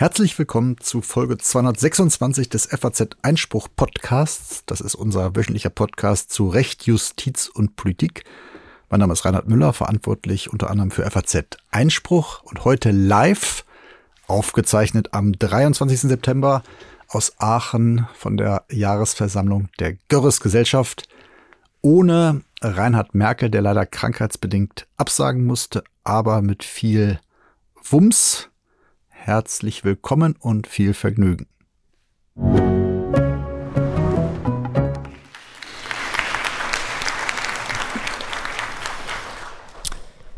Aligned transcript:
Herzlich 0.00 0.38
willkommen 0.38 0.78
zu 0.80 1.02
Folge 1.02 1.36
226 1.36 2.48
des 2.48 2.66
FAZ 2.66 3.08
Einspruch 3.20 3.68
Podcasts. 3.76 4.62
Das 4.64 4.80
ist 4.80 4.94
unser 4.94 5.36
wöchentlicher 5.36 5.68
Podcast 5.68 6.32
zu 6.32 6.48
Recht, 6.48 6.86
Justiz 6.86 7.48
und 7.48 7.76
Politik. 7.76 8.24
Mein 8.88 9.00
Name 9.00 9.12
ist 9.12 9.26
Reinhard 9.26 9.46
Müller, 9.46 9.74
verantwortlich 9.74 10.50
unter 10.52 10.70
anderem 10.70 10.90
für 10.90 11.10
FAZ 11.10 11.58
Einspruch 11.70 12.42
und 12.44 12.64
heute 12.64 12.92
live 12.92 13.66
aufgezeichnet 14.26 15.12
am 15.12 15.32
23. 15.32 16.00
September 16.00 16.62
aus 17.08 17.34
Aachen 17.38 18.08
von 18.14 18.38
der 18.38 18.64
Jahresversammlung 18.70 19.68
der 19.80 19.96
Görres 20.08 20.40
Gesellschaft 20.40 21.09
ohne 21.82 22.42
Reinhard 22.62 23.14
Merkel, 23.14 23.50
der 23.50 23.62
leider 23.62 23.86
krankheitsbedingt 23.86 24.86
absagen 24.96 25.44
musste, 25.44 25.84
aber 26.04 26.42
mit 26.42 26.64
viel 26.64 27.20
Wumms 27.82 28.50
herzlich 29.08 29.84
willkommen 29.84 30.36
und 30.40 30.66
viel 30.66 30.94
Vergnügen. 30.94 31.46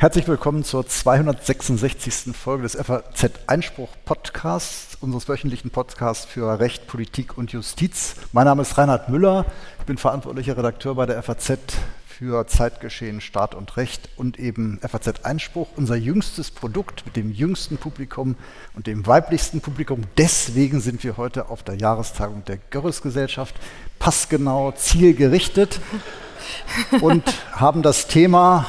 Herzlich 0.02 0.26
willkommen 0.26 0.64
zur 0.64 0.84
266. 0.84 2.34
Folge 2.36 2.64
des 2.64 2.74
FAZ 2.74 3.30
Einspruch 3.46 3.88
Podcasts, 4.04 4.98
unseres 5.00 5.28
wöchentlichen 5.28 5.70
Podcasts 5.70 6.24
für 6.24 6.58
Recht, 6.58 6.88
Politik 6.88 7.38
und 7.38 7.52
Justiz. 7.52 8.16
Mein 8.32 8.46
Name 8.46 8.62
ist 8.62 8.76
Reinhard 8.76 9.10
Müller, 9.10 9.46
ich 9.78 9.84
bin 9.84 9.98
verantwortlicher 9.98 10.56
Redakteur 10.56 10.96
bei 10.96 11.06
der 11.06 11.22
FAZ 11.22 11.52
für 12.04 12.48
Zeitgeschehen, 12.48 13.20
Staat 13.20 13.54
und 13.54 13.76
Recht 13.76 14.08
und 14.16 14.40
eben 14.40 14.80
FAZ 14.82 15.24
Einspruch, 15.24 15.68
unser 15.76 15.94
jüngstes 15.94 16.50
Produkt 16.50 17.06
mit 17.06 17.14
dem 17.14 17.30
jüngsten 17.30 17.76
Publikum 17.76 18.34
und 18.74 18.88
dem 18.88 19.06
weiblichsten 19.06 19.60
Publikum. 19.60 20.02
Deswegen 20.18 20.80
sind 20.80 21.04
wir 21.04 21.16
heute 21.16 21.48
auf 21.48 21.62
der 21.62 21.76
Jahrestagung 21.76 22.44
der 22.46 22.56
Görres-Gesellschaft 22.56 23.54
passgenau, 24.00 24.72
zielgerichtet 24.72 25.78
und 27.00 27.22
haben 27.52 27.82
das 27.82 28.08
Thema 28.08 28.66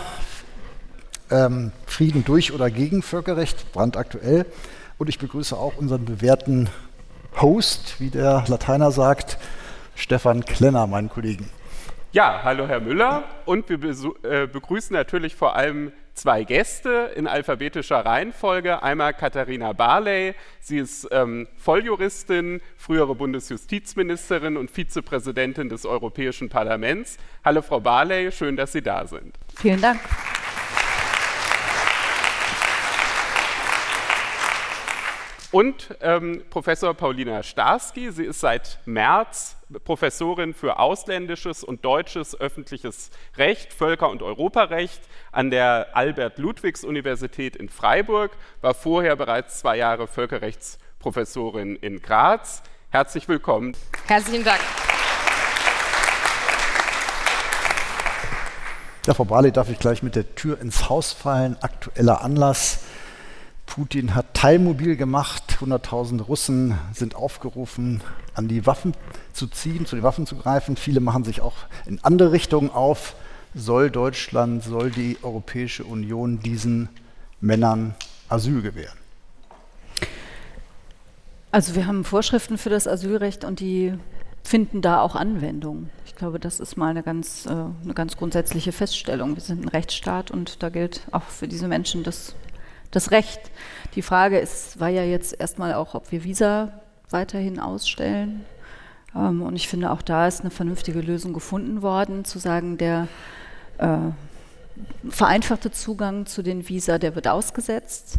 ähm, 1.33 1.71
Frieden 1.85 2.23
durch 2.23 2.53
oder 2.53 2.69
gegen 2.69 3.01
Völkerrecht, 3.01 3.71
brandaktuell. 3.73 4.45
Und 4.97 5.09
ich 5.09 5.19
begrüße 5.19 5.57
auch 5.57 5.75
unseren 5.77 6.05
bewährten 6.05 6.69
Host, 7.41 7.99
wie 7.99 8.09
der 8.09 8.45
Lateiner 8.47 8.91
sagt, 8.91 9.37
Stefan 9.95 10.45
Klenner, 10.45 10.87
meinen 10.87 11.09
Kollegen. 11.09 11.49
Ja, 12.11 12.41
hallo 12.43 12.67
Herr 12.67 12.79
Müller 12.79 13.23
und 13.45 13.67
wir 13.69 13.79
äh, 14.23 14.45
begrüßen 14.45 14.93
natürlich 14.93 15.35
vor 15.35 15.55
allem 15.55 15.91
zwei 16.13 16.43
Gäste 16.43 17.11
in 17.15 17.25
alphabetischer 17.25 18.05
Reihenfolge. 18.05 18.83
Einmal 18.83 19.15
Katharina 19.15 19.73
Barley, 19.73 20.35
sie 20.59 20.77
ist 20.77 21.07
ähm, 21.11 21.47
Volljuristin, 21.57 22.61
frühere 22.77 23.15
Bundesjustizministerin 23.15 24.57
und 24.57 24.69
Vizepräsidentin 24.69 25.69
des 25.69 25.87
Europäischen 25.87 26.49
Parlaments. 26.49 27.17
Hallo 27.43 27.63
Frau 27.63 27.79
Barley, 27.79 28.31
schön, 28.31 28.55
dass 28.55 28.73
Sie 28.73 28.83
da 28.83 29.07
sind. 29.07 29.35
Vielen 29.55 29.81
Dank. 29.81 29.99
Und 35.53 35.95
ähm, 36.01 36.41
Professor 36.49 36.95
Paulina 36.95 37.43
Starski, 37.43 38.11
sie 38.11 38.25
ist 38.25 38.39
seit 38.39 38.79
März 38.85 39.55
Professorin 39.83 40.55
für 40.55 40.79
ausländisches 40.79 41.63
und 41.63 41.85
deutsches 41.85 42.39
öffentliches 42.41 43.11
Recht, 43.37 43.71
Völker- 43.71 44.09
und 44.09 44.23
Europarecht 44.23 45.03
an 45.31 45.51
der 45.51 45.89
Albert-Ludwigs-Universität 45.93 47.55
in 47.55 47.69
Freiburg, 47.69 48.31
war 48.61 48.73
vorher 48.73 49.15
bereits 49.15 49.59
zwei 49.59 49.77
Jahre 49.77 50.07
Völkerrechtsprofessorin 50.07 51.75
in 51.75 52.01
Graz. 52.01 52.63
Herzlich 52.89 53.27
willkommen. 53.27 53.77
Herzlichen 54.07 54.43
Dank. 54.43 54.59
Ja, 59.05 59.13
Frau 59.13 59.25
Barley, 59.25 59.51
darf 59.51 59.69
ich 59.69 59.77
gleich 59.77 60.01
mit 60.01 60.15
der 60.15 60.33
Tür 60.33 60.59
ins 60.59 60.89
Haus 60.89 61.13
fallen. 61.13 61.57
Aktueller 61.61 62.23
Anlass. 62.23 62.85
Putin 63.73 64.13
hat 64.13 64.35
Teilmobil 64.35 64.95
gemacht. 64.95 65.57
100.000 65.59 66.21
Russen 66.21 66.77
sind 66.93 67.15
aufgerufen, 67.15 68.01
an 68.35 68.47
die 68.47 68.67
Waffen 68.67 68.93
zu 69.31 69.47
ziehen, 69.47 69.87
zu 69.87 69.95
den 69.95 70.03
Waffen 70.03 70.27
zu 70.27 70.35
greifen. 70.35 70.77
Viele 70.77 70.99
machen 70.99 71.23
sich 71.23 71.41
auch 71.41 71.55
in 71.87 71.97
andere 72.03 72.33
Richtungen 72.33 72.69
auf. 72.69 73.15
Soll 73.55 73.89
Deutschland, 73.89 74.63
soll 74.63 74.91
die 74.91 75.17
Europäische 75.23 75.85
Union 75.85 76.39
diesen 76.39 76.87
Männern 77.41 77.95
Asyl 78.29 78.61
gewähren? 78.61 78.99
Also 81.49 81.73
wir 81.73 81.87
haben 81.87 82.03
Vorschriften 82.03 82.59
für 82.59 82.69
das 82.69 82.87
Asylrecht 82.87 83.43
und 83.43 83.59
die 83.59 83.95
finden 84.43 84.83
da 84.83 85.01
auch 85.01 85.15
Anwendung. 85.15 85.89
Ich 86.05 86.13
glaube, 86.13 86.39
das 86.39 86.59
ist 86.59 86.77
mal 86.77 86.91
eine 86.91 87.01
ganz, 87.01 87.47
äh, 87.47 87.49
eine 87.49 87.95
ganz 87.95 88.17
grundsätzliche 88.17 88.71
Feststellung. 88.71 89.33
Wir 89.33 89.41
sind 89.41 89.65
ein 89.65 89.69
Rechtsstaat 89.69 90.29
und 90.29 90.61
da 90.61 90.69
gilt 90.69 91.07
auch 91.09 91.23
für 91.23 91.47
diese 91.47 91.67
Menschen 91.67 92.03
das 92.03 92.35
das 92.93 93.11
Recht. 93.11 93.41
Die 93.95 94.01
Frage 94.01 94.39
ist, 94.39 94.79
war 94.79 94.89
ja 94.89 95.03
jetzt 95.03 95.39
erstmal 95.39 95.73
auch, 95.73 95.95
ob 95.95 96.11
wir 96.11 96.23
Visa 96.23 96.71
weiterhin 97.09 97.59
ausstellen. 97.59 98.45
Ähm, 99.15 99.41
und 99.41 99.55
ich 99.55 99.67
finde, 99.67 99.91
auch 99.91 100.01
da 100.01 100.27
ist 100.27 100.41
eine 100.41 100.51
vernünftige 100.51 101.01
Lösung 101.01 101.33
gefunden 101.33 101.81
worden, 101.81 102.25
zu 102.25 102.39
sagen, 102.39 102.77
der 102.77 103.07
äh, 103.77 103.97
vereinfachte 105.07 105.71
Zugang 105.71 106.25
zu 106.25 106.41
den 106.41 106.67
Visa, 106.67 106.97
der 106.97 107.15
wird 107.15 107.27
ausgesetzt. 107.27 108.17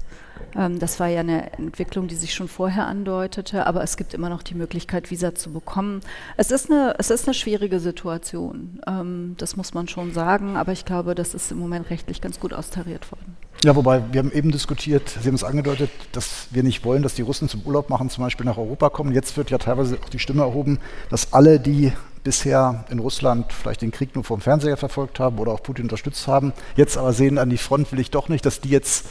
Ähm, 0.57 0.79
das 0.79 1.01
war 1.01 1.09
ja 1.09 1.21
eine 1.21 1.53
Entwicklung, 1.55 2.07
die 2.09 2.15
sich 2.15 2.35
schon 2.35 2.49
vorher 2.49 2.87
andeutete, 2.87 3.67
aber 3.67 3.83
es 3.83 3.97
gibt 3.97 4.15
immer 4.15 4.29
noch 4.29 4.43
die 4.43 4.55
Möglichkeit, 4.55 5.11
Visa 5.11 5.35
zu 5.35 5.53
bekommen. 5.53 6.01
Es 6.37 6.51
ist 6.51 6.71
eine, 6.71 6.95
es 6.99 7.11
ist 7.11 7.27
eine 7.27 7.35
schwierige 7.35 7.81
Situation, 7.81 8.81
ähm, 8.87 9.35
das 9.39 9.57
muss 9.57 9.75
man 9.75 9.89
schon 9.89 10.13
sagen, 10.13 10.57
aber 10.57 10.73
ich 10.73 10.85
glaube, 10.85 11.15
das 11.15 11.35
ist 11.35 11.51
im 11.51 11.59
Moment 11.59 11.91
rechtlich 11.91 12.21
ganz 12.21 12.39
gut 12.39 12.53
austariert 12.53 13.11
worden. 13.11 13.37
Ja, 13.65 13.75
wobei 13.75 14.03
wir 14.13 14.19
haben 14.19 14.31
eben 14.31 14.51
diskutiert, 14.51 15.09
Sie 15.09 15.27
haben 15.27 15.37
es 15.37 15.43
angedeutet, 15.43 15.89
dass 16.13 16.49
wir 16.51 16.63
nicht 16.63 16.85
wollen, 16.85 17.03
dass 17.03 17.15
die 17.15 17.23
Russen 17.23 17.49
zum 17.49 17.63
Urlaub 17.63 17.89
machen, 17.89 18.11
zum 18.11 18.23
Beispiel 18.23 18.45
nach 18.45 18.59
Europa 18.59 18.91
kommen. 18.91 19.15
Jetzt 19.15 19.39
wird 19.39 19.51
ja 19.51 19.57
teilweise 19.57 19.97
auch 20.05 20.11
die 20.11 20.19
Stimme 20.19 20.43
erhoben, 20.43 20.81
dass 21.09 21.33
alle, 21.33 21.59
die 21.59 21.91
bisher 22.25 22.85
in 22.91 22.99
Russland 22.99 23.51
vielleicht 23.55 23.81
den 23.81 23.91
Krieg 23.91 24.15
nur 24.15 24.23
vom 24.23 24.43
Fernseher 24.43 24.77
verfolgt 24.77 25.19
haben 25.19 25.39
oder 25.39 25.53
auch 25.53 25.63
Putin 25.63 25.87
unterstützt 25.87 26.29
haben, 26.29 26.53
jetzt 26.77 26.99
aber 26.99 27.15
sehen, 27.15 27.39
an 27.39 27.49
die 27.49 27.57
Front 27.57 27.91
will 27.91 28.01
ich 28.01 28.11
doch 28.11 28.29
nicht, 28.29 28.45
dass 28.45 28.61
die 28.61 28.69
jetzt, 28.69 29.07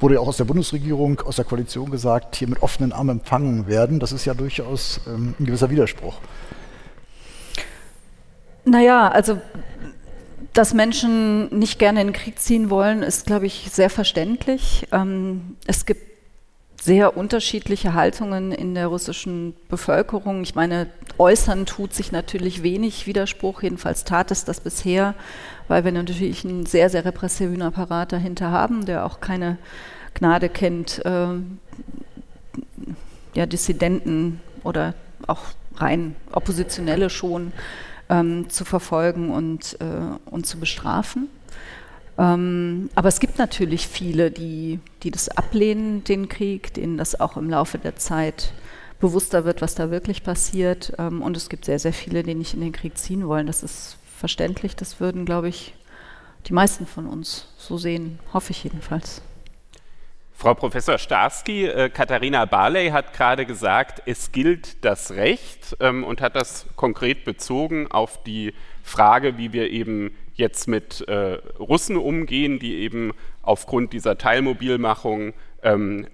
wurde 0.00 0.14
ja 0.14 0.20
auch 0.20 0.28
aus 0.28 0.38
der 0.38 0.44
Bundesregierung, 0.44 1.20
aus 1.20 1.36
der 1.36 1.44
Koalition 1.44 1.90
gesagt, 1.90 2.36
hier 2.36 2.48
mit 2.48 2.62
offenen 2.62 2.94
Armen 2.94 3.18
empfangen 3.18 3.66
werden. 3.66 4.00
Das 4.00 4.12
ist 4.12 4.24
ja 4.24 4.32
durchaus 4.32 5.02
ähm, 5.06 5.34
ein 5.38 5.44
gewisser 5.44 5.68
Widerspruch. 5.68 6.14
Naja, 8.64 9.08
also 9.08 9.42
dass 10.52 10.74
Menschen 10.74 11.48
nicht 11.56 11.78
gerne 11.78 12.00
in 12.00 12.08
den 12.08 12.12
Krieg 12.12 12.38
ziehen 12.38 12.70
wollen, 12.70 13.02
ist, 13.02 13.26
glaube 13.26 13.46
ich, 13.46 13.68
sehr 13.72 13.90
verständlich. 13.90 14.86
Ähm, 14.92 15.56
es 15.66 15.86
gibt 15.86 16.14
sehr 16.80 17.16
unterschiedliche 17.16 17.94
Haltungen 17.94 18.52
in 18.52 18.74
der 18.74 18.88
russischen 18.88 19.54
Bevölkerung. 19.68 20.42
Ich 20.42 20.54
meine, 20.54 20.88
äußern 21.16 21.64
tut 21.64 21.94
sich 21.94 22.12
natürlich 22.12 22.62
wenig 22.62 23.06
Widerspruch, 23.06 23.62
jedenfalls 23.62 24.04
tat 24.04 24.30
es 24.30 24.44
das 24.44 24.60
bisher, 24.60 25.14
weil 25.66 25.84
wir 25.84 25.92
natürlich 25.92 26.44
einen 26.44 26.66
sehr, 26.66 26.90
sehr 26.90 27.06
repressiven 27.06 27.62
Apparat 27.62 28.12
dahinter 28.12 28.50
haben, 28.50 28.84
der 28.84 29.06
auch 29.06 29.20
keine 29.20 29.56
Gnade 30.12 30.50
kennt, 30.50 31.02
äh, 31.06 31.28
ja, 33.34 33.46
Dissidenten 33.46 34.40
oder 34.62 34.94
auch 35.26 35.40
rein 35.76 36.14
Oppositionelle 36.32 37.08
schon 37.08 37.52
ähm, 38.08 38.48
zu 38.50 38.64
verfolgen 38.64 39.30
und, 39.30 39.78
äh, 39.80 40.30
und 40.30 40.46
zu 40.46 40.58
bestrafen. 40.58 41.28
Ähm, 42.16 42.90
aber 42.94 43.08
es 43.08 43.20
gibt 43.20 43.38
natürlich 43.38 43.88
viele, 43.88 44.30
die, 44.30 44.78
die 45.02 45.10
das 45.10 45.28
ablehnen, 45.28 46.04
den 46.04 46.28
Krieg, 46.28 46.72
denen 46.74 46.96
das 46.96 47.18
auch 47.18 47.36
im 47.36 47.50
Laufe 47.50 47.78
der 47.78 47.96
Zeit 47.96 48.52
bewusster 49.00 49.44
wird, 49.44 49.60
was 49.60 49.74
da 49.74 49.90
wirklich 49.90 50.22
passiert. 50.22 50.92
Ähm, 50.98 51.22
und 51.22 51.36
es 51.36 51.48
gibt 51.48 51.64
sehr, 51.64 51.78
sehr 51.78 51.92
viele, 51.92 52.22
die 52.22 52.34
nicht 52.34 52.54
in 52.54 52.60
den 52.60 52.72
Krieg 52.72 52.96
ziehen 52.96 53.26
wollen. 53.26 53.46
Das 53.46 53.62
ist 53.62 53.96
verständlich. 54.16 54.76
Das 54.76 55.00
würden, 55.00 55.24
glaube 55.24 55.48
ich, 55.48 55.74
die 56.46 56.52
meisten 56.52 56.86
von 56.86 57.06
uns 57.06 57.48
so 57.56 57.78
sehen, 57.78 58.18
hoffe 58.32 58.52
ich 58.52 58.64
jedenfalls. 58.64 59.22
Frau 60.36 60.52
Professor 60.54 60.98
Starski, 60.98 61.66
äh, 61.66 61.88
Katharina 61.88 62.44
Barley 62.44 62.90
hat 62.90 63.14
gerade 63.14 63.46
gesagt, 63.46 64.02
es 64.04 64.32
gilt 64.32 64.84
das 64.84 65.12
Recht 65.12 65.76
ähm, 65.80 66.02
und 66.02 66.20
hat 66.20 66.34
das 66.34 66.66
konkret 66.76 67.24
bezogen 67.24 67.90
auf 67.90 68.22
die 68.24 68.52
Frage, 68.82 69.38
wie 69.38 69.52
wir 69.52 69.70
eben 69.70 70.14
jetzt 70.34 70.66
mit 70.66 71.06
äh, 71.08 71.38
Russen 71.58 71.96
umgehen, 71.96 72.58
die 72.58 72.74
eben 72.78 73.12
aufgrund 73.42 73.92
dieser 73.92 74.18
Teilmobilmachung 74.18 75.34
ähm, 75.62 76.08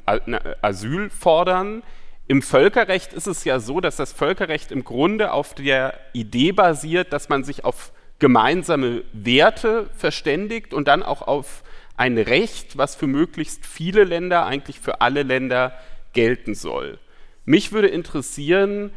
Asyl 0.60 1.08
fordern. 1.08 1.82
Im 2.28 2.42
Völkerrecht 2.42 3.14
ist 3.14 3.26
es 3.26 3.44
ja 3.44 3.58
so, 3.58 3.80
dass 3.80 3.96
das 3.96 4.12
Völkerrecht 4.12 4.70
im 4.70 4.84
Grunde 4.84 5.32
auf 5.32 5.54
der 5.54 5.94
Idee 6.12 6.52
basiert, 6.52 7.12
dass 7.12 7.30
man 7.30 7.42
sich 7.42 7.64
auf 7.64 7.90
gemeinsame 8.18 9.02
Werte 9.14 9.88
verständigt 9.96 10.74
und 10.74 10.86
dann 10.86 11.02
auch 11.02 11.22
auf 11.22 11.64
ein 12.00 12.16
Recht, 12.16 12.78
was 12.78 12.94
für 12.94 13.06
möglichst 13.06 13.66
viele 13.66 14.04
Länder, 14.04 14.46
eigentlich 14.46 14.80
für 14.80 15.02
alle 15.02 15.22
Länder 15.22 15.74
gelten 16.14 16.54
soll. 16.54 16.98
Mich 17.44 17.72
würde 17.72 17.88
interessieren, 17.88 18.90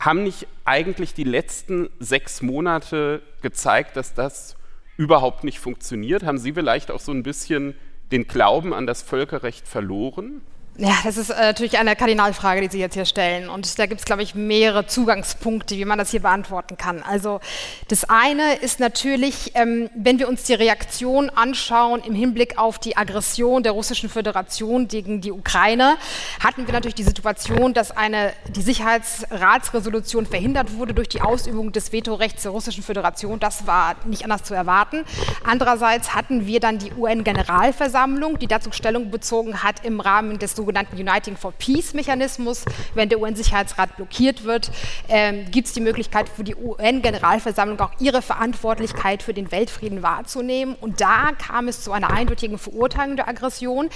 haben 0.00 0.24
nicht 0.24 0.48
eigentlich 0.64 1.14
die 1.14 1.22
letzten 1.22 1.88
sechs 2.00 2.42
Monate 2.42 3.22
gezeigt, 3.42 3.96
dass 3.96 4.12
das 4.12 4.56
überhaupt 4.96 5.44
nicht 5.44 5.60
funktioniert? 5.60 6.24
Haben 6.24 6.38
Sie 6.38 6.52
vielleicht 6.52 6.90
auch 6.90 6.98
so 6.98 7.12
ein 7.12 7.22
bisschen 7.22 7.76
den 8.10 8.26
Glauben 8.26 8.74
an 8.74 8.88
das 8.88 9.02
Völkerrecht 9.02 9.68
verloren? 9.68 10.40
Ja, 10.80 10.94
das 11.02 11.16
ist 11.16 11.30
äh, 11.30 11.40
natürlich 11.40 11.76
eine 11.76 11.96
Kardinalfrage, 11.96 12.60
die 12.60 12.68
Sie 12.68 12.78
jetzt 12.78 12.94
hier 12.94 13.04
stellen. 13.04 13.50
Und 13.50 13.80
da 13.80 13.86
gibt 13.86 14.00
es, 14.00 14.04
glaube 14.04 14.22
ich, 14.22 14.36
mehrere 14.36 14.86
Zugangspunkte, 14.86 15.74
wie 15.74 15.84
man 15.84 15.98
das 15.98 16.12
hier 16.12 16.22
beantworten 16.22 16.76
kann. 16.76 17.02
Also 17.02 17.40
das 17.88 18.04
eine 18.04 18.54
ist 18.54 18.78
natürlich, 18.78 19.56
ähm, 19.56 19.90
wenn 19.96 20.20
wir 20.20 20.28
uns 20.28 20.44
die 20.44 20.54
Reaktion 20.54 21.30
anschauen 21.30 22.00
im 22.04 22.14
Hinblick 22.14 22.58
auf 22.58 22.78
die 22.78 22.96
Aggression 22.96 23.64
der 23.64 23.72
Russischen 23.72 24.08
Föderation 24.08 24.86
gegen 24.86 25.20
die 25.20 25.32
Ukraine, 25.32 25.96
hatten 26.44 26.68
wir 26.68 26.72
natürlich 26.72 26.94
die 26.94 27.02
Situation, 27.02 27.74
dass 27.74 27.90
eine, 27.90 28.32
die 28.54 28.62
Sicherheitsratsresolution 28.62 30.26
verhindert 30.26 30.74
wurde 30.74 30.94
durch 30.94 31.08
die 31.08 31.22
Ausübung 31.22 31.72
des 31.72 31.92
Vetorechts 31.92 32.44
der 32.44 32.52
Russischen 32.52 32.84
Föderation. 32.84 33.40
Das 33.40 33.66
war 33.66 33.96
nicht 34.04 34.22
anders 34.22 34.44
zu 34.44 34.54
erwarten. 34.54 35.02
Andererseits 35.42 36.14
hatten 36.14 36.46
wir 36.46 36.60
dann 36.60 36.78
die 36.78 36.92
UN-Generalversammlung, 36.92 38.38
die 38.38 38.46
dazu 38.46 38.70
Stellung 38.70 39.10
bezogen 39.10 39.64
hat 39.64 39.84
im 39.84 39.98
Rahmen 39.98 40.38
des 40.38 40.52
sogenannten 40.54 40.67
Uniting 40.68 41.36
for 41.36 41.52
Peace 41.52 41.94
Mechanismus. 41.94 42.64
Wenn 42.94 43.08
der 43.08 43.20
UN-Sicherheitsrat 43.20 43.96
blockiert 43.96 44.44
wird, 44.44 44.70
ähm, 45.08 45.50
gibt 45.50 45.68
es 45.68 45.74
die 45.74 45.80
Möglichkeit 45.80 46.28
für 46.28 46.44
die 46.44 46.54
UN-Generalversammlung 46.54 47.80
auch 47.80 47.92
ihre 47.98 48.22
Verantwortlichkeit 48.22 49.22
für 49.22 49.34
den 49.34 49.50
Weltfrieden 49.50 50.02
wahrzunehmen. 50.02 50.76
Und 50.80 51.00
da 51.00 51.32
kam 51.32 51.68
es 51.68 51.82
zu 51.82 51.92
einer 51.92 52.10
eindeutigen 52.10 52.58
Verurteilung 52.58 53.16
der 53.16 53.28
Aggression, 53.28 53.88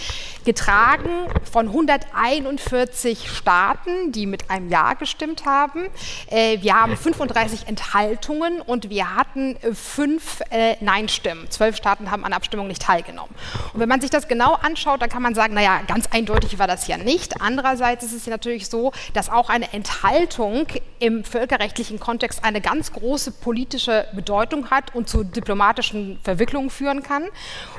getragen 0.45 1.11
von 1.51 1.69
141 1.69 3.31
Staaten, 3.31 4.13
die 4.13 4.27
mit 4.27 4.51
einem 4.51 4.69
Ja 4.69 4.95
gestimmt 4.95 5.45
haben. 5.47 5.89
Äh, 6.29 6.59
wir 6.63 6.75
haben 6.75 6.97
35 6.97 7.69
Enthaltungen 7.69 8.61
und 8.61 8.91
wir 8.91 9.15
hatten 9.15 9.57
äh, 9.57 9.75
fünf 9.75 10.41
äh, 10.51 10.77
Nein-Stimmen. 10.81 11.51
Zwölf 11.51 11.77
Staaten 11.77 12.11
haben 12.11 12.25
an 12.25 12.31
der 12.31 12.37
Abstimmung 12.37 12.67
nicht 12.69 12.83
teilgenommen. 12.83 13.35
Und 13.73 13.81
wenn 13.81 13.89
man 13.89 14.01
sich 14.01 14.11
das 14.11 14.29
genau 14.29 14.55
anschaut, 14.55 15.03
dann 15.03 15.11
kann 15.11 15.23
man 15.23 15.35
sagen, 15.35 15.55
naja, 15.55 15.81
ganz 15.87 16.07
eindeutig 16.11 16.59
war 16.63 16.69
das 16.69 16.87
ja 16.87 16.97
nicht. 16.97 17.41
Andererseits 17.41 18.05
ist 18.05 18.13
es 18.13 18.29
natürlich 18.29 18.69
so, 18.69 18.93
dass 19.15 19.29
auch 19.29 19.49
eine 19.49 19.73
Enthaltung 19.73 20.69
im 21.01 21.25
völkerrechtlichen 21.25 21.99
Kontext 21.99 22.45
eine 22.45 22.61
ganz 22.61 22.93
große 22.93 23.33
politische 23.33 24.07
Bedeutung 24.15 24.71
hat 24.71 24.95
und 24.95 25.09
zu 25.09 25.25
diplomatischen 25.25 26.21
Verwicklungen 26.23 26.71
führen 26.71 27.03
kann. 27.03 27.25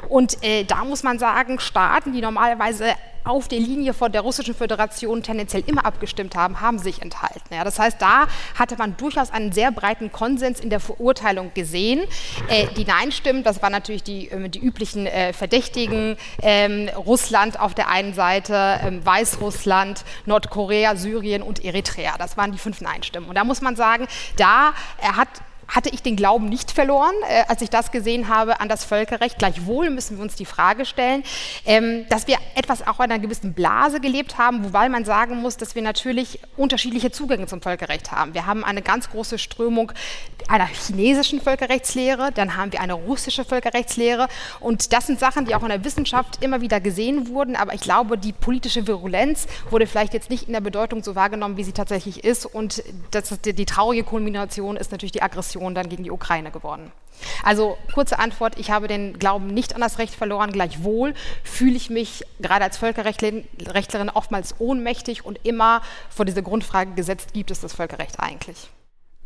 Und 0.09 0.43
äh, 0.43 0.65
da 0.65 0.83
muss 0.83 1.01
man 1.01 1.17
sagen, 1.17 1.61
Staaten, 1.61 2.11
die 2.11 2.19
normalerweise 2.19 2.93
auf 3.23 3.47
der 3.47 3.59
Linie 3.59 3.93
von 3.93 4.11
der 4.11 4.21
Russischen 4.21 4.55
Föderation 4.55 5.23
tendenziell 5.23 5.63
immer 5.65 5.85
abgestimmt 5.85 6.35
haben, 6.35 6.61
haben 6.61 6.79
sich 6.79 7.01
enthalten. 7.01 7.53
Ja, 7.53 7.63
das 7.63 7.79
heißt, 7.79 8.01
da 8.01 8.27
hatte 8.55 8.75
man 8.77 8.97
durchaus 8.97 9.31
einen 9.31 9.51
sehr 9.51 9.71
breiten 9.71 10.11
Konsens 10.11 10.59
in 10.59 10.69
der 10.69 10.79
Verurteilung 10.79 11.51
gesehen. 11.53 12.03
Äh, 12.47 12.67
die 12.77 12.85
Nein-Stimmen, 12.85 13.43
das 13.43 13.61
waren 13.61 13.71
natürlich 13.71 14.03
die, 14.03 14.29
äh, 14.29 14.49
die 14.49 14.59
üblichen 14.59 15.07
äh, 15.07 15.33
Verdächtigen, 15.33 16.17
ähm, 16.41 16.89
Russland 16.95 17.59
auf 17.59 17.73
der 17.73 17.89
einen 17.89 18.13
Seite, 18.13 18.79
ähm, 18.83 19.05
Weißrussland, 19.05 20.03
Nordkorea, 20.25 20.95
Syrien 20.95 21.41
und 21.41 21.63
Eritrea. 21.63 22.15
Das 22.17 22.37
waren 22.37 22.51
die 22.51 22.57
fünf 22.57 22.81
Nein-Stimmen. 22.81 23.27
Und 23.27 23.35
da 23.35 23.43
muss 23.43 23.61
man 23.61 23.75
sagen, 23.75 24.07
da 24.37 24.73
er 25.01 25.15
hat 25.15 25.29
hatte 25.73 25.89
ich 25.89 26.03
den 26.03 26.15
Glauben 26.15 26.47
nicht 26.47 26.71
verloren, 26.71 27.15
äh, 27.27 27.43
als 27.47 27.61
ich 27.61 27.69
das 27.69 27.91
gesehen 27.91 28.29
habe 28.29 28.61
an 28.61 28.69
das 28.69 28.85
Völkerrecht. 28.85 29.39
Gleichwohl 29.39 29.89
müssen 29.89 30.17
wir 30.17 30.23
uns 30.23 30.35
die 30.35 30.45
Frage 30.45 30.85
stellen, 30.85 31.23
ähm, 31.65 32.05
dass 32.09 32.27
wir 32.27 32.37
etwas 32.55 32.87
auch 32.87 32.99
in 32.99 33.05
einer 33.05 33.19
gewissen 33.19 33.53
Blase 33.53 33.99
gelebt 33.99 34.37
haben, 34.37 34.63
wobei 34.63 34.87
man 34.87 35.03
sagen 35.03 35.41
muss, 35.41 35.57
dass 35.57 35.73
wir 35.73 35.81
natürlich 35.81 36.39
unterschiedliche 36.57 37.11
Zugänge 37.11 37.47
zum 37.47 37.61
Völkerrecht 37.61 38.11
haben. 38.11 38.35
Wir 38.35 38.45
haben 38.45 38.63
eine 38.63 38.83
ganz 38.83 39.09
große 39.09 39.39
Strömung 39.39 39.91
einer 40.47 40.67
chinesischen 40.67 41.41
Völkerrechtslehre, 41.41 42.31
dann 42.31 42.55
haben 42.55 42.71
wir 42.71 42.81
eine 42.81 42.93
russische 42.93 43.43
Völkerrechtslehre 43.43 44.27
und 44.59 44.93
das 44.93 45.07
sind 45.07 45.19
Sachen, 45.19 45.45
die 45.45 45.55
auch 45.55 45.63
in 45.63 45.69
der 45.69 45.83
Wissenschaft 45.83 46.43
immer 46.43 46.61
wieder 46.61 46.79
gesehen 46.79 47.29
wurden, 47.29 47.55
aber 47.55 47.73
ich 47.73 47.81
glaube, 47.81 48.17
die 48.17 48.33
politische 48.33 48.85
Virulenz 48.85 49.47
wurde 49.69 49.87
vielleicht 49.87 50.13
jetzt 50.13 50.29
nicht 50.29 50.47
in 50.47 50.53
der 50.53 50.61
Bedeutung 50.61 51.01
so 51.01 51.15
wahrgenommen, 51.15 51.57
wie 51.57 51.63
sie 51.63 51.71
tatsächlich 51.71 52.23
ist 52.23 52.45
und 52.45 52.83
das, 53.11 53.33
die, 53.41 53.53
die 53.53 53.65
traurige 53.65 54.03
Kulmination 54.03 54.75
ist 54.75 54.91
natürlich 54.91 55.13
die 55.13 55.21
Aggression 55.21 55.62
Aggression 55.63 55.75
dann 55.75 55.89
gegen 55.89 56.03
die 56.03 56.11
Ukraine 56.11 56.51
geworden. 56.51 56.91
Also 57.43 57.77
kurze 57.93 58.19
Antwort, 58.19 58.57
ich 58.57 58.71
habe 58.71 58.87
den 58.87 59.19
Glauben 59.19 59.47
nicht 59.47 59.75
an 59.75 59.81
das 59.81 59.99
Recht 59.99 60.15
verloren, 60.15 60.51
gleichwohl 60.51 61.13
fühle 61.43 61.75
ich 61.75 61.89
mich 61.89 62.23
gerade 62.39 62.63
als 62.63 62.77
Völkerrechtlerin 62.77 64.09
oftmals 64.13 64.55
ohnmächtig 64.59 65.23
und 65.23 65.39
immer 65.43 65.81
vor 66.09 66.25
diese 66.25 66.43
Grundfrage 66.43 66.93
gesetzt, 66.93 67.33
gibt 67.33 67.51
es 67.51 67.61
das 67.61 67.73
Völkerrecht 67.73 68.19
eigentlich? 68.19 68.69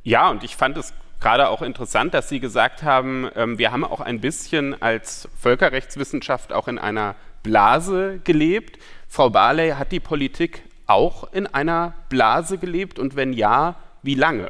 Ja, 0.03 0.29
und 0.29 0.43
ich 0.43 0.55
fand 0.55 0.77
es 0.77 0.93
gerade 1.19 1.49
auch 1.49 1.61
interessant, 1.61 2.13
dass 2.13 2.29
Sie 2.29 2.39
gesagt 2.39 2.83
haben, 2.83 3.29
ähm, 3.35 3.57
wir 3.57 3.71
haben 3.71 3.83
auch 3.83 4.01
ein 4.01 4.19
bisschen 4.19 4.79
als 4.81 5.27
Völkerrechtswissenschaft 5.39 6.53
auch 6.53 6.67
in 6.67 6.77
einer 6.77 7.15
Blase 7.43 8.19
gelebt. 8.23 8.79
Frau 9.07 9.29
Barley, 9.29 9.71
hat 9.71 9.91
die 9.91 9.99
Politik 9.99 10.63
auch 10.85 11.31
in 11.33 11.47
einer 11.47 11.93
Blase 12.09 12.57
gelebt 12.57 12.99
und 12.99 13.15
wenn 13.15 13.33
ja, 13.33 13.75
wie 14.03 14.15
lange? 14.15 14.49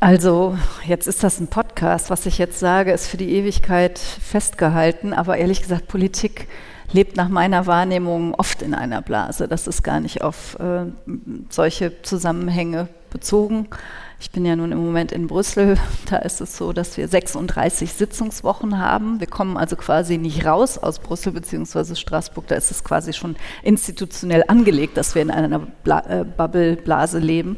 Also, 0.00 0.58
jetzt 0.84 1.06
ist 1.06 1.22
das 1.22 1.38
ein 1.38 1.46
Podcast. 1.46 2.10
Was 2.10 2.26
ich 2.26 2.38
jetzt 2.38 2.58
sage, 2.58 2.92
ist 2.92 3.06
für 3.06 3.16
die 3.16 3.34
Ewigkeit 3.34 3.98
festgehalten. 3.98 5.12
Aber 5.12 5.36
ehrlich 5.36 5.62
gesagt, 5.62 5.88
Politik 5.88 6.48
lebt 6.92 7.16
nach 7.16 7.28
meiner 7.28 7.66
Wahrnehmung 7.66 8.34
oft 8.34 8.62
in 8.62 8.74
einer 8.74 9.02
Blase. 9.02 9.48
Das 9.48 9.66
ist 9.66 9.82
gar 9.82 10.00
nicht 10.00 10.22
auf 10.22 10.58
äh, 10.60 10.86
solche 11.48 12.02
Zusammenhänge 12.02 12.88
bezogen. 13.10 13.68
Ich 14.22 14.30
bin 14.30 14.44
ja 14.44 14.54
nun 14.54 14.70
im 14.70 14.78
Moment 14.78 15.10
in 15.10 15.26
Brüssel. 15.26 15.76
Da 16.08 16.18
ist 16.18 16.42
es 16.42 16.58
so, 16.58 16.74
dass 16.74 16.98
wir 16.98 17.08
36 17.08 17.90
Sitzungswochen 17.90 18.78
haben. 18.78 19.18
Wir 19.18 19.26
kommen 19.26 19.56
also 19.56 19.76
quasi 19.76 20.18
nicht 20.18 20.44
raus 20.44 20.76
aus 20.76 20.98
Brüssel 20.98 21.32
bzw. 21.32 21.94
Straßburg. 21.94 22.46
Da 22.48 22.54
ist 22.54 22.70
es 22.70 22.84
quasi 22.84 23.14
schon 23.14 23.36
institutionell 23.62 24.44
angelegt, 24.46 24.98
dass 24.98 25.14
wir 25.14 25.22
in 25.22 25.30
einer 25.30 25.58
Bla 25.58 26.00
äh, 26.00 26.24
Bubble-Blase 26.24 27.18
leben. 27.18 27.56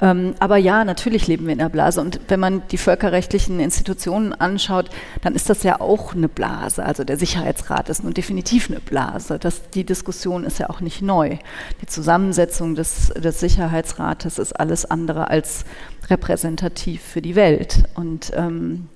Ähm, 0.00 0.34
aber 0.38 0.58
ja, 0.58 0.84
natürlich 0.84 1.26
leben 1.26 1.46
wir 1.46 1.54
in 1.54 1.60
einer 1.60 1.70
Blase. 1.70 2.00
Und 2.00 2.20
wenn 2.28 2.38
man 2.38 2.62
die 2.68 2.78
völkerrechtlichen 2.78 3.58
Institutionen 3.58 4.32
anschaut, 4.32 4.90
dann 5.22 5.34
ist 5.34 5.50
das 5.50 5.64
ja 5.64 5.80
auch 5.80 6.14
eine 6.14 6.28
Blase. 6.28 6.84
Also 6.84 7.02
der 7.02 7.16
Sicherheitsrat 7.16 7.88
ist 7.88 8.04
nun 8.04 8.14
definitiv 8.14 8.70
eine 8.70 8.80
Blase. 8.80 9.40
Das, 9.40 9.70
die 9.70 9.84
Diskussion 9.84 10.44
ist 10.44 10.58
ja 10.58 10.70
auch 10.70 10.80
nicht 10.80 11.02
neu. 11.02 11.36
Die 11.82 11.86
Zusammensetzung 11.86 12.76
des, 12.76 13.08
des 13.08 13.40
Sicherheitsrates 13.40 14.38
ist 14.38 14.52
alles 14.52 14.84
andere 14.84 15.28
als 15.28 15.64
repräsentativ 16.10 17.02
für 17.02 17.22
die 17.22 17.36
Welt 17.36 17.84
und 17.94 18.32
ähm, 18.34 18.88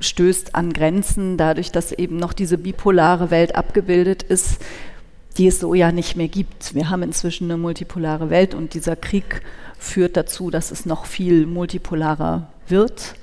stößt 0.00 0.54
an 0.54 0.72
Grenzen 0.72 1.36
dadurch, 1.36 1.72
dass 1.72 1.92
eben 1.92 2.16
noch 2.16 2.32
diese 2.32 2.58
bipolare 2.58 3.30
Welt 3.30 3.56
abgebildet 3.56 4.22
ist, 4.22 4.60
die 5.36 5.48
es 5.48 5.60
so 5.60 5.74
ja 5.74 5.92
nicht 5.92 6.16
mehr 6.16 6.28
gibt. 6.28 6.74
Wir 6.74 6.90
haben 6.90 7.02
inzwischen 7.02 7.50
eine 7.50 7.56
multipolare 7.56 8.30
Welt 8.30 8.54
und 8.54 8.74
dieser 8.74 8.96
Krieg 8.96 9.42
führt 9.78 10.16
dazu, 10.16 10.50
dass 10.50 10.70
es 10.70 10.86
noch 10.86 11.06
viel 11.06 11.46
multipolarer 11.46 12.48
wird. 12.68 13.14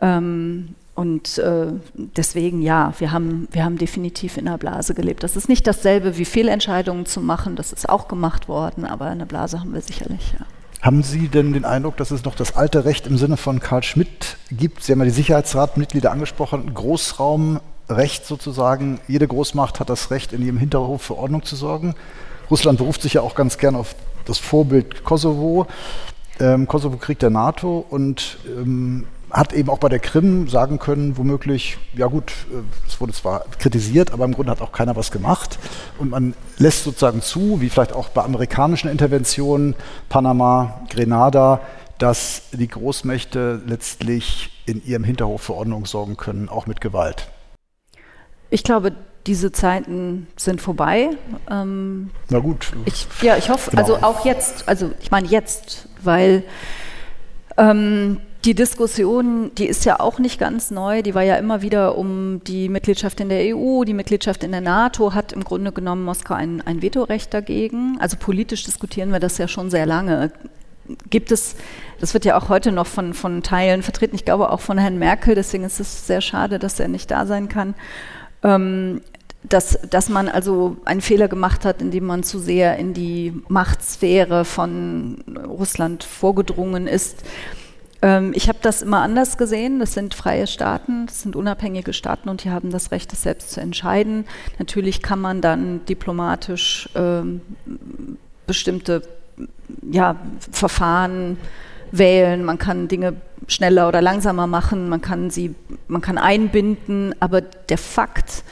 Ähm, 0.00 0.74
und 0.94 1.38
äh, 1.38 1.68
deswegen 1.94 2.60
ja, 2.60 2.92
wir 2.98 3.12
haben, 3.12 3.46
wir 3.52 3.64
haben 3.64 3.78
definitiv 3.78 4.36
in 4.36 4.48
einer 4.48 4.58
Blase 4.58 4.94
gelebt. 4.94 5.22
Das 5.22 5.36
ist 5.36 5.48
nicht 5.48 5.66
dasselbe 5.66 6.18
wie 6.18 6.24
Fehlentscheidungen 6.24 7.06
zu 7.06 7.20
machen, 7.20 7.54
das 7.54 7.72
ist 7.72 7.88
auch 7.88 8.08
gemacht 8.08 8.48
worden, 8.48 8.84
aber 8.84 9.06
eine 9.06 9.24
Blase 9.24 9.60
haben 9.60 9.72
wir 9.72 9.80
sicherlich, 9.80 10.34
ja. 10.38 10.44
Haben 10.80 11.02
Sie 11.02 11.28
denn 11.28 11.52
den 11.52 11.64
Eindruck, 11.64 11.96
dass 11.96 12.12
es 12.12 12.24
noch 12.24 12.36
das 12.36 12.54
alte 12.54 12.84
Recht 12.84 13.08
im 13.08 13.18
Sinne 13.18 13.36
von 13.36 13.58
Karl 13.58 13.82
Schmidt 13.82 14.36
gibt? 14.52 14.84
Sie 14.84 14.92
haben 14.92 15.00
ja 15.00 15.06
die 15.06 15.10
Sicherheitsratmitglieder 15.10 16.12
angesprochen, 16.12 16.72
Großraumrecht 16.72 18.24
sozusagen. 18.24 19.00
Jede 19.08 19.26
Großmacht 19.26 19.80
hat 19.80 19.90
das 19.90 20.12
Recht, 20.12 20.32
in 20.32 20.40
ihrem 20.40 20.56
Hinterhof 20.56 21.02
für 21.02 21.16
Ordnung 21.16 21.42
zu 21.42 21.56
sorgen. 21.56 21.96
Russland 22.48 22.78
beruft 22.78 23.02
sich 23.02 23.14
ja 23.14 23.22
auch 23.22 23.34
ganz 23.34 23.58
gern 23.58 23.74
auf 23.74 23.96
das 24.24 24.38
Vorbild 24.38 25.02
Kosovo, 25.02 25.66
ähm, 26.38 26.68
Kosovo-Krieg 26.68 27.18
der 27.18 27.30
NATO 27.30 27.84
und 27.90 28.38
ähm, 28.46 29.06
hat 29.30 29.52
eben 29.52 29.68
auch 29.70 29.78
bei 29.78 29.88
der 29.88 29.98
Krim 29.98 30.48
sagen 30.48 30.78
können, 30.78 31.16
womöglich, 31.16 31.78
ja 31.94 32.06
gut, 32.06 32.32
äh, 32.52 32.62
es 32.86 33.00
wurde 33.00 33.12
zwar 33.12 33.44
kritisiert, 33.58 34.12
aber 34.12 34.24
im 34.24 34.32
Grunde 34.32 34.52
hat 34.52 34.60
auch 34.60 34.72
keiner 34.72 34.96
was 34.96 35.10
gemacht. 35.10 35.58
Und 35.98 36.10
man 36.10 36.34
lässt 36.58 36.84
sozusagen 36.84 37.22
zu, 37.22 37.60
wie 37.60 37.68
vielleicht 37.68 37.92
auch 37.92 38.08
bei 38.08 38.22
amerikanischen 38.22 38.88
Interventionen, 38.90 39.74
Panama, 40.08 40.80
Grenada, 40.90 41.60
dass 41.98 42.42
die 42.52 42.68
Großmächte 42.68 43.60
letztlich 43.66 44.62
in 44.66 44.84
ihrem 44.84 45.04
Hinterhof 45.04 45.42
für 45.42 45.54
Ordnung 45.54 45.86
sorgen 45.86 46.16
können, 46.16 46.48
auch 46.48 46.66
mit 46.66 46.80
Gewalt. 46.80 47.28
Ich 48.50 48.62
glaube, 48.62 48.92
diese 49.26 49.52
Zeiten 49.52 50.26
sind 50.36 50.62
vorbei. 50.62 51.10
Ähm, 51.50 52.10
Na 52.30 52.38
gut. 52.38 52.72
Ich, 52.86 53.06
ja, 53.20 53.36
ich 53.36 53.50
hoffe, 53.50 53.70
genau. 53.70 53.82
also 53.82 53.96
auch 53.96 54.24
jetzt, 54.24 54.68
also 54.68 54.92
ich 55.00 55.10
meine 55.10 55.28
jetzt, 55.28 55.88
weil 56.02 56.44
ähm, 57.58 58.20
die 58.44 58.54
Diskussion, 58.54 59.50
die 59.58 59.66
ist 59.66 59.84
ja 59.84 59.98
auch 59.98 60.18
nicht 60.18 60.38
ganz 60.38 60.70
neu, 60.70 61.02
die 61.02 61.14
war 61.14 61.22
ja 61.22 61.36
immer 61.36 61.60
wieder 61.62 61.98
um 61.98 62.40
die 62.44 62.68
Mitgliedschaft 62.68 63.20
in 63.20 63.28
der 63.28 63.54
EU, 63.56 63.84
die 63.84 63.94
Mitgliedschaft 63.94 64.44
in 64.44 64.52
der 64.52 64.60
NATO, 64.60 65.12
hat 65.12 65.32
im 65.32 65.42
Grunde 65.42 65.72
genommen 65.72 66.04
Moskau 66.04 66.34
ein, 66.34 66.60
ein 66.64 66.80
Vetorecht 66.80 67.34
dagegen. 67.34 67.96
Also 68.00 68.16
politisch 68.16 68.64
diskutieren 68.64 69.10
wir 69.10 69.18
das 69.18 69.38
ja 69.38 69.48
schon 69.48 69.70
sehr 69.70 69.86
lange. 69.86 70.30
Gibt 71.10 71.32
es, 71.32 71.56
das 72.00 72.14
wird 72.14 72.24
ja 72.24 72.38
auch 72.38 72.48
heute 72.48 72.70
noch 72.70 72.86
von, 72.86 73.12
von 73.12 73.42
Teilen 73.42 73.82
vertreten, 73.82 74.14
ich 74.14 74.24
glaube 74.24 74.50
auch 74.50 74.60
von 74.60 74.78
Herrn 74.78 74.98
Merkel, 74.98 75.34
deswegen 75.34 75.64
ist 75.64 75.80
es 75.80 76.06
sehr 76.06 76.20
schade, 76.20 76.58
dass 76.58 76.80
er 76.80 76.88
nicht 76.88 77.10
da 77.10 77.26
sein 77.26 77.48
kann. 77.48 77.74
Ähm, 78.42 79.02
dass, 79.42 79.78
dass 79.88 80.08
man 80.08 80.28
also 80.28 80.76
einen 80.84 81.00
Fehler 81.00 81.28
gemacht 81.28 81.64
hat, 81.64 81.80
indem 81.80 82.06
man 82.06 82.22
zu 82.22 82.38
sehr 82.38 82.76
in 82.76 82.92
die 82.92 83.40
Machtsphäre 83.48 84.44
von 84.44 85.22
Russland 85.46 86.04
vorgedrungen 86.04 86.86
ist. 86.86 87.22
Ähm, 88.02 88.32
ich 88.34 88.48
habe 88.48 88.58
das 88.62 88.82
immer 88.82 89.02
anders 89.02 89.38
gesehen. 89.38 89.78
Das 89.80 89.94
sind 89.94 90.14
freie 90.14 90.46
Staaten, 90.46 91.06
das 91.06 91.22
sind 91.22 91.36
unabhängige 91.36 91.92
Staaten 91.92 92.28
und 92.28 92.44
die 92.44 92.50
haben 92.50 92.70
das 92.70 92.90
Recht, 92.90 93.12
das 93.12 93.22
selbst 93.22 93.50
zu 93.50 93.60
entscheiden. 93.60 94.26
Natürlich 94.58 95.02
kann 95.02 95.20
man 95.20 95.40
dann 95.40 95.84
diplomatisch 95.86 96.88
ähm, 96.94 97.40
bestimmte 98.46 99.02
ja, 99.82 100.16
Verfahren 100.50 101.36
wählen, 101.90 102.44
man 102.44 102.58
kann 102.58 102.88
Dinge 102.88 103.14
schneller 103.46 103.88
oder 103.88 104.02
langsamer 104.02 104.46
machen, 104.46 104.88
man 104.88 105.00
kann 105.00 105.30
sie, 105.30 105.54
man 105.86 106.00
kann 106.00 106.18
einbinden, 106.18 107.14
aber 107.20 107.40
der 107.40 107.78
Fakt, 107.78 108.44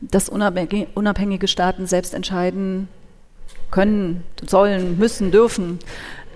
dass 0.00 0.28
unabhängige 0.28 1.48
Staaten 1.48 1.86
selbst 1.86 2.14
entscheiden 2.14 2.88
können, 3.70 4.22
sollen, 4.46 4.98
müssen, 4.98 5.32
dürfen, 5.32 5.78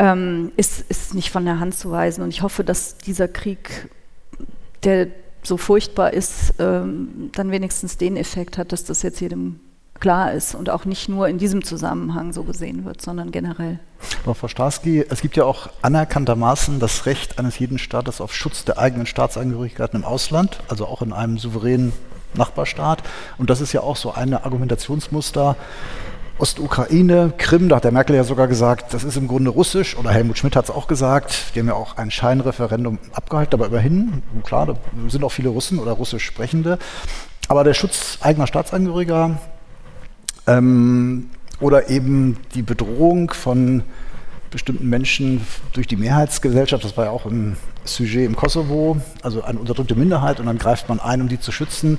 ähm, 0.01 0.51
ist, 0.57 0.81
ist 0.89 1.15
nicht 1.15 1.31
von 1.31 1.45
der 1.45 1.61
Hand 1.61 1.75
zu 1.75 1.91
weisen. 1.91 2.25
Und 2.25 2.31
ich 2.31 2.41
hoffe, 2.41 2.65
dass 2.65 2.97
dieser 2.97 3.29
Krieg, 3.29 3.91
der 4.83 5.09
so 5.43 5.59
furchtbar 5.59 6.15
ist, 6.15 6.55
ähm, 6.59 7.31
dann 7.33 7.51
wenigstens 7.51 7.99
den 7.99 8.17
Effekt 8.17 8.57
hat, 8.57 8.73
dass 8.73 8.85
das 8.85 9.03
jetzt 9.03 9.21
jedem 9.21 9.61
klar 10.01 10.33
ist 10.33 10.55
und 10.55 10.71
auch 10.71 10.87
nicht 10.87 11.11
nur 11.11 11.29
in 11.29 11.37
diesem 11.37 11.63
Zusammenhang 11.63 12.33
so 12.33 12.45
gesehen 12.45 12.87
wird, 12.87 13.03
sondern 13.03 13.31
generell. 13.31 13.79
Aber 14.25 14.35
Frau 14.35 14.49
Starsky, 14.49 15.05
es 15.07 15.21
gibt 15.21 15.37
ja 15.37 15.45
auch 15.45 15.69
anerkanntermaßen 15.83 16.81
das 16.81 17.05
Recht 17.05 17.39
eines 17.39 17.59
jeden 17.59 17.79
Staates 17.79 18.23
auf 18.23 18.35
Schutz 18.35 18.65
der 18.65 18.79
eigenen 18.79 19.05
Staatsangehörigkeit 19.05 19.93
im 19.93 20.05
Ausland, 20.05 20.61
also 20.69 20.87
auch 20.87 21.03
in 21.03 21.13
einem 21.13 21.37
souveränen 21.37 21.93
Nachbarstaat. 22.33 23.03
Und 23.37 23.51
das 23.51 23.61
ist 23.61 23.75
ja 23.75 23.83
auch 23.83 23.97
so 23.97 24.15
ein 24.15 24.33
Argumentationsmuster, 24.33 25.57
Ostukraine, 26.41 27.35
Krim, 27.37 27.69
da 27.69 27.77
hat 27.77 27.85
der 27.85 27.93
Merkel 27.93 28.17
ja 28.17 28.25
sogar 28.25 28.49
gesagt, 28.49 28.95
das 28.95 29.05
ist 29.05 29.19
im 29.19 29.29
Grunde 29.29 29.51
russisch, 29.51 29.95
oder 29.97 30.11
Helmut 30.11 30.39
Schmidt 30.39 30.57
hat 30.57 30.65
es 30.65 30.71
auch 30.71 30.87
gesagt, 30.87 31.55
die 31.55 31.61
haben 31.61 31.67
ja 31.67 31.75
auch 31.75 31.99
ein 31.99 32.11
Scheinreferendum 32.11 32.99
abgehalten, 33.13 33.55
aber 33.55 33.67
immerhin, 33.67 34.23
klar, 34.43 34.65
da 34.65 34.75
sind 35.09 35.23
auch 35.23 35.33
viele 35.33 35.51
Russen 35.51 35.79
oder 35.79 35.93
russisch 35.93 36.25
Sprechende. 36.25 36.79
Aber 37.49 37.63
der 37.63 37.75
Schutz 37.75 38.19
eigener 38.23 38.47
Staatsangehöriger 38.47 39.39
ähm, 40.47 41.29
oder 41.61 41.91
eben 41.91 42.39
die 42.55 42.63
Bedrohung 42.63 43.31
von 43.31 43.83
bestimmten 44.51 44.89
Menschen 44.89 45.47
durch 45.75 45.89
die 45.89 45.97
Mehrheitsgesellschaft, 45.97 46.85
das 46.85 46.97
war 46.97 47.05
ja 47.05 47.11
auch 47.11 47.27
ein 47.27 47.59
Sujet 47.85 48.25
im 48.25 48.35
Kosovo, 48.35 48.97
also 49.23 49.43
eine 49.43 49.59
unterdrückte 49.59 49.95
Minderheit 49.95 50.41
und 50.41 50.47
dann 50.47 50.59
greift 50.59 50.89
man 50.89 51.01
ein, 51.01 51.21
um 51.21 51.29
die 51.29 51.39
zu 51.39 51.53
schützen. 51.53 51.99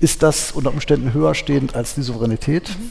Ist 0.00 0.22
das 0.22 0.52
unter 0.52 0.70
Umständen 0.70 1.14
höher 1.14 1.34
stehend 1.34 1.74
als 1.74 1.94
die 1.94 2.02
Souveränität? 2.02 2.68
Mhm. 2.68 2.90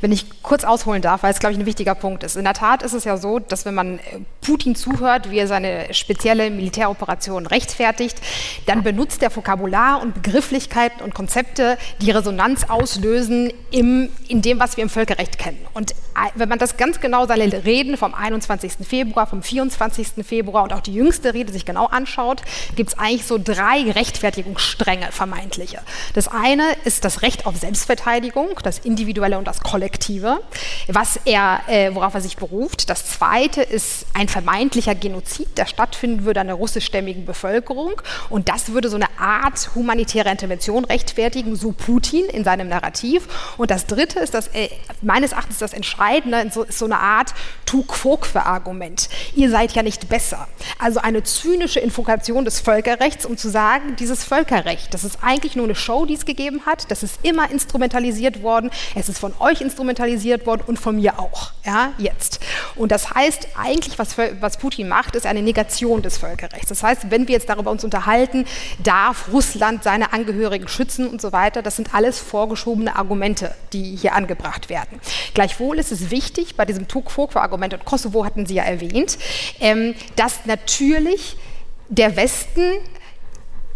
Wenn 0.00 0.12
ich 0.12 0.42
kurz 0.42 0.64
ausholen 0.64 1.02
darf, 1.02 1.22
weil 1.22 1.32
es, 1.32 1.40
glaube 1.40 1.52
ich, 1.54 1.58
ein 1.58 1.66
wichtiger 1.66 1.94
Punkt 1.94 2.22
ist. 2.22 2.36
In 2.36 2.44
der 2.44 2.54
Tat 2.54 2.82
ist 2.82 2.92
es 2.92 3.04
ja 3.04 3.16
so, 3.16 3.38
dass 3.38 3.64
wenn 3.64 3.74
man 3.74 3.98
äh, 3.98 4.20
Putin 4.40 4.76
zuhört, 4.76 5.30
wie 5.30 5.38
er 5.38 5.48
seine 5.48 5.92
spezielle 5.92 6.50
Militäroperation 6.50 7.46
rechtfertigt, 7.46 8.20
dann 8.66 8.82
benutzt 8.82 9.22
er 9.22 9.34
Vokabular 9.34 10.00
und 10.00 10.14
Begrifflichkeiten 10.14 11.02
und 11.02 11.14
Konzepte, 11.14 11.78
die 12.00 12.10
Resonanz 12.10 12.64
auslösen 12.68 13.52
im, 13.70 14.10
in 14.28 14.42
dem, 14.42 14.60
was 14.60 14.76
wir 14.76 14.84
im 14.84 14.90
Völkerrecht 14.90 15.38
kennen. 15.38 15.66
Und 15.74 15.92
äh, 15.92 15.94
wenn 16.34 16.48
man 16.48 16.58
das 16.58 16.76
ganz 16.76 17.00
genau, 17.00 17.26
seine 17.26 17.64
Reden 17.64 17.96
vom 17.96 18.14
21. 18.14 18.86
Februar, 18.86 19.26
vom 19.26 19.42
24. 19.42 20.24
Februar 20.24 20.62
und 20.62 20.72
auch 20.72 20.80
die 20.80 20.94
jüngste 20.94 21.34
Rede 21.34 21.52
sich 21.52 21.64
genau 21.64 21.86
anschaut, 21.86 22.42
gibt 22.76 22.90
es 22.90 22.98
eigentlich 22.98 23.26
so 23.26 23.38
drei 23.42 23.90
Rechtfertigungsstränge, 23.90 25.10
vermeintliche. 25.10 25.80
Das 26.14 26.28
eine 26.28 26.62
ist 26.84 27.04
das 27.04 27.22
Recht 27.22 27.46
auf 27.46 27.56
Selbstverteidigung, 27.56 28.50
das 28.62 28.78
individuelle 28.78 29.38
und 29.38 29.46
das 29.46 29.60
kollektive 29.60 29.85
Kollektive, 29.86 30.40
was 30.88 31.20
er, 31.24 31.60
äh, 31.68 31.94
worauf 31.94 32.12
er 32.14 32.20
sich 32.20 32.36
beruft. 32.36 32.90
Das 32.90 33.06
zweite 33.06 33.62
ist 33.62 34.06
ein 34.14 34.26
vermeintlicher 34.28 34.96
Genozid, 34.96 35.56
der 35.56 35.66
stattfinden 35.66 36.24
würde 36.24 36.40
an 36.40 36.48
der 36.48 36.56
russischstämmigen 36.56 37.24
Bevölkerung. 37.24 38.02
Und 38.28 38.48
das 38.48 38.72
würde 38.72 38.88
so 38.88 38.96
eine 38.96 39.06
Art 39.18 39.70
humanitäre 39.76 40.28
Intervention 40.28 40.84
rechtfertigen, 40.84 41.54
so 41.54 41.70
Putin 41.70 42.24
in 42.26 42.42
seinem 42.42 42.68
Narrativ. 42.68 43.28
Und 43.56 43.70
das 43.70 43.86
dritte 43.86 44.18
ist 44.18 44.34
das, 44.34 44.48
äh, 44.48 44.68
meines 45.02 45.30
Erachtens 45.30 45.58
das 45.58 45.72
Entscheidende, 45.72 46.50
so, 46.52 46.64
ist 46.64 46.78
so 46.80 46.86
eine 46.86 46.98
Art 46.98 47.32
Tu-Quoque-Argument. 47.66 49.08
Ihr 49.36 49.50
seid 49.50 49.72
ja 49.72 49.84
nicht 49.84 50.08
besser. 50.08 50.48
Also 50.80 51.00
eine 51.00 51.22
zynische 51.22 51.78
Invokation 51.78 52.44
des 52.44 52.58
Völkerrechts, 52.58 53.24
um 53.24 53.36
zu 53.36 53.50
sagen, 53.50 53.94
dieses 53.96 54.24
Völkerrecht, 54.24 54.92
das 54.94 55.04
ist 55.04 55.18
eigentlich 55.22 55.54
nur 55.54 55.66
eine 55.66 55.76
Show, 55.76 56.06
die 56.06 56.14
es 56.14 56.24
gegeben 56.24 56.62
hat, 56.66 56.90
das 56.90 57.04
ist 57.04 57.20
immer 57.22 57.50
instrumentalisiert 57.50 58.42
worden, 58.42 58.70
es 58.96 59.08
ist 59.08 59.18
von 59.18 59.32
euch 59.38 59.60
instrumentalisiert 59.60 59.75
instrumentalisiert 59.76 60.46
worden 60.46 60.62
und 60.66 60.78
von 60.78 60.96
mir 60.96 61.18
auch, 61.18 61.52
ja, 61.64 61.92
jetzt. 61.98 62.40
Und 62.76 62.92
das 62.92 63.10
heißt, 63.14 63.48
eigentlich, 63.56 63.98
was, 63.98 64.16
was 64.40 64.56
Putin 64.56 64.88
macht, 64.88 65.14
ist 65.16 65.26
eine 65.26 65.42
Negation 65.42 66.00
des 66.00 66.16
Völkerrechts. 66.16 66.68
Das 66.68 66.82
heißt, 66.82 67.10
wenn 67.10 67.28
wir 67.28 67.34
jetzt 67.34 67.48
darüber 67.48 67.70
uns 67.70 67.84
unterhalten, 67.84 68.46
darf 68.82 69.28
Russland 69.32 69.82
seine 69.82 70.14
Angehörigen 70.14 70.66
schützen 70.66 71.08
und 71.08 71.20
so 71.20 71.32
weiter, 71.32 71.60
das 71.60 71.76
sind 71.76 71.94
alles 71.94 72.18
vorgeschobene 72.18 72.96
Argumente, 72.96 73.54
die 73.74 73.96
hier 73.96 74.14
angebracht 74.14 74.70
werden. 74.70 74.98
Gleichwohl 75.34 75.78
ist 75.78 75.92
es 75.92 76.10
wichtig, 76.10 76.56
bei 76.56 76.64
diesem 76.64 76.88
Tukfokwa-Argument, 76.88 77.74
und 77.74 77.84
Kosovo 77.84 78.24
hatten 78.24 78.46
Sie 78.46 78.54
ja 78.54 78.62
erwähnt, 78.62 79.18
ähm, 79.60 79.94
dass 80.16 80.46
natürlich 80.46 81.36
der 81.88 82.16
Westen 82.16 82.62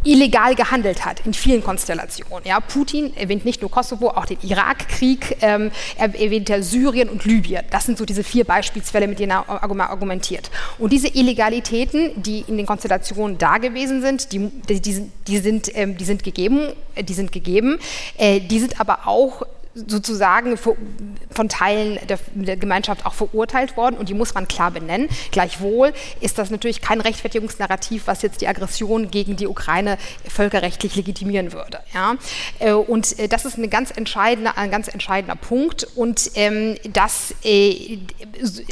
illegal 0.05 0.55
gehandelt 0.55 1.05
hat 1.05 1.27
in 1.27 1.35
vielen 1.35 1.63
Konstellationen. 1.63 2.47
Ja, 2.47 2.61
Putin 2.61 3.15
erwähnt 3.17 3.45
nicht 3.45 3.61
nur 3.61 3.71
Kosovo, 3.71 4.09
auch 4.09 4.25
den 4.25 4.39
Irakkrieg, 4.43 5.37
ähm, 5.43 5.71
er 5.97 6.15
erwähnt 6.19 6.49
ja 6.49 6.63
Syrien 6.63 7.09
und 7.09 7.25
Libyen. 7.25 7.65
Das 7.71 7.87
sind 7.87 7.99
so 7.99 8.05
diese 8.05 8.25
vier 8.25 8.45
Beispielsfälle, 8.45 9.07
mit 9.07 9.19
denen 9.19 9.33
er 9.33 9.49
argumentiert. 9.49 10.51
Und 10.79 10.93
diese 10.93 11.09
Illegalitäten, 11.09 12.23
die 12.23 12.45
in 12.47 12.57
den 12.57 12.67
Konstellationen 12.67 13.37
da 13.37 13.59
gewesen 13.59 14.01
sind, 14.01 14.33
die, 14.33 14.51
die, 14.69 14.81
die 14.81 14.93
sind, 14.93 15.13
die 15.27 15.39
sind, 15.39 15.71
ähm, 15.77 15.97
die 15.97 16.05
sind 16.05 16.25
gegeben, 16.25 16.73
die 16.99 17.15
sind 17.15 17.33
gegeben, 17.33 17.79
äh, 18.17 18.41
die 18.41 18.59
sind 18.59 18.81
aber 18.81 19.07
auch 19.07 19.43
sozusagen 19.75 20.57
von 20.57 21.49
Teilen 21.49 21.99
der, 22.09 22.57
Gemeinschaft 22.57 23.07
auch 23.07 23.15
verurteilt 23.15 23.77
worden 23.77 23.97
und 23.97 24.09
die 24.09 24.15
muss 24.15 24.35
man 24.35 24.49
klar 24.49 24.73
benennen. 24.73 25.09
Gleichwohl 25.31 25.93
ist 26.21 26.39
das 26.39 26.51
natürlich 26.51 26.81
kein 26.81 27.01
Rechtfertigungsnarrativ, 27.01 28.07
was 28.07 28.23
jetzt 28.23 28.41
die 28.41 28.49
Aggression 28.49 29.11
gegen 29.11 29.37
die 29.37 29.47
Ukraine 29.47 29.97
völkerrechtlich 30.29 30.97
legitimieren 30.97 31.53
würde. 31.53 31.79
Ja? 31.95 32.17
Äh, 32.59 32.73
und 32.73 33.19
äh, 33.19 33.29
das 33.29 33.45
ist 33.45 33.59
eine 33.59 33.69
ganz 33.69 33.93
entscheidende, 33.93 34.57
ein 34.57 34.73
ganz 34.73 34.89
entscheidender 34.89 35.37
Punkt 35.37 35.87
und 35.95 36.33
ähm, 36.35 36.77
das, 36.93 37.35
äh, 37.45 37.99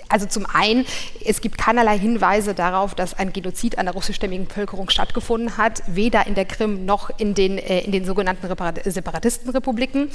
also 0.08 0.26
zum 0.26 0.46
einen, 0.46 0.84
es 1.24 1.40
gibt 1.40 1.58
keinerlei 1.58 1.96
Hinweise 1.96 2.54
darauf, 2.54 2.96
dass 2.96 3.14
ein 3.14 3.32
Genozid 3.32 3.78
an 3.78 3.86
der 3.86 3.94
russischstämmigen 3.94 4.48
Bevölkerung 4.48 4.90
stattgefunden 4.90 5.56
hat, 5.56 5.82
weder 5.86 6.26
in 6.26 6.34
der 6.34 6.44
Krim 6.44 6.84
noch 6.84 7.10
in 7.18 7.34
den, 7.34 7.58
in 7.58 7.92
den 7.92 8.04
sogenannten 8.04 8.48
Separatistenrepubliken. 8.84 10.10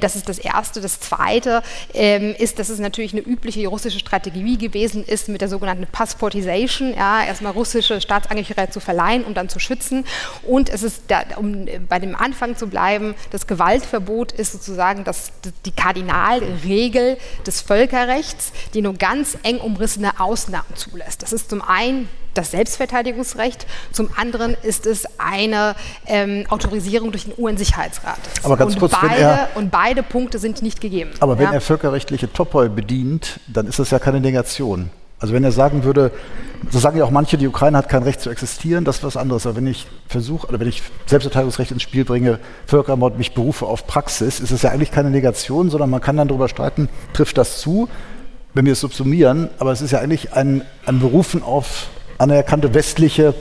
Das 0.00 0.15
ist 0.16 0.28
das 0.28 0.38
Erste. 0.38 0.80
Das 0.80 1.00
Zweite 1.00 1.62
ähm, 1.94 2.34
ist, 2.38 2.58
dass 2.58 2.68
es 2.68 2.78
natürlich 2.78 3.12
eine 3.12 3.22
übliche 3.22 3.66
russische 3.68 3.98
Strategie 3.98 4.58
gewesen 4.58 5.04
ist, 5.04 5.28
mit 5.28 5.40
der 5.40 5.48
sogenannten 5.48 5.86
Passportisation, 5.86 6.94
ja, 6.94 7.24
erstmal 7.24 7.52
russische 7.52 8.00
Staatsangehörigkeit 8.00 8.72
zu 8.72 8.80
verleihen 8.80 9.24
und 9.24 9.36
dann 9.36 9.48
zu 9.48 9.58
schützen. 9.58 10.04
Und 10.42 10.68
es 10.68 10.82
ist, 10.82 11.04
da, 11.08 11.22
um 11.36 11.66
bei 11.88 11.98
dem 11.98 12.16
Anfang 12.16 12.56
zu 12.56 12.68
bleiben, 12.68 13.14
das 13.30 13.46
Gewaltverbot 13.46 14.32
ist 14.32 14.52
sozusagen 14.52 15.04
das, 15.04 15.32
die 15.64 15.72
Kardinalregel 15.72 17.18
des 17.46 17.60
Völkerrechts, 17.60 18.52
die 18.74 18.82
nur 18.82 18.94
ganz 18.94 19.36
eng 19.42 19.58
umrissene 19.58 20.20
Ausnahmen 20.20 20.74
zulässt. 20.74 21.22
Das 21.22 21.32
ist 21.32 21.50
zum 21.50 21.62
einen 21.62 22.08
das 22.36 22.50
Selbstverteidigungsrecht, 22.50 23.66
zum 23.92 24.08
anderen 24.16 24.56
ist 24.62 24.86
es 24.86 25.04
eine 25.18 25.74
ähm, 26.06 26.44
Autorisierung 26.48 27.10
durch 27.12 27.24
den 27.24 27.34
UN-Sicherheitsrat. 27.36 28.18
Aber 28.42 28.56
ganz 28.56 28.74
und 28.74 28.80
kurz, 28.80 28.92
beide, 29.00 29.20
er, 29.20 29.48
und 29.54 29.70
beide 29.70 30.02
Punkte 30.02 30.38
sind 30.38 30.62
nicht 30.62 30.80
gegeben. 30.80 31.10
Aber 31.20 31.34
ja? 31.34 31.40
wenn 31.40 31.52
er 31.52 31.60
völkerrechtliche 31.60 32.32
Topoi 32.32 32.68
bedient, 32.68 33.40
dann 33.46 33.66
ist 33.66 33.78
das 33.78 33.90
ja 33.90 33.98
keine 33.98 34.20
Negation. 34.20 34.90
Also 35.18 35.32
wenn 35.32 35.44
er 35.44 35.52
sagen 35.52 35.84
würde, 35.84 36.10
so 36.70 36.78
sagen 36.78 36.98
ja 36.98 37.04
auch 37.04 37.10
manche, 37.10 37.38
die 37.38 37.48
Ukraine 37.48 37.78
hat 37.78 37.88
kein 37.88 38.02
Recht 38.02 38.20
zu 38.20 38.28
existieren, 38.28 38.84
das 38.84 38.98
ist 38.98 39.04
was 39.04 39.16
anderes. 39.16 39.46
Aber 39.46 39.56
wenn 39.56 39.66
ich 39.66 39.86
versuche, 40.08 40.46
oder 40.46 40.60
wenn 40.60 40.68
ich 40.68 40.82
Selbstverteidigungsrecht 41.06 41.70
ins 41.70 41.82
Spiel 41.82 42.04
bringe, 42.04 42.38
Völkermord 42.66 43.16
mich 43.16 43.32
berufe 43.32 43.64
auf 43.64 43.86
Praxis, 43.86 44.40
ist 44.40 44.50
es 44.50 44.62
ja 44.62 44.70
eigentlich 44.70 44.90
keine 44.90 45.10
Negation, 45.10 45.70
sondern 45.70 45.88
man 45.88 46.02
kann 46.02 46.18
dann 46.18 46.28
darüber 46.28 46.48
streiten, 46.48 46.90
trifft 47.14 47.38
das 47.38 47.60
zu, 47.60 47.88
wenn 48.52 48.66
wir 48.66 48.72
es 48.72 48.80
subsumieren, 48.80 49.48
aber 49.58 49.72
es 49.72 49.80
ist 49.80 49.90
ja 49.90 50.00
eigentlich 50.00 50.34
ein, 50.34 50.62
ein 50.84 50.98
Berufen 50.98 51.42
auf 51.42 51.88
anerkannte 52.18 52.74
westliche 52.74 53.34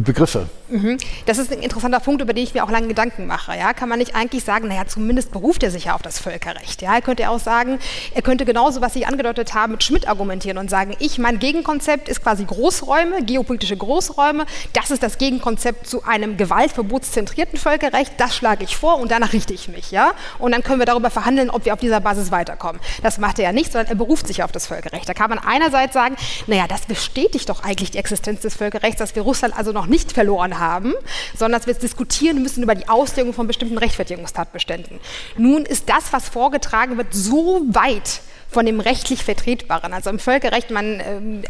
Begriffe. 0.00 0.48
Mhm. 0.68 0.98
Das 1.26 1.38
ist 1.38 1.52
ein 1.52 1.60
interessanter 1.60 2.00
Punkt, 2.00 2.22
über 2.22 2.32
den 2.32 2.42
ich 2.42 2.54
mir 2.54 2.64
auch 2.64 2.70
lange 2.70 2.88
Gedanken 2.88 3.26
mache. 3.26 3.56
Ja? 3.56 3.72
Kann 3.72 3.88
man 3.88 3.98
nicht 3.98 4.14
eigentlich 4.14 4.44
sagen, 4.44 4.68
naja, 4.68 4.86
zumindest 4.86 5.30
beruft 5.32 5.62
er 5.62 5.70
sich 5.70 5.84
ja 5.84 5.94
auf 5.94 6.02
das 6.02 6.18
Völkerrecht. 6.18 6.82
Ja? 6.82 6.94
Er 6.94 7.02
könnte 7.02 7.28
auch 7.30 7.38
sagen, 7.38 7.78
er 8.14 8.22
könnte 8.22 8.44
genauso, 8.44 8.80
was 8.80 8.94
Sie 8.94 9.06
angedeutet 9.06 9.54
haben, 9.54 9.72
mit 9.72 9.84
Schmidt 9.84 10.08
argumentieren 10.08 10.58
und 10.58 10.68
sagen, 10.68 10.96
ich, 10.98 11.18
mein 11.18 11.38
Gegenkonzept 11.38 12.08
ist 12.08 12.22
quasi 12.22 12.44
Großräume, 12.44 13.24
geopolitische 13.24 13.76
Großräume. 13.76 14.46
Das 14.72 14.90
ist 14.90 15.02
das 15.02 15.18
Gegenkonzept 15.18 15.86
zu 15.86 16.04
einem 16.04 16.36
gewaltverbotszentrierten 16.36 17.58
Völkerrecht. 17.58 18.12
Das 18.18 18.34
schlage 18.36 18.64
ich 18.64 18.76
vor 18.76 18.98
und 18.98 19.10
danach 19.10 19.32
richte 19.32 19.54
ich 19.54 19.68
mich. 19.68 19.92
Ja? 19.92 20.12
Und 20.38 20.52
dann 20.52 20.62
können 20.62 20.80
wir 20.80 20.86
darüber 20.86 21.10
verhandeln, 21.10 21.50
ob 21.50 21.64
wir 21.64 21.74
auf 21.74 21.80
dieser 21.80 22.00
Basis 22.00 22.30
weiterkommen. 22.30 22.80
Das 23.02 23.18
macht 23.18 23.38
er 23.38 23.46
ja 23.46 23.52
nicht, 23.52 23.72
sondern 23.72 23.88
er 23.88 23.96
beruft 23.96 24.26
sich 24.26 24.42
auf 24.42 24.52
das 24.52 24.66
Völkerrecht. 24.66 25.08
Da 25.08 25.14
kann 25.14 25.30
man 25.30 25.38
einerseits 25.38 25.94
sagen, 25.94 26.16
naja, 26.46 26.66
das 26.68 26.82
bestätigt 26.82 27.48
doch 27.48 27.62
eigentlich 27.62 27.92
die 27.92 27.98
Existenz 27.98 28.40
des 28.40 28.56
Völkerrechts, 28.56 28.98
dass 28.98 29.14
wir 29.14 29.22
Russland 29.22 29.56
also 29.56 29.72
noch 29.72 29.85
nicht 29.88 30.12
verloren 30.12 30.58
haben, 30.58 30.94
sondern 31.36 31.60
dass 31.60 31.66
wir 31.66 31.74
diskutieren 31.74 32.42
müssen 32.42 32.62
über 32.62 32.74
die 32.74 32.88
Auslegung 32.88 33.32
von 33.32 33.46
bestimmten 33.46 33.78
Rechtfertigungstatbeständen. 33.78 35.00
Nun 35.36 35.64
ist 35.64 35.88
das, 35.88 36.12
was 36.12 36.28
vorgetragen 36.28 36.96
wird, 36.96 37.08
so 37.12 37.62
weit 37.68 38.20
von 38.48 38.64
dem 38.64 38.80
rechtlich 38.80 39.24
Vertretbaren. 39.24 39.92
Also 39.92 40.10
im 40.10 40.18
Völkerrecht, 40.18 40.70
mein 40.70 41.02
ähm, 41.04 41.42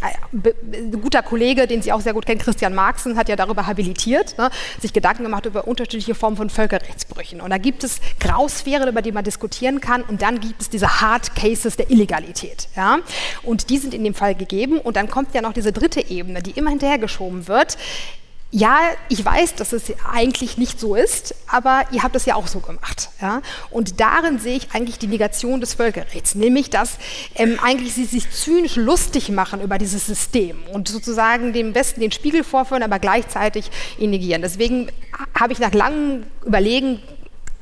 äh, 0.73 0.97
guter 0.97 1.23
Kollege, 1.23 1.67
den 1.67 1.83
Sie 1.83 1.93
auch 1.93 2.01
sehr 2.01 2.15
gut 2.15 2.27
kennen, 2.27 2.41
Christian 2.41 2.75
Marxen, 2.75 3.17
hat 3.17 3.29
ja 3.29 3.37
darüber 3.37 3.67
habilitiert, 3.67 4.37
ne, 4.39 4.51
sich 4.81 4.93
Gedanken 4.93 5.23
gemacht 5.23 5.47
über 5.47 5.69
unterschiedliche 5.69 6.15
Formen 6.15 6.37
von 6.37 6.51
Völkerrechtsbrüchen. 6.51 7.41
Und 7.41 7.51
da 7.51 7.59
gibt 7.59 7.85
es 7.85 8.01
Grausphären, 8.19 8.89
über 8.89 9.03
die 9.03 9.13
man 9.13 9.25
diskutieren 9.25 9.81
kann, 9.81 10.03
und 10.03 10.23
dann 10.23 10.41
gibt 10.41 10.63
es 10.63 10.71
diese 10.71 11.01
Hard 11.01 11.37
Cases 11.37 11.77
der 11.77 11.91
Illegalität. 11.91 12.69
Ja? 12.77 12.99
Und 13.43 13.71
die 13.71 13.79
sind 13.79 13.95
in 13.95 14.03
dem 14.03 14.15
Fall 14.15 14.35
gegeben. 14.35 14.79
Und 14.79 14.97
dann 14.97 15.09
kommt 15.09 15.35
ja 15.35 15.43
noch 15.43 15.53
diese 15.53 15.73
dritte 15.73 16.09
Ebene, 16.11 16.43
die 16.43 16.53
immer 16.53 16.71
hinterhergeschoben 16.71 17.47
wird 17.47 17.77
ja, 18.53 18.79
ich 19.09 19.25
weiß, 19.25 19.57
dass 19.57 19.73
es 19.73 19.93
eigentlich 20.11 20.57
nicht 20.57 20.79
so 20.79 20.95
ist, 20.95 21.35
aber 21.49 21.83
ihr 21.91 22.03
habt 22.03 22.15
es 22.15 22.27
ja 22.27 22.37
auch 22.37 22.47
so 22.47 22.61
gemacht. 22.61 23.11
Ja? 23.21 23.43
Und 23.71 24.01
darin 24.01 24.39
sehe 24.39 24.57
ich 24.57 24.69
eigentlich 24.73 24.99
die 24.99 25.09
Negation 25.09 25.61
des 25.61 25.75
Völkerrechts, 25.75 26.37
nämlich 26.37 26.71
dass 26.71 26.99
ähm, 27.35 27.59
eigentlich 27.63 27.95
sie 27.95 28.05
sich 28.05 28.31
zynisch 28.31 28.77
lustig 28.77 29.31
machen 29.31 29.61
über 29.61 29.79
dieses 29.79 30.07
System 30.07 30.63
und 30.73 30.89
sozusagen 30.89 31.53
dem 31.53 31.75
Westen 31.75 32.01
den 32.01 32.13
Spiegel 32.13 32.45
vorführen, 32.45 32.85
aber 32.85 33.01
gleichzeitig 33.01 33.71
ihn 33.99 34.11
negieren. 34.11 34.43
Deswegen 34.43 34.91
habe 35.39 35.53
ich 35.53 35.59
nach 35.59 35.75
langem 35.75 36.25
Überlegen 36.45 37.03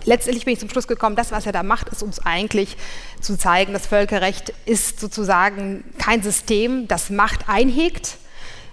letztendlich 0.04 0.44
bin 0.44 0.52
ich 0.52 0.60
zum 0.60 0.68
Schluss 0.68 0.86
gekommen, 0.86 1.16
das, 1.16 1.32
was 1.32 1.46
er 1.46 1.52
da 1.52 1.62
macht, 1.62 1.88
ist 1.88 2.02
uns 2.02 2.18
eigentlich 2.20 2.76
zu 3.22 3.38
zeigen, 3.38 3.72
das 3.72 3.86
Völkerrecht 3.86 4.52
ist 4.66 5.00
sozusagen 5.00 5.82
kein 5.98 6.22
System, 6.22 6.86
das 6.88 7.08
Macht 7.08 7.48
einhegt, 7.48 8.18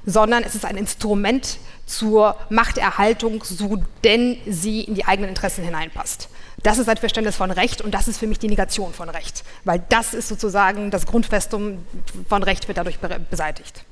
sondern 0.05 0.43
es 0.43 0.55
ist 0.55 0.65
ein 0.65 0.77
Instrument 0.77 1.57
zur 1.85 2.35
Machterhaltung, 2.49 3.43
so 3.43 3.77
denn 4.03 4.37
sie 4.45 4.81
in 4.81 4.95
die 4.95 5.05
eigenen 5.05 5.29
Interessen 5.29 5.63
hineinpasst. 5.63 6.29
Das 6.63 6.77
ist 6.77 6.87
ein 6.87 6.97
Verständnis 6.97 7.35
von 7.35 7.51
Recht 7.51 7.81
und 7.81 7.91
das 7.91 8.07
ist 8.07 8.19
für 8.19 8.27
mich 8.27 8.39
die 8.39 8.47
Negation 8.47 8.93
von 8.93 9.09
Recht, 9.09 9.43
weil 9.63 9.83
das 9.89 10.13
ist 10.13 10.27
sozusagen 10.27 10.91
das 10.91 11.05
Grundfestum 11.05 11.85
von 12.29 12.43
Recht 12.43 12.67
wird 12.67 12.77
dadurch 12.77 12.99
beseitigt. 13.29 13.83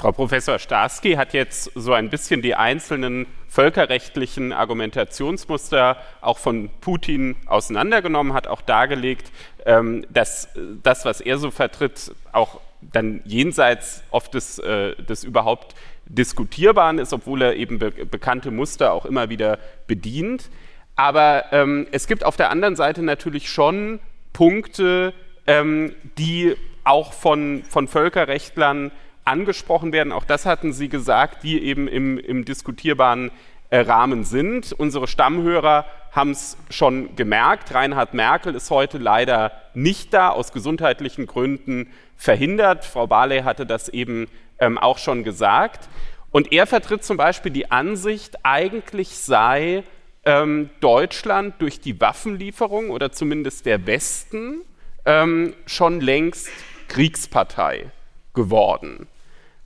Frau 0.00 0.12
Professor 0.12 0.58
Starsky 0.58 1.12
hat 1.12 1.34
jetzt 1.34 1.72
so 1.74 1.92
ein 1.92 2.08
bisschen 2.08 2.40
die 2.40 2.54
einzelnen 2.54 3.26
völkerrechtlichen 3.48 4.52
Argumentationsmuster 4.52 5.98
auch 6.22 6.38
von 6.38 6.70
Putin 6.80 7.36
auseinandergenommen, 7.44 8.32
hat 8.32 8.46
auch 8.46 8.62
dargelegt, 8.62 9.30
ähm, 9.66 10.06
dass 10.08 10.48
das, 10.82 11.04
was 11.04 11.20
er 11.20 11.36
so 11.36 11.50
vertritt, 11.50 12.14
auch 12.32 12.60
dann 12.80 13.20
jenseits 13.26 14.02
oft 14.10 14.32
des, 14.32 14.58
äh, 14.60 14.94
des 15.02 15.22
überhaupt 15.24 15.74
Diskutierbaren 16.10 16.98
ist, 16.98 17.12
obwohl 17.12 17.42
er 17.42 17.56
eben 17.56 17.78
be 17.78 17.90
bekannte 17.90 18.50
Muster 18.50 18.92
auch 18.92 19.04
immer 19.04 19.28
wieder 19.28 19.58
bedient. 19.86 20.50
Aber 20.96 21.44
ähm, 21.52 21.86
es 21.92 22.06
gibt 22.06 22.24
auf 22.24 22.36
der 22.36 22.50
anderen 22.50 22.76
Seite 22.76 23.02
natürlich 23.02 23.48
schon 23.48 24.00
Punkte, 24.32 25.14
ähm, 25.46 25.94
die 26.18 26.56
auch 26.84 27.12
von, 27.12 27.62
von 27.68 27.88
Völkerrechtlern 27.88 28.90
angesprochen 29.24 29.92
werden. 29.92 30.12
Auch 30.12 30.24
das 30.24 30.46
hatten 30.46 30.72
Sie 30.72 30.88
gesagt, 30.88 31.44
die 31.44 31.62
eben 31.62 31.86
im, 31.86 32.18
im 32.18 32.44
diskutierbaren 32.44 33.30
äh, 33.70 33.80
Rahmen 33.80 34.24
sind. 34.24 34.72
Unsere 34.72 35.06
Stammhörer 35.06 35.84
haben 36.10 36.32
es 36.32 36.56
schon 36.70 37.14
gemerkt. 37.14 37.72
Reinhard 37.72 38.14
Merkel 38.14 38.54
ist 38.56 38.70
heute 38.70 38.98
leider 38.98 39.52
nicht 39.74 40.12
da, 40.12 40.30
aus 40.30 40.52
gesundheitlichen 40.52 41.26
Gründen 41.26 41.92
verhindert. 42.16 42.84
Frau 42.84 43.06
Barley 43.06 43.42
hatte 43.42 43.66
das 43.66 43.88
eben 43.88 44.26
ähm, 44.60 44.78
auch 44.78 44.98
schon 44.98 45.24
gesagt. 45.24 45.88
Und 46.30 46.52
er 46.52 46.66
vertritt 46.66 47.04
zum 47.04 47.16
Beispiel 47.16 47.50
die 47.50 47.70
Ansicht, 47.70 48.38
eigentlich 48.44 49.08
sei 49.08 49.82
ähm, 50.24 50.70
Deutschland 50.80 51.54
durch 51.58 51.80
die 51.80 52.00
Waffenlieferung 52.00 52.90
oder 52.90 53.10
zumindest 53.10 53.66
der 53.66 53.86
Westen 53.86 54.62
ähm, 55.04 55.54
schon 55.66 56.00
längst 56.00 56.50
Kriegspartei 56.88 57.90
geworden. 58.34 59.08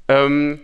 Ähm, 0.09 0.61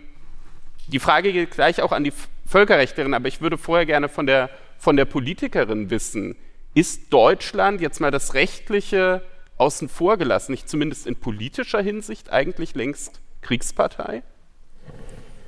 die 0.87 0.99
Frage 0.99 1.33
geht 1.33 1.51
gleich 1.51 1.81
auch 1.81 1.91
an 1.91 2.03
die 2.03 2.13
Völkerrechtlerin, 2.45 3.13
aber 3.13 3.27
ich 3.27 3.41
würde 3.41 3.57
vorher 3.57 3.85
gerne 3.85 4.09
von 4.09 4.25
der, 4.25 4.49
von 4.77 4.97
der 4.97 5.05
Politikerin 5.05 5.89
wissen, 5.89 6.35
ist 6.73 7.13
Deutschland 7.13 7.81
jetzt 7.81 7.99
mal 7.99 8.11
das 8.11 8.33
Rechtliche 8.33 9.23
außen 9.57 9.89
vor 9.89 10.17
gelassen, 10.17 10.51
nicht 10.51 10.69
zumindest 10.69 11.05
in 11.05 11.15
politischer 11.15 11.81
Hinsicht 11.81 12.31
eigentlich 12.31 12.75
längst 12.75 13.21
Kriegspartei? 13.41 14.23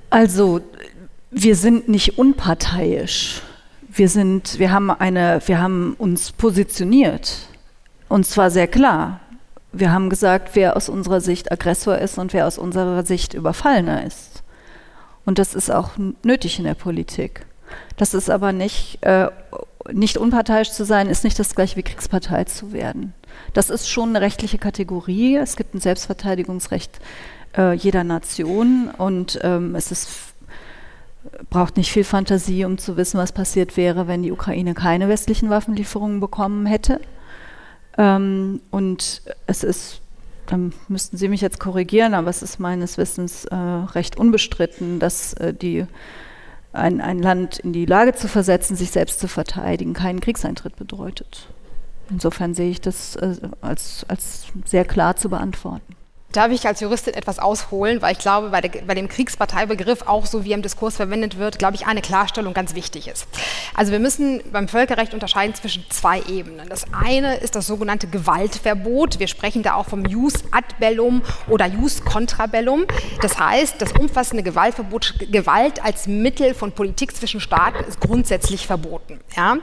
Also, 0.10 0.62
wir 1.32 1.56
sind 1.56 1.90
nicht 1.90 2.18
unparteiisch. 2.18 3.42
Wir, 3.90 4.10
sind, 4.10 4.60
wir, 4.60 4.72
haben 4.72 4.92
eine, 4.92 5.42
wir 5.46 5.62
haben 5.62 5.96
uns 5.98 6.32
positioniert. 6.32 7.48
Und 8.10 8.26
zwar 8.26 8.52
sehr 8.52 8.68
klar. 8.68 9.20
Wir 9.72 9.92
haben 9.92 10.10
gesagt, 10.10 10.52
wer 10.54 10.76
aus 10.76 10.90
unserer 10.90 11.22
Sicht 11.22 11.52
Aggressor 11.52 11.98
ist 11.98 12.20
und 12.20 12.34
wer 12.34 12.46
aus 12.46 12.60
unserer 12.60 13.04
Sicht 13.04 13.34
Überfallener 13.34 14.06
ist. 14.06 14.44
Und 15.26 15.40
das 15.40 15.56
ist 15.56 15.72
auch 15.72 15.92
nötig 16.24 16.60
in 16.60 16.66
der 16.66 16.76
Politik. 16.76 17.46
Das 17.98 18.14
ist 18.14 18.30
aber 18.30 18.52
nicht, 18.54 19.00
äh, 19.02 19.30
nicht 19.92 20.18
unparteiisch 20.18 20.72
zu 20.72 20.86
sein, 20.86 21.10
ist 21.10 21.24
nicht 21.24 21.40
das 21.40 21.56
gleiche 21.56 21.76
wie 21.76 21.84
Kriegspartei 21.84 22.44
zu 22.44 22.72
werden. 22.72 23.14
Das 23.54 23.70
ist 23.70 23.90
schon 23.90 24.10
eine 24.10 24.22
rechtliche 24.22 24.58
Kategorie. 24.58 25.38
Es 25.38 25.56
gibt 25.56 25.74
ein 25.74 25.80
Selbstverteidigungsrecht 25.80 27.00
äh, 27.58 27.74
jeder 27.74 28.04
Nation 28.04 28.90
und 28.98 29.40
ähm, 29.44 29.76
es 29.76 29.92
ist, 29.92 30.10
braucht 31.50 31.78
nicht 31.78 31.92
viel 31.92 32.04
Fantasie, 32.04 32.66
um 32.66 32.78
zu 32.78 32.98
wissen, 32.98 33.18
was 33.18 33.32
passiert 33.32 33.78
wäre, 33.78 34.08
wenn 34.08 34.24
die 34.24 34.32
Ukraine 34.32 34.74
keine 34.74 35.08
westlichen 35.10 35.50
Waffenlieferungen 35.50 36.20
bekommen 36.20 36.66
hätte. 36.66 37.00
Ähm, 37.98 38.62
und 38.72 39.22
es 39.48 39.64
ist, 39.64 40.02
dann 40.48 40.74
müssten 40.88 41.18
Sie 41.18 41.28
mich 41.28 41.42
jetzt 41.42 41.60
korrigieren, 41.60 42.14
aber 42.14 42.30
es 42.30 42.42
ist 42.42 42.60
meines 42.60 42.98
Wissens 42.98 43.46
äh, 43.46 43.56
recht 43.56 44.18
unbestritten, 44.18 45.00
dass 45.00 45.34
äh, 45.34 45.54
die 45.54 45.86
ein, 46.74 47.02
ein 47.02 47.20
Land 47.20 47.60
in 47.60 47.72
die 47.72 47.86
Lage 47.86 48.14
zu 48.14 48.28
versetzen, 48.28 48.76
sich 48.76 48.90
selbst 48.92 49.20
zu 49.20 49.28
verteidigen, 49.28 49.94
keinen 49.94 50.20
Kriegseintritt 50.20 50.76
bedeutet. 50.76 51.48
Insofern 52.10 52.54
sehe 52.54 52.70
ich 52.70 52.82
das 52.82 53.16
äh, 53.16 53.36
als, 53.62 54.06
als 54.08 54.48
sehr 54.66 54.84
klar 54.84 55.16
zu 55.16 55.30
beantworten. 55.30 55.96
Darf 56.34 56.52
ich 56.52 56.68
als 56.68 56.80
Juristin 56.80 57.14
etwas 57.14 57.40
ausholen, 57.40 58.02
weil 58.02 58.14
ich 58.14 58.18
glaube, 58.18 58.50
bei, 58.50 58.60
der, 58.60 58.82
bei, 58.82 58.96
dem 58.96 59.08
Kriegsparteibegriff, 59.08 60.02
auch 60.02 60.26
so 60.26 60.44
wie 60.44 60.52
er 60.52 60.56
im 60.56 60.64
Diskurs 60.64 60.96
verwendet 60.96 61.38
wird, 61.38 61.60
glaube 61.60 61.76
ich, 61.76 61.86
eine 61.86 62.02
Klarstellung 62.02 62.54
ganz 62.54 62.74
wichtig 62.74 63.08
ist. 63.08 63.28
Also 63.76 63.92
wir 63.92 64.00
müssen 64.00 64.42
beim 64.52 64.68
Völkerrecht 64.68 65.14
unterscheiden 65.14 65.56
zwischen 65.56 65.86
zwei 65.90 66.22
Ebenen. 66.24 66.68
Das 66.70 66.86
eine 66.92 67.38
ist 67.38 67.56
das 67.56 67.68
sogenannte 67.68 68.08
Gewaltverbot. 68.08 69.20
Wir 69.20 69.28
sprechen 69.28 69.62
da 69.62 69.76
auch 69.76 69.86
vom 69.86 70.06
Jus 70.06 70.34
ad 70.52 70.66
bellum 70.80 71.22
oder 71.48 71.68
Jus 71.68 72.04
contra 72.04 72.48
bellum. 72.48 72.86
Das 73.22 73.40
heißt, 73.40 73.76
das 73.80 73.92
umfassende 73.92 74.42
Gewaltverbot, 74.44 75.14
Gewalt 75.32 75.84
als 75.86 76.08
Mittel 76.08 76.56
von 76.56 76.72
Politik 76.72 77.16
zwischen 77.16 77.40
Staaten 77.40 77.84
ist 77.84 78.00
grundsätzlich 78.00 78.66
verboten. 78.66 79.20
Ja? 79.38 79.58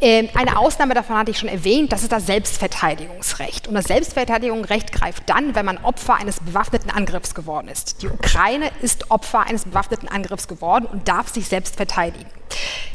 Ähm, 0.00 0.28
eine 0.34 0.58
Ausnahme 0.58 0.94
davon 0.94 1.16
hatte 1.16 1.30
ich 1.30 1.38
schon 1.38 1.48
erwähnt, 1.48 1.92
das 1.92 2.02
ist 2.02 2.12
das 2.12 2.26
Selbstverteidigungsrecht. 2.26 3.68
Und 3.68 3.74
das 3.74 3.86
Selbstverteidigungsrecht 3.86 4.92
greift 4.92 5.22
dann, 5.26 5.54
wenn 5.54 5.64
man 5.64 5.78
Opfer 5.78 6.14
eines 6.14 6.40
bewaffneten 6.40 6.90
Angriffs 6.90 7.34
geworden 7.34 7.68
ist. 7.68 8.02
Die 8.02 8.08
Ukraine 8.08 8.70
ist 8.82 9.10
Opfer 9.10 9.46
eines 9.46 9.64
bewaffneten 9.64 10.08
Angriffs 10.08 10.48
geworden 10.48 10.86
und 10.86 11.08
darf 11.08 11.28
sich 11.28 11.48
selbst 11.48 11.76
verteidigen. 11.76 12.26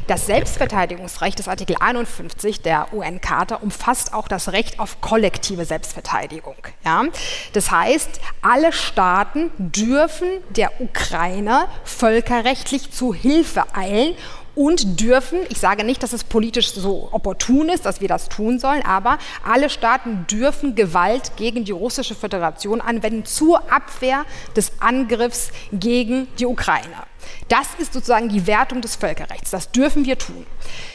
Das 0.06 0.26
Selbstverteidigungsrecht 0.26 1.38
des 1.38 1.46
Artikel 1.48 1.76
51 1.78 2.60
der 2.60 2.92
UN-Charta 2.92 3.56
umfasst 3.56 4.12
auch 4.12 4.26
das 4.26 4.50
Recht 4.52 4.80
auf 4.80 5.00
kollektive 5.00 5.64
Selbstverteidigung. 5.64 6.56
Ja? 6.84 7.04
Das 7.52 7.70
heißt, 7.70 8.20
alle 8.42 8.72
Staaten 8.72 9.50
dürfen 9.58 10.28
der 10.50 10.80
Ukraine 10.80 11.66
völkerrechtlich 11.84 12.90
zu 12.90 13.14
Hilfe 13.14 13.64
eilen 13.74 14.16
und 14.54 15.00
dürfen, 15.00 15.40
ich 15.48 15.58
sage 15.58 15.84
nicht, 15.84 16.02
dass 16.02 16.12
es 16.12 16.24
politisch 16.24 16.72
so 16.72 17.08
opportun 17.12 17.68
ist, 17.68 17.86
dass 17.86 18.00
wir 18.00 18.08
das 18.08 18.28
tun 18.28 18.58
sollen, 18.58 18.82
aber 18.82 19.18
alle 19.44 19.70
Staaten 19.70 20.26
dürfen 20.30 20.74
Gewalt 20.74 21.32
gegen 21.36 21.64
die 21.64 21.72
russische 21.72 22.14
Föderation 22.14 22.80
anwenden 22.80 23.24
zur 23.24 23.72
Abwehr 23.72 24.24
des 24.56 24.72
Angriffs 24.80 25.50
gegen 25.72 26.28
die 26.38 26.46
Ukraine. 26.46 26.94
Das 27.48 27.68
ist 27.78 27.92
sozusagen 27.92 28.28
die 28.28 28.46
Wertung 28.46 28.80
des 28.80 28.96
Völkerrechts. 28.96 29.50
Das 29.50 29.70
dürfen 29.70 30.04
wir 30.04 30.18
tun. 30.18 30.46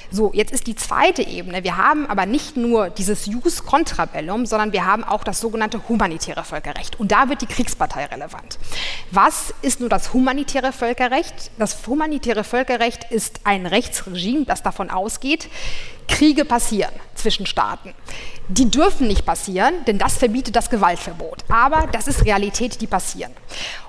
So, 0.10 0.32
jetzt 0.34 0.54
ist 0.54 0.68
die 0.68 0.76
zweite 0.76 1.22
Ebene. 1.22 1.64
Wir 1.64 1.78
haben 1.78 2.08
aber 2.08 2.26
nicht 2.26 2.56
nur 2.56 2.90
dieses 2.90 3.26
Jus 3.26 3.66
contra 3.66 4.06
bellum, 4.06 4.46
sondern 4.46 4.72
wir 4.72 4.86
haben 4.86 5.04
auch 5.04 5.24
das 5.24 5.40
sogenannte 5.40 5.88
humanitäre 5.90 6.44
Völkerrecht. 6.44 7.00
Und 7.00 7.12
da 7.12 7.30
wird 7.30 7.42
die 7.42 7.46
Kriegspartei 7.48 8.06
relevant. 8.06 8.58
Was 9.12 9.54
ist 9.62 9.80
nur 9.80 9.90
das 9.90 10.14
humanitäre 10.14 10.72
Völkerrecht? 10.72 11.52
Das 11.58 11.86
humanitäre 11.86 12.44
Völkerrecht 12.44 13.06
ist 13.12 13.42
ein 13.44 13.66
Rechtsregime, 13.66 14.46
das 14.46 14.64
davon 14.64 14.90
ausgeht, 14.90 15.50
Kriege 16.08 16.46
passieren 16.46 16.94
zwischen 17.16 17.46
Staaten. 17.46 17.94
Die 18.48 18.72
dürfen 18.72 19.08
nicht 19.08 19.26
passieren, 19.26 19.74
denn 19.88 19.98
das 19.98 20.18
verbietet 20.18 20.56
das 20.56 20.70
Gewaltverbot. 20.70 21.44
Aber 21.50 21.88
das 21.92 22.08
ist 22.08 22.26
Realität, 22.26 22.80
die 22.80 22.88
passieren. 22.88 23.34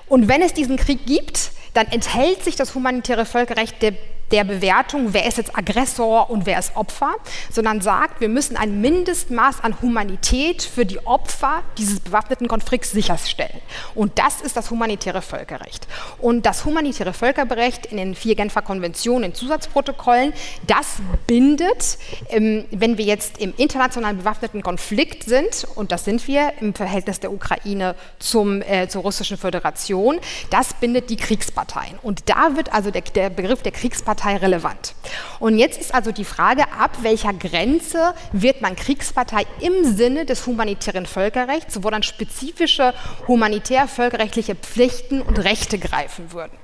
Und 0.07 0.27
wenn 0.27 0.41
es 0.41 0.53
diesen 0.53 0.75
Krieg 0.75 1.05
gibt, 1.05 1.51
dann 1.73 1.87
enthält 1.87 2.43
sich 2.43 2.55
das 2.55 2.75
humanitäre 2.75 3.25
Völkerrecht 3.25 3.81
der 3.81 3.93
der 4.31 4.43
Bewertung, 4.43 5.13
wer 5.13 5.25
ist 5.25 5.37
jetzt 5.37 5.57
Aggressor 5.57 6.29
und 6.29 6.45
wer 6.45 6.59
ist 6.59 6.75
Opfer, 6.75 7.15
sondern 7.51 7.81
sagt, 7.81 8.21
wir 8.21 8.29
müssen 8.29 8.57
ein 8.57 8.79
Mindestmaß 8.81 9.61
an 9.63 9.81
Humanität 9.81 10.61
für 10.61 10.85
die 10.85 11.05
Opfer 11.05 11.63
dieses 11.77 11.99
bewaffneten 11.99 12.47
Konflikts 12.47 12.91
sicherstellen. 12.91 13.61
Und 13.95 14.19
das 14.19 14.41
ist 14.41 14.55
das 14.55 14.69
humanitäre 14.69 15.21
Völkerrecht. 15.21 15.87
Und 16.19 16.45
das 16.45 16.65
humanitäre 16.65 17.13
Völkerrecht 17.13 17.87
in 17.87 17.97
den 17.97 18.15
vier 18.15 18.35
Genfer 18.35 18.61
Konventionen, 18.61 19.25
in 19.25 19.35
Zusatzprotokollen, 19.35 20.33
das 20.67 20.97
bindet, 21.25 21.97
ähm, 22.29 22.65
wenn 22.71 22.97
wir 22.97 23.05
jetzt 23.05 23.39
im 23.39 23.53
internationalen 23.57 24.19
bewaffneten 24.19 24.61
Konflikt 24.61 25.23
sind, 25.23 25.67
und 25.75 25.91
das 25.91 26.05
sind 26.05 26.27
wir 26.27 26.53
im 26.61 26.73
Verhältnis 26.73 27.19
der 27.19 27.31
Ukraine 27.31 27.95
zum, 28.19 28.61
äh, 28.61 28.87
zur 28.87 29.01
russischen 29.01 29.37
Föderation, 29.37 30.19
das 30.49 30.73
bindet 30.75 31.09
die 31.09 31.17
Kriegsparteien. 31.17 31.97
Und 32.03 32.29
da 32.29 32.55
wird 32.55 32.73
also 32.73 32.91
der, 32.91 33.01
der 33.01 33.29
Begriff 33.29 33.63
der 33.63 33.71
Kriegsparteien 33.71 34.18
Kriegspartei 34.19 34.37
relevant. 34.37 34.93
Und 35.39 35.57
jetzt 35.57 35.79
ist 35.79 35.93
also 35.93 36.11
die 36.11 36.25
Frage, 36.25 36.63
ab 36.77 36.91
welcher 37.01 37.33
Grenze 37.33 38.13
wird 38.31 38.61
man 38.61 38.75
Kriegspartei 38.75 39.45
im 39.61 39.95
Sinne 39.95 40.25
des 40.25 40.45
humanitären 40.45 41.05
Völkerrechts, 41.05 41.83
wo 41.83 41.89
dann 41.89 42.03
spezifische 42.03 42.93
humanitär-völkerrechtliche 43.27 44.55
Pflichten 44.55 45.21
und 45.21 45.39
Rechte 45.39 45.79
greifen 45.79 46.31
würden. 46.33 46.57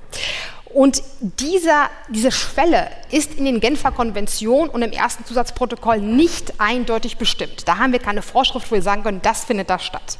Und 0.74 1.02
dieser, 1.20 1.88
diese 2.10 2.30
Schwelle 2.30 2.88
ist 3.10 3.34
in 3.34 3.44
den 3.44 3.60
Genfer 3.60 3.92
Konventionen 3.92 4.70
und 4.70 4.82
im 4.82 4.92
ersten 4.92 5.24
Zusatzprotokoll 5.24 6.00
nicht 6.00 6.54
eindeutig 6.58 7.16
bestimmt. 7.16 7.66
Da 7.68 7.78
haben 7.78 7.92
wir 7.92 7.98
keine 7.98 8.22
Vorschrift, 8.22 8.70
wo 8.70 8.74
wir 8.74 8.82
sagen 8.82 9.02
können, 9.02 9.20
das 9.22 9.44
findet 9.44 9.70
da 9.70 9.78
statt. 9.78 10.18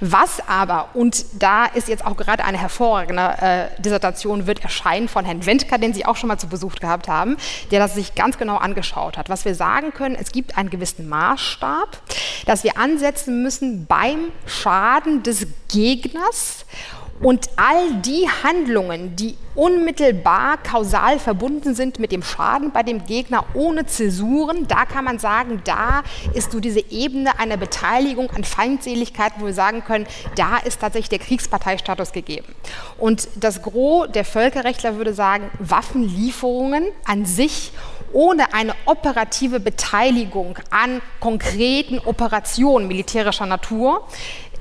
Was 0.00 0.46
aber, 0.46 0.90
und 0.94 1.24
da 1.38 1.66
ist 1.66 1.88
jetzt 1.88 2.04
auch 2.04 2.16
gerade 2.16 2.44
eine 2.44 2.58
hervorragende 2.58 3.70
äh, 3.76 3.80
Dissertation, 3.80 4.46
wird 4.46 4.62
erscheinen 4.62 5.08
von 5.08 5.24
Herrn 5.24 5.46
Wendker, 5.46 5.78
den 5.78 5.94
Sie 5.94 6.04
auch 6.04 6.16
schon 6.16 6.28
mal 6.28 6.38
zu 6.38 6.48
Besuch 6.48 6.74
gehabt 6.76 7.08
haben, 7.08 7.36
der 7.70 7.80
das 7.80 7.94
sich 7.94 8.14
ganz 8.14 8.38
genau 8.38 8.56
angeschaut 8.56 9.16
hat. 9.16 9.28
Was 9.28 9.44
wir 9.44 9.54
sagen 9.54 9.92
können, 9.92 10.14
es 10.14 10.32
gibt 10.32 10.58
einen 10.58 10.70
gewissen 10.70 11.08
Maßstab, 11.08 12.00
dass 12.46 12.64
wir 12.64 12.76
ansetzen 12.76 13.42
müssen 13.42 13.86
beim 13.86 14.32
Schaden 14.46 15.22
des 15.22 15.46
Gegners 15.68 16.66
und 17.20 17.48
all 17.56 17.94
die 18.02 18.28
Handlungen, 18.42 19.16
die 19.16 19.36
unmittelbar 19.54 20.58
kausal 20.58 21.18
verbunden 21.18 21.74
sind 21.74 21.98
mit 21.98 22.12
dem 22.12 22.15
Schaden 22.22 22.72
bei 22.72 22.82
dem 22.82 23.06
Gegner 23.06 23.44
ohne 23.54 23.86
Zäsuren, 23.86 24.66
da 24.68 24.84
kann 24.84 25.04
man 25.04 25.18
sagen, 25.18 25.62
da 25.64 26.02
ist 26.34 26.52
so 26.52 26.60
diese 26.60 26.80
Ebene 26.90 27.38
einer 27.38 27.56
Beteiligung 27.56 28.30
an 28.30 28.44
Feindseligkeiten, 28.44 29.40
wo 29.40 29.46
wir 29.46 29.54
sagen 29.54 29.84
können, 29.84 30.06
da 30.36 30.58
ist 30.58 30.80
tatsächlich 30.80 31.08
der 31.08 31.18
Kriegsparteistatus 31.18 32.12
gegeben. 32.12 32.54
Und 32.98 33.28
das 33.36 33.62
Gros 33.62 34.08
der 34.12 34.24
Völkerrechtler 34.24 34.96
würde 34.96 35.14
sagen, 35.14 35.50
Waffenlieferungen 35.58 36.84
an 37.04 37.24
sich 37.24 37.72
ohne 38.12 38.54
eine 38.54 38.74
operative 38.86 39.60
Beteiligung 39.60 40.58
an 40.70 41.02
konkreten 41.20 41.98
Operationen 41.98 42.88
militärischer 42.88 43.46
Natur 43.46 44.06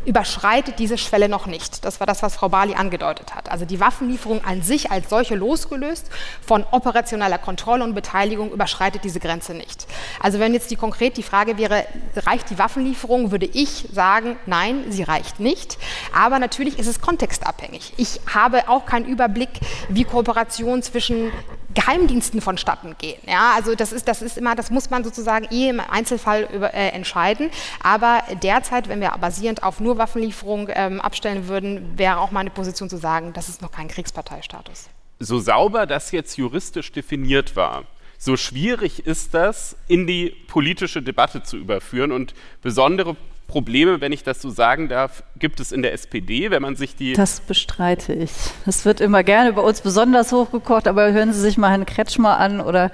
überschreitet 0.06 0.80
diese 0.80 0.98
Schwelle 0.98 1.30
noch 1.30 1.48
nicht. 1.48 1.84
Das 1.84 2.00
war 2.00 2.08
das, 2.08 2.24
was 2.24 2.36
Frau 2.36 2.50
Bali 2.50 2.76
angedeutet 2.76 3.36
hat. 3.36 3.52
Also 3.52 3.66
die 3.66 3.80
Waffenlieferung 3.80 4.44
an 4.44 4.62
sich 4.62 4.92
als 4.92 5.10
solche 5.10 5.36
losgelöst 5.36 6.10
von 6.46 6.64
operationeller 6.72 7.38
Kontrolle 7.38 7.84
und 7.84 7.96
Beteiligung 7.96 8.52
überschreitet 8.52 9.04
diese 9.04 9.20
Grenze 9.20 9.54
nicht. 9.54 9.88
Also 10.22 10.40
wenn 10.40 10.54
jetzt 10.54 10.72
die 10.72 10.76
konkret 10.76 11.18
die 11.18 11.24
Frage 11.24 11.58
wäre, 11.58 11.86
reicht 12.16 12.50
die 12.50 12.60
Waffenlieferung, 12.60 13.32
würde 13.32 13.46
ich 13.46 13.88
sagen, 13.92 14.38
nein, 14.46 14.86
sie 14.90 15.04
reicht 15.04 15.40
nicht. 15.40 15.78
Aber 16.14 16.40
natürlich 16.40 16.80
ist 16.80 16.88
es 16.88 17.02
kontextabhängig. 17.02 17.94
Ich 17.98 18.22
habe 18.34 18.70
auch 18.70 18.86
keinen 18.86 19.06
Überblick, 19.06 19.50
wie 19.90 20.04
Kooperation 20.04 20.82
zwischen 20.84 21.32
Geheimdiensten 21.76 22.42
vonstatten 22.42 22.96
gehen. 22.98 23.22
Ja, 23.28 23.54
also 23.56 23.76
das 23.76 23.92
ist, 23.92 24.08
das 24.08 24.22
ist 24.22 24.38
immer, 24.38 24.56
das 24.56 24.72
muss 24.72 24.90
man 24.90 25.04
sozusagen 25.04 25.48
eh 25.52 25.70
im 25.70 25.80
Einzelfall 25.80 26.48
über, 26.52 26.74
äh, 26.74 26.90
entscheiden. 26.90 27.52
Aber 27.84 28.24
derzeit, 28.42 28.88
wenn 28.88 29.02
wir 29.02 29.12
basierend 29.20 29.64
auf 29.64 29.80
nur 29.80 29.98
Waffenlieferung 29.98 30.70
ähm, 30.74 31.02
abstellen 31.02 31.48
würden, 31.48 31.98
wäre 31.98 32.20
auch 32.20 32.32
meine 32.32 32.50
Position 32.50 32.90
zu 32.90 32.98
sagen, 32.98 33.34
das 33.34 33.50
ist 33.50 33.62
noch 33.62 33.72
kein 33.72 33.88
Kriegsparteistatus. 33.88 34.90
So 35.20 35.40
sauber 35.40 35.86
das 35.86 36.12
jetzt 36.12 36.38
juristisch 36.38 36.92
definiert 36.92 37.56
war, 37.56 37.84
so 38.18 38.38
schwierig 38.38 39.06
ist 39.06 39.34
das, 39.34 39.76
in 39.88 40.08
die 40.08 40.30
politische 40.48 41.02
Debatte 41.02 41.44
zu 41.44 41.58
überführen 41.58 42.12
und 42.12 42.34
besondere 42.62 43.18
Probleme, 43.48 44.02
wenn 44.02 44.12
ich 44.12 44.24
das 44.24 44.42
so 44.42 44.50
sagen 44.50 44.90
darf, 44.90 45.24
gibt 45.38 45.60
es 45.60 45.72
in 45.72 45.82
der 45.82 45.94
SPD, 45.94 46.52
wenn 46.52 46.62
man 46.62 46.76
sich 46.76 46.96
die. 46.96 47.14
Das 47.14 47.40
bestreite 47.40 48.14
ich. 48.14 48.32
Das 48.66 48.86
wird 48.86 49.02
immer 49.02 49.24
gerne 49.24 49.54
bei 49.54 49.62
uns 49.62 49.82
besonders 49.82 50.32
hochgekocht, 50.32 50.88
aber 50.88 51.12
hören 51.12 51.32
Sie 51.32 51.42
sich 51.42 51.58
mal 51.58 51.70
Herrn 51.70 51.86
Kretschmer 51.86 52.38
an 52.38 52.60
oder 52.60 52.92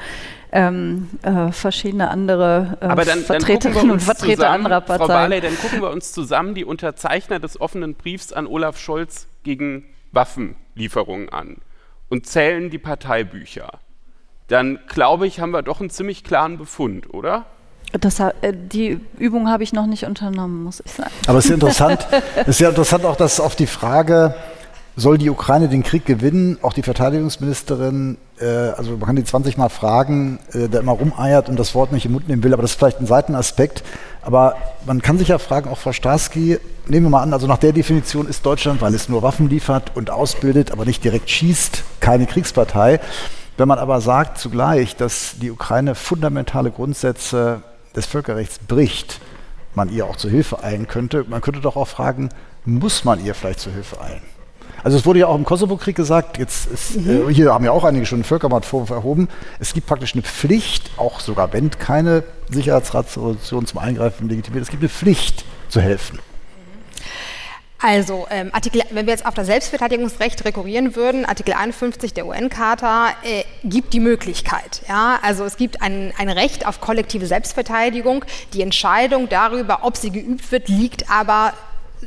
ähm, 0.52 1.10
äh, 1.22 1.52
verschiedene 1.52 2.10
andere 2.10 2.78
äh, 2.82 2.86
aber 2.86 3.06
dann, 3.06 3.22
Vertreterinnen 3.22 3.82
dann 3.82 3.92
und 3.92 4.00
Vertreter 4.02 4.36
zusammen, 4.36 4.66
anderer 4.66 4.82
Parteien. 4.82 5.08
Frau 5.08 5.14
Barley, 5.14 5.42
dann 5.42 5.58
gucken 5.58 5.82
wir 5.82 5.90
uns 5.90 6.12
zusammen 6.12 6.56
die 6.56 6.66
Unterzeichner 6.66 7.40
des 7.40 7.60
offenen 7.60 7.96
Briefs 7.96 8.34
an 8.34 8.48
Olaf 8.48 8.78
Scholz 8.78 9.28
gegen 9.44 9.86
Waffenlieferungen 10.12 11.30
an 11.30 11.58
und 12.10 12.28
zählen 12.28 12.70
die 12.70 12.80
Parteibücher. 12.80 13.80
Dann 14.48 14.80
glaube 14.88 15.28
ich, 15.28 15.40
haben 15.40 15.52
wir 15.52 15.62
doch 15.62 15.80
einen 15.80 15.90
ziemlich 15.90 16.26
klaren 16.26 16.58
Befund, 16.58 17.14
oder? 17.14 17.46
Das, 18.00 18.20
äh, 18.20 18.32
die 18.54 19.00
Übung 19.18 19.50
habe 19.50 19.64
ich 19.64 19.74
noch 19.74 19.86
nicht 19.86 20.06
unternommen, 20.06 20.64
muss 20.64 20.82
ich 20.86 20.92
sagen. 20.92 21.12
Aber 21.28 21.40
es 21.40 21.46
ist 21.46 21.52
interessant, 21.52 22.08
es 22.36 22.48
ist 22.48 22.60
ja 22.60 22.70
interessant 22.70 23.06
auch, 23.06 23.16
dass 23.16 23.40
auf 23.40 23.56
die 23.56 23.68
Frage, 23.68 24.34
soll 24.96 25.18
die 25.18 25.30
Ukraine 25.30 25.70
den 25.70 25.84
Krieg 25.84 26.06
gewinnen, 26.06 26.58
auch 26.62 26.74
die 26.74 26.84
Verteidigungsministerin, 26.84 28.18
äh, 28.40 28.46
also 28.46 28.92
man 28.92 29.08
kann 29.08 29.16
die 29.16 29.24
20 29.24 29.58
Mal 29.58 29.70
fragen, 29.70 30.40
äh, 30.54 30.68
der 30.68 30.82
immer 30.82 30.92
rumeiert 30.94 31.50
und 31.50 31.58
das 31.58 31.76
Wort 31.76 31.92
nicht 31.92 32.06
im 32.06 32.12
Mund 32.12 32.28
nehmen 32.28 32.44
will, 32.44 32.54
aber 32.54 32.62
das 32.62 32.72
ist 32.72 32.78
vielleicht 32.78 33.00
ein 33.00 33.08
Seitenaspekt. 33.08 33.84
Aber 34.22 34.56
man 34.86 35.02
kann 35.02 35.18
sich 35.18 35.30
ja 35.30 35.40
fragen, 35.40 35.70
auch 35.70 35.78
Frau 35.78 35.94
Starski, 35.94 36.60
nehmen 36.88 37.08
wir 37.08 37.10
mal 37.10 37.24
an, 37.24 37.34
also 37.34 37.48
nach 37.48 37.58
der 37.58 37.74
Definition 37.74 38.28
ist 38.28 38.46
Deutschland, 38.46 38.82
weil 38.82 38.94
es 38.94 39.10
nur 39.10 39.24
Waffen 39.24 39.50
liefert 39.50 39.96
und 39.96 40.12
ausbildet, 40.12 40.72
aber 40.72 40.86
nicht 40.86 41.04
direkt 41.04 41.30
schießt, 41.30 41.84
keine 42.00 42.26
Kriegspartei. 42.26 43.00
Wenn 43.58 43.68
man 43.68 43.80
aber 43.80 44.02
sagt 44.02 44.38
zugleich, 44.38 44.96
dass 44.96 45.36
die 45.42 45.52
Ukraine 45.52 45.96
fundamentale 45.96 46.72
Grundsätze 46.72 47.62
des 47.96 48.06
Völkerrechts 48.06 48.60
bricht, 48.60 49.20
man 49.76 49.90
ihr 49.90 50.06
auch 50.06 50.16
zur 50.16 50.32
Hilfe 50.32 50.64
eilen 50.64 50.88
könnte. 50.88 51.26
Man 51.28 51.42
könnte 51.42 51.62
doch 51.62 51.76
auch 51.76 51.88
fragen, 51.88 52.30
muss 52.66 53.04
man 53.04 53.24
ihr 53.24 53.36
vielleicht 53.36 53.60
zur 53.60 53.74
Hilfe 53.74 54.00
eilen? 54.02 54.22
Also 54.84 54.98
es 54.98 55.06
wurde 55.06 55.20
ja 55.20 55.28
auch 55.28 55.36
im 55.36 55.46
Kosovo-Krieg 55.46 55.96
gesagt, 55.96 56.38
jetzt 56.40 56.66
ist, 56.72 56.98
mhm. 56.98 57.30
äh, 57.30 57.34
hier 57.34 57.54
haben 57.54 57.64
ja 57.64 57.72
auch 57.72 57.84
einige 57.84 58.06
schon 58.06 58.18
einen 58.18 58.24
Völkermordvorwurf 58.24 58.90
erhoben, 58.90 59.28
es 59.60 59.74
gibt 59.74 59.86
praktisch 59.86 60.14
eine 60.14 60.24
Pflicht, 60.24 60.92
auch 60.98 61.20
sogar 61.20 61.54
wenn 61.54 61.70
keine 61.70 62.24
Sicherheitsratsresolution 62.50 63.68
zum 63.68 63.80
Eingreifen 63.80 64.28
legitimiert, 64.28 64.64
es 64.64 64.70
gibt 64.70 64.82
eine 64.82 64.90
Pflicht 64.90 65.46
zu 65.70 65.82
helfen. 65.82 66.20
Also, 67.82 68.28
ähm, 68.30 68.50
Artikel, 68.54 68.84
wenn 68.92 69.08
wir 69.08 69.14
jetzt 69.14 69.26
auf 69.26 69.34
das 69.34 69.48
Selbstverteidigungsrecht 69.48 70.46
rekurrieren 70.46 70.96
würden, 70.96 71.26
Artikel 71.26 71.54
51 71.54 72.14
der 72.14 72.28
UN-Charta 72.28 73.10
äh, 73.24 73.44
gibt 73.64 73.94
die 73.94 74.00
Möglichkeit. 74.00 74.84
Ja? 74.88 75.20
Also 75.24 75.44
es 75.46 75.58
gibt 75.58 75.82
ein, 75.82 76.14
ein 76.18 76.30
Recht 76.30 76.68
auf 76.68 76.80
kollektive 76.80 77.26
Selbstverteidigung. 77.26 78.24
Die 78.54 78.62
Entscheidung 78.62 79.30
darüber, 79.30 79.80
ob 79.82 79.98
sie 79.98 80.12
geübt 80.12 80.52
wird, 80.52 80.70
liegt 80.70 81.10
aber 81.10 81.54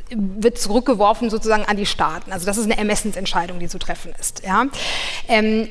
wird 0.09 0.57
zurückgeworfen 0.57 1.29
sozusagen 1.29 1.65
an 1.65 1.77
die 1.77 1.85
Staaten. 1.85 2.31
Also 2.31 2.45
das 2.45 2.57
ist 2.57 2.65
eine 2.65 2.77
Ermessensentscheidung, 2.77 3.59
die 3.59 3.67
zu 3.67 3.79
treffen 3.79 4.13
ist. 4.19 4.43
Ja? 4.45 4.65
Ähm, 5.27 5.63
äh, 5.63 5.67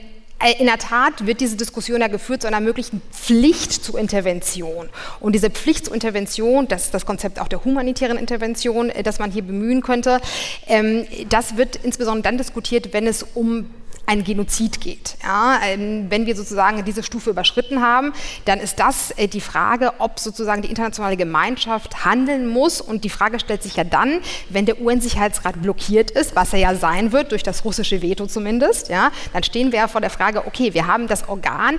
in 0.52 0.66
der 0.66 0.78
Tat 0.78 1.26
wird 1.26 1.40
diese 1.40 1.56
Diskussion 1.56 2.00
ja 2.00 2.08
geführt 2.08 2.42
zu 2.42 2.48
einer 2.48 2.60
möglichen 2.60 3.00
Pflicht 3.10 3.72
zur 3.72 3.98
Intervention. 3.98 4.88
Und 5.20 5.34
diese 5.34 5.50
Pflicht 5.50 5.86
zur 5.86 5.94
Intervention, 5.94 6.68
das 6.68 6.84
ist 6.84 6.94
das 6.94 7.06
Konzept 7.06 7.40
auch 7.40 7.48
der 7.48 7.64
humanitären 7.64 8.18
Intervention, 8.18 8.90
äh, 8.90 9.02
das 9.02 9.18
man 9.18 9.30
hier 9.30 9.42
bemühen 9.42 9.82
könnte, 9.82 10.20
ähm, 10.66 11.06
das 11.28 11.56
wird 11.56 11.76
insbesondere 11.76 12.22
dann 12.22 12.38
diskutiert, 12.38 12.92
wenn 12.92 13.06
es 13.06 13.24
um 13.34 13.66
ein 14.06 14.24
Genozid 14.24 14.80
geht. 14.80 15.16
Ja, 15.22 15.60
ähm, 15.64 16.06
wenn 16.10 16.26
wir 16.26 16.36
sozusagen 16.36 16.84
diese 16.84 17.02
Stufe 17.02 17.30
überschritten 17.30 17.80
haben, 17.80 18.12
dann 18.44 18.60
ist 18.60 18.78
das 18.78 19.10
äh, 19.12 19.28
die 19.28 19.40
Frage, 19.40 19.92
ob 19.98 20.18
sozusagen 20.18 20.62
die 20.62 20.68
internationale 20.68 21.16
Gemeinschaft 21.16 22.04
handeln 22.04 22.46
muss. 22.46 22.80
Und 22.80 23.04
die 23.04 23.10
Frage 23.10 23.40
stellt 23.40 23.62
sich 23.62 23.76
ja 23.76 23.84
dann, 23.84 24.20
wenn 24.50 24.66
der 24.66 24.80
UN-Sicherheitsrat 24.80 25.62
blockiert 25.62 26.10
ist, 26.10 26.36
was 26.36 26.52
er 26.52 26.58
ja 26.58 26.74
sein 26.74 27.12
wird, 27.12 27.32
durch 27.32 27.42
das 27.42 27.64
russische 27.64 28.02
Veto 28.02 28.26
zumindest, 28.26 28.88
ja, 28.88 29.10
dann 29.32 29.42
stehen 29.42 29.72
wir 29.72 29.80
ja 29.80 29.88
vor 29.88 30.00
der 30.00 30.10
Frage, 30.10 30.46
okay, 30.46 30.74
wir 30.74 30.86
haben 30.86 31.08
das 31.08 31.28
Organ, 31.28 31.78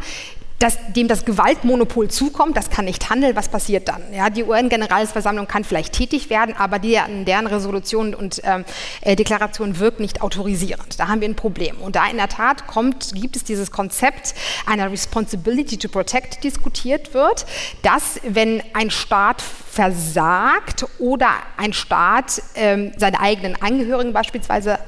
das, 0.60 0.78
dem 0.96 1.08
das 1.08 1.26
Gewaltmonopol 1.26 2.10
zukommt, 2.10 2.56
das 2.56 2.70
kann 2.70 2.86
nicht 2.86 3.10
handeln, 3.10 3.36
was 3.36 3.50
passiert 3.50 3.88
dann? 3.88 4.02
Ja, 4.14 4.30
die 4.30 4.44
UN-Generalversammlung 4.44 5.48
kann 5.48 5.64
vielleicht 5.64 5.94
tätig 5.94 6.30
werden, 6.30 6.56
aber 6.58 6.80
die, 6.80 6.98
deren 7.26 7.48
Resolution 7.48 8.16
und 8.16 8.42
ähm, 8.44 8.64
äh, 9.02 9.16
Deklaration 9.16 9.80
wirkt 9.80 10.00
nicht 10.00 10.22
autorisierend. 10.22 11.00
Da 11.00 11.08
haben 11.08 11.22
wir 11.22 11.28
ein 11.28 11.36
Problem. 11.36 11.78
Und 11.78 11.96
da 11.96 12.08
in 12.08 12.18
der 12.18 12.30
Tat 12.30 12.68
kommt, 12.68 13.14
gibt 13.16 13.36
es 13.36 13.44
dieses 13.44 13.72
Konzept 13.72 14.34
einer 14.66 14.90
Responsibility 14.92 15.78
to 15.78 15.90
Protect 15.90 16.44
diskutiert 16.44 17.14
wird, 17.14 17.46
dass 17.82 18.20
wenn 18.24 18.64
ein 18.74 18.92
Staat 18.92 19.42
versagt 19.42 20.86
oder 21.00 21.30
ein 21.58 21.74
Staat 21.74 22.42
ähm, 22.56 22.94
seine 22.98 23.20
eigenen 23.20 23.62
Angehörigen 23.62 24.14
beispielsweise 24.14 24.80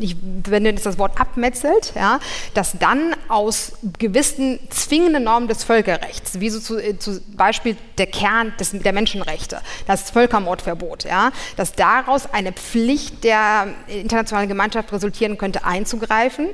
ich 0.00 0.16
wende 0.22 0.70
jetzt 0.70 0.86
das 0.86 0.98
Wort 0.98 1.20
abmetzelt, 1.20 1.92
ja, 1.94 2.20
dass 2.54 2.78
dann 2.78 3.14
aus 3.28 3.72
gewissen 3.98 4.58
zwingenden 4.70 5.24
Normen 5.24 5.48
des 5.48 5.64
Völkerrechts, 5.64 6.40
wie 6.40 6.50
so 6.50 6.60
zu, 6.60 6.78
äh, 6.78 6.98
zum 6.98 7.20
Beispiel 7.36 7.76
der 7.98 8.06
Kern 8.06 8.52
des, 8.58 8.70
der 8.72 8.92
Menschenrechte, 8.92 9.60
das 9.86 10.10
Völkermordverbot, 10.10 11.04
ja, 11.04 11.32
dass 11.56 11.72
daraus 11.72 12.32
eine 12.32 12.52
Pflicht 12.52 13.24
der 13.24 13.68
internationalen 13.88 14.48
Gemeinschaft 14.48 14.92
resultieren 14.92 15.38
könnte, 15.38 15.64
einzugreifen 15.64 16.48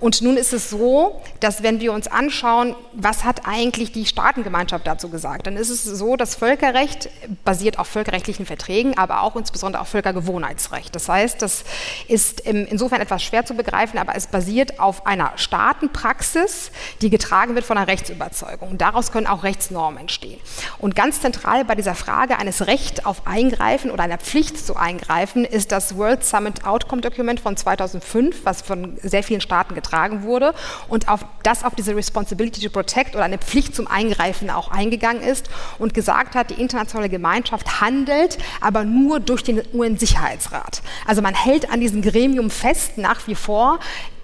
und 0.00 0.22
nun 0.22 0.36
ist 0.38 0.54
es 0.54 0.70
so, 0.70 1.20
dass 1.40 1.62
wenn 1.62 1.80
wir 1.80 1.92
uns 1.92 2.08
anschauen, 2.08 2.74
was 2.94 3.24
hat 3.24 3.42
eigentlich 3.44 3.92
die 3.92 4.06
Staatengemeinschaft 4.06 4.86
dazu 4.86 5.10
gesagt, 5.10 5.46
dann 5.46 5.56
ist 5.56 5.68
es 5.68 5.84
so, 5.84 6.16
dass 6.16 6.34
Völkerrecht 6.34 7.10
basiert 7.44 7.78
auf 7.78 7.86
völkerrechtlichen 7.86 8.46
Verträgen, 8.46 8.96
aber 8.96 9.22
auch 9.22 9.36
insbesondere 9.36 9.82
auf 9.82 9.88
Völkergewohnheitsrecht. 9.88 10.94
Das 10.94 11.08
heißt, 11.08 11.42
das 11.42 11.64
ist 12.08 12.40
insofern 12.40 13.02
etwas 13.02 13.22
schwer 13.22 13.44
zu 13.44 13.54
begreifen, 13.54 13.98
aber 13.98 14.16
es 14.16 14.26
basiert 14.26 14.80
auf 14.80 15.06
einer 15.06 15.32
Staatenpraxis, 15.36 16.70
die 17.02 17.10
getragen 17.10 17.54
wird 17.54 17.66
von 17.66 17.76
einer 17.76 17.86
Rechtsüberzeugung. 17.86 18.70
Und 18.70 18.80
daraus 18.80 19.12
können 19.12 19.26
auch 19.26 19.42
Rechtsnormen 19.42 20.00
entstehen. 20.00 20.40
Und 20.78 20.96
ganz 20.96 21.20
zentral 21.20 21.66
bei 21.66 21.74
dieser 21.74 21.94
Frage 21.94 22.38
eines 22.38 22.66
Recht 22.66 23.04
auf 23.04 23.26
Eingreifen 23.26 23.90
oder 23.90 24.04
einer 24.04 24.18
Pflicht 24.18 24.64
zu 24.64 24.76
eingreifen 24.76 25.44
ist 25.44 25.72
das 25.72 25.96
World 25.96 26.24
Summit 26.24 26.64
Outcome 26.64 27.02
Document 27.02 27.38
von 27.38 27.56
2005, 27.56 28.44
was 28.44 28.62
von 28.62 28.96
sehr 29.02 29.22
vielen 29.22 29.42
Staaten 29.42 29.74
getragen 29.74 29.89
übertragen 29.90 30.22
wurde 30.22 30.54
und 30.88 31.08
auf 31.08 31.24
das 31.42 31.64
auf 31.64 31.74
diese 31.74 31.96
Responsibility 31.96 32.60
to 32.60 32.70
Protect 32.70 33.14
oder 33.14 33.24
eine 33.24 33.38
Pflicht 33.38 33.74
zum 33.74 33.86
Eingreifen 33.86 34.50
auch 34.50 34.70
eingegangen 34.70 35.22
ist 35.22 35.50
und 35.78 35.94
gesagt 35.94 36.34
hat, 36.34 36.50
die 36.50 36.60
internationale 36.60 37.08
Gemeinschaft 37.08 37.80
handelt, 37.80 38.38
aber 38.60 38.84
nur 38.84 39.20
durch 39.20 39.42
den 39.42 39.62
UN-Sicherheitsrat. 39.72 40.82
Also 41.06 41.22
man 41.22 41.34
hält 41.34 41.70
an 41.70 41.80
diesem 41.80 42.02
Gremium 42.02 42.50
fest 42.50 42.98
nach 42.98 43.26
wie 43.26 43.34
vor 43.34 43.80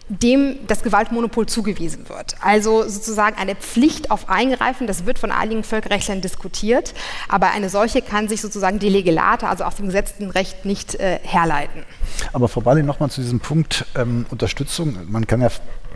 dem 0.09 0.59
das 0.69 0.83
Gewaltmonopol 0.83 1.47
zugewiesen 1.47 2.09
wird. 2.09 2.37
Also 2.41 2.89
sozusagen 2.89 3.37
eine 3.37 3.57
Pflicht 3.57 4.11
auf 4.11 4.29
Eingreifen, 4.29 4.87
das 4.87 5.05
wird 5.05 5.19
von 5.19 5.33
einigen 5.33 5.65
Völkerrechtlern 5.65 6.21
diskutiert, 6.21 6.95
aber 7.29 7.51
eine 7.51 7.69
solche 7.71 8.03
kann 8.03 8.29
sich 8.29 8.41
sozusagen 8.41 8.79
die 8.79 8.89
Legelate, 8.89 9.49
also 9.49 9.65
auf 9.65 9.75
dem 9.75 9.87
gesetzten 9.87 10.31
Recht, 10.31 10.65
nicht 10.65 10.95
äh, 10.95 11.19
herleiten. 11.23 11.83
Aber 12.33 12.49
Frau 12.49 12.61
Balli, 12.61 12.85
nochmal 12.85 13.11
zu 13.11 13.21
diesem 13.21 13.41
Punkt 13.41 13.85
ähm, 13.97 14.27
Unterstützung. 14.31 14.97
Man 15.09 15.27
kann 15.27 15.41
ja 15.41 15.49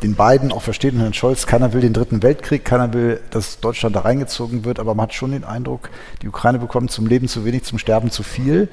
den 0.03 0.17
beiden 0.17 0.51
auch 0.51 0.63
verstehen, 0.63 0.99
Herrn 0.99 1.15
Scholz, 1.15 1.47
keiner 1.47 1.73
will 1.73 1.81
den 1.81 1.93
Dritten 1.93 2.23
Weltkrieg, 2.23 2.65
keiner 2.65 2.93
will, 2.93 3.21
dass 3.31 3.61
Deutschland 3.61 3.95
da 3.95 4.01
reingezogen 4.01 4.65
wird, 4.65 4.81
aber 4.81 4.95
man 4.95 5.05
hat 5.05 5.15
schon 5.15 5.33
den 5.33 5.45
Eindruck, 5.45 5.91
die 6.23 6.29
Ukraine 6.29 6.59
bekommt 6.59 6.91
zum 6.91 7.07
Leben 7.07 7.29
zu 7.29 7.45
wenig, 7.45 7.65
zum 7.65 7.79
Sterben 7.79 8.11
zu 8.11 8.23
viel. 8.23 8.69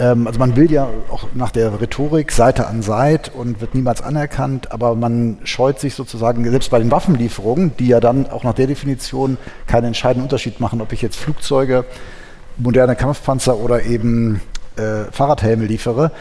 Ähm, 0.00 0.26
also 0.26 0.38
man 0.38 0.56
will 0.56 0.70
ja 0.70 0.88
auch 1.10 1.28
nach 1.34 1.50
der 1.50 1.80
Rhetorik 1.80 2.32
Seite 2.32 2.66
an 2.66 2.82
Seite 2.82 3.32
und 3.32 3.60
wird 3.60 3.74
niemals 3.74 4.02
anerkannt, 4.02 4.70
aber 4.72 4.94
man 4.94 5.38
scheut 5.44 5.80
sich 5.80 5.94
sozusagen, 5.94 6.48
selbst 6.50 6.70
bei 6.70 6.78
den 6.78 6.90
Waffenlieferungen, 6.90 7.76
die 7.78 7.88
ja 7.88 8.00
dann 8.00 8.30
auch 8.30 8.44
nach 8.44 8.54
der 8.54 8.66
Definition 8.66 9.38
keinen 9.66 9.86
entscheidenden 9.86 10.24
Unterschied 10.24 10.60
machen, 10.60 10.80
ob 10.80 10.92
ich 10.92 11.02
jetzt 11.02 11.16
Flugzeuge, 11.16 11.84
moderne 12.56 12.96
Kampfpanzer 12.96 13.56
oder 13.56 13.84
eben 13.84 14.40
äh, 14.76 15.04
Fahrradhelme 15.10 15.64
liefere. 15.64 16.12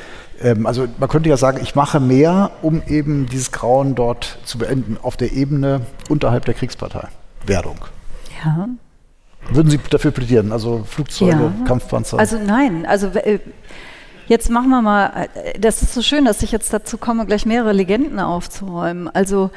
Ähm, 0.42 0.66
also 0.66 0.88
man 0.98 1.10
könnte 1.10 1.30
ja 1.30 1.38
sagen, 1.38 1.60
ich 1.62 1.76
mache 1.76 2.00
mehr, 2.00 2.52
um 2.62 2.82
eben 2.88 3.28
dieses 3.28 3.52
Grauen 3.52 3.96
dort 3.96 4.40
zu 4.44 4.58
beenden, 4.58 4.98
auf 5.02 5.18
der 5.18 5.34
Ebene 5.34 5.82
unterhalb 6.10 6.46
der 6.46 6.54
Kriegspartei. 6.54 7.08
Werdung. 7.46 7.78
Ja, 8.44 8.68
würden 9.50 9.70
Sie 9.70 9.80
dafür 9.90 10.12
plädieren? 10.12 10.52
Also 10.52 10.84
Flugzeuge, 10.86 11.32
ja. 11.32 11.66
Kampfpanzer? 11.66 12.20
Also 12.20 12.38
nein, 12.40 12.86
also 12.86 13.08
äh, 13.08 13.40
jetzt 14.28 14.50
machen 14.50 14.70
wir 14.70 14.82
mal, 14.82 15.28
äh, 15.34 15.60
das 15.60 15.82
ist 15.82 15.94
so 15.94 16.02
schön, 16.02 16.26
dass 16.26 16.44
ich 16.44 16.52
jetzt 16.52 16.74
dazu 16.74 16.98
komme, 16.98 17.26
gleich 17.26 17.46
mehrere 17.46 17.74
Legenden 17.74 18.20
aufzuräumen. 18.20 19.10
Also 19.10 19.52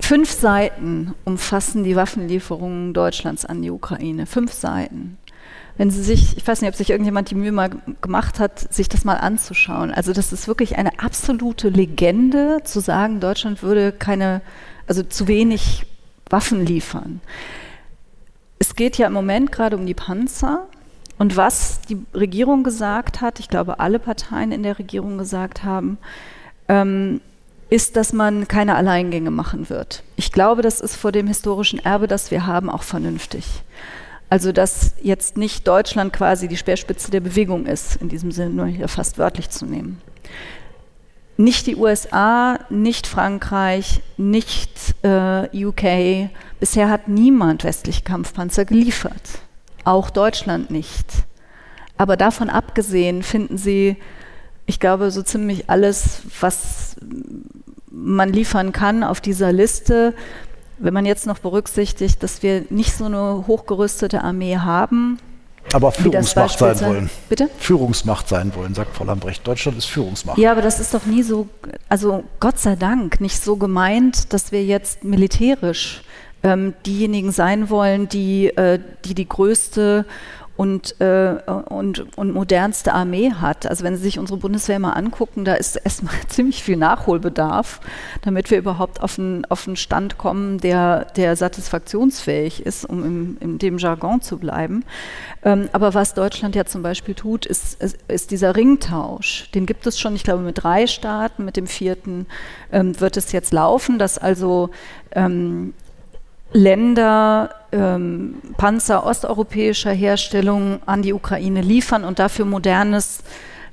fünf 0.00 0.30
Seiten 0.30 1.14
umfassen 1.24 1.84
die 1.84 1.96
Waffenlieferungen 1.96 2.92
Deutschlands 2.94 3.44
an 3.44 3.62
die 3.62 3.70
Ukraine. 3.70 4.26
Fünf 4.26 4.52
Seiten. 4.52 5.18
Wenn 5.78 5.90
Sie 5.90 6.02
sich, 6.02 6.36
ich 6.36 6.46
weiß 6.46 6.60
nicht, 6.60 6.68
ob 6.68 6.76
sich 6.76 6.90
irgendjemand 6.90 7.30
die 7.30 7.34
Mühe 7.34 7.52
mal 7.52 7.70
gemacht 8.02 8.38
hat, 8.38 8.72
sich 8.72 8.88
das 8.88 9.04
mal 9.04 9.16
anzuschauen. 9.16 9.90
Also 9.90 10.12
das 10.12 10.32
ist 10.32 10.46
wirklich 10.46 10.76
eine 10.76 10.98
absolute 10.98 11.70
Legende, 11.70 12.58
zu 12.64 12.80
sagen, 12.80 13.20
Deutschland 13.20 13.62
würde 13.62 13.92
keine, 13.92 14.42
also 14.86 15.02
zu 15.02 15.28
wenig 15.28 15.86
Waffen 16.32 16.66
liefern. 16.66 17.20
Es 18.58 18.74
geht 18.74 18.98
ja 18.98 19.06
im 19.06 19.12
Moment 19.12 19.52
gerade 19.52 19.76
um 19.76 19.86
die 19.86 19.94
Panzer. 19.94 20.66
Und 21.18 21.36
was 21.36 21.80
die 21.82 21.98
Regierung 22.14 22.64
gesagt 22.64 23.20
hat, 23.20 23.38
ich 23.38 23.48
glaube, 23.48 23.78
alle 23.78 23.98
Parteien 23.98 24.50
in 24.50 24.62
der 24.62 24.78
Regierung 24.78 25.18
gesagt 25.18 25.62
haben, 25.62 25.98
ähm, 26.68 27.20
ist, 27.70 27.96
dass 27.96 28.12
man 28.12 28.48
keine 28.48 28.74
Alleingänge 28.74 29.30
machen 29.30 29.70
wird. 29.70 30.02
Ich 30.16 30.32
glaube, 30.32 30.62
das 30.62 30.80
ist 30.80 30.96
vor 30.96 31.12
dem 31.12 31.26
historischen 31.26 31.78
Erbe, 31.78 32.06
das 32.06 32.30
wir 32.30 32.46
haben, 32.46 32.68
auch 32.68 32.82
vernünftig. 32.82 33.46
Also, 34.28 34.52
dass 34.52 34.94
jetzt 35.02 35.36
nicht 35.36 35.68
Deutschland 35.68 36.12
quasi 36.12 36.48
die 36.48 36.56
Speerspitze 36.56 37.10
der 37.10 37.20
Bewegung 37.20 37.66
ist, 37.66 37.96
in 37.96 38.08
diesem 38.08 38.32
Sinne 38.32 38.50
nur 38.50 38.66
hier 38.66 38.88
fast 38.88 39.18
wörtlich 39.18 39.50
zu 39.50 39.66
nehmen. 39.66 40.00
Nicht 41.42 41.66
die 41.66 41.74
USA, 41.74 42.60
nicht 42.70 43.08
Frankreich, 43.08 44.00
nicht 44.16 44.94
äh, 45.02 45.48
UK. 45.66 46.30
Bisher 46.60 46.88
hat 46.88 47.08
niemand 47.08 47.64
westliche 47.64 48.02
Kampfpanzer 48.02 48.64
geliefert. 48.64 49.40
Auch 49.82 50.10
Deutschland 50.10 50.70
nicht. 50.70 51.04
Aber 51.96 52.16
davon 52.16 52.48
abgesehen 52.48 53.24
finden 53.24 53.58
Sie, 53.58 53.96
ich 54.66 54.78
glaube, 54.78 55.10
so 55.10 55.20
ziemlich 55.22 55.68
alles, 55.68 56.22
was 56.38 56.94
man 57.90 58.32
liefern 58.32 58.70
kann 58.70 59.02
auf 59.02 59.20
dieser 59.20 59.50
Liste. 59.50 60.14
Wenn 60.78 60.94
man 60.94 61.06
jetzt 61.06 61.26
noch 61.26 61.40
berücksichtigt, 61.40 62.22
dass 62.22 62.44
wir 62.44 62.66
nicht 62.70 62.92
so 62.92 63.06
eine 63.06 63.48
hochgerüstete 63.48 64.22
Armee 64.22 64.58
haben, 64.58 65.18
aber 65.72 65.92
Führungsmacht 65.92 66.58
sein 66.58 66.80
wollen. 66.80 67.10
Bitte? 67.28 67.48
Führungsmacht 67.58 68.28
sein 68.28 68.54
wollen, 68.54 68.74
sagt 68.74 68.94
Frau 68.96 69.04
Lambrecht. 69.04 69.46
Deutschland 69.46 69.78
ist 69.78 69.86
Führungsmacht. 69.86 70.38
Ja, 70.38 70.52
aber 70.52 70.62
das 70.62 70.80
ist 70.80 70.92
doch 70.94 71.06
nie 71.06 71.22
so, 71.22 71.48
also 71.88 72.24
Gott 72.40 72.58
sei 72.58 72.76
Dank, 72.76 73.20
nicht 73.20 73.42
so 73.42 73.56
gemeint, 73.56 74.32
dass 74.32 74.52
wir 74.52 74.64
jetzt 74.64 75.04
militärisch 75.04 76.02
ähm, 76.42 76.74
diejenigen 76.86 77.32
sein 77.32 77.70
wollen, 77.70 78.08
die, 78.08 78.48
äh, 78.48 78.80
die 79.04 79.14
die 79.14 79.28
größte 79.28 80.04
und, 80.56 81.00
äh, 81.00 81.36
und, 81.68 82.16
und 82.16 82.32
modernste 82.32 82.92
Armee 82.92 83.32
hat. 83.32 83.66
Also 83.66 83.84
wenn 83.84 83.96
Sie 83.96 84.02
sich 84.02 84.18
unsere 84.18 84.38
Bundeswehr 84.38 84.78
mal 84.78 84.92
angucken, 84.92 85.44
da 85.44 85.54
ist 85.54 85.76
erstmal 85.76 86.14
ziemlich 86.28 86.62
viel 86.62 86.76
Nachholbedarf, 86.76 87.80
damit 88.22 88.50
wir 88.50 88.58
überhaupt 88.58 89.00
auf 89.00 89.18
einen, 89.18 89.44
auf 89.46 89.66
einen 89.66 89.76
Stand 89.76 90.18
kommen, 90.18 90.58
der, 90.58 91.06
der 91.16 91.36
satisfaktionsfähig 91.36 92.64
ist, 92.66 92.84
um 92.84 93.04
im, 93.04 93.36
in 93.40 93.58
dem 93.58 93.78
Jargon 93.78 94.20
zu 94.20 94.38
bleiben. 94.38 94.84
Ähm, 95.42 95.68
aber 95.72 95.94
was 95.94 96.14
Deutschland 96.14 96.54
ja 96.54 96.64
zum 96.64 96.82
Beispiel 96.82 97.14
tut, 97.14 97.46
ist, 97.46 97.80
ist, 97.82 97.98
ist, 98.08 98.30
dieser 98.30 98.54
Ringtausch. 98.54 99.50
Den 99.54 99.66
gibt 99.66 99.86
es 99.86 99.98
schon, 99.98 100.14
ich 100.14 100.22
glaube, 100.22 100.42
mit 100.42 100.62
drei 100.62 100.86
Staaten. 100.86 101.44
Mit 101.44 101.56
dem 101.56 101.66
vierten 101.66 102.26
ähm, 102.70 103.00
wird 103.00 103.16
es 103.16 103.32
jetzt 103.32 103.52
laufen, 103.52 103.98
dass 103.98 104.18
also 104.18 104.70
ähm, 105.12 105.74
Länder 106.52 107.54
ähm, 107.72 108.36
Panzer 108.56 109.06
osteuropäischer 109.06 109.92
Herstellung 109.92 110.80
an 110.86 111.02
die 111.02 111.12
Ukraine 111.12 111.62
liefern 111.62 112.04
und 112.04 112.18
dafür 112.18 112.44
modernes 112.44 113.22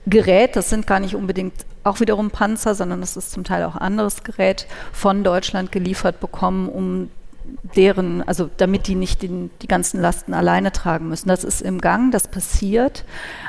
Gerät, 0.06 0.56
das 0.56 0.70
sind 0.70 0.88
gar 0.88 1.00
nicht 1.00 1.16
unbedingt 1.16 1.54
auch 1.84 2.00
wiederum 2.00 2.32
Panzer, 2.32 2.76
sondern 2.76 3.02
das 3.02 3.18
ist 3.18 3.32
zum 3.32 3.44
Teil 3.44 3.64
auch 3.64 3.76
anderes 3.76 4.24
Gerät, 4.24 4.68
von 4.92 5.24
Deutschland 5.24 5.72
geliefert 5.72 6.20
bekommen, 6.20 6.70
um 6.70 7.10
deren, 7.76 8.22
also 8.24 8.50
damit 8.58 8.88
die 8.88 8.96
nicht 8.96 9.22
den, 9.22 9.50
die 9.62 9.68
ganzen 9.68 10.02
Lasten 10.02 10.34
alleine 10.34 10.72
tragen 10.72 11.10
müssen. 11.10 11.30
Das 11.30 11.44
ist 11.44 11.62
im 11.62 11.80
Gang, 11.82 12.12
das 12.12 12.28
passiert. 12.28 13.06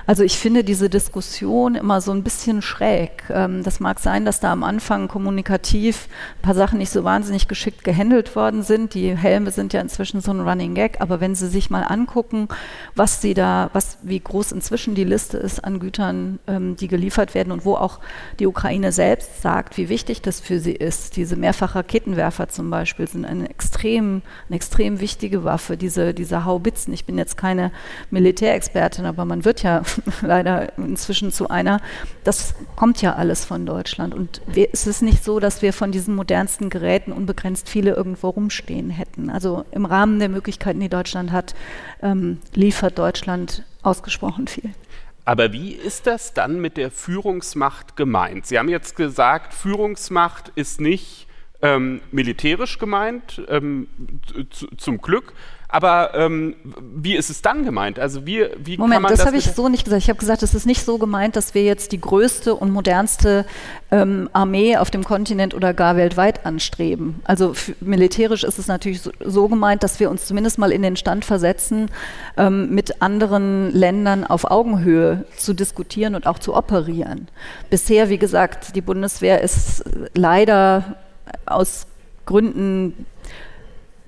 Also 0.06 0.22
ich 0.22 0.38
finde 0.38 0.64
diese 0.64 0.90
Diskussion 0.90 1.74
immer 1.74 2.00
so 2.00 2.12
ein 2.12 2.22
bisschen 2.22 2.62
schräg. 2.62 3.24
Ähm, 3.30 3.62
das 3.62 3.80
mag 3.80 3.98
sein, 4.00 4.24
dass 4.24 4.40
da 4.40 4.52
am 4.52 4.64
Anfang 4.64 5.08
kommunikativ 5.08 6.08
ein 6.38 6.42
paar 6.42 6.54
Sachen 6.54 6.78
nicht 6.78 6.90
so 6.90 7.04
wahnsinnig 7.04 7.48
geschickt 7.48 7.84
gehandelt 7.84 8.36
worden 8.36 8.62
sind. 8.62 8.94
Die 8.94 9.16
Helme 9.16 9.50
sind 9.50 9.72
ja 9.72 9.80
inzwischen 9.80 10.20
so 10.20 10.32
ein 10.32 10.40
Running 10.40 10.74
Gag, 10.74 11.00
aber 11.00 11.20
wenn 11.20 11.34
Sie 11.34 11.48
sich 11.48 11.70
mal 11.70 11.82
angucken, 11.82 12.48
was 12.94 13.20
Sie 13.20 13.34
da, 13.34 13.70
was, 13.72 13.98
wie 14.02 14.20
groß 14.20 14.52
inzwischen 14.52 14.94
die 14.94 15.04
Liste 15.04 15.38
ist 15.38 15.64
an 15.64 15.80
Gütern, 15.80 16.38
ähm, 16.46 16.76
die 16.76 16.88
geliefert 16.88 17.34
werden 17.34 17.52
und 17.52 17.64
wo 17.64 17.74
auch 17.74 18.00
die 18.38 18.46
Ukraine 18.46 18.92
selbst 18.92 19.42
sagt, 19.42 19.76
wie 19.76 19.88
wichtig 19.88 20.22
das 20.22 20.40
für 20.40 20.60
sie 20.60 20.72
ist. 20.72 21.16
Diese 21.16 21.36
Mehrfachraketenwerfer 21.36 22.48
zum 22.48 22.70
Beispiel 22.70 23.08
sind 23.08 23.24
eine 23.24 23.48
extrem, 23.48 23.80
eine 23.98 24.22
extrem 24.50 25.00
wichtige 25.00 25.44
Waffe, 25.44 25.76
diese, 25.76 26.14
diese 26.14 26.44
Haubitzen. 26.44 26.92
Ich 26.92 27.04
bin 27.04 27.18
jetzt 27.18 27.36
keine 27.36 27.72
Militärexpertin, 28.10 29.06
aber 29.06 29.24
man 29.24 29.44
wird 29.44 29.62
ja 29.62 29.82
leider 30.22 30.76
inzwischen 30.78 31.32
zu 31.32 31.48
einer. 31.48 31.80
Das 32.24 32.54
kommt 32.76 33.02
ja 33.02 33.14
alles 33.14 33.44
von 33.44 33.66
Deutschland. 33.66 34.14
Und 34.14 34.40
es 34.72 34.86
ist 34.86 35.02
nicht 35.02 35.24
so, 35.24 35.40
dass 35.40 35.62
wir 35.62 35.72
von 35.72 35.92
diesen 35.92 36.14
modernsten 36.14 36.70
Geräten 36.70 37.12
unbegrenzt 37.12 37.68
viele 37.68 37.94
irgendwo 37.94 38.28
rumstehen 38.28 38.90
hätten. 38.90 39.30
Also 39.30 39.64
im 39.70 39.84
Rahmen 39.84 40.18
der 40.18 40.28
Möglichkeiten, 40.28 40.80
die 40.80 40.88
Deutschland 40.88 41.32
hat, 41.32 41.54
ähm, 42.02 42.38
liefert 42.54 42.98
Deutschland 42.98 43.64
ausgesprochen 43.82 44.46
viel. 44.46 44.70
Aber 45.24 45.52
wie 45.52 45.72
ist 45.72 46.06
das 46.06 46.34
dann 46.34 46.60
mit 46.60 46.76
der 46.76 46.90
Führungsmacht 46.90 47.96
gemeint? 47.96 48.46
Sie 48.46 48.58
haben 48.58 48.68
jetzt 48.68 48.96
gesagt, 48.96 49.54
Führungsmacht 49.54 50.50
ist 50.54 50.80
nicht 50.80 51.28
ähm, 51.62 52.00
militärisch 52.10 52.78
gemeint, 52.78 53.42
ähm, 53.48 53.88
zum 54.76 54.98
Glück, 54.98 55.34
aber 55.72 56.14
ähm, 56.14 56.56
wie 56.80 57.14
ist 57.14 57.30
es 57.30 57.42
dann 57.42 57.64
gemeint? 57.64 58.00
Also 58.00 58.26
wie, 58.26 58.46
wie 58.58 58.76
Moment, 58.76 58.94
kann 58.94 59.02
man 59.02 59.10
das, 59.10 59.20
das 59.20 59.26
habe 59.26 59.36
ich 59.36 59.44
so 59.44 59.68
nicht 59.68 59.84
gesagt. 59.84 60.02
Ich 60.02 60.08
habe 60.08 60.18
gesagt, 60.18 60.42
es 60.42 60.52
ist 60.52 60.66
nicht 60.66 60.84
so 60.84 60.98
gemeint, 60.98 61.36
dass 61.36 61.54
wir 61.54 61.62
jetzt 61.62 61.92
die 61.92 62.00
größte 62.00 62.56
und 62.56 62.72
modernste 62.72 63.46
ähm, 63.92 64.28
Armee 64.32 64.76
auf 64.76 64.90
dem 64.90 65.04
Kontinent 65.04 65.54
oder 65.54 65.72
gar 65.72 65.96
weltweit 65.96 66.44
anstreben. 66.44 67.20
Also 67.24 67.54
militärisch 67.80 68.42
ist 68.42 68.58
es 68.58 68.66
natürlich 68.66 69.02
so, 69.02 69.12
so, 69.24 69.46
gemeint, 69.46 69.84
dass 69.84 70.00
wir 70.00 70.10
uns 70.10 70.26
zumindest 70.26 70.58
mal 70.58 70.72
in 70.72 70.82
den 70.82 70.96
Stand 70.96 71.24
versetzen, 71.24 71.90
ähm, 72.36 72.74
mit 72.74 73.00
anderen 73.00 73.72
Ländern 73.72 74.24
auf 74.24 74.50
Augenhöhe 74.50 75.24
zu 75.36 75.54
diskutieren 75.54 76.16
und 76.16 76.26
auch 76.26 76.40
zu 76.40 76.56
operieren. 76.56 77.28
Bisher, 77.70 78.08
wie 78.08 78.18
gesagt, 78.18 78.74
die 78.74 78.80
Bundeswehr 78.80 79.40
ist 79.40 79.84
leider 80.14 80.96
aus 81.46 81.86
Gründen 82.26 83.06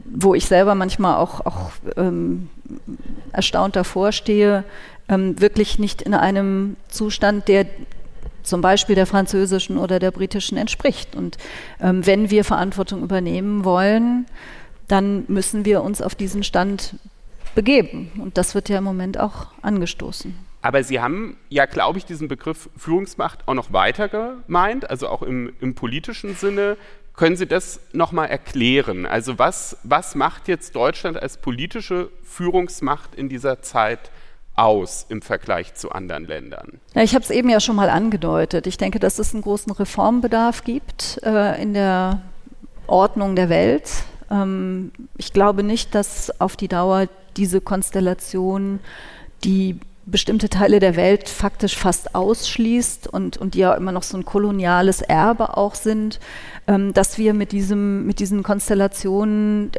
wo 0.05 0.35
ich 0.35 0.47
selber 0.47 0.75
manchmal 0.75 1.17
auch, 1.17 1.45
auch 1.47 1.71
ähm, 1.97 2.51
erstaunt 3.33 3.77
davor 3.77 4.13
stehe, 4.13 4.65
ähm, 5.09 5.41
wirklich 5.41 5.79
nicht 5.79 6.03
in 6.03 6.15
einem 6.15 6.77
Zustand, 6.89 7.49
der 7.49 7.67
zum 8.43 8.61
Beispiel 8.61 8.97
der 8.97 9.07
französischen 9.07 9.79
oder 9.79 9.99
der 9.99 10.11
britischen 10.11 10.59
entspricht. 10.59 11.15
Und 11.15 11.39
ähm, 11.81 12.05
wenn 12.07 12.31
wir 12.31 12.45
Verantwortung 12.45 13.03
übernehmen 13.03 13.65
wollen, 13.65 14.27
dann 14.89 15.25
müssen 15.29 15.65
wir 15.65 15.83
uns 15.83 16.03
auf 16.03 16.15
diesen 16.15 16.43
Stand 16.43 16.97
begeben. 17.55 18.11
Und 18.19 18.39
das 18.39 18.55
wird 18.55 18.69
ja 18.69 18.79
im 18.79 18.85
Moment 18.85 19.19
auch 19.19 19.47
angestoßen. 19.63 20.35
Aber 20.61 20.83
Sie 20.85 21.01
haben 21.01 21.37
ja, 21.49 21.67
glaube 21.67 21.99
ich, 21.99 22.05
diesen 22.05 22.29
Begriff 22.29 22.69
Führungsmacht 22.77 23.47
auch 23.47 23.55
noch 23.55 23.73
weiter 23.73 24.09
gemeint, 24.09 24.89
also 24.89 25.09
auch 25.09 25.23
im, 25.23 25.53
im 25.61 25.75
politischen 25.75 26.35
Sinne. 26.35 26.77
Können 27.15 27.37
Sie 27.37 27.47
das 27.47 27.81
nochmal 27.93 28.29
erklären? 28.29 29.07
Also 29.07 29.39
was, 29.39 29.77
was 29.83 30.15
macht 30.15 30.49
jetzt 30.49 30.75
Deutschland 30.75 31.21
als 31.21 31.37
politische 31.37 32.11
Führungsmacht 32.25 33.15
in 33.15 33.29
dieser 33.29 33.63
Zeit 33.63 34.11
aus 34.55 35.07
im 35.09 35.23
Vergleich 35.23 35.75
zu 35.75 35.93
anderen 35.93 36.27
Ländern? 36.27 36.81
Ja, 36.95 37.03
ich 37.03 37.15
habe 37.15 37.25
es 37.25 37.31
eben 37.31 37.49
ja 37.49 37.61
schon 37.61 37.77
mal 37.77 37.91
angedeutet. 37.91 38.67
Ich 38.67 38.79
denke, 38.79 38.99
dass 38.99 39.19
es 39.19 39.35
einen 39.35 39.43
großen 39.43 39.73
Reformbedarf 39.73 40.65
gibt 40.65 41.21
äh, 41.23 41.61
in 41.63 41.75
der 41.75 42.23
Ordnung 42.87 43.37
der 43.37 43.49
Welt. 43.49 43.91
Ähm, 44.31 44.93
ich 45.17 45.33
glaube 45.33 45.63
nicht, 45.63 45.95
dass 45.95 46.41
auf 46.41 46.57
die 46.57 46.69
Dauer 46.69 47.09
diese 47.37 47.61
Konstellation 47.61 48.81
die 49.45 49.79
bestimmte 50.05 50.49
Teile 50.49 50.81
der 50.81 50.97
Welt 50.97 51.29
faktisch 51.29 51.77
fast 51.77 52.15
ausschließt 52.15 53.07
und, 53.07 53.37
und 53.37 53.55
die 53.55 53.61
ja 53.61 53.75
immer 53.75 53.93
noch 53.93 54.03
so 54.03 54.17
ein 54.17 54.25
koloniales 54.25 55.01
Erbe 55.01 55.57
auch 55.57 55.75
sind, 55.75 56.19
ähm, 56.67 56.93
dass 56.93 57.19
wir 57.19 57.35
mit, 57.35 57.53
diesem, 57.53 58.07
mit 58.07 58.19
diesen 58.19 58.43
Konstellationen 58.43 59.71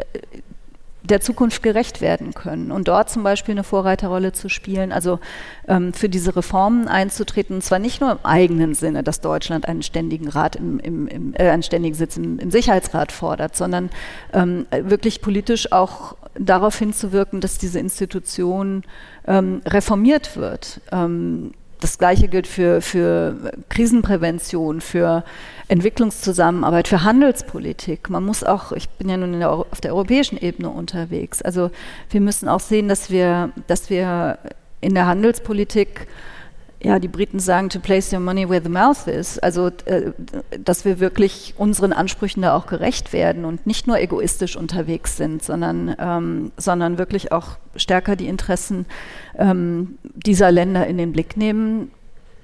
der 1.04 1.20
Zukunft 1.20 1.63
gerecht 1.63 2.02
werden 2.02 2.34
können 2.34 2.72
und 2.72 2.88
dort 2.88 3.10
zum 3.10 3.24
Beispiel 3.24 3.54
eine 3.54 3.63
Vorreiterrolle 3.63 4.32
zu 4.32 4.50
spielen, 4.50 4.92
also 4.92 5.20
ähm, 5.68 5.94
für 5.94 6.08
diese 6.10 6.36
Reformen 6.36 6.88
einzutreten, 6.88 7.58
und 7.58 7.62
zwar 7.62 7.80
nicht 7.80 8.00
nur 8.00 8.12
im 8.12 8.20
eigenen 8.24 8.74
Sinne, 8.74 9.04
dass 9.04 9.20
Deutschland 9.20 9.68
einen 9.68 9.84
ständigen 9.84 10.30
Rat 10.30 10.56
im, 10.56 10.80
im, 10.80 11.08
im 11.08 11.34
äh, 11.36 11.50
einen 11.50 11.63
ständigen 11.63 11.96
Sitz 11.96 12.16
im, 12.18 12.39
im 12.39 12.52
Sicherheitsrat 12.52 13.12
fordert, 13.12 13.56
sondern 13.56 13.89
ähm, 14.32 14.66
wirklich 14.72 15.22
politisch 15.22 15.72
auch 15.72 16.16
darauf 16.36 16.78
hinzuwirken, 16.78 17.42
dass 17.42 17.58
diese 17.58 17.80
Institution 17.80 18.84
ähm, 19.28 19.62
reformiert 19.66 20.38
wird. 20.38 20.82
Ähm, 20.92 21.52
das 21.84 21.98
Gleiche 21.98 22.30
gilt 22.30 22.48
für, 22.48 22.82
für 22.82 23.52
Krisenprävention, 23.69 24.80
für 24.80 25.24
Entwicklungszusammenarbeit, 25.67 26.88
für 26.88 27.04
Handelspolitik. 27.04 28.10
Man 28.10 28.24
muss 28.24 28.43
auch, 28.43 28.72
ich 28.72 28.89
bin 28.89 29.10
ja 29.10 29.17
nun 29.17 29.39
der, 29.39 29.52
auf 29.52 29.82
der 29.82 29.93
europäischen 29.93 30.38
Ebene 30.38 30.69
unterwegs, 30.69 31.41
also 31.41 31.72
wir 32.10 32.22
müssen 32.22 32.48
auch 32.48 32.62
sehen, 32.62 32.88
dass 32.88 33.10
wir, 33.10 33.52
dass 33.67 33.89
wir 33.89 34.38
in 34.80 34.93
der 34.93 35.08
Handelspolitik 35.08 36.08
ja, 36.84 37.00
die 37.00 37.08
Briten 37.08 37.39
sagen, 37.39 37.69
to 37.69 37.80
place 37.80 38.12
your 38.12 38.19
money 38.19 38.50
where 38.50 38.62
the 38.62 38.69
mouth 38.69 39.08
is. 39.08 39.39
Also, 39.39 39.67
äh, 39.86 40.12
dass 40.60 40.84
wir 40.84 41.00
wirklich 41.00 41.54
unseren 41.58 41.93
Ansprüchen 41.93 42.41
da 42.41 42.56
auch 42.56 42.67
gerecht 42.67 43.13
werden 43.13 43.46
und 43.46 43.65
nicht 43.65 43.88
nur 43.88 44.00
egoistisch 44.00 44.58
unterwegs 44.58 45.15
sind, 45.15 45.41
sondern, 45.43 45.96
ähm, 45.98 46.52
sondern 46.58 46.98
wirklich 46.98 47.32
auch 47.32 47.58
stärker 47.78 48.17
die 48.17 48.28
Interessen 48.28 48.86
ähm, 49.38 49.98
dieser 50.13 50.52
Länder 50.52 50.86
in 50.86 50.98
den 50.98 51.13
Blick 51.13 51.38
nehmen, 51.38 51.89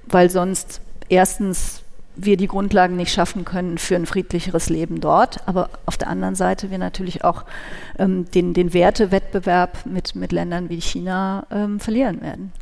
weil 0.06 0.30
sonst 0.30 0.80
erstens 1.10 1.82
wir 2.16 2.38
die 2.38 2.48
Grundlagen 2.48 2.96
nicht 2.96 3.12
schaffen 3.12 3.44
können 3.44 3.76
für 3.76 3.96
ein 3.96 4.06
friedlicheres 4.06 4.70
Leben 4.70 5.00
dort, 5.00 5.46
aber 5.46 5.68
auf 5.84 5.96
der 5.96 6.08
anderen 6.08 6.34
Seite 6.34 6.70
wir 6.70 6.78
natürlich 6.78 7.24
auch 7.24 7.44
ähm, 7.98 8.30
den, 8.30 8.54
den 8.54 8.72
Wertewettbewerb 8.72 9.84
mit, 9.84 10.14
mit 10.14 10.32
Ländern 10.32 10.70
wie 10.70 10.80
China 10.80 11.46
ähm, 11.50 11.78
verlieren 11.78 12.20
werden. 12.22 12.52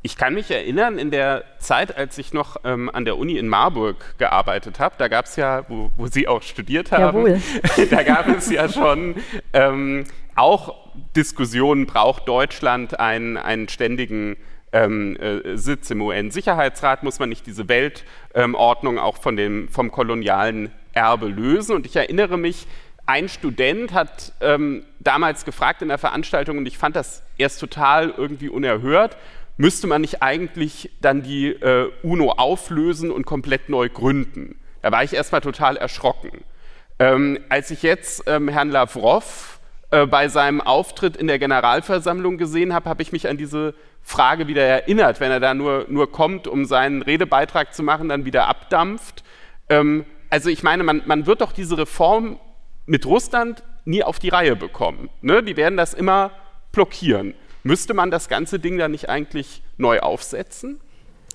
Ich 0.00 0.16
kann 0.16 0.34
mich 0.34 0.50
erinnern, 0.50 0.96
in 0.96 1.10
der 1.10 1.44
Zeit, 1.58 1.96
als 1.96 2.18
ich 2.18 2.32
noch 2.32 2.58
ähm, 2.64 2.88
an 2.92 3.04
der 3.04 3.18
Uni 3.18 3.36
in 3.36 3.48
Marburg 3.48 4.14
gearbeitet 4.18 4.78
habe, 4.78 4.94
da 4.96 5.08
gab 5.08 5.24
es 5.24 5.34
ja, 5.34 5.68
wo, 5.68 5.90
wo, 5.96 6.06
Sie 6.06 6.28
auch 6.28 6.42
studiert 6.42 6.92
haben, 6.92 7.42
da 7.90 8.02
gab 8.04 8.28
es 8.28 8.48
ja 8.48 8.68
schon 8.68 9.16
ähm, 9.52 10.04
auch 10.36 10.76
Diskussionen, 11.16 11.86
braucht 11.86 12.28
Deutschland 12.28 13.00
einen, 13.00 13.36
einen 13.36 13.68
ständigen 13.68 14.36
ähm, 14.72 15.16
äh, 15.16 15.56
Sitz 15.56 15.90
im 15.90 16.00
UN-Sicherheitsrat, 16.00 17.02
muss 17.02 17.18
man 17.18 17.28
nicht 17.28 17.46
diese 17.46 17.68
Weltordnung 17.68 18.98
auch 18.98 19.16
von 19.16 19.36
dem, 19.36 19.68
vom 19.68 19.90
kolonialen 19.90 20.70
Erbe 20.92 21.26
lösen. 21.26 21.74
Und 21.74 21.86
ich 21.86 21.96
erinnere 21.96 22.38
mich, 22.38 22.66
ein 23.06 23.28
Student 23.28 23.94
hat 23.94 24.32
ähm, 24.40 24.84
damals 25.00 25.44
gefragt 25.44 25.82
in 25.82 25.88
der 25.88 25.98
Veranstaltung, 25.98 26.58
und 26.58 26.66
ich 26.66 26.76
fand 26.76 26.94
das 26.94 27.22
erst 27.38 27.58
total 27.58 28.12
irgendwie 28.16 28.50
unerhört, 28.50 29.16
müsste 29.58 29.86
man 29.86 30.00
nicht 30.00 30.22
eigentlich 30.22 30.90
dann 31.02 31.22
die 31.22 31.48
äh, 31.48 31.92
UNO 32.02 32.30
auflösen 32.30 33.10
und 33.10 33.26
komplett 33.26 33.68
neu 33.68 33.90
gründen? 33.90 34.58
Da 34.80 34.90
war 34.90 35.04
ich 35.04 35.12
erstmal 35.12 35.42
total 35.42 35.76
erschrocken. 35.76 36.30
Ähm, 36.98 37.38
als 37.48 37.70
ich 37.70 37.82
jetzt 37.82 38.24
ähm, 38.26 38.48
Herrn 38.48 38.70
Lavrov 38.70 39.60
äh, 39.90 40.06
bei 40.06 40.28
seinem 40.28 40.60
Auftritt 40.60 41.16
in 41.16 41.26
der 41.26 41.38
Generalversammlung 41.38 42.38
gesehen 42.38 42.72
habe, 42.72 42.88
habe 42.88 43.02
ich 43.02 43.12
mich 43.12 43.28
an 43.28 43.36
diese 43.36 43.74
Frage 44.02 44.46
wieder 44.46 44.62
erinnert, 44.62 45.20
wenn 45.20 45.30
er 45.30 45.40
da 45.40 45.54
nur, 45.54 45.86
nur 45.88 46.10
kommt, 46.10 46.46
um 46.46 46.64
seinen 46.64 47.02
Redebeitrag 47.02 47.74
zu 47.74 47.82
machen, 47.82 48.08
dann 48.08 48.24
wieder 48.24 48.48
abdampft. 48.48 49.22
Ähm, 49.68 50.06
also 50.30 50.48
ich 50.48 50.62
meine, 50.62 50.82
man, 50.82 51.02
man 51.06 51.26
wird 51.26 51.40
doch 51.40 51.52
diese 51.52 51.76
Reform 51.76 52.38
mit 52.86 53.06
Russland 53.06 53.62
nie 53.84 54.02
auf 54.02 54.18
die 54.18 54.28
Reihe 54.28 54.56
bekommen. 54.56 55.10
Ne? 55.20 55.42
Die 55.42 55.56
werden 55.56 55.76
das 55.76 55.94
immer 55.94 56.30
blockieren. 56.72 57.34
Müsste 57.62 57.94
man 57.94 58.10
das 58.10 58.28
ganze 58.28 58.58
Ding 58.58 58.78
dann 58.78 58.92
nicht 58.92 59.08
eigentlich 59.08 59.62
neu 59.76 60.00
aufsetzen? 60.00 60.80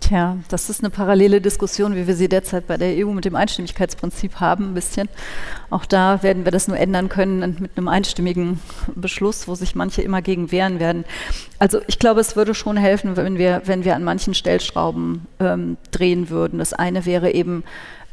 Tja, 0.04 0.38
das 0.50 0.70
ist 0.70 0.82
eine 0.82 0.90
parallele 0.90 1.40
Diskussion, 1.40 1.96
wie 1.96 2.08
wir 2.08 2.16
sie 2.16 2.28
derzeit 2.28 2.68
bei 2.68 2.76
der 2.76 3.06
EU 3.06 3.12
mit 3.12 3.24
dem 3.24 3.38
Einstimmigkeitsprinzip 3.38 4.42
haben, 4.42 4.72
ein 4.72 4.74
bisschen. 4.74 5.08
Auch 5.70 5.86
da 5.86 6.22
werden 6.24 6.44
wir 6.44 6.52
das 6.52 6.68
nur 6.68 6.78
ändern 6.78 7.08
können 7.08 7.56
mit 7.60 7.78
einem 7.78 7.88
einstimmigen 7.88 8.60
Beschluss, 8.96 9.48
wo 9.48 9.56
sich 9.56 9.76
manche 9.76 10.02
immer 10.02 10.22
gegen 10.22 10.52
wehren 10.52 10.82
werden. 10.82 11.06
Also 11.58 11.80
ich 11.88 12.00
glaube, 12.00 12.20
es 12.20 12.36
würde 12.36 12.54
schon 12.54 12.76
helfen, 12.76 13.16
wenn 13.16 13.38
wir, 13.38 13.62
wenn 13.64 13.86
wir 13.86 13.96
an 13.96 14.04
manchen 14.04 14.34
Stellschrauben 14.34 15.26
ähm, 15.40 15.78
drehen 15.92 16.30
würden. 16.30 16.60
Das 16.60 16.74
eine 16.74 17.06
wäre 17.06 17.32
eben 17.32 17.64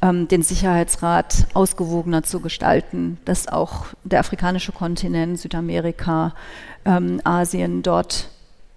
ähm, 0.03 0.29
den 0.29 0.43
Sicherheitsrat 0.43 1.47
ausgewogener 1.55 2.23
zu 2.23 2.41
gestalten, 2.41 3.19
dass 3.25 3.49
auch 3.49 3.87
der 4.05 4.21
afrikanische 4.21 4.73
Kontinent, 4.73 5.39
Südamerika, 5.39 6.35
ähm, 6.85 7.21
Asien 7.25 7.83
dort 7.83 8.31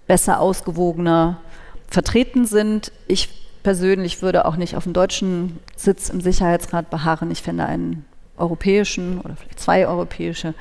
besser 0.08 0.40
ausgewogener 0.40 1.40
vertreten 1.88 2.46
sind. 2.46 2.92
Ich 3.08 3.30
persönlich 3.64 4.22
würde 4.22 4.46
auch 4.46 4.58
nicht 4.58 4.76
auf 4.76 4.84
dem 4.84 4.94
deutschen 4.94 5.60
Sitz 5.76 6.10
im 6.10 6.20
Sicherheitsrat 6.20 6.90
beharren. 6.90 7.32
Ich 7.32 7.42
fände 7.42 7.66
einen 7.66 8.06
europäischen 8.38 9.20
oder 9.22 9.36
vielleicht 9.36 9.60
zwei 9.60 9.88
europäische 9.88 10.54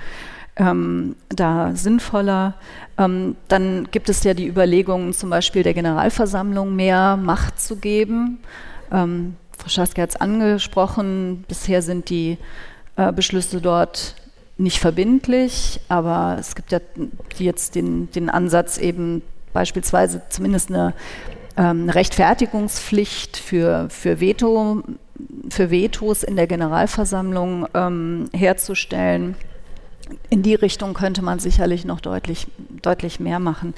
ähm, 0.56 1.16
da 1.28 1.74
sinnvoller. 1.74 2.54
Ähm, 2.98 3.36
dann 3.48 3.88
gibt 3.90 4.08
es 4.08 4.22
ja 4.22 4.34
die 4.34 4.46
Überlegungen, 4.46 5.12
zum 5.12 5.30
Beispiel 5.30 5.62
der 5.62 5.74
Generalversammlung 5.74 6.76
mehr 6.76 7.16
Macht 7.16 7.60
zu 7.60 7.76
geben. 7.76 8.38
Ähm, 8.92 9.36
Frau 9.62 9.68
Schaske 9.68 10.02
hat 10.02 10.10
es 10.10 10.16
angesprochen, 10.16 11.44
bisher 11.46 11.82
sind 11.82 12.10
die 12.10 12.36
äh, 12.96 13.12
Beschlüsse 13.12 13.60
dort 13.60 14.16
nicht 14.58 14.80
verbindlich, 14.80 15.80
aber 15.88 16.36
es 16.40 16.56
gibt 16.56 16.72
ja 16.72 16.80
jetzt 17.38 17.76
den, 17.76 18.10
den 18.10 18.28
Ansatz 18.28 18.76
eben 18.78 19.22
beispielsweise 19.52 20.22
zumindest 20.30 20.70
eine 20.70 20.94
ähm, 21.56 21.88
Rechtfertigungspflicht 21.88 23.36
für, 23.36 23.86
für, 23.88 24.18
Veto, 24.18 24.82
für 25.48 25.70
Vetos 25.70 26.24
in 26.24 26.34
der 26.34 26.48
Generalversammlung 26.48 27.68
ähm, 27.72 28.30
herzustellen. 28.34 29.36
In 30.28 30.42
die 30.42 30.56
Richtung 30.56 30.92
könnte 30.92 31.22
man 31.22 31.38
sicherlich 31.38 31.84
noch 31.84 32.00
deutlich, 32.00 32.48
deutlich 32.82 33.20
mehr 33.20 33.38
machen. 33.38 33.74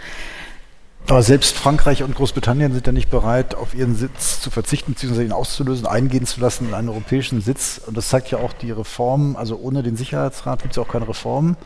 Aber 1.07 1.22
selbst 1.22 1.55
Frankreich 1.55 2.02
und 2.02 2.14
Großbritannien 2.14 2.72
sind 2.72 2.86
ja 2.86 2.92
nicht 2.92 3.11
bereit, 3.11 3.55
auf 3.55 3.74
ihren 3.74 3.94
Sitz 3.94 4.40
zu 4.40 4.50
verzichten, 4.50 4.94
beziehungsweise 4.94 5.24
ihn 5.24 5.32
auszulösen, 5.32 5.86
eingehen 5.86 6.24
zu 6.24 6.40
lassen 6.40 6.68
in 6.68 6.74
einen 6.74 6.88
europäischen 6.88 7.42
Sitz. 7.42 7.78
Und 7.86 7.96
das 7.96 8.09
zeigt 8.09 8.30
ja 8.30 8.38
auch 8.38 8.55
die 8.55 8.70
Reform, 8.70 9.36
also 9.36 9.57
ohne 9.57 9.82
den 9.82 9.96
Sicherheitsrat 9.96 10.62
gibt 10.62 10.72
es 10.72 10.76
ja 10.76 10.82
auch 10.82 10.88
keine 10.88 11.07
Reform. 11.07 11.57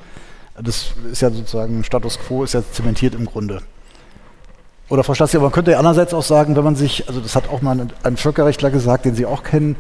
Das 0.60 0.92
ist 1.10 1.22
ja 1.22 1.30
sozusagen 1.30 1.84
Status 1.84 2.18
quo, 2.18 2.42
ist 2.42 2.54
ja 2.54 2.62
zementiert 2.72 3.14
im 3.14 3.26
Grunde. 3.26 3.62
Oder 4.88 5.04
Frau 5.04 5.14
Stassi, 5.14 5.38
man 5.38 5.52
könnte 5.52 5.70
ja 5.70 5.78
andererseits 5.78 6.14
auch 6.14 6.22
sagen, 6.22 6.56
wenn 6.56 6.64
man 6.64 6.74
sich, 6.74 7.06
also 7.08 7.20
das 7.20 7.36
hat 7.36 7.48
auch 7.48 7.62
mal 7.62 7.86
ein 8.02 8.16
Völkerrechtler 8.16 8.70
gesagt, 8.70 9.04
den 9.04 9.14
Sie 9.14 9.26
auch 9.26 9.44
kennen, 9.44 9.76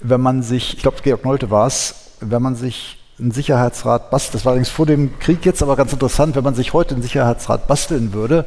wenn 0.00 0.20
man 0.20 0.42
sich, 0.42 0.74
ich 0.74 0.82
glaube 0.82 0.96
Georg 1.02 1.24
Nolte 1.24 1.50
war 1.50 1.66
es, 1.68 1.94
wenn 2.20 2.42
man 2.42 2.56
sich 2.56 2.98
einen 3.18 3.30
Sicherheitsrat 3.30 4.10
bastelt, 4.10 4.34
das 4.34 4.44
war 4.44 4.52
allerdings 4.52 4.68
vor 4.68 4.86
dem 4.86 5.18
Krieg 5.20 5.44
jetzt, 5.44 5.62
aber 5.62 5.76
ganz 5.76 5.92
interessant, 5.92 6.36
wenn 6.36 6.44
man 6.44 6.54
sich 6.54 6.72
heute 6.72 6.94
einen 6.94 7.02
Sicherheitsrat 7.02 7.68
basteln 7.68 8.12
würde, 8.12 8.46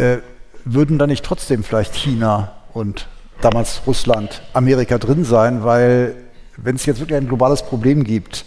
äh, 0.00 0.18
würden 0.64 0.98
da 0.98 1.06
nicht 1.06 1.24
trotzdem 1.24 1.62
vielleicht 1.62 1.94
China 1.94 2.52
und 2.72 3.06
damals 3.40 3.82
Russland, 3.86 4.42
Amerika 4.52 4.98
drin 4.98 5.24
sein, 5.24 5.64
weil 5.64 6.14
wenn 6.56 6.76
es 6.76 6.86
jetzt 6.86 7.00
wirklich 7.00 7.16
ein 7.16 7.28
globales 7.28 7.62
Problem 7.62 8.04
gibt, 8.04 8.44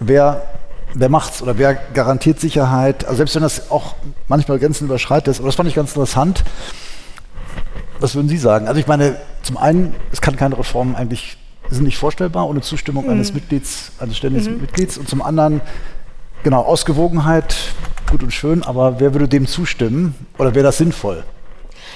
wer, 0.00 0.42
wer 0.94 1.10
es 1.10 1.42
oder 1.42 1.58
wer 1.58 1.74
garantiert 1.74 2.40
Sicherheit, 2.40 3.04
also 3.04 3.16
selbst 3.18 3.34
wenn 3.34 3.42
das 3.42 3.70
auch 3.70 3.96
manchmal 4.28 4.58
Grenzen 4.58 4.84
überschreitet, 4.86 5.38
aber 5.38 5.46
das 5.48 5.56
fand 5.56 5.68
ich 5.68 5.74
ganz 5.74 5.90
interessant. 5.90 6.44
Was 8.00 8.14
würden 8.14 8.28
Sie 8.28 8.38
sagen? 8.38 8.68
Also 8.68 8.78
ich 8.78 8.86
meine, 8.86 9.16
zum 9.42 9.56
einen, 9.56 9.94
es 10.12 10.20
kann 10.20 10.36
keine 10.36 10.56
Reform 10.56 10.94
eigentlich, 10.94 11.36
sind 11.68 11.84
nicht 11.84 11.98
vorstellbar 11.98 12.48
ohne 12.48 12.60
Zustimmung 12.60 13.06
mhm. 13.06 13.10
eines 13.10 13.34
Mitglieds, 13.34 13.92
eines 13.98 14.16
ständigen 14.16 14.54
mhm. 14.54 14.60
Mitglieds 14.60 14.96
und 14.96 15.08
zum 15.08 15.20
anderen, 15.20 15.60
genau, 16.42 16.62
Ausgewogenheit, 16.62 17.56
gut 18.10 18.22
und 18.22 18.32
schön, 18.32 18.62
aber 18.62 19.00
wer 19.00 19.14
würde 19.14 19.28
dem 19.28 19.46
zustimmen 19.46 20.14
oder 20.38 20.54
wäre 20.54 20.64
das 20.64 20.78
sinnvoll? 20.78 21.24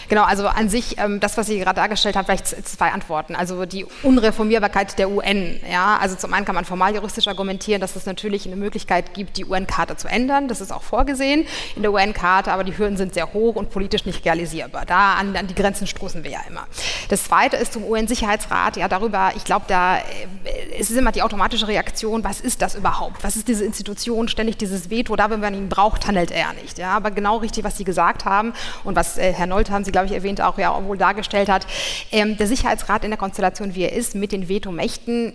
Genau, 0.09 0.25
also 0.25 0.47
an 0.47 0.69
sich, 0.69 0.99
ähm, 0.99 1.21
das, 1.21 1.37
was 1.37 1.47
Sie 1.47 1.59
gerade 1.59 1.77
dargestellt 1.77 2.17
haben, 2.17 2.25
vielleicht 2.25 2.47
zwei 2.47 2.91
Antworten. 2.91 3.35
Also 3.35 3.65
die 3.67 3.87
Unreformierbarkeit 4.03 4.99
der 4.99 5.11
UN. 5.11 5.61
Ja? 5.71 5.99
Also 6.01 6.17
zum 6.17 6.33
einen 6.35 6.45
kann 6.45 6.55
man 6.55 6.65
formal 6.65 6.95
juristisch 6.95 7.29
argumentieren, 7.29 7.81
dass 7.81 7.97
es 7.97 8.07
natürlich 8.07 8.47
eine 8.47 8.57
Möglichkeit 8.57 9.15
gibt, 9.15 9.37
die 9.37 9.45
UN-Charta 9.45 9.97
zu 9.97 10.09
ändern. 10.09 10.49
Das 10.49 10.61
ist 10.61 10.73
auch 10.73 10.83
vorgesehen 10.83 11.47
in 11.77 11.83
der 11.83 11.93
UN-Charta, 11.93 12.53
aber 12.53 12.65
die 12.65 12.77
Hürden 12.77 12.97
sind 12.97 13.15
sehr 13.15 13.33
hoch 13.33 13.57
und 13.57 13.71
politisch 13.71 14.05
nicht 14.05 14.25
realisierbar. 14.25 14.85
Da 14.87 15.15
an, 15.15 15.37
an 15.37 15.47
die 15.47 15.55
Grenzen 15.55 15.87
stoßen 15.87 16.25
wir 16.25 16.31
ja 16.31 16.41
immer. 16.49 16.67
Das 17.09 17.25
zweite 17.25 17.57
ist 17.57 17.73
zum 17.73 17.85
UN-Sicherheitsrat. 17.85 18.77
Ja, 18.77 18.89
darüber, 18.89 19.33
ich 19.37 19.45
glaube, 19.45 19.67
da 19.69 19.99
äh, 19.99 20.03
es 20.79 20.91
ist 20.91 20.97
immer 20.97 21.13
die 21.13 21.23
automatische 21.23 21.69
Reaktion, 21.69 22.25
was 22.25 22.41
ist 22.41 22.63
das 22.63 22.75
überhaupt? 22.75 23.23
Was 23.25 23.37
ist 23.37 23.49
diese 23.49 23.65
Institution? 23.65 24.29
Ständig 24.29 24.57
dieses 24.57 24.91
Veto, 24.91 25.17
da, 25.17 25.31
wenn 25.31 25.41
man 25.41 25.55
ihn 25.55 25.69
braucht, 25.69 26.07
handelt 26.07 26.31
er 26.31 26.53
nicht. 26.55 26.79
Ja? 26.79 26.97
Aber 26.97 27.11
genau 27.11 27.39
richtig, 27.39 27.65
was 27.65 27.77
Sie 27.77 27.85
gesagt 27.85 28.25
haben 28.25 28.53
und 28.85 28.97
was 28.97 29.19
äh, 29.19 29.33
Herr 29.33 29.47
Nolt 29.47 29.71
haben 29.71 29.85
Sie, 29.85 29.92
glaube 29.93 30.03
glaube 30.03 30.07
ich, 30.07 30.13
erwähnt, 30.13 30.41
auch 30.41 30.59
ja 30.59 30.85
wohl 30.85 30.99
dargestellt 30.99 31.49
hat. 31.49 31.67
Ähm, 32.11 32.37
der 32.37 32.47
Sicherheitsrat 32.47 33.05
in 33.05 33.11
der 33.11 33.19
Konstellation, 33.19 33.75
wie 33.75 33.83
er 33.83 33.93
ist, 33.93 34.15
mit 34.15 34.33
den 34.33 34.49
Vetomächten 34.49 35.33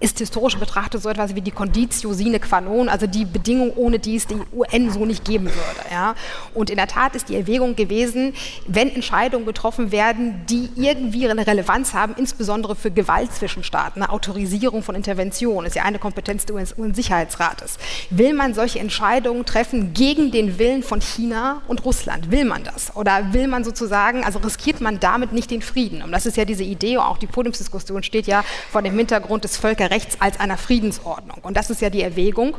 ist 0.00 0.18
historisch 0.18 0.56
betrachtet 0.56 1.02
so 1.02 1.10
etwas 1.10 1.34
wie 1.34 1.42
die 1.42 1.50
Conditio 1.50 2.14
sine 2.14 2.40
qua 2.40 2.62
non, 2.62 2.88
also 2.88 3.06
die 3.06 3.26
Bedingung, 3.26 3.72
ohne 3.76 3.98
die 3.98 4.16
es 4.16 4.26
die 4.26 4.36
UN 4.52 4.90
so 4.90 5.04
nicht 5.04 5.26
geben 5.26 5.44
würde. 5.44 5.90
Ja. 5.90 6.14
Und 6.54 6.70
in 6.70 6.76
der 6.76 6.86
Tat 6.86 7.14
ist 7.14 7.28
die 7.28 7.36
Erwägung 7.36 7.76
gewesen, 7.76 8.34
wenn 8.66 8.90
Entscheidungen 8.94 9.44
getroffen 9.44 9.92
werden, 9.92 10.46
die 10.48 10.70
irgendwie 10.74 11.28
eine 11.28 11.46
Relevanz 11.46 11.92
haben, 11.92 12.14
insbesondere 12.16 12.76
für 12.76 12.90
Gewalt 12.90 13.32
zwischen 13.34 13.62
Staaten, 13.62 14.02
eine 14.02 14.10
Autorisierung 14.10 14.82
von 14.82 14.94
Intervention, 14.94 15.66
ist 15.66 15.76
ja 15.76 15.84
eine 15.84 15.98
Kompetenz 15.98 16.46
des 16.46 16.78
UN-Sicherheitsrates. 16.78 17.78
Will 18.08 18.32
man 18.32 18.54
solche 18.54 18.78
Entscheidungen 18.78 19.44
treffen 19.44 19.92
gegen 19.92 20.30
den 20.30 20.58
Willen 20.58 20.82
von 20.82 21.02
China 21.02 21.60
und 21.68 21.84
Russland? 21.84 22.30
Will 22.30 22.46
man 22.46 22.64
das? 22.64 22.96
Oder 22.96 23.34
will 23.34 23.48
man 23.48 23.64
sozusagen, 23.64 24.24
also 24.24 24.38
riskiert 24.38 24.80
man 24.80 24.98
damit 24.98 25.32
nicht 25.32 25.50
den 25.50 25.60
Frieden? 25.60 26.02
Und 26.02 26.12
das 26.12 26.24
ist 26.24 26.38
ja 26.38 26.46
diese 26.46 26.64
Idee, 26.64 26.96
auch 26.96 27.18
die 27.18 27.26
Podiumsdiskussion 27.26 28.02
steht 28.02 28.26
ja 28.26 28.44
vor 28.72 28.80
dem 28.80 28.96
Hintergrund 28.96 29.44
des 29.44 29.58
Völker 29.58 29.89
Rechts 29.90 30.20
als 30.20 30.38
einer 30.40 30.56
Friedensordnung. 30.56 31.38
Und 31.42 31.56
das 31.56 31.70
ist 31.70 31.80
ja 31.80 31.90
die 31.90 32.02
Erwägung. 32.02 32.56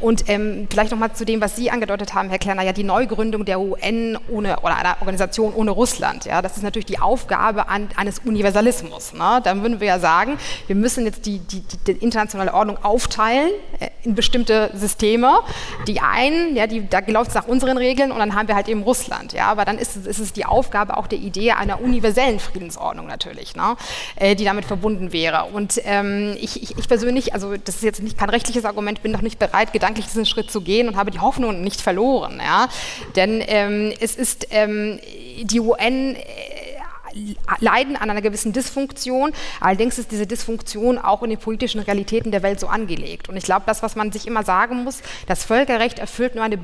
Und 0.00 0.28
ähm, 0.28 0.68
vielleicht 0.70 0.90
nochmal 0.90 1.12
zu 1.14 1.24
dem, 1.24 1.40
was 1.40 1.56
Sie 1.56 1.70
angedeutet 1.70 2.14
haben, 2.14 2.28
Herr 2.28 2.38
Klerner, 2.38 2.62
ja 2.62 2.72
die 2.72 2.84
Neugründung 2.84 3.44
der 3.44 3.60
UN 3.60 4.18
ohne, 4.28 4.60
oder 4.60 4.76
einer 4.76 4.96
Organisation 5.00 5.54
ohne 5.54 5.70
Russland. 5.70 6.24
Ja, 6.24 6.42
das 6.42 6.56
ist 6.56 6.62
natürlich 6.62 6.86
die 6.86 6.98
Aufgabe 6.98 7.68
an, 7.68 7.88
eines 7.96 8.20
Universalismus. 8.20 9.14
Ne? 9.14 9.40
Dann 9.42 9.62
würden 9.62 9.80
wir 9.80 9.86
ja 9.86 9.98
sagen, 9.98 10.38
wir 10.66 10.76
müssen 10.76 11.04
jetzt 11.04 11.26
die, 11.26 11.38
die, 11.38 11.62
die 11.86 11.92
internationale 11.92 12.52
Ordnung 12.52 12.82
aufteilen 12.82 13.50
äh, 13.80 13.88
in 14.02 14.14
bestimmte 14.14 14.70
Systeme. 14.74 15.40
Die 15.86 16.00
einen, 16.00 16.56
ja, 16.56 16.66
die, 16.66 16.88
da 16.88 17.00
läuft 17.06 17.28
es 17.28 17.34
nach 17.34 17.46
unseren 17.46 17.78
Regeln 17.78 18.12
und 18.12 18.18
dann 18.18 18.34
haben 18.34 18.48
wir 18.48 18.54
halt 18.54 18.68
eben 18.68 18.82
Russland. 18.82 19.32
Ja, 19.32 19.46
aber 19.46 19.64
dann 19.64 19.78
ist, 19.78 19.96
ist 19.96 20.18
es 20.18 20.32
die 20.32 20.44
Aufgabe 20.44 20.96
auch 20.96 21.06
der 21.06 21.18
Idee 21.18 21.52
einer 21.52 21.80
universellen 21.80 22.38
Friedensordnung 22.40 23.06
natürlich, 23.06 23.56
ne? 23.56 23.76
äh, 24.16 24.34
die 24.34 24.44
damit 24.44 24.64
verbunden 24.64 25.12
wäre. 25.12 25.44
Und 25.52 25.80
ähm, 25.84 26.36
ich, 26.40 26.62
ich 26.62 26.73
ich 26.76 26.88
persönlich, 26.88 27.34
also 27.34 27.56
das 27.56 27.76
ist 27.76 27.82
jetzt 27.82 28.02
nicht 28.02 28.18
kein 28.18 28.30
rechtliches 28.30 28.64
Argument, 28.64 29.02
bin 29.02 29.12
noch 29.12 29.22
nicht 29.22 29.38
bereit, 29.38 29.72
gedanklich 29.72 30.06
diesen 30.06 30.26
Schritt 30.26 30.50
zu 30.50 30.60
gehen 30.60 30.88
und 30.88 30.96
habe 30.96 31.10
die 31.10 31.20
Hoffnung 31.20 31.62
nicht 31.62 31.80
verloren. 31.80 32.40
Ja? 32.44 32.68
Denn 33.16 33.42
ähm, 33.46 33.92
es 34.00 34.16
ist 34.16 34.48
ähm, 34.50 34.98
die 35.42 35.60
UN. 35.60 36.16
Äh, 36.16 36.20
leiden 37.60 37.94
an 37.94 38.10
einer 38.10 38.22
gewissen 38.22 38.52
Dysfunktion. 38.52 39.32
Allerdings 39.60 39.98
ist 39.98 40.10
diese 40.10 40.26
Dysfunktion 40.26 40.98
auch 40.98 41.22
in 41.22 41.30
den 41.30 41.38
politischen 41.38 41.80
Realitäten 41.80 42.32
der 42.32 42.42
Welt 42.42 42.58
so 42.58 42.66
angelegt. 42.66 43.28
Und 43.28 43.36
ich 43.36 43.44
glaube, 43.44 43.62
das, 43.66 43.84
was 43.84 43.94
man 43.94 44.10
sich 44.10 44.26
immer 44.26 44.42
sagen 44.42 44.82
muss, 44.82 45.00
das 45.28 45.44
Völkerrecht 45.44 46.00
erfüllt 46.00 46.34
nur 46.34 46.42
eine 46.42 46.58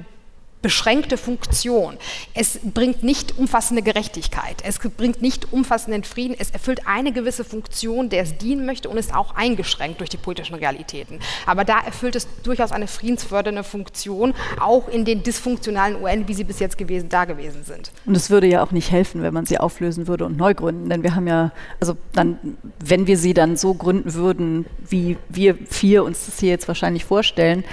beschränkte 0.62 1.16
Funktion. 1.16 1.96
Es 2.34 2.58
bringt 2.62 3.02
nicht 3.02 3.38
umfassende 3.38 3.82
Gerechtigkeit. 3.82 4.62
Es 4.64 4.78
bringt 4.78 5.22
nicht 5.22 5.52
umfassenden 5.52 6.04
Frieden. 6.04 6.36
Es 6.38 6.50
erfüllt 6.50 6.86
eine 6.86 7.12
gewisse 7.12 7.44
Funktion, 7.44 8.08
der 8.10 8.22
es 8.22 8.36
dienen 8.36 8.66
möchte 8.66 8.88
und 8.88 8.96
ist 8.96 9.14
auch 9.14 9.34
eingeschränkt 9.34 10.00
durch 10.00 10.10
die 10.10 10.16
politischen 10.16 10.54
Realitäten. 10.54 11.20
Aber 11.46 11.64
da 11.64 11.80
erfüllt 11.80 12.16
es 12.16 12.26
durchaus 12.42 12.72
eine 12.72 12.86
friedensfördernde 12.86 13.64
Funktion, 13.64 14.34
auch 14.60 14.88
in 14.88 15.04
den 15.04 15.22
dysfunktionalen 15.22 16.02
UN, 16.02 16.28
wie 16.28 16.34
sie 16.34 16.44
bis 16.44 16.58
jetzt 16.58 16.76
gewesen, 16.76 17.08
da 17.08 17.24
gewesen 17.24 17.64
sind. 17.64 17.90
Und 18.06 18.16
es 18.16 18.30
würde 18.30 18.46
ja 18.46 18.62
auch 18.62 18.70
nicht 18.70 18.90
helfen, 18.90 19.22
wenn 19.22 19.34
man 19.34 19.46
sie 19.46 19.58
auflösen 19.58 20.06
würde 20.06 20.26
und 20.26 20.36
neu 20.36 20.54
gründen. 20.54 20.88
Denn 20.88 21.02
wir 21.02 21.14
haben 21.14 21.26
ja, 21.26 21.52
also 21.80 21.96
dann, 22.12 22.38
wenn 22.78 23.06
wir 23.06 23.16
sie 23.16 23.34
dann 23.34 23.56
so 23.56 23.74
gründen 23.74 24.14
würden, 24.14 24.66
wie 24.88 25.16
wir 25.28 25.56
vier 25.68 26.04
uns 26.04 26.26
das 26.26 26.38
hier 26.38 26.50
jetzt 26.50 26.68
wahrscheinlich 26.68 27.04
vorstellen, 27.04 27.64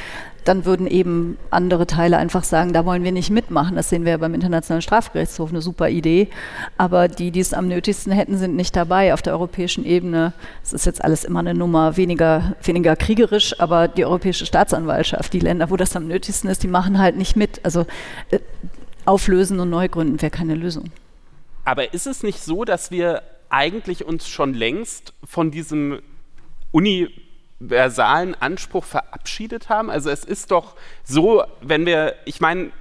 dann 0.48 0.66
würden 0.66 0.88
eben 0.88 1.38
andere 1.50 1.88
Teile 1.88 2.18
einfach 2.18 2.44
sagen, 2.44 2.72
da 2.72 2.86
wollen 2.86 3.04
wir 3.04 3.12
nicht 3.12 3.30
mitmachen. 3.30 3.76
Das 3.76 3.90
sehen 3.90 4.06
wir 4.06 4.12
ja 4.12 4.18
beim 4.18 4.34
Internationalen 4.34 4.82
Strafgerichtshof, 4.82 5.50
eine 5.50 5.62
super 5.62 5.90
Idee. 5.90 6.30
Aber 6.78 7.10
die, 7.10 7.32
die 7.32 7.42
es 7.42 7.54
am 7.54 7.68
nötigsten 7.68 8.14
hätten, 8.14 8.38
sind 8.38 8.56
nicht 8.56 8.76
dabei 8.76 9.14
auf 9.14 9.22
der 9.22 9.34
europäischen 9.34 9.86
Ebene. 9.86 10.34
Es 10.64 10.72
ist 10.72 10.86
jetzt 10.86 11.04
alles 11.04 11.26
immer 11.26 11.40
eine 11.40 11.54
Nummer 11.54 11.98
weniger, 11.98 12.56
weniger 12.64 12.96
kriegerisch, 12.96 13.60
aber 13.60 13.90
die 13.90 14.06
Europäische 14.06 14.46
Staatsanwaltschaft, 14.46 15.34
die 15.34 15.40
Länder, 15.40 15.70
wo 15.70 15.76
das 15.76 15.96
am 15.96 16.08
nötigsten 16.08 16.50
ist, 16.50 16.64
die 16.64 16.68
machen 16.68 16.98
halt 16.98 17.18
nicht 17.18 17.36
mit. 17.36 17.66
Also 17.66 17.86
äh, 18.32 18.40
auflösen 19.06 19.60
und 19.60 19.70
neu 19.70 19.90
gründen 19.90 20.22
wäre 20.22 20.32
keine 20.32 20.56
Lösung. 20.56 20.92
Aber 21.66 21.94
ist 21.94 22.08
es 22.08 22.24
nicht 22.24 22.42
so, 22.42 22.64
dass 22.64 22.92
wir 22.92 23.22
eigentlich 23.50 24.06
uns 24.06 24.28
schon 24.28 24.54
längst 24.54 25.14
von 25.24 25.52
diesem 25.52 26.00
Uni 26.72 27.10
universalen 27.60 28.36
Anspruch 28.36 28.86
verabschiedet 28.86 29.70
haben? 29.70 29.90
Also 29.90 30.10
es 30.10 30.24
ist 30.24 30.52
doch 30.52 30.76
so, 31.04 31.44
wenn 31.62 31.86
wir, 31.86 32.16
ich 32.26 32.42
meine, 32.42 32.72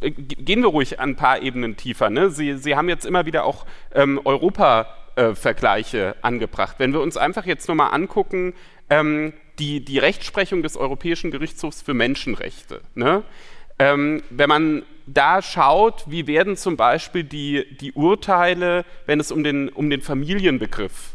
gehen 0.00 0.62
wir 0.62 0.68
ruhig 0.68 1.00
ein 1.00 1.16
paar 1.16 1.42
Ebenen 1.42 1.76
tiefer. 1.76 2.10
Ne? 2.10 2.30
Sie, 2.30 2.56
Sie 2.58 2.76
haben 2.76 2.88
jetzt 2.88 3.06
immer 3.06 3.26
wieder 3.26 3.44
auch 3.44 3.66
ähm, 3.94 4.20
Europa 4.24 4.86
Europa-Vergleiche 5.16 6.16
angebracht. 6.22 6.76
Wenn 6.78 6.92
wir 6.92 7.00
uns 7.00 7.16
einfach 7.16 7.46
jetzt 7.46 7.68
nochmal 7.68 7.92
angucken, 7.92 8.54
ähm, 8.88 9.32
die, 9.58 9.84
die 9.84 9.98
Rechtsprechung 9.98 10.62
des 10.62 10.76
Europäischen 10.76 11.30
Gerichtshofs 11.30 11.82
für 11.82 11.94
Menschenrechte. 11.94 12.80
Ne? 12.94 13.22
Ähm, 13.78 14.22
wenn 14.30 14.48
man 14.48 14.82
da 15.06 15.42
schaut, 15.42 16.04
wie 16.06 16.26
werden 16.26 16.56
zum 16.56 16.76
Beispiel 16.76 17.24
die, 17.24 17.66
die 17.80 17.92
Urteile, 17.92 18.84
wenn 19.06 19.20
es 19.20 19.32
um 19.32 19.44
den, 19.44 19.68
um 19.68 19.90
den 19.90 20.00
Familienbegriff 20.00 21.14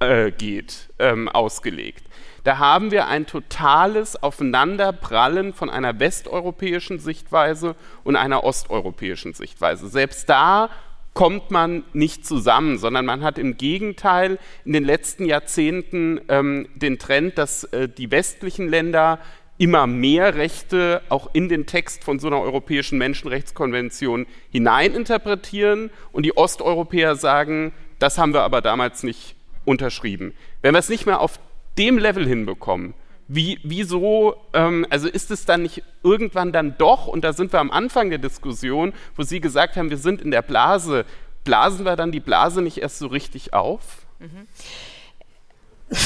äh, 0.00 0.30
geht, 0.30 0.88
ähm, 0.98 1.28
ausgelegt. 1.28 2.04
Da 2.44 2.58
haben 2.58 2.90
wir 2.90 3.06
ein 3.08 3.26
totales 3.26 4.22
Aufeinanderprallen 4.22 5.52
von 5.52 5.68
einer 5.68 5.98
westeuropäischen 6.00 6.98
Sichtweise 6.98 7.76
und 8.04 8.16
einer 8.16 8.44
osteuropäischen 8.44 9.34
Sichtweise. 9.34 9.88
Selbst 9.88 10.28
da 10.28 10.70
kommt 11.12 11.50
man 11.50 11.84
nicht 11.92 12.24
zusammen, 12.24 12.78
sondern 12.78 13.04
man 13.04 13.22
hat 13.22 13.38
im 13.38 13.56
Gegenteil 13.56 14.38
in 14.64 14.72
den 14.72 14.84
letzten 14.84 15.26
Jahrzehnten 15.26 16.20
ähm, 16.28 16.68
den 16.74 16.98
Trend, 16.98 17.36
dass 17.36 17.64
äh, 17.64 17.88
die 17.88 18.10
westlichen 18.10 18.68
Länder 18.68 19.18
immer 19.58 19.86
mehr 19.86 20.36
Rechte 20.36 21.02
auch 21.10 21.28
in 21.34 21.50
den 21.50 21.66
Text 21.66 22.04
von 22.04 22.18
so 22.18 22.28
einer 22.28 22.40
europäischen 22.40 22.96
Menschenrechtskonvention 22.96 24.26
hineininterpretieren 24.50 25.90
und 26.12 26.24
die 26.24 26.34
Osteuropäer 26.34 27.16
sagen, 27.16 27.72
das 27.98 28.16
haben 28.16 28.32
wir 28.32 28.40
aber 28.40 28.62
damals 28.62 29.02
nicht 29.02 29.36
unterschrieben. 29.66 30.32
Wenn 30.62 30.74
wir 30.74 30.78
es 30.78 30.88
nicht 30.88 31.04
mehr 31.04 31.20
auf 31.20 31.38
dem 31.78 31.98
Level 31.98 32.26
hinbekommen, 32.26 32.94
wie, 33.28 33.60
wieso, 33.62 34.34
ähm, 34.54 34.86
also 34.90 35.08
ist 35.08 35.30
es 35.30 35.44
dann 35.44 35.62
nicht 35.62 35.84
irgendwann 36.02 36.52
dann 36.52 36.76
doch, 36.78 37.06
und 37.06 37.22
da 37.22 37.32
sind 37.32 37.52
wir 37.52 37.60
am 37.60 37.70
Anfang 37.70 38.10
der 38.10 38.18
Diskussion, 38.18 38.92
wo 39.14 39.22
Sie 39.22 39.40
gesagt 39.40 39.76
haben, 39.76 39.90
wir 39.90 39.98
sind 39.98 40.20
in 40.20 40.32
der 40.32 40.42
Blase, 40.42 41.04
blasen 41.44 41.84
wir 41.84 41.94
dann 41.94 42.10
die 42.10 42.20
Blase 42.20 42.60
nicht 42.60 42.78
erst 42.78 42.98
so 42.98 43.06
richtig 43.06 43.54
auf? 43.54 44.04
Mhm. 44.18 44.48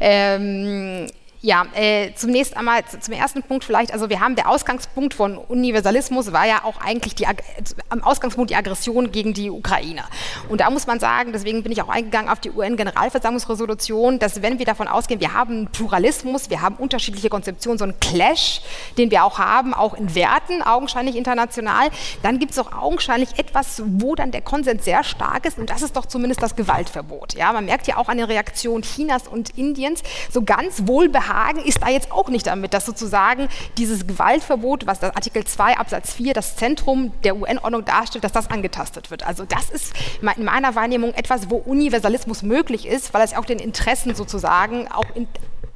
ähm, 0.00 1.06
ja, 1.44 1.66
äh, 1.74 2.14
zunächst 2.14 2.56
einmal 2.56 2.84
zum 2.86 3.12
ersten 3.12 3.42
Punkt 3.42 3.64
vielleicht, 3.64 3.92
also 3.92 4.08
wir 4.08 4.20
haben 4.20 4.36
der 4.36 4.48
Ausgangspunkt 4.48 5.12
von 5.12 5.36
Universalismus 5.36 6.32
war 6.32 6.46
ja 6.46 6.62
auch 6.62 6.80
eigentlich 6.80 7.16
die, 7.16 7.26
am 7.26 8.02
Ausgangspunkt 8.04 8.50
die 8.50 8.54
Aggression 8.54 9.10
gegen 9.10 9.34
die 9.34 9.50
Ukraine. 9.50 10.04
Und 10.48 10.60
da 10.60 10.70
muss 10.70 10.86
man 10.86 11.00
sagen, 11.00 11.32
deswegen 11.32 11.64
bin 11.64 11.72
ich 11.72 11.82
auch 11.82 11.88
eingegangen 11.88 12.30
auf 12.30 12.38
die 12.38 12.52
UN-Generalversammlungsresolution, 12.52 14.20
dass 14.20 14.40
wenn 14.40 14.60
wir 14.60 14.66
davon 14.66 14.86
ausgehen, 14.86 15.20
wir 15.20 15.34
haben 15.34 15.66
Pluralismus, 15.72 16.48
wir 16.48 16.62
haben 16.62 16.76
unterschiedliche 16.76 17.28
Konzeptionen, 17.28 17.76
so 17.76 17.86
ein 17.86 17.98
Clash, 17.98 18.60
den 18.96 19.10
wir 19.10 19.24
auch 19.24 19.40
haben, 19.40 19.74
auch 19.74 19.94
in 19.94 20.14
Werten, 20.14 20.62
augenscheinlich 20.62 21.16
international, 21.16 21.88
dann 22.22 22.38
gibt 22.38 22.52
es 22.52 22.58
auch 22.60 22.72
augenscheinlich 22.72 23.36
etwas, 23.36 23.82
wo 23.84 24.14
dann 24.14 24.30
der 24.30 24.42
Konsens 24.42 24.84
sehr 24.84 25.02
stark 25.02 25.44
ist 25.44 25.58
und 25.58 25.70
das 25.70 25.82
ist 25.82 25.96
doch 25.96 26.06
zumindest 26.06 26.40
das 26.40 26.54
Gewaltverbot. 26.54 27.34
Ja, 27.34 27.52
man 27.52 27.64
merkt 27.64 27.88
ja 27.88 27.96
auch 27.96 28.08
an 28.08 28.18
den 28.18 28.26
Reaktionen 28.26 28.82
Chinas 28.84 29.26
und 29.26 29.58
Indiens, 29.58 30.04
so 30.30 30.42
ganz 30.42 30.86
wohlbehalten 30.86 31.31
Hagen 31.32 31.60
ist 31.60 31.82
da 31.82 31.88
jetzt 31.88 32.12
auch 32.12 32.28
nicht 32.28 32.46
damit, 32.46 32.74
dass 32.74 32.86
sozusagen 32.86 33.48
dieses 33.78 34.06
Gewaltverbot, 34.06 34.86
was 34.86 35.00
das 35.00 35.14
Artikel 35.14 35.44
2 35.44 35.76
Absatz 35.76 36.12
4 36.14 36.34
das 36.34 36.56
Zentrum 36.56 37.12
der 37.24 37.36
UN-Ordnung 37.36 37.84
darstellt, 37.84 38.24
dass 38.24 38.32
das 38.32 38.50
angetastet 38.50 39.10
wird. 39.10 39.26
Also 39.26 39.44
das 39.44 39.70
ist 39.70 39.94
in 40.36 40.44
meiner 40.44 40.74
Wahrnehmung 40.74 41.14
etwas, 41.14 41.50
wo 41.50 41.56
Universalismus 41.56 42.42
möglich 42.42 42.86
ist, 42.86 43.14
weil 43.14 43.22
es 43.22 43.34
auch 43.34 43.44
den 43.44 43.58
Interessen 43.58 44.14
sozusagen 44.14 44.88
auch 44.88 45.06
in, 45.14 45.28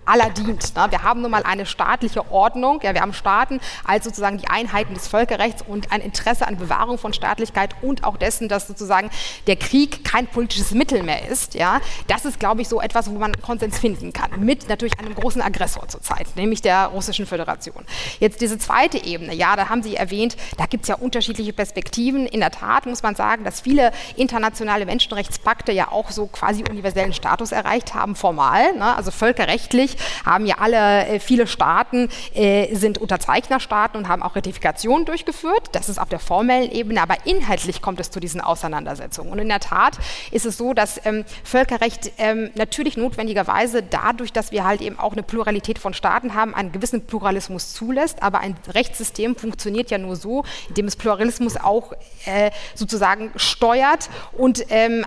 aller 0.07 0.31
dient. 0.31 0.75
Ne? 0.77 0.87
Wir 0.91 1.03
haben 1.03 1.21
nun 1.21 1.31
mal 1.31 1.43
eine 1.43 1.67
staatliche 1.67 2.31
Ordnung, 2.31 2.81
ja, 2.83 2.95
wir 2.95 3.03
haben 3.03 3.13
Staaten 3.13 3.61
als 3.85 4.05
sozusagen 4.05 4.39
die 4.39 4.49
Einheiten 4.49 4.95
des 4.95 5.09
Völkerrechts 5.09 5.63
und 5.67 5.93
ein 5.93 6.01
Interesse 6.01 6.47
an 6.47 6.57
Bewahrung 6.57 6.99
von 6.99 7.13
Staatlichkeit 7.13 7.75
und 7.83 8.05
auch 8.05 8.17
dessen, 8.17 8.49
dass 8.49 8.67
sozusagen 8.67 9.11
der 9.47 9.57
Krieg 9.57 10.05
kein 10.05 10.27
politisches 10.29 10.71
Mittel 10.71 11.03
mehr 11.03 11.29
ist. 11.29 11.55
Ja? 11.55 11.81
Das 12.07 12.25
ist, 12.25 12.39
glaube 12.39 12.63
ich, 12.63 12.69
so 12.69 12.81
etwas, 12.81 13.11
wo 13.11 13.19
man 13.19 13.33
Konsens 13.43 13.79
finden 13.79 14.13
kann, 14.13 14.31
mit 14.39 14.69
natürlich 14.69 14.99
einem 14.99 15.15
großen 15.15 15.43
Aggressor 15.43 15.89
zurzeit, 15.89 16.29
nämlich 16.37 16.63
der 16.63 16.87
Russischen 16.87 17.27
Föderation. 17.27 17.85
Jetzt 18.21 18.41
diese 18.41 18.59
zweite 18.59 19.05
Ebene, 19.05 19.35
ja, 19.35 19.57
da 19.57 19.69
haben 19.69 19.83
Sie 19.83 19.97
erwähnt, 19.97 20.37
da 20.57 20.67
gibt 20.67 20.85
es 20.85 20.89
ja 20.89 20.95
unterschiedliche 20.95 21.53
Perspektiven. 21.53 22.27
In 22.27 22.41
der 22.41 22.51
Tat 22.51 22.87
muss 22.87 23.03
man 23.03 23.15
sagen, 23.15 23.45
dass 23.45 23.61
viele 23.61 23.91
internationale 24.17 24.87
Menschenrechtspakte 24.87 25.73
ja 25.73 25.91
auch 25.91 26.11
so 26.11 26.27
quasi 26.27 26.65
universellen 26.69 27.13
Status 27.13 27.53
erreicht 27.53 27.95
haben, 27.95 28.15
formal, 28.15 28.75
ne? 28.75 28.97
also 28.97 29.11
völkerrechtlich 29.11 29.95
haben 30.24 30.47
ja 30.47 30.57
alle, 30.59 31.07
äh, 31.07 31.20
viele 31.20 31.47
Staaten 31.47 32.09
äh, 32.34 32.74
sind 32.74 32.99
Unterzeichnerstaaten 32.99 33.99
und 33.99 34.09
haben 34.09 34.22
auch 34.22 34.36
Ratifikationen 34.36 35.05
durchgeführt. 35.05 35.70
Das 35.72 35.88
ist 35.88 35.99
auf 35.99 36.09
der 36.09 36.18
formellen 36.18 36.70
Ebene, 36.70 37.03
aber 37.03 37.16
inhaltlich 37.24 37.82
kommt 37.82 38.01
es 38.01 38.11
zu 38.11 38.20
diesen 38.20 38.40
Auseinandersetzungen. 38.40 39.30
Und 39.30 39.38
in 39.38 39.49
der 39.49 39.61
Tat 39.61 39.99
ist 40.30 40.47
es 40.47 40.57
so, 40.57 40.74
dass 40.74 41.01
ähm, 41.05 41.24
Völkerrecht 41.44 42.12
ähm, 42.18 42.51
natürlich 42.55 42.97
notwendigerweise 42.97 43.82
dadurch, 43.82 44.32
dass 44.32 44.53
wir 44.53 44.64
halt 44.64 44.80
eben 44.80 44.99
auch 44.99 45.12
eine 45.12 45.22
Pluralität 45.22 45.78
von 45.78 45.94
Staaten 45.94 46.34
haben, 46.34 46.55
einen 46.55 46.72
gewissen 46.72 47.07
Pluralismus 47.07 47.72
zulässt. 47.72 48.22
Aber 48.22 48.40
ein 48.40 48.57
Rechtssystem 48.68 49.36
funktioniert 49.36 49.90
ja 49.90 49.99
nur 49.99 50.16
so, 50.16 50.44
indem 50.68 50.86
es 50.86 50.97
Pluralismus 50.97 51.57
auch 51.57 51.92
äh, 52.24 52.51
sozusagen 52.74 53.32
steuert 53.36 54.11
und 54.32 54.64
ähm, 54.70 55.05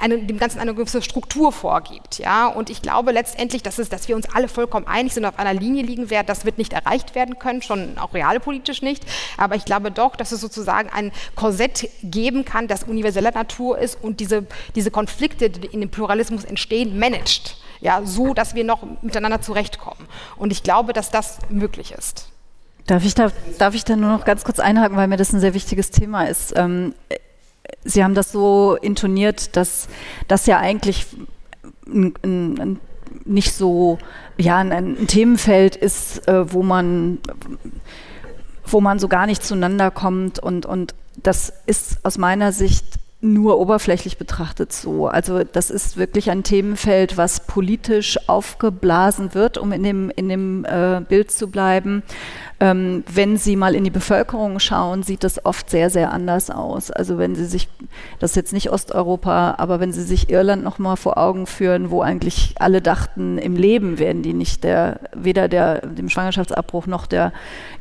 eine, 0.00 0.18
dem 0.18 0.38
Ganzen 0.38 0.58
eine 0.58 0.74
gewisse 0.74 1.02
Struktur 1.02 1.52
vorgibt. 1.52 2.18
Ja? 2.18 2.46
Und 2.46 2.70
ich 2.70 2.82
glaube 2.82 3.12
letztendlich, 3.12 3.62
dass, 3.62 3.78
es, 3.78 3.88
dass 3.88 4.08
wir 4.08 4.16
uns 4.16 4.21
uns 4.22 4.34
alle 4.34 4.48
vollkommen 4.48 4.86
einig 4.86 5.14
sind, 5.14 5.24
auf 5.24 5.38
einer 5.38 5.54
Linie 5.54 5.82
liegen 5.82 6.10
werden, 6.10 6.26
das 6.26 6.44
wird 6.44 6.58
nicht 6.58 6.72
erreicht 6.72 7.14
werden 7.14 7.38
können, 7.38 7.62
schon 7.62 7.98
auch 7.98 8.14
realpolitisch 8.14 8.82
nicht. 8.82 9.04
Aber 9.36 9.54
ich 9.54 9.64
glaube 9.64 9.90
doch, 9.90 10.16
dass 10.16 10.32
es 10.32 10.40
sozusagen 10.40 10.90
ein 10.90 11.12
Korsett 11.34 11.88
geben 12.02 12.44
kann, 12.44 12.68
das 12.68 12.84
universeller 12.84 13.32
Natur 13.32 13.78
ist 13.78 13.98
und 14.02 14.20
diese, 14.20 14.46
diese 14.74 14.90
Konflikte, 14.90 15.50
die 15.50 15.66
in 15.66 15.80
dem 15.80 15.90
Pluralismus 15.90 16.44
entstehen, 16.44 16.98
managt. 16.98 17.56
Ja, 17.80 18.02
so, 18.04 18.32
dass 18.32 18.54
wir 18.54 18.62
noch 18.62 18.82
miteinander 19.02 19.40
zurechtkommen. 19.40 20.06
Und 20.36 20.52
ich 20.52 20.62
glaube, 20.62 20.92
dass 20.92 21.10
das 21.10 21.38
möglich 21.48 21.92
ist. 21.92 22.28
Darf 22.86 23.04
ich 23.04 23.14
da, 23.14 23.32
darf 23.58 23.74
ich 23.74 23.84
da 23.84 23.96
nur 23.96 24.10
noch 24.10 24.24
ganz 24.24 24.44
kurz 24.44 24.60
einhaken, 24.60 24.96
weil 24.96 25.08
mir 25.08 25.16
das 25.16 25.32
ein 25.32 25.40
sehr 25.40 25.54
wichtiges 25.54 25.90
Thema 25.90 26.24
ist. 26.24 26.52
Ähm, 26.56 26.94
Sie 27.84 28.04
haben 28.04 28.14
das 28.14 28.30
so 28.30 28.76
intoniert, 28.80 29.56
dass 29.56 29.88
das 30.28 30.46
ja 30.46 30.58
eigentlich 30.58 31.06
ein, 31.86 32.14
ein, 32.22 32.60
ein 32.60 32.80
nicht 33.24 33.52
so 33.54 33.98
ja, 34.38 34.58
ein, 34.58 35.06
Themenfeld 35.06 35.76
ist, 35.76 36.26
äh, 36.28 36.52
wo 36.52 36.62
man 36.62 37.18
wo 38.64 38.80
man 38.80 38.98
so 38.98 39.08
gar 39.08 39.26
nicht 39.26 39.42
zueinander 39.44 39.90
kommt 39.90 40.38
und, 40.38 40.66
und 40.66 40.94
das 41.22 41.52
ist 41.66 41.98
aus 42.04 42.16
meiner 42.16 42.52
Sicht 42.52 42.84
nur 43.22 43.60
oberflächlich 43.60 44.18
betrachtet 44.18 44.72
so. 44.72 45.06
Also 45.06 45.44
das 45.44 45.70
ist 45.70 45.96
wirklich 45.96 46.30
ein 46.30 46.42
Themenfeld, 46.42 47.16
was 47.16 47.46
politisch 47.46 48.18
aufgeblasen 48.28 49.34
wird, 49.34 49.58
um 49.58 49.70
in 49.72 49.84
dem, 49.84 50.10
in 50.10 50.28
dem 50.28 50.64
äh, 50.64 51.00
Bild 51.08 51.30
zu 51.30 51.48
bleiben. 51.48 52.02
Ähm, 52.62 53.02
wenn 53.12 53.38
Sie 53.38 53.56
mal 53.56 53.74
in 53.74 53.82
die 53.82 53.90
Bevölkerung 53.90 54.60
schauen, 54.60 55.02
sieht 55.02 55.24
das 55.24 55.44
oft 55.44 55.68
sehr, 55.68 55.90
sehr 55.90 56.12
anders 56.12 56.48
aus. 56.48 56.92
Also 56.92 57.18
wenn 57.18 57.34
Sie 57.34 57.44
sich, 57.44 57.68
das 58.20 58.30
ist 58.30 58.36
jetzt 58.36 58.52
nicht 58.52 58.70
Osteuropa, 58.70 59.56
aber 59.58 59.80
wenn 59.80 59.92
Sie 59.92 60.04
sich 60.04 60.30
Irland 60.30 60.62
nochmal 60.62 60.96
vor 60.96 61.18
Augen 61.18 61.48
führen, 61.48 61.90
wo 61.90 62.02
eigentlich 62.02 62.54
alle 62.60 62.80
dachten, 62.80 63.36
im 63.36 63.56
Leben 63.56 63.98
werden 63.98 64.22
die 64.22 64.32
nicht 64.32 64.62
der, 64.62 65.00
weder 65.12 65.48
der, 65.48 65.84
dem 65.84 66.08
Schwangerschaftsabbruch 66.08 66.86
noch 66.86 67.08
der 67.08 67.32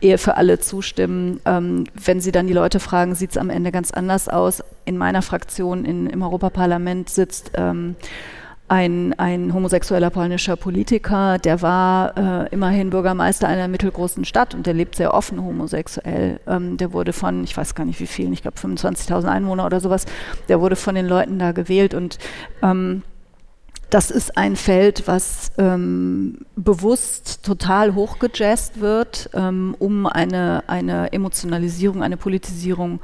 Ehe 0.02 0.18
für 0.18 0.36
alle 0.36 0.58
zustimmen. 0.58 1.40
Ähm, 1.46 1.84
wenn 1.94 2.20
Sie 2.20 2.32
dann 2.32 2.48
die 2.48 2.54
Leute 2.54 2.80
fragen, 2.80 3.14
sieht 3.14 3.30
es 3.30 3.38
am 3.38 3.52
Ende 3.52 3.72
ganz 3.72 3.92
anders 3.92 4.30
aus. 4.30 4.64
In 4.86 4.98
meiner 4.98 5.22
Fraktion 5.22 5.86
in, 5.86 6.08
im 6.08 6.24
Europaparlament 6.24 7.08
sitzt 7.08 7.52
ähm, 7.54 7.96
ein, 8.72 9.14
ein 9.20 9.54
homosexueller 9.54 10.10
polnischer 10.10 10.56
Politiker, 10.56 11.38
der 11.40 11.62
war 11.62 12.18
äh, 12.18 12.48
immerhin 12.52 12.90
Bürgermeister 12.90 13.46
einer 13.50 13.68
mittelgroßen 13.68 14.24
Stadt 14.24 14.56
und 14.56 14.66
der 14.66 14.74
lebt 14.74 14.96
sehr 14.96 15.14
offen 15.14 15.44
homosexuell. 15.44 16.40
Ähm, 16.48 16.78
der 16.78 16.94
wurde 16.94 17.12
von, 17.12 17.44
ich 17.44 17.58
weiß 17.58 17.76
gar 17.76 17.84
nicht 17.84 18.00
wie 18.00 18.08
vielen, 18.08 18.32
ich 18.32 18.44
glaube 18.44 18.58
25.000 18.58 19.26
Einwohner 19.26 19.66
oder 19.66 19.82
sowas, 19.82 20.06
der 20.48 20.62
wurde 20.62 20.78
von 20.78 20.96
den 20.96 21.06
Leuten 21.06 21.38
da 21.38 21.52
gewählt 21.52 21.94
und 21.94 22.18
ähm, 22.64 23.02
das 23.90 24.10
ist 24.10 24.38
ein 24.38 24.56
Feld, 24.56 25.06
was 25.06 25.52
ähm, 25.58 26.46
bewusst 26.56 27.44
total 27.44 27.94
hochgejazzt 27.94 28.80
wird, 28.80 29.30
ähm, 29.34 29.76
um 29.80 30.06
eine, 30.06 30.64
eine 30.68 31.12
Emotionalisierung, 31.12 32.04
eine 32.04 32.16
Politisierung 32.16 33.02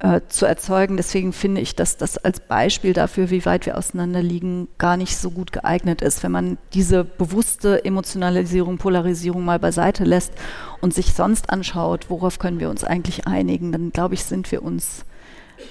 äh, 0.00 0.22
zu 0.28 0.46
erzeugen. 0.46 0.96
Deswegen 0.96 1.32
finde 1.32 1.60
ich, 1.60 1.76
dass 1.76 1.96
das 1.96 2.18
als 2.18 2.40
Beispiel 2.40 2.92
dafür, 2.92 3.30
wie 3.30 3.44
weit 3.44 3.66
wir 3.66 3.76
auseinander 3.76 4.22
liegen, 4.22 4.68
gar 4.78 4.96
nicht 4.96 5.16
so 5.16 5.30
gut 5.30 5.52
geeignet 5.52 6.02
ist. 6.02 6.22
Wenn 6.22 6.32
man 6.32 6.58
diese 6.72 7.04
bewusste 7.04 7.84
Emotionalisierung, 7.84 8.78
Polarisierung 8.78 9.44
mal 9.44 9.58
beiseite 9.58 10.04
lässt 10.04 10.32
und 10.80 10.94
sich 10.94 11.12
sonst 11.12 11.50
anschaut, 11.50 12.06
worauf 12.08 12.38
können 12.38 12.60
wir 12.60 12.70
uns 12.70 12.82
eigentlich 12.82 13.26
einigen, 13.26 13.72
dann 13.72 13.90
glaube 13.90 14.14
ich, 14.14 14.24
sind 14.24 14.50
wir 14.50 14.62
uns 14.62 15.04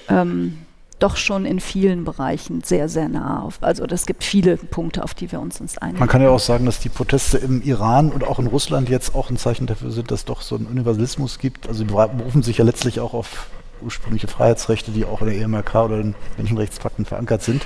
ähm, 0.08 0.58
doch 1.00 1.16
schon 1.16 1.44
in 1.44 1.58
vielen 1.58 2.04
Bereichen 2.04 2.62
sehr, 2.62 2.88
sehr 2.88 3.08
nah 3.08 3.42
auf. 3.42 3.58
Also 3.62 3.84
es 3.86 4.06
gibt 4.06 4.22
viele 4.22 4.56
Punkte, 4.56 5.02
auf 5.02 5.14
die 5.14 5.32
wir 5.32 5.40
uns, 5.40 5.60
uns 5.60 5.76
einigen. 5.78 5.98
Man 5.98 6.08
kann 6.08 6.22
ja 6.22 6.30
auch 6.30 6.38
sagen, 6.38 6.66
dass 6.66 6.78
die 6.78 6.88
Proteste 6.88 7.38
im 7.38 7.62
Iran 7.62 8.12
und 8.12 8.22
auch 8.22 8.38
in 8.38 8.46
Russland 8.46 8.88
jetzt 8.88 9.14
auch 9.14 9.30
ein 9.30 9.36
Zeichen 9.36 9.66
dafür 9.66 9.90
sind, 9.90 10.10
dass 10.10 10.20
es 10.20 10.24
doch 10.26 10.42
so 10.42 10.54
einen 10.54 10.66
Universalismus 10.66 11.38
gibt. 11.38 11.66
Also 11.66 11.80
sie 11.80 11.84
berufen 11.86 12.42
sich 12.42 12.58
ja 12.58 12.64
letztlich 12.64 13.00
auch 13.00 13.14
auf 13.14 13.48
ursprüngliche 13.82 14.28
Freiheitsrechte, 14.28 14.90
die 14.90 15.04
auch 15.04 15.20
in 15.20 15.28
der 15.28 15.36
EMRK 15.36 15.74
oder 15.74 15.98
den 15.98 16.14
Menschenrechtspakten 16.36 17.04
verankert 17.04 17.42
sind. 17.42 17.64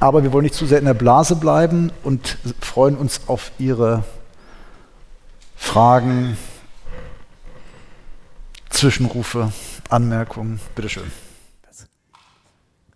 Aber 0.00 0.22
wir 0.22 0.32
wollen 0.32 0.44
nicht 0.44 0.54
zu 0.54 0.66
sehr 0.66 0.78
in 0.78 0.84
der 0.84 0.94
Blase 0.94 1.36
bleiben 1.36 1.92
und 2.02 2.38
freuen 2.60 2.96
uns 2.96 3.22
auf 3.28 3.52
Ihre 3.58 4.04
Fragen, 5.54 6.36
Zwischenrufe, 8.68 9.52
Anmerkungen. 9.88 10.58
Bitte 10.74 10.88
schön. 10.88 11.12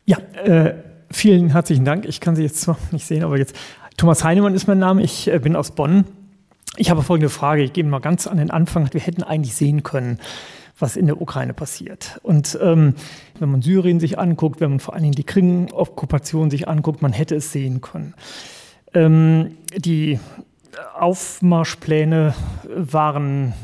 Ja, 0.05 0.19
äh, 0.19 0.75
vielen 1.11 1.51
herzlichen 1.51 1.85
Dank. 1.85 2.07
Ich 2.07 2.21
kann 2.21 2.35
Sie 2.35 2.43
jetzt 2.43 2.61
zwar 2.61 2.77
nicht 2.91 3.07
sehen, 3.07 3.23
aber 3.23 3.39
jetzt 3.39 3.55
Thomas 3.97 4.25
Heinemann 4.25 4.55
ist 4.55 4.67
mein 4.67 4.79
Name. 4.79 5.03
Ich 5.03 5.29
äh, 5.29 5.39
bin 5.39 5.57
aus 5.57 5.71
Bonn. 5.73 6.05
Ich 6.77 6.91
habe 6.91 7.03
folgende 7.03 7.31
Frage. 7.31 7.63
Ich 7.63 7.73
gehe 7.73 7.85
mal 7.85 8.01
ganz 8.01 8.27
an 8.27 8.37
den 8.39 8.51
Anfang. 8.51 8.93
Wir 8.93 9.01
hätten 9.01 9.23
eigentlich 9.23 9.55
sehen 9.55 9.83
können, 9.83 10.19
was 10.79 10.97
in 10.97 11.07
der 11.07 11.21
Ukraine 11.21 11.55
passiert. 11.55 12.21
Und 12.23 12.59
ähm, 12.61 12.95
wenn 13.39 13.51
man 13.51 13.63
Syrien 13.63 14.01
sich 14.01 14.19
anguckt, 14.19 14.61
wenn 14.61 14.71
man 14.71 14.81
vor 14.81 14.95
allen 14.95 15.05
Dingen 15.05 15.15
die 15.15 15.25
Krim-Okkupation 15.25 16.51
sich 16.51 16.69
anguckt, 16.69 17.03
man 17.03 17.13
hätte 17.13 17.37
es 17.37 17.53
sehen 17.53 17.81
können. 17.81 18.15
Ähm, 18.93 19.57
die 19.75 20.19
Aufmarschpläne 20.95 22.35
waren, 22.69 23.55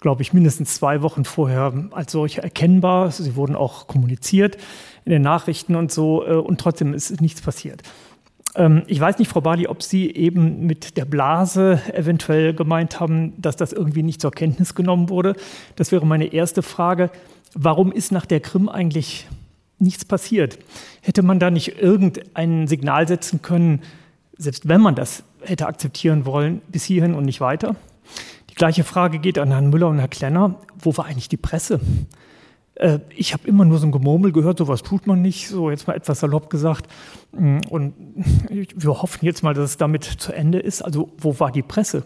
glaube 0.00 0.22
ich, 0.22 0.32
mindestens 0.32 0.74
zwei 0.74 1.02
Wochen 1.02 1.24
vorher 1.24 1.72
als 1.92 2.12
solche 2.12 2.42
erkennbar. 2.42 3.10
Sie 3.10 3.34
wurden 3.36 3.56
auch 3.56 3.86
kommuniziert 3.86 4.58
in 5.04 5.12
den 5.12 5.22
Nachrichten 5.22 5.74
und 5.74 5.90
so, 5.90 6.26
äh, 6.26 6.34
und 6.34 6.60
trotzdem 6.60 6.92
ist 6.92 7.20
nichts 7.22 7.40
passiert. 7.40 7.82
Ähm, 8.54 8.82
ich 8.86 9.00
weiß 9.00 9.18
nicht, 9.18 9.28
Frau 9.28 9.40
Bali, 9.40 9.66
ob 9.66 9.82
Sie 9.82 10.10
eben 10.10 10.66
mit 10.66 10.96
der 10.96 11.04
Blase 11.04 11.80
eventuell 11.92 12.54
gemeint 12.54 13.00
haben, 13.00 13.40
dass 13.40 13.56
das 13.56 13.72
irgendwie 13.72 14.02
nicht 14.02 14.20
zur 14.20 14.30
Kenntnis 14.30 14.74
genommen 14.74 15.08
wurde. 15.08 15.34
Das 15.76 15.92
wäre 15.92 16.06
meine 16.06 16.32
erste 16.32 16.62
Frage. 16.62 17.10
Warum 17.54 17.92
ist 17.92 18.12
nach 18.12 18.26
der 18.26 18.40
Krim 18.40 18.68
eigentlich 18.68 19.26
nichts 19.78 20.04
passiert? 20.04 20.58
Hätte 21.00 21.22
man 21.22 21.38
da 21.38 21.50
nicht 21.50 21.80
irgendein 21.80 22.66
Signal 22.66 23.08
setzen 23.08 23.42
können, 23.42 23.82
selbst 24.36 24.68
wenn 24.68 24.80
man 24.80 24.94
das 24.94 25.22
hätte 25.42 25.66
akzeptieren 25.66 26.26
wollen, 26.26 26.60
bis 26.68 26.84
hierhin 26.84 27.14
und 27.14 27.24
nicht 27.24 27.40
weiter? 27.40 27.76
Die 28.50 28.54
gleiche 28.54 28.84
Frage 28.84 29.18
geht 29.18 29.38
an 29.38 29.50
Herrn 29.50 29.70
Müller 29.70 29.88
und 29.88 29.98
Herrn 29.98 30.10
Klenner. 30.10 30.54
Wo 30.78 30.96
war 30.96 31.06
eigentlich 31.06 31.28
die 31.28 31.36
Presse? 31.36 31.80
Äh, 32.78 33.00
ich 33.14 33.32
habe 33.34 33.46
immer 33.46 33.64
nur 33.64 33.78
so 33.78 33.86
ein 33.86 33.92
Gemurmel 33.92 34.32
gehört, 34.32 34.58
sowas 34.58 34.82
tut 34.82 35.06
man 35.06 35.20
nicht, 35.20 35.48
so 35.48 35.70
jetzt 35.70 35.86
mal 35.86 35.94
etwas 35.94 36.20
salopp 36.20 36.48
gesagt. 36.48 36.86
Mm, 37.32 37.58
und 37.68 37.94
wir 38.48 39.02
hoffen 39.02 39.24
jetzt 39.24 39.42
mal, 39.42 39.54
dass 39.54 39.70
es 39.70 39.76
damit 39.76 40.04
zu 40.04 40.32
Ende 40.32 40.58
ist. 40.58 40.82
Also 40.82 41.10
wo 41.18 41.38
war 41.40 41.52
die 41.52 41.62
Presse? 41.62 42.04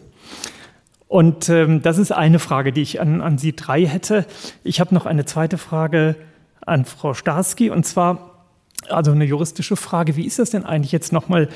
Und 1.09 1.51
ähm, 1.51 1.83
das 1.83 1.99
ist 1.99 2.11
eine 2.11 2.39
Frage, 2.39 2.73
die 2.73 2.81
ich 2.81 3.01
an, 3.01 3.21
an 3.21 3.37
Sie 3.37 3.55
drei 3.55 3.87
hätte. 3.87 4.27
Ich 4.65 4.81
habe 4.81 4.95
noch 4.95 5.05
eine 5.05 5.27
zweite 5.27 5.59
Frage 5.59 6.17
an 6.63 6.87
Frau 6.87 7.13
Starski 7.13 7.69
und 7.69 7.85
zwar 7.85 8.47
also 8.89 9.13
eine 9.13 9.25
juristische 9.25 9.77
Frage. 9.77 10.17
Wie 10.17 10.25
ist 10.25 10.39
das 10.39 10.51
denn 10.51 10.65
eigentlich 10.65 10.93
jetzt 10.93 11.13
nochmal, 11.13 11.49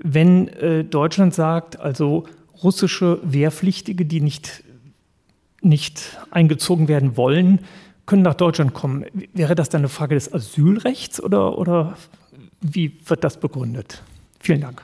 wenn 0.00 0.48
äh, 0.48 0.84
Deutschland 0.84 1.34
sagt, 1.34 1.78
also 1.78 2.24
russische 2.62 3.20
Wehrpflichtige, 3.22 4.06
die 4.06 4.22
nicht, 4.22 4.64
nicht 5.60 6.18
eingezogen 6.30 6.88
werden 6.88 7.18
wollen, 7.18 7.60
können 8.06 8.22
nach 8.22 8.34
Deutschland 8.34 8.74
kommen. 8.74 9.06
Wäre 9.32 9.54
das 9.54 9.68
dann 9.68 9.82
eine 9.82 9.88
Frage 9.88 10.14
des 10.14 10.32
Asylrechts 10.32 11.22
oder, 11.22 11.58
oder 11.58 11.96
wie 12.60 12.98
wird 13.06 13.24
das 13.24 13.38
begründet? 13.38 14.02
Vielen 14.40 14.60
Dank. 14.60 14.82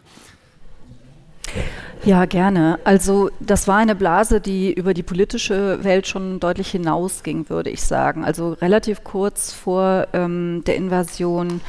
Ja, 2.05 2.25
gerne. 2.25 2.79
Also 2.85 3.31
das 3.41 3.69
war 3.69 3.77
eine 3.77 3.95
Blase, 3.95 4.41
die 4.41 4.73
über 4.73 4.95
die 4.95 5.03
politische 5.03 5.85
Welt 5.85 6.07
schon 6.07 6.41
deutlich 6.41 6.71
hinausging, 6.71 7.51
würde 7.51 7.71
ich 7.71 7.83
sagen. 7.83 8.25
Also 8.25 8.53
relativ 8.55 9.05
kurz 9.05 9.53
vor 9.53 10.07
ähm, 10.13 10.63
der 10.67 10.77
Invasion 10.77 11.61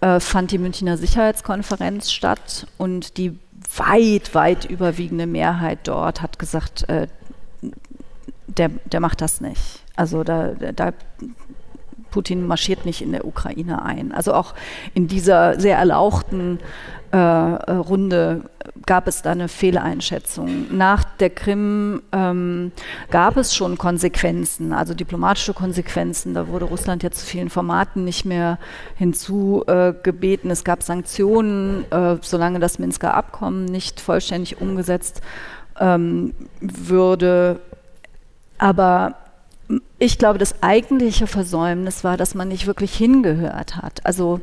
äh, 0.00 0.20
fand 0.20 0.52
die 0.52 0.58
Münchner 0.58 0.96
Sicherheitskonferenz 0.96 2.12
statt 2.12 2.66
und 2.78 3.16
die 3.16 3.38
weit, 3.76 4.34
weit 4.34 4.66
überwiegende 4.66 5.26
Mehrheit 5.26 5.80
dort 5.84 6.22
hat 6.22 6.38
gesagt, 6.38 6.88
äh, 6.88 7.08
der, 8.46 8.70
der 8.84 9.00
macht 9.00 9.20
das 9.20 9.40
nicht. 9.40 9.81
Also 9.96 10.24
da, 10.24 10.48
da 10.48 10.92
Putin 12.12 12.46
marschiert 12.46 12.84
nicht 12.86 13.02
in 13.02 13.10
der 13.10 13.24
Ukraine 13.24 13.82
ein. 13.84 14.12
Also 14.12 14.34
auch 14.34 14.54
in 14.94 15.08
dieser 15.08 15.58
sehr 15.58 15.78
erlauchten 15.78 16.60
äh, 17.10 17.16
Runde 17.16 18.42
gab 18.86 19.06
es 19.06 19.22
da 19.22 19.32
eine 19.32 19.48
Fehleinschätzung. 19.48 20.76
Nach 20.76 21.04
der 21.04 21.30
Krim 21.30 22.02
ähm, 22.12 22.72
gab 23.10 23.36
es 23.36 23.54
schon 23.54 23.76
Konsequenzen, 23.76 24.72
also 24.72 24.94
diplomatische 24.94 25.54
Konsequenzen. 25.54 26.34
Da 26.34 26.48
wurde 26.48 26.66
Russland 26.66 27.02
ja 27.02 27.10
zu 27.10 27.26
vielen 27.26 27.50
Formaten 27.50 28.04
nicht 28.04 28.24
mehr 28.24 28.58
hinzugebeten. 28.96 30.50
Äh, 30.50 30.52
es 30.52 30.64
gab 30.64 30.82
Sanktionen, 30.82 31.84
äh, 31.90 32.16
solange 32.22 32.60
das 32.60 32.78
Minsker 32.78 33.14
Abkommen 33.14 33.64
nicht 33.64 34.00
vollständig 34.00 34.60
umgesetzt 34.60 35.22
ähm, 35.80 36.34
würde. 36.60 37.60
Aber 38.58 39.16
ich 39.98 40.18
glaube, 40.18 40.38
das 40.38 40.62
eigentliche 40.62 41.26
Versäumnis 41.26 42.04
war, 42.04 42.16
dass 42.16 42.34
man 42.34 42.48
nicht 42.48 42.66
wirklich 42.66 42.94
hingehört 42.94 43.76
hat. 43.76 44.04
Also 44.04 44.40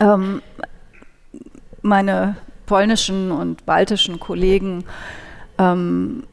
ähm, 0.00 0.42
meine 1.82 2.36
polnischen 2.66 3.30
und 3.30 3.64
baltischen 3.64 4.20
Kollegen 4.20 4.84
ähm, 5.58 6.24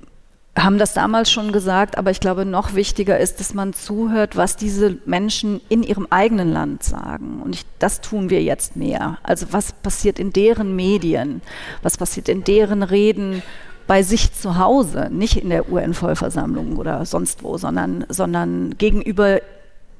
haben 0.58 0.78
das 0.78 0.93
damals 0.93 1.30
schon 1.30 1.52
gesagt, 1.52 1.98
aber 1.98 2.12
ich 2.12 2.22
glaube, 2.22 2.46
noch 2.46 2.76
wichtiger 2.76 3.20
ist, 3.20 3.39
dass 3.39 3.54
man 3.54 3.74
zuhört, 3.74 4.38
was 4.38 4.56
diese 4.56 4.98
Menschen 5.06 5.60
in 5.68 5.84
ihrem 5.84 6.08
eigenen 6.10 6.52
Land 6.52 6.84
sagen. 6.84 7.41
Und 7.43 7.56
ich, 7.56 7.66
das 7.78 8.00
tun 8.00 8.30
wir 8.30 8.41
jetzt 8.41 8.78
mehr. 8.78 9.18
Also 9.22 9.48
was 9.52 9.74
passiert 9.74 10.18
in 10.18 10.32
deren 10.32 10.76
Medien, 10.76 11.41
was 11.82 11.98
passiert 11.98 12.30
in 12.30 12.46
deren 12.46 12.84
Reden 12.84 13.43
bei 13.88 14.04
sich 14.04 14.34
zu 14.34 14.58
Hause, 14.58 15.10
nicht 15.12 15.38
in 15.38 15.50
der 15.50 15.72
UN-Vollversammlung 15.72 16.78
oder 16.78 17.06
sonst 17.06 17.44
wo, 17.44 17.58
sondern, 17.58 18.06
sondern 18.10 18.78
gegenüber 18.78 19.40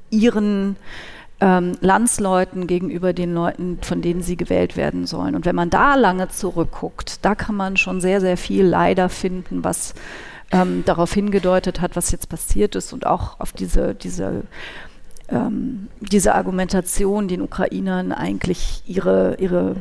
ihren 0.10 0.76
ähm, 1.40 1.74
Landsleuten, 1.82 2.68
gegenüber 2.68 3.14
den 3.14 3.34
Leuten, 3.34 3.80
von 3.82 4.02
denen 4.02 4.22
sie 4.22 4.38
gewählt 4.38 4.78
werden 4.78 5.06
sollen. 5.06 5.36
Und 5.36 5.46
wenn 5.46 5.56
man 5.56 5.70
da 5.70 5.96
lange 5.96 6.30
zurückguckt, 6.30 7.24
da 7.24 7.36
kann 7.36 7.56
man 7.56 7.78
schon 7.78 8.02
sehr, 8.02 8.22
sehr 8.22 8.38
viel 8.38 8.66
leider 8.66 9.10
finden, 9.10 9.64
was 9.64 9.94
ähm, 10.52 10.84
darauf 10.86 11.14
hingedeutet 11.14 11.82
hat, 11.82 11.96
was 11.96 12.12
jetzt 12.12 12.30
passiert 12.30 12.76
ist 12.76 12.94
und 12.94 13.06
auch 13.06 13.40
auf 13.40 13.52
diese, 13.52 13.94
diese 13.94 14.44
ähm, 15.30 15.88
diese 16.00 16.36
Argumentation, 16.36 17.28
den 17.28 17.42
Ukrainern 17.42 18.12
eigentlich 18.12 18.84
ihre, 18.86 19.36
ihre 19.40 19.76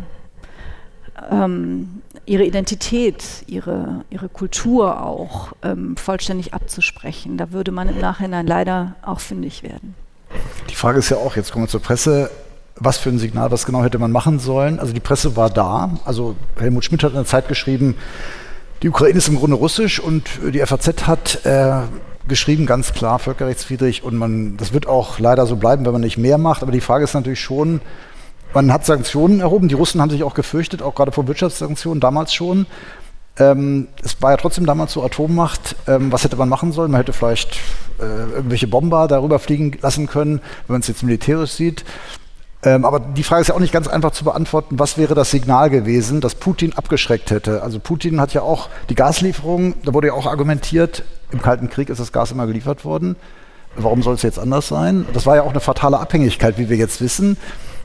ähm, 1.30 2.02
ihre 2.26 2.44
Identität, 2.44 3.24
ihre, 3.46 4.04
ihre 4.10 4.28
Kultur 4.28 5.02
auch 5.02 5.52
ähm, 5.62 5.96
vollständig 5.96 6.54
abzusprechen. 6.54 7.36
Da 7.36 7.52
würde 7.52 7.72
man 7.72 7.88
im 7.88 7.98
Nachhinein 7.98 8.46
leider 8.46 8.94
auch 9.02 9.20
fündig 9.20 9.62
werden. 9.62 9.94
Die 10.70 10.74
Frage 10.74 10.98
ist 10.98 11.10
ja 11.10 11.18
auch, 11.18 11.36
jetzt 11.36 11.52
kommen 11.52 11.64
wir 11.64 11.68
zur 11.68 11.82
Presse, 11.82 12.30
was 12.76 12.98
für 12.98 13.10
ein 13.10 13.18
Signal, 13.18 13.50
was 13.50 13.66
genau 13.66 13.84
hätte 13.84 13.98
man 13.98 14.10
machen 14.10 14.38
sollen? 14.38 14.80
Also 14.80 14.92
die 14.92 15.00
Presse 15.00 15.36
war 15.36 15.50
da. 15.50 15.98
Also 16.04 16.34
Helmut 16.58 16.84
Schmidt 16.84 17.02
hat 17.04 17.10
in 17.10 17.16
der 17.16 17.26
Zeit 17.26 17.48
geschrieben, 17.48 17.96
die 18.82 18.88
Ukraine 18.88 19.18
ist 19.18 19.28
im 19.28 19.36
Grunde 19.36 19.56
russisch 19.56 20.00
und 20.00 20.24
die 20.52 20.58
FAZ 20.58 21.06
hat 21.06 21.46
äh, 21.46 21.82
geschrieben, 22.28 22.66
ganz 22.66 22.92
klar, 22.92 23.18
völkerrechtswidrig 23.18 24.02
und 24.02 24.16
man, 24.16 24.56
das 24.56 24.72
wird 24.72 24.86
auch 24.86 25.18
leider 25.18 25.46
so 25.46 25.56
bleiben, 25.56 25.84
wenn 25.84 25.92
man 25.92 26.00
nicht 26.00 26.18
mehr 26.18 26.38
macht. 26.38 26.62
Aber 26.62 26.72
die 26.72 26.80
Frage 26.80 27.04
ist 27.04 27.14
natürlich 27.14 27.40
schon, 27.40 27.80
man 28.54 28.72
hat 28.72 28.86
Sanktionen 28.86 29.40
erhoben. 29.40 29.68
Die 29.68 29.74
Russen 29.74 30.00
haben 30.00 30.10
sich 30.10 30.22
auch 30.22 30.34
gefürchtet, 30.34 30.82
auch 30.82 30.94
gerade 30.94 31.12
vor 31.12 31.26
Wirtschaftssanktionen 31.26 32.00
damals 32.00 32.32
schon. 32.32 32.66
Ähm, 33.36 33.88
es 34.02 34.20
war 34.22 34.30
ja 34.30 34.36
trotzdem 34.36 34.64
damals 34.64 34.92
so 34.92 35.02
Atommacht. 35.02 35.76
Ähm, 35.88 36.12
was 36.12 36.24
hätte 36.24 36.36
man 36.36 36.48
machen 36.48 36.72
sollen? 36.72 36.92
Man 36.92 37.00
hätte 37.00 37.12
vielleicht 37.12 37.58
äh, 37.98 38.04
irgendwelche 38.04 38.68
Bomber 38.68 39.08
darüber 39.08 39.38
fliegen 39.38 39.76
lassen 39.82 40.06
können, 40.06 40.40
wenn 40.66 40.74
man 40.74 40.80
es 40.80 40.88
jetzt 40.88 41.02
militärisch 41.02 41.50
sieht. 41.50 41.84
Ähm, 42.62 42.84
aber 42.84 43.00
die 43.00 43.24
Frage 43.24 43.42
ist 43.42 43.48
ja 43.48 43.54
auch 43.54 43.60
nicht 43.60 43.72
ganz 43.72 43.88
einfach 43.88 44.12
zu 44.12 44.24
beantworten. 44.24 44.78
Was 44.78 44.96
wäre 44.96 45.14
das 45.14 45.30
Signal 45.30 45.68
gewesen, 45.68 46.20
das 46.20 46.36
Putin 46.36 46.72
abgeschreckt 46.74 47.30
hätte? 47.30 47.62
Also 47.62 47.78
Putin 47.80 48.20
hat 48.20 48.32
ja 48.32 48.42
auch 48.42 48.68
die 48.88 48.94
Gaslieferung, 48.94 49.74
da 49.84 49.92
wurde 49.92 50.08
ja 50.08 50.12
auch 50.14 50.26
argumentiert, 50.26 51.02
im 51.30 51.42
Kalten 51.42 51.68
Krieg 51.68 51.90
ist 51.90 51.98
das 51.98 52.12
Gas 52.12 52.30
immer 52.30 52.46
geliefert 52.46 52.84
worden. 52.84 53.16
Warum 53.76 54.02
soll 54.02 54.14
es 54.14 54.22
jetzt 54.22 54.38
anders 54.38 54.68
sein? 54.68 55.04
Das 55.12 55.26
war 55.26 55.36
ja 55.36 55.42
auch 55.42 55.50
eine 55.50 55.60
fatale 55.60 55.98
Abhängigkeit, 55.98 56.56
wie 56.58 56.68
wir 56.68 56.76
jetzt 56.76 57.00
wissen. 57.00 57.36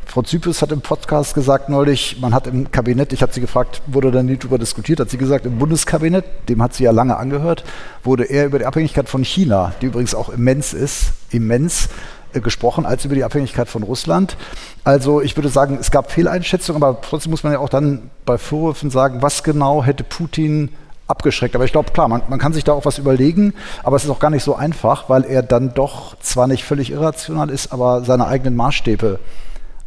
Frau 0.10 0.24
Zypris 0.24 0.64
hat 0.64 0.72
im 0.72 0.82
Podcast 0.82 1.36
gesagt 1.36 1.70
neulich, 1.70 2.18
man 2.20 2.34
hat 2.34 2.48
im 2.48 2.72
Kabinett, 2.72 3.14
ich 3.14 3.22
habe 3.22 3.32
sie 3.32 3.42
gefragt, 3.42 3.84
wurde 3.86 4.10
da 4.10 4.24
nie 4.24 4.38
darüber 4.38 4.58
diskutiert, 4.58 5.00
hat 5.00 5.12
sie 5.12 5.20
gesagt, 5.20 5.46
im 5.46 5.60
Bundeskabinett, 5.60 6.26
dem 6.50 6.64
hat 6.64 6.74
sie 6.74 6.86
ja 6.86 6.90
lange 6.90 7.16
angehört, 7.16 7.64
wurde 8.04 8.24
eher 8.24 8.48
über 8.48 8.58
die 8.58 8.66
Abhängigkeit 8.66 9.08
von 9.08 9.24
China, 9.24 9.72
die 9.84 9.86
übrigens 9.86 10.16
auch 10.16 10.30
immens 10.30 10.74
ist, 10.74 11.14
immens 11.30 11.90
äh, 12.34 12.42
gesprochen, 12.42 12.88
als 12.88 13.06
über 13.06 13.14
die 13.14 13.24
Abhängigkeit 13.24 13.70
von 13.70 13.84
Russland. 13.84 14.36
Also 14.84 15.22
ich 15.22 15.38
würde 15.38 15.50
sagen, 15.50 15.78
es 15.80 15.92
gab 15.92 16.12
Fehleinschätzungen, 16.12 16.82
aber 16.82 17.00
trotzdem 17.02 17.30
muss 17.30 17.44
man 17.44 17.54
ja 17.54 17.60
auch 17.60 17.70
dann 17.70 18.10
bei 18.26 18.40
Vorwürfen 18.40 18.90
sagen, 18.90 19.22
was 19.22 19.44
genau 19.44 19.84
hätte 19.84 20.04
Putin 20.04 20.70
abgeschreckt. 21.06 21.54
Aber 21.54 21.66
ich 21.66 21.72
glaube, 21.72 21.92
klar, 21.92 22.08
man, 22.08 22.24
man, 22.30 22.40
kann 22.40 22.54
sich 22.54 22.64
da 22.64 22.74
auch 22.74 22.86
was 22.86 22.98
überlegen, 22.98 23.54
aber 23.84 23.96
es 23.96 24.06
ist 24.06 24.10
auch 24.10 24.20
gar 24.20 24.32
nicht 24.32 24.44
so 24.44 24.56
einfach, 24.56 25.08
weil 25.08 25.24
er 25.24 25.44
dann 25.44 25.76
doch 25.76 26.20
zwar 26.20 26.48
nicht 26.48 26.64
völlig 26.64 26.90
irrational 26.90 27.52
ist, 27.52 27.72
aber 27.72 28.04
seine 28.04 28.26
eigenen 28.26 28.56
Maßstäbe 28.56 29.20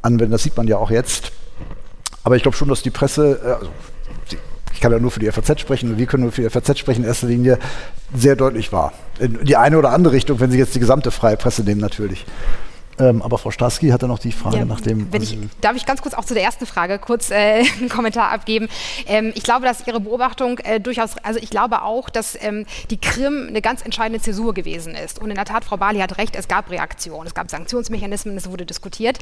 anwendet. 0.03 0.35
Das 0.35 0.43
sieht 0.43 0.57
man 0.57 0.69
ja 0.69 0.77
auch 0.77 0.91
jetzt. 0.91 1.33
Aber 2.25 2.37
ich 2.37 2.43
glaube 2.43 2.57
schon, 2.57 2.69
dass 2.69 2.83
die 2.83 2.91
Presse, 2.91 3.41
äh, 3.43 3.53
also 3.53 3.71
ich 4.73 4.81
kann 4.81 4.93
ja 4.93 4.99
nur 4.99 5.11
für 5.11 5.21
die 5.21 5.31
FAZ 5.31 5.61
sprechen, 5.61 5.99
wir 5.99 6.07
können 6.07 6.25
nur 6.25 6.33
für 6.33 6.43
die 6.43 6.51
FAZ 6.51 6.79
sprechen, 6.79 7.03
in 7.03 7.09
erster 7.09 7.27
Linie 7.27 7.59
sehr 8.15 8.37
deutlich 8.37 8.73
war. 8.73 8.93
In 9.19 9.45
die 9.45 9.57
eine 9.57 9.79
oder 9.79 9.91
andere 9.91 10.15
Richtung, 10.15 10.41
wenn 10.41 10.51
Sie 10.51 10.59
jetzt 10.59 10.75
die 10.75 10.81
gesamte 10.81 11.11
freie 11.11 11.37
Presse 11.37 11.63
nehmen, 11.63 11.81
natürlich. 11.81 12.27
Ähm, 12.99 13.23
aber 13.23 13.39
Frau 13.39 13.51
Starsky 13.51 13.89
hatte 13.89 14.07
noch 14.07 14.19
die 14.19 14.33
Frage 14.33 14.59
ja, 14.59 14.65
nach 14.65 14.81
dem. 14.81 15.09
Ich, 15.13 15.39
darf 15.61 15.77
ich 15.77 15.87
ganz 15.87 16.03
kurz 16.03 16.15
auch 16.15 16.25
zu 16.25 16.35
der 16.35 16.43
ersten 16.43 16.67
Frage 16.67 16.99
kurz 16.99 17.31
äh, 17.31 17.65
einen 17.81 17.89
Kommentar 17.89 18.31
abgeben? 18.31 18.69
Ähm, 19.07 19.33
ich 19.35 19.43
glaube, 19.43 19.65
dass 19.65 19.87
Ihre 19.87 20.01
Beobachtung 20.01 20.59
äh, 20.59 20.81
durchaus, 20.81 21.17
also 21.19 21.41
ich 21.41 21.51
glaube 21.51 21.83
auch, 21.83 22.11
dass 22.11 22.37
ähm, 22.43 22.67
die 22.91 23.01
Krim 23.01 23.47
eine 23.49 23.63
ganz 23.63 23.83
entscheidende 23.83 24.21
Zäsur 24.21 24.55
gewesen 24.55 24.95
ist. 24.95 25.19
Und 25.19 25.31
in 25.31 25.37
der 25.37 25.45
Tat, 25.45 25.65
Frau 25.65 25.77
Bali 25.77 26.01
hat 26.01 26.19
recht, 26.19 26.37
es 26.37 26.49
gab 26.49 26.71
Reaktionen, 26.71 27.27
es 27.27 27.35
gab 27.35 27.51
Sanktionsmechanismen, 27.51 28.37
es 28.37 28.51
wurde 28.51 28.67
diskutiert. 28.67 29.19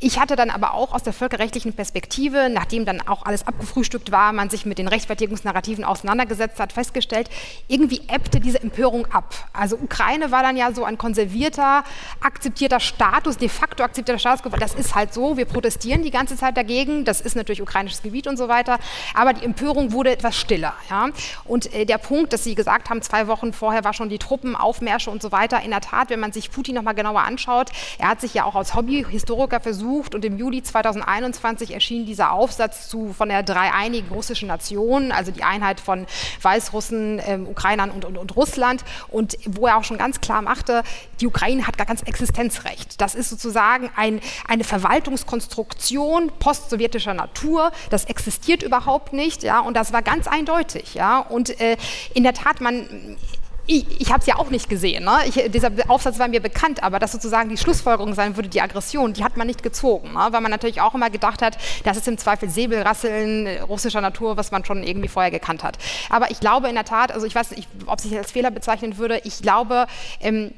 Ich 0.00 0.18
hatte 0.18 0.36
dann 0.36 0.50
aber 0.50 0.74
auch 0.74 0.92
aus 0.92 1.02
der 1.02 1.12
völkerrechtlichen 1.12 1.72
Perspektive, 1.72 2.50
nachdem 2.52 2.84
dann 2.84 3.00
auch 3.00 3.24
alles 3.24 3.46
abgefrühstückt 3.46 4.12
war, 4.12 4.32
man 4.32 4.50
sich 4.50 4.66
mit 4.66 4.78
den 4.78 4.88
Rechtfertigungsnarrativen 4.88 5.84
auseinandergesetzt 5.84 6.60
hat, 6.60 6.72
festgestellt, 6.72 7.30
irgendwie 7.68 8.02
ebbte 8.08 8.40
diese 8.40 8.62
Empörung 8.62 9.06
ab. 9.06 9.34
Also 9.52 9.76
Ukraine 9.76 10.30
war 10.30 10.42
dann 10.42 10.56
ja 10.56 10.72
so 10.72 10.84
ein 10.84 10.98
konservierter, 10.98 11.84
akzeptierter 12.20 12.80
Staat 12.80 13.13
Status, 13.14 13.36
de 13.36 13.48
facto 13.48 13.84
akzeptierter 13.84 14.18
Status, 14.18 14.42
das 14.58 14.74
ist 14.74 14.96
halt 14.96 15.14
so, 15.14 15.36
wir 15.36 15.44
protestieren 15.44 16.02
die 16.02 16.10
ganze 16.10 16.36
Zeit 16.36 16.56
dagegen, 16.56 17.04
das 17.04 17.20
ist 17.20 17.36
natürlich 17.36 17.62
ukrainisches 17.62 18.02
Gebiet 18.02 18.26
und 18.26 18.36
so 18.36 18.48
weiter, 18.48 18.80
aber 19.14 19.32
die 19.34 19.44
Empörung 19.44 19.92
wurde 19.92 20.10
etwas 20.10 20.36
stiller. 20.36 20.74
Ja? 20.90 21.10
Und 21.44 21.72
äh, 21.72 21.84
der 21.84 21.98
Punkt, 21.98 22.32
dass 22.32 22.42
Sie 22.42 22.56
gesagt 22.56 22.90
haben, 22.90 23.02
zwei 23.02 23.28
Wochen 23.28 23.52
vorher 23.52 23.84
war 23.84 23.92
schon 23.92 24.08
die 24.08 24.18
Truppenaufmärsche 24.18 25.10
und 25.10 25.22
so 25.22 25.30
weiter, 25.30 25.62
in 25.62 25.70
der 25.70 25.80
Tat, 25.80 26.10
wenn 26.10 26.18
man 26.18 26.32
sich 26.32 26.50
Putin 26.50 26.74
nochmal 26.74 26.96
genauer 26.96 27.20
anschaut, 27.20 27.70
er 27.98 28.08
hat 28.08 28.20
sich 28.20 28.34
ja 28.34 28.46
auch 28.46 28.56
als 28.56 28.74
Hobbyhistoriker 28.74 29.60
versucht 29.60 30.16
und 30.16 30.24
im 30.24 30.36
Juli 30.36 30.64
2021 30.64 31.72
erschien 31.72 32.06
dieser 32.06 32.32
Aufsatz 32.32 32.88
zu, 32.88 33.12
von 33.12 33.28
der 33.28 33.44
dreieinigen 33.44 34.08
russischen 34.08 34.48
Nation, 34.48 35.12
also 35.12 35.30
die 35.30 35.44
Einheit 35.44 35.78
von 35.78 36.06
Weißrussen, 36.42 37.22
ähm, 37.24 37.46
Ukrainern 37.46 37.92
und, 37.92 38.04
und, 38.04 38.18
und 38.18 38.34
Russland 38.34 38.84
und 39.06 39.38
wo 39.46 39.68
er 39.68 39.76
auch 39.76 39.84
schon 39.84 39.98
ganz 39.98 40.20
klar 40.20 40.42
machte, 40.42 40.82
die 41.20 41.28
Ukraine 41.28 41.68
hat 41.68 41.78
gar 41.78 41.86
ganz 41.86 42.02
Existenzrecht. 42.02 43.03
Das 43.04 43.14
ist 43.14 43.28
sozusagen 43.28 43.90
ein, 43.96 44.20
eine 44.48 44.64
Verwaltungskonstruktion 44.64 46.32
postsowjetischer 46.38 47.12
Natur. 47.12 47.70
Das 47.90 48.06
existiert 48.06 48.62
überhaupt 48.62 49.12
nicht. 49.12 49.42
Ja, 49.42 49.60
und 49.60 49.76
das 49.76 49.92
war 49.92 50.00
ganz 50.00 50.26
eindeutig. 50.26 50.94
Ja, 50.94 51.18
und 51.18 51.60
äh, 51.60 51.76
in 52.14 52.22
der 52.22 52.32
Tat, 52.32 52.62
man 52.62 53.18
ich, 53.66 54.00
ich 54.00 54.10
habe 54.10 54.20
es 54.20 54.26
ja 54.26 54.36
auch 54.36 54.50
nicht 54.50 54.68
gesehen. 54.68 55.04
Ne? 55.04 55.18
Ich, 55.26 55.34
dieser 55.50 55.70
Aufsatz 55.88 56.18
war 56.18 56.28
mir 56.28 56.40
bekannt, 56.40 56.82
aber 56.82 56.98
dass 56.98 57.12
sozusagen 57.12 57.48
die 57.48 57.56
Schlussfolgerung 57.56 58.14
sein 58.14 58.36
würde, 58.36 58.48
die 58.48 58.60
Aggression, 58.60 59.14
die 59.14 59.24
hat 59.24 59.36
man 59.36 59.46
nicht 59.46 59.62
gezogen. 59.62 60.12
Ne? 60.12 60.28
Weil 60.30 60.40
man 60.40 60.50
natürlich 60.50 60.80
auch 60.80 60.94
immer 60.94 61.10
gedacht 61.10 61.40
hat, 61.40 61.56
das 61.84 61.96
ist 61.96 62.08
im 62.08 62.18
Zweifel 62.18 62.48
Säbelrasseln 62.50 63.62
russischer 63.62 64.00
Natur, 64.00 64.36
was 64.36 64.50
man 64.50 64.64
schon 64.64 64.82
irgendwie 64.82 65.08
vorher 65.08 65.30
gekannt 65.30 65.62
hat. 65.62 65.78
Aber 66.10 66.30
ich 66.30 66.40
glaube 66.40 66.68
in 66.68 66.74
der 66.74 66.84
Tat, 66.84 67.12
also 67.12 67.26
ich 67.26 67.34
weiß 67.34 67.52
nicht, 67.52 67.68
ob 67.86 68.00
sich 68.00 68.16
als 68.16 68.32
Fehler 68.32 68.50
bezeichnen 68.50 68.98
würde, 68.98 69.20
ich 69.24 69.40
glaube, 69.40 69.86
ähm, 70.20 70.52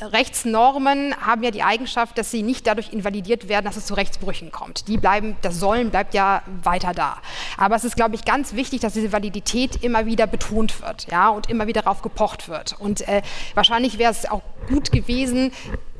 Rechtsnormen 0.00 1.16
haben 1.16 1.42
ja 1.42 1.50
die 1.50 1.62
Eigenschaft, 1.62 2.18
dass 2.18 2.30
sie 2.30 2.42
nicht 2.42 2.66
dadurch 2.66 2.92
invalidiert 2.92 3.48
werden, 3.48 3.64
dass 3.64 3.76
es 3.76 3.86
zu 3.86 3.94
Rechtsbrüchen 3.94 4.52
kommt. 4.52 4.88
Die 4.88 4.98
bleiben, 4.98 5.36
das 5.42 5.58
Sollen 5.58 5.90
bleibt 5.90 6.14
ja 6.14 6.42
weiter 6.62 6.92
da. 6.92 7.16
Aber 7.56 7.76
es 7.76 7.84
ist, 7.84 7.96
glaube 7.96 8.14
ich, 8.14 8.24
ganz 8.24 8.54
wichtig, 8.54 8.80
dass 8.80 8.92
diese 8.92 9.12
Validität 9.12 9.82
immer 9.82 10.06
wieder 10.06 10.26
betont 10.26 10.82
wird, 10.82 11.10
ja, 11.10 11.28
und 11.30 11.48
immer 11.48 11.66
wieder 11.66 11.82
darauf 11.82 12.02
gepocht 12.02 12.48
wird. 12.48 12.76
Und 12.78 13.06
äh, 13.08 13.22
wahrscheinlich 13.54 13.98
wäre 13.98 14.12
es 14.12 14.26
auch 14.30 14.42
gut 14.68 14.92
gewesen, 14.92 15.50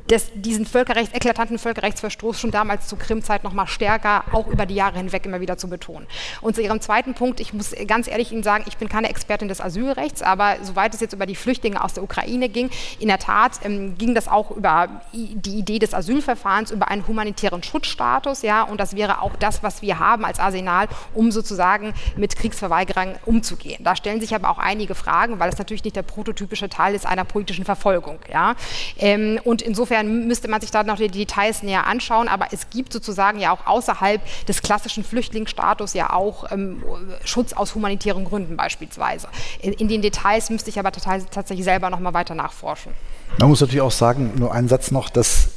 das, 0.07 0.27
diesen 0.35 0.65
Völkerrechts, 0.65 1.15
eklatanten 1.15 1.57
Völkerrechtsverstoß 1.57 2.39
schon 2.39 2.51
damals 2.51 2.87
zur 2.87 2.99
Krimzeit 2.99 3.43
noch 3.43 3.53
mal 3.53 3.67
stärker, 3.67 4.23
auch 4.31 4.47
über 4.47 4.65
die 4.65 4.75
Jahre 4.75 4.97
hinweg 4.97 5.25
immer 5.25 5.41
wieder 5.41 5.57
zu 5.57 5.67
betonen. 5.67 6.05
Und 6.41 6.55
zu 6.55 6.61
Ihrem 6.61 6.79
zweiten 6.79 7.15
Punkt, 7.15 7.39
ich 7.39 7.53
muss 7.53 7.73
ganz 7.87 8.07
ehrlich 8.07 8.31
Ihnen 8.31 8.43
sagen, 8.43 8.65
ich 8.67 8.77
bin 8.77 8.87
keine 8.87 9.09
Expertin 9.09 9.47
des 9.47 9.61
Asylrechts, 9.61 10.21
aber 10.21 10.57
soweit 10.61 10.93
es 10.93 11.01
jetzt 11.01 11.13
über 11.13 11.25
die 11.25 11.35
Flüchtlinge 11.35 11.83
aus 11.83 11.93
der 11.93 12.03
Ukraine 12.03 12.49
ging, 12.49 12.69
in 12.99 13.07
der 13.07 13.17
Tat 13.17 13.59
ähm, 13.63 13.97
ging 13.97 14.13
das 14.13 14.27
auch 14.27 14.51
über 14.51 15.01
die 15.11 15.57
Idee 15.57 15.79
des 15.79 15.93
Asylverfahrens, 15.93 16.71
über 16.71 16.89
einen 16.89 17.07
humanitären 17.07 17.63
Schutzstatus, 17.63 18.43
ja, 18.43 18.63
und 18.63 18.79
das 18.79 18.95
wäre 18.95 19.21
auch 19.21 19.35
das, 19.37 19.63
was 19.63 19.81
wir 19.81 19.97
haben 19.97 20.23
als 20.23 20.39
Arsenal, 20.39 20.87
um 21.13 21.31
sozusagen 21.31 21.93
mit 22.15 22.35
Kriegsverweigerern 22.35 23.15
umzugehen. 23.25 23.83
Da 23.83 23.95
stellen 23.95 24.21
sich 24.21 24.35
aber 24.35 24.49
auch 24.49 24.59
einige 24.59 24.93
Fragen, 24.93 25.39
weil 25.39 25.49
es 25.49 25.57
natürlich 25.57 25.83
nicht 25.83 25.95
der 25.95 26.03
prototypische 26.03 26.69
Teil 26.69 26.93
ist 26.93 27.07
einer 27.07 27.25
politischen 27.25 27.65
Verfolgung, 27.65 28.19
ja. 28.31 28.55
Ähm, 28.97 29.39
und 29.43 29.61
insofern 29.63 29.94
Insofern 29.95 30.27
müsste 30.27 30.47
man 30.49 30.61
sich 30.61 30.71
da 30.71 30.83
noch 30.83 30.97
die 30.97 31.07
Details 31.07 31.63
näher 31.63 31.87
anschauen, 31.87 32.27
aber 32.27 32.47
es 32.51 32.69
gibt 32.69 32.91
sozusagen 32.91 33.39
ja 33.39 33.51
auch 33.51 33.65
außerhalb 33.65 34.21
des 34.45 34.61
klassischen 34.61 35.03
Flüchtlingsstatus 35.03 35.93
ja 35.93 36.11
auch 36.11 36.51
ähm, 36.51 36.83
Schutz 37.23 37.53
aus 37.53 37.75
humanitären 37.75 38.25
Gründen 38.25 38.57
beispielsweise. 38.57 39.27
In, 39.61 39.73
in, 39.73 39.87
den 39.87 40.01
Details 40.01 40.49
müsste 40.49 40.69
ich 40.69 40.79
aber 40.79 40.91
tatsächlich 40.91 41.63
selber 41.63 41.89
noch 41.89 41.99
mal 41.99 42.13
weiter 42.13 42.35
nachforschen. 42.35 42.91
Man 43.39 43.49
muss 43.49 43.61
natürlich 43.61 43.81
auch 43.81 43.91
sagen, 43.91 44.33
nur 44.35 44.53
einen 44.53 44.67
Satz 44.67 44.91
noch, 44.91 45.09
dass 45.09 45.49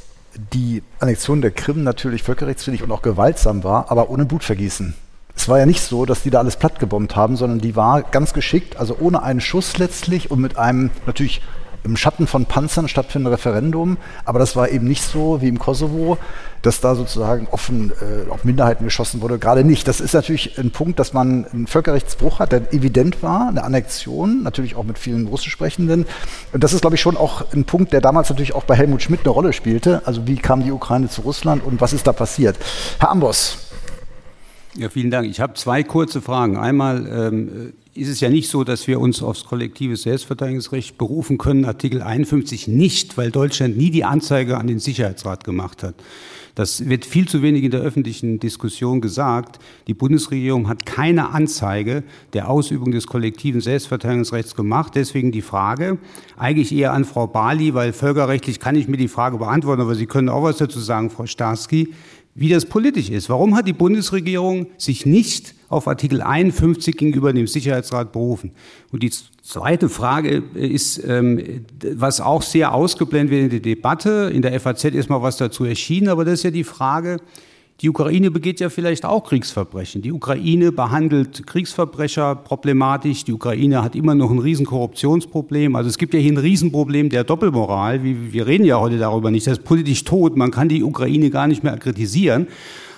die 0.53 0.83
Annexion 0.99 1.41
der 1.41 1.51
Krim 1.51 1.83
natürlich 1.83 2.23
völkerrechtswidrig 2.23 2.83
und 2.83 2.91
auch 2.91 3.01
gewaltsam 3.01 3.63
war, 3.63 3.91
aber 3.91 4.09
ohne 4.09 4.25
Blutvergießen. 4.25 4.95
Es 5.35 5.49
war 5.49 5.59
ja 5.59 5.65
nicht 5.65 5.81
so, 5.81 6.05
dass 6.05 6.23
die 6.23 6.29
da 6.29 6.39
alles 6.39 6.55
plattgebombt 6.55 7.15
haben, 7.15 7.35
sondern 7.35 7.59
die 7.59 7.75
war 7.75 8.03
ganz 8.03 8.33
geschickt, 8.33 8.77
also 8.77 8.95
ohne 8.99 9.23
einen 9.23 9.41
Schuss 9.41 9.77
letztlich 9.77 10.31
und 10.31 10.39
mit 10.39 10.57
einem 10.57 10.91
natürlich 11.05 11.41
im 11.83 11.97
Schatten 11.97 12.27
von 12.27 12.45
Panzern 12.45 12.87
stattfindende 12.87 13.37
Referendum, 13.37 13.97
aber 14.25 14.39
das 14.39 14.55
war 14.55 14.69
eben 14.69 14.87
nicht 14.87 15.03
so 15.03 15.41
wie 15.41 15.47
im 15.47 15.59
Kosovo, 15.59 16.17
dass 16.61 16.81
da 16.81 16.95
sozusagen 16.95 17.47
offen 17.51 17.91
äh, 18.01 18.29
auf 18.29 18.43
Minderheiten 18.43 18.83
geschossen 18.83 19.21
wurde, 19.21 19.39
gerade 19.39 19.63
nicht. 19.63 19.87
Das 19.87 20.01
ist 20.01 20.13
natürlich 20.13 20.57
ein 20.59 20.71
Punkt, 20.71 20.99
dass 20.99 21.13
man 21.13 21.45
einen 21.45 21.67
Völkerrechtsbruch 21.67 22.39
hat, 22.39 22.51
der 22.51 22.73
evident 22.73 23.23
war, 23.23 23.47
eine 23.47 23.63
Annexion, 23.63 24.43
natürlich 24.43 24.75
auch 24.75 24.83
mit 24.83 24.99
vielen 24.99 25.27
Russisch 25.27 25.51
sprechenden. 25.51 26.05
Und 26.51 26.63
das 26.63 26.73
ist, 26.73 26.81
glaube 26.81 26.95
ich, 26.95 27.01
schon 27.01 27.17
auch 27.17 27.45
ein 27.53 27.65
Punkt, 27.65 27.93
der 27.93 28.01
damals 28.01 28.29
natürlich 28.29 28.53
auch 28.53 28.63
bei 28.63 28.75
Helmut 28.75 29.01
Schmidt 29.01 29.21
eine 29.21 29.29
Rolle 29.29 29.53
spielte. 29.53 30.01
Also 30.05 30.27
wie 30.27 30.35
kam 30.35 30.63
die 30.63 30.71
Ukraine 30.71 31.09
zu 31.09 31.21
Russland 31.21 31.63
und 31.63 31.81
was 31.81 31.93
ist 31.93 32.07
da 32.07 32.13
passiert? 32.13 32.57
Herr 32.99 33.11
Ambos. 33.11 33.69
Ja, 34.75 34.89
vielen 34.89 35.11
Dank. 35.11 35.27
Ich 35.29 35.41
habe 35.41 35.53
zwei 35.55 35.83
kurze 35.83 36.21
Fragen. 36.21 36.57
Einmal 36.57 37.07
ähm, 37.07 37.73
ist 37.99 38.07
es 38.09 38.19
ja 38.21 38.29
nicht 38.29 38.49
so, 38.49 38.63
dass 38.63 38.87
wir 38.87 38.99
uns 38.99 39.21
aufs 39.21 39.45
kollektive 39.45 39.97
Selbstverteidigungsrecht 39.97 40.97
berufen 40.97 41.37
können, 41.37 41.65
Artikel 41.65 42.01
51 42.01 42.67
nicht, 42.67 43.17
weil 43.17 43.29
Deutschland 43.29 43.77
nie 43.77 43.91
die 43.91 44.05
Anzeige 44.05 44.57
an 44.57 44.67
den 44.67 44.79
Sicherheitsrat 44.79 45.43
gemacht 45.43 45.83
hat. 45.83 45.95
Das 46.55 46.89
wird 46.89 47.05
viel 47.05 47.27
zu 47.27 47.41
wenig 47.41 47.63
in 47.63 47.71
der 47.71 47.81
öffentlichen 47.81 48.39
Diskussion 48.39 49.01
gesagt. 49.01 49.59
Die 49.87 49.93
Bundesregierung 49.93 50.67
hat 50.67 50.85
keine 50.85 51.29
Anzeige 51.29 52.03
der 52.33 52.49
Ausübung 52.49 52.91
des 52.91 53.07
kollektiven 53.07 53.61
Selbstverteidigungsrechts 53.61 54.55
gemacht. 54.55 54.93
Deswegen 54.95 55.31
die 55.31 55.41
Frage, 55.41 55.99
eigentlich 56.37 56.73
eher 56.73 56.93
an 56.93 57.05
Frau 57.05 57.27
Bali, 57.27 57.73
weil 57.73 57.93
völkerrechtlich 57.93 58.59
kann 58.59 58.75
ich 58.75 58.87
mir 58.87 58.97
die 58.97 59.07
Frage 59.07 59.37
beantworten, 59.37 59.81
aber 59.81 59.95
Sie 59.95 60.05
können 60.05 60.29
auch 60.29 60.43
was 60.43 60.57
dazu 60.57 60.79
sagen, 60.79 61.09
Frau 61.09 61.25
Starsky, 61.25 61.93
wie 62.35 62.49
das 62.49 62.65
politisch 62.65 63.09
ist. 63.09 63.29
Warum 63.29 63.55
hat 63.55 63.67
die 63.67 63.73
Bundesregierung 63.73 64.67
sich 64.77 65.05
nicht 65.05 65.55
auf 65.69 65.87
Artikel 65.87 66.21
51 66.21 66.97
gegenüber 66.97 67.31
dem 67.31 67.47
Sicherheitsrat 67.47 68.11
berufen. 68.11 68.51
Und 68.91 69.03
die 69.03 69.11
zweite 69.41 69.87
Frage 69.87 70.43
ist, 70.53 71.01
ähm, 71.07 71.65
was 71.93 72.21
auch 72.21 72.41
sehr 72.41 72.73
ausgeblendet 72.73 73.31
wird 73.31 73.43
in 73.43 73.49
der 73.49 73.59
Debatte, 73.59 74.31
in 74.33 74.41
der 74.41 74.59
FAZ 74.59 74.85
ist 74.85 75.09
mal 75.09 75.21
was 75.21 75.37
dazu 75.37 75.65
erschienen, 75.65 76.09
aber 76.09 76.25
das 76.25 76.35
ist 76.35 76.43
ja 76.43 76.51
die 76.51 76.63
Frage, 76.63 77.17
die 77.81 77.89
Ukraine 77.89 78.29
begeht 78.29 78.59
ja 78.59 78.69
vielleicht 78.69 79.05
auch 79.05 79.23
Kriegsverbrechen. 79.23 80.01
Die 80.01 80.11
Ukraine 80.11 80.73
behandelt 80.73 81.47
Kriegsverbrecher 81.47 82.35
problematisch. 82.35 83.23
Die 83.23 83.31
Ukraine 83.31 83.81
hat 83.81 83.95
immer 83.95 84.15
noch 84.15 84.31
ein 84.31 84.39
Riesenkorruptionsproblem. 84.39 85.77
Also 85.77 85.89
es 85.89 85.97
gibt 85.97 86.13
ja 86.13 86.19
hier 86.19 86.33
ein 86.33 86.37
Riesenproblem 86.37 87.09
der 87.09 87.23
Doppelmoral. 87.23 88.03
Wir 88.03 88.45
reden 88.45 88.65
ja 88.65 88.81
heute 88.81 88.97
darüber 88.97 89.31
nicht. 89.31 89.47
Das 89.47 89.59
ist 89.59 89.63
politisch 89.63 90.03
tot. 90.03 90.35
Man 90.35 90.51
kann 90.51 90.67
die 90.67 90.83
Ukraine 90.83 91.29
gar 91.29 91.47
nicht 91.47 91.63
mehr 91.63 91.77
kritisieren. 91.77 92.47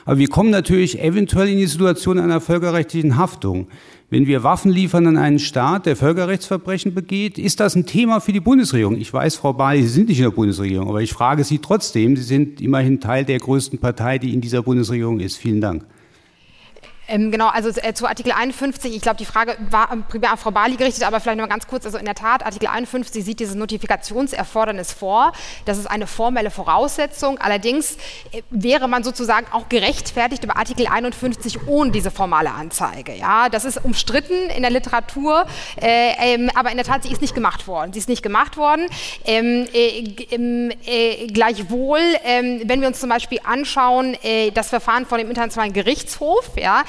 Aber 0.06 0.18
wir 0.18 0.28
kommen 0.28 0.50
natürlich 0.50 1.02
eventuell 1.02 1.50
in 1.50 1.58
die 1.58 1.68
Situation 1.68 2.20
einer 2.20 2.42
völkerrechtlichen 2.42 3.18
Haftung. 3.18 3.68
Wenn 4.10 4.28
wir 4.28 4.44
Waffen 4.44 4.72
liefern 4.72 5.08
an 5.08 5.18
einen 5.18 5.40
Staat, 5.40 5.86
der 5.86 5.96
Völkerrechtsverbrechen 5.96 6.94
begeht, 6.94 7.38
ist 7.38 7.60
das 7.60 7.76
ein 7.76 7.86
Thema 7.86 8.20
für 8.20 8.34
die 8.34 8.42
Bundesregierung. 8.42 8.98
Ich 8.98 9.14
weiß, 9.14 9.38
Frau 9.38 9.54
Bali, 9.54 9.84
Sie 9.84 9.88
sind 9.88 10.10
nicht 10.10 10.18
in 10.18 10.26
der 10.26 10.32
Bundesregierung, 10.32 10.90
aber 10.90 11.02
ich 11.02 11.14
frage 11.14 11.44
Sie 11.44 11.60
trotzdem. 11.60 12.18
Sie 12.18 12.24
sind 12.24 12.60
immerhin 12.60 13.00
Teil 13.00 13.24
der 13.24 13.40
größten 13.40 13.80
Partei, 13.80 14.18
die 14.18 14.34
in 14.34 14.42
dieser 14.42 14.64
Bundesregierung 14.64 15.20
ist. 15.22 15.38
Vielen 15.38 15.62
Dank. 15.62 15.86
Ähm, 17.12 17.30
genau, 17.30 17.50
also 17.50 17.70
äh, 17.70 17.94
zu 17.94 18.08
Artikel 18.08 18.32
51, 18.32 18.96
ich 18.96 19.02
glaube, 19.02 19.18
die 19.18 19.26
Frage 19.26 19.58
war 19.70 19.90
primär 20.08 20.32
an 20.32 20.38
Frau 20.38 20.52
Bali 20.52 20.78
gerichtet, 20.78 21.04
aber 21.04 21.20
vielleicht 21.20 21.38
noch 21.38 21.46
mal 21.46 21.52
ganz 21.52 21.68
kurz, 21.68 21.86
also 21.86 21.98
in 21.98 22.06
der 22.06 22.16
Tat, 22.16 22.46
Artikel 22.46 22.68
51 22.68 23.26
sieht 23.26 23.42
dieses 23.42 23.56
Notifikationserfordernis 23.56 24.94
vor. 24.94 25.34
Das 25.66 25.78
ist 25.78 25.88
eine 25.88 26.08
formelle 26.08 26.52
Voraussetzung. 26.52 27.38
Allerdings 27.38 27.98
äh, 28.32 28.44
wäre 28.50 28.88
man 28.88 29.04
sozusagen 29.04 29.46
auch 29.52 29.68
gerechtfertigt 29.68 30.46
über 30.46 30.56
Artikel 30.56 30.88
51 30.88 31.68
ohne 31.68 31.92
diese 31.92 32.12
formale 32.12 32.52
Anzeige. 32.52 33.14
Ja, 33.14 33.50
das 33.50 33.66
ist 33.66 33.84
umstritten 33.84 34.50
in 34.56 34.62
der 34.62 34.72
Literatur, 34.72 35.46
äh, 35.82 36.14
ähm, 36.18 36.50
aber 36.56 36.72
in 36.72 36.78
der 36.78 36.86
Tat, 36.86 37.04
sie 37.04 37.12
ist 37.12 37.22
nicht 37.22 37.36
gemacht 37.36 37.68
worden. 37.68 37.92
Sie 37.92 38.00
ist 38.00 38.08
nicht 38.08 38.24
gemacht 38.24 38.56
worden. 38.56 38.88
Ähm, 39.26 39.68
äh, 39.74 40.16
ähm, 40.32 40.72
äh, 40.86 41.28
gleichwohl, 41.28 42.00
ähm, 42.24 42.62
wenn 42.64 42.80
wir 42.80 42.88
uns 42.88 43.02
zum 43.02 43.10
Beispiel 43.10 43.40
anschauen, 43.44 44.16
äh, 44.24 44.52
das 44.52 44.70
Verfahren 44.70 45.06
von 45.06 45.18
dem 45.18 45.28
Internationalen 45.28 45.74
Gerichtshof, 45.74 46.52
ja, 46.56 46.86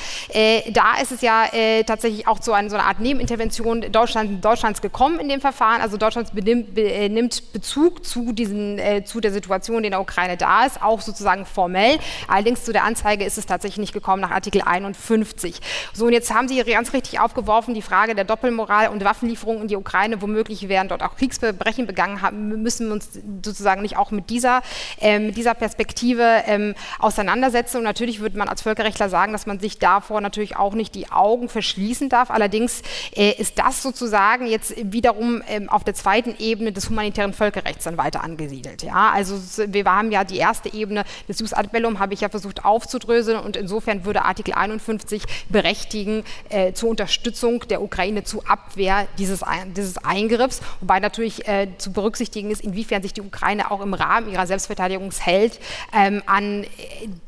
da 0.73 1.01
ist 1.01 1.13
es 1.13 1.21
ja 1.21 1.47
äh, 1.53 1.85
tatsächlich 1.85 2.27
auch 2.27 2.39
zu 2.39 2.53
einer, 2.53 2.71
so 2.71 2.77
einer 2.77 2.87
Art 2.87 3.01
Nebenintervention 3.01 3.93
Deutschland, 3.93 4.45
Deutschlands 4.45 4.81
gekommen 4.81 5.19
in 5.21 5.29
dem 5.29 5.41
Verfahren. 5.41 5.81
Also 5.81 5.97
Deutschland 5.97 6.35
benimmt, 6.35 6.75
be, 6.75 6.83
äh, 6.83 7.09
nimmt 7.09 7.53
Bezug 7.53 8.05
zu, 8.05 8.33
diesen, 8.33 8.79
äh, 8.79 9.05
zu 9.05 9.21
der 9.21 9.33
Situation, 9.33 9.83
die 9.83 9.87
in 9.87 9.93
der 9.93 10.01
Ukraine 10.01 10.37
da 10.37 10.65
ist, 10.65 10.83
auch 10.83 11.01
sozusagen 11.01 11.47
formell. 11.47 11.99
Allerdings 12.29 12.65
zu 12.65 12.73
der 12.73 12.85
Anzeige 12.85 13.25
ist 13.25 13.39
es 13.39 13.47
tatsächlich 13.47 13.79
nicht 13.79 13.93
gekommen 13.93 14.23
nach 14.23 14.31
Artikel 14.31 14.63
51. 14.63 15.61
So, 15.93 16.07
und 16.07 16.13
jetzt 16.13 16.33
haben 16.33 16.49
Sie 16.49 16.63
ganz 16.63 16.93
richtig 16.93 17.21
aufgeworfen, 17.21 17.75
die 17.75 17.83
Frage 17.83 18.15
der 18.15 18.25
Doppelmoral 18.25 18.89
und 18.89 19.05
Waffenlieferungen 19.05 19.63
in 19.63 19.69
die 19.69 19.77
Ukraine. 19.77 20.23
Womöglich 20.23 20.69
werden 20.69 20.89
dort 20.89 21.03
auch 21.03 21.17
Kriegsverbrechen 21.17 21.87
begangen 21.87 22.23
haben, 22.23 22.63
müssen 22.63 22.87
wir 22.87 22.95
uns 22.95 23.09
sozusagen 23.45 23.83
nicht 23.83 23.97
auch 23.97 24.11
mit 24.11 24.31
dieser, 24.31 24.63
äh, 25.01 25.31
dieser 25.33 25.55
Perspektive 25.55 26.43
ähm, 26.47 26.75
auseinandersetzen. 26.99 27.79
Und 27.79 27.85
natürlich 27.85 28.21
würde 28.21 28.39
man 28.39 28.49
als 28.49 28.63
Völkerrechtler 28.63 29.09
sagen, 29.09 29.33
dass 29.33 29.47
man 29.47 29.61
sich 29.61 29.79
davor 30.03 30.21
natürlich 30.21 30.57
auch 30.57 30.75
nicht 30.75 30.97
die 30.97 31.11
Augen 31.11 31.49
verschließen 31.49 32.09
darf. 32.09 32.31
Allerdings 32.31 32.83
äh, 33.15 33.31
ist 33.39 33.59
das 33.59 33.83
sozusagen 33.83 34.47
jetzt 34.47 34.75
wiederum 34.93 35.43
ähm, 35.49 35.69
auf 35.69 35.85
der 35.85 35.95
zweiten 35.95 36.35
Ebene 36.39 36.73
des 36.73 36.91
humanitären 36.91 37.33
Völkerrechts 37.33 37.85
dann 37.85 37.97
weiter 37.97 38.25
angesiedelt. 38.25 38.83
Ja? 38.83 39.13
Also 39.13 39.41
wir 39.69 39.85
haben 39.85 40.11
ja 40.11 40.25
die 40.25 40.39
erste 40.39 40.73
Ebene 40.75 41.05
des 41.29 41.39
Jus 41.39 41.53
ad 41.53 41.69
bellum, 41.71 42.01
habe 42.01 42.15
ich 42.15 42.21
ja 42.21 42.29
versucht 42.29 42.65
aufzudröseln 42.65 43.39
und 43.39 43.57
insofern 43.57 44.05
würde 44.05 44.25
Artikel 44.25 44.55
51 44.55 45.23
berechtigen 45.49 46.25
äh, 46.49 46.73
zur 46.73 46.91
Unterstützung 46.91 47.61
der 47.69 47.81
Ukraine 47.81 48.25
zur 48.25 48.49
Abwehr 48.51 49.07
dieses, 49.19 49.45
dieses 49.77 49.99
Eingriffs, 49.99 50.63
wobei 50.81 50.99
natürlich 50.99 51.47
äh, 51.47 51.69
zu 51.79 51.93
berücksichtigen 51.93 52.51
ist, 52.51 52.61
inwiefern 52.61 53.03
sich 53.03 53.13
die 53.13 53.21
Ukraine 53.21 53.71
auch 53.71 53.81
im 53.81 53.95
Rahmen 53.95 54.33
ihrer 54.33 54.49
Selbstverteidigung 54.49 55.13
hält 55.13 55.61
ähm, 55.95 56.23
an 56.27 56.65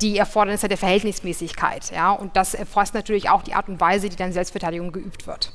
die 0.01 0.19
Erfordernisse 0.19 0.67
der 0.67 0.79
Verhältnismäßigkeit. 0.79 1.93
Ja? 1.93 2.11
Und 2.13 2.37
das 2.37 2.54
erfasst 2.55 2.95
natürlich 2.95 3.31
auch 3.31 3.43
die 3.43 3.55
Art 3.55 3.69
und 3.69 3.81
Weise, 3.81 4.09
die 4.09 4.17
dann 4.17 4.33
Selbstverteidigung 4.33 4.93
geübt 4.93 5.27
wird. 5.27 5.53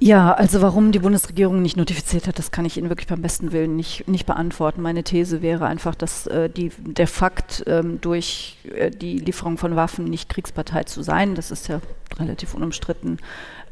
Ja, 0.00 0.32
also 0.32 0.62
warum 0.62 0.92
die 0.92 1.00
Bundesregierung 1.00 1.60
nicht 1.60 1.76
notifiziert 1.76 2.28
hat, 2.28 2.38
das 2.38 2.52
kann 2.52 2.64
ich 2.64 2.76
Ihnen 2.76 2.88
wirklich 2.88 3.08
beim 3.08 3.20
besten 3.20 3.50
Willen 3.50 3.74
nicht, 3.74 4.06
nicht 4.06 4.26
beantworten. 4.26 4.80
Meine 4.80 5.02
These 5.02 5.42
wäre 5.42 5.66
einfach, 5.66 5.96
dass 5.96 6.28
äh, 6.28 6.48
die, 6.48 6.70
der 6.78 7.08
Fakt, 7.08 7.64
ähm, 7.66 8.00
durch 8.00 8.58
äh, 8.72 8.90
die 8.90 9.18
Lieferung 9.18 9.58
von 9.58 9.74
Waffen 9.74 10.04
nicht 10.04 10.28
Kriegspartei 10.28 10.84
zu 10.84 11.02
sein, 11.02 11.34
das 11.34 11.50
ist 11.50 11.66
ja 11.66 11.80
relativ 12.16 12.54
unumstritten, 12.54 13.18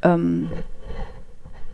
ähm, 0.02 0.50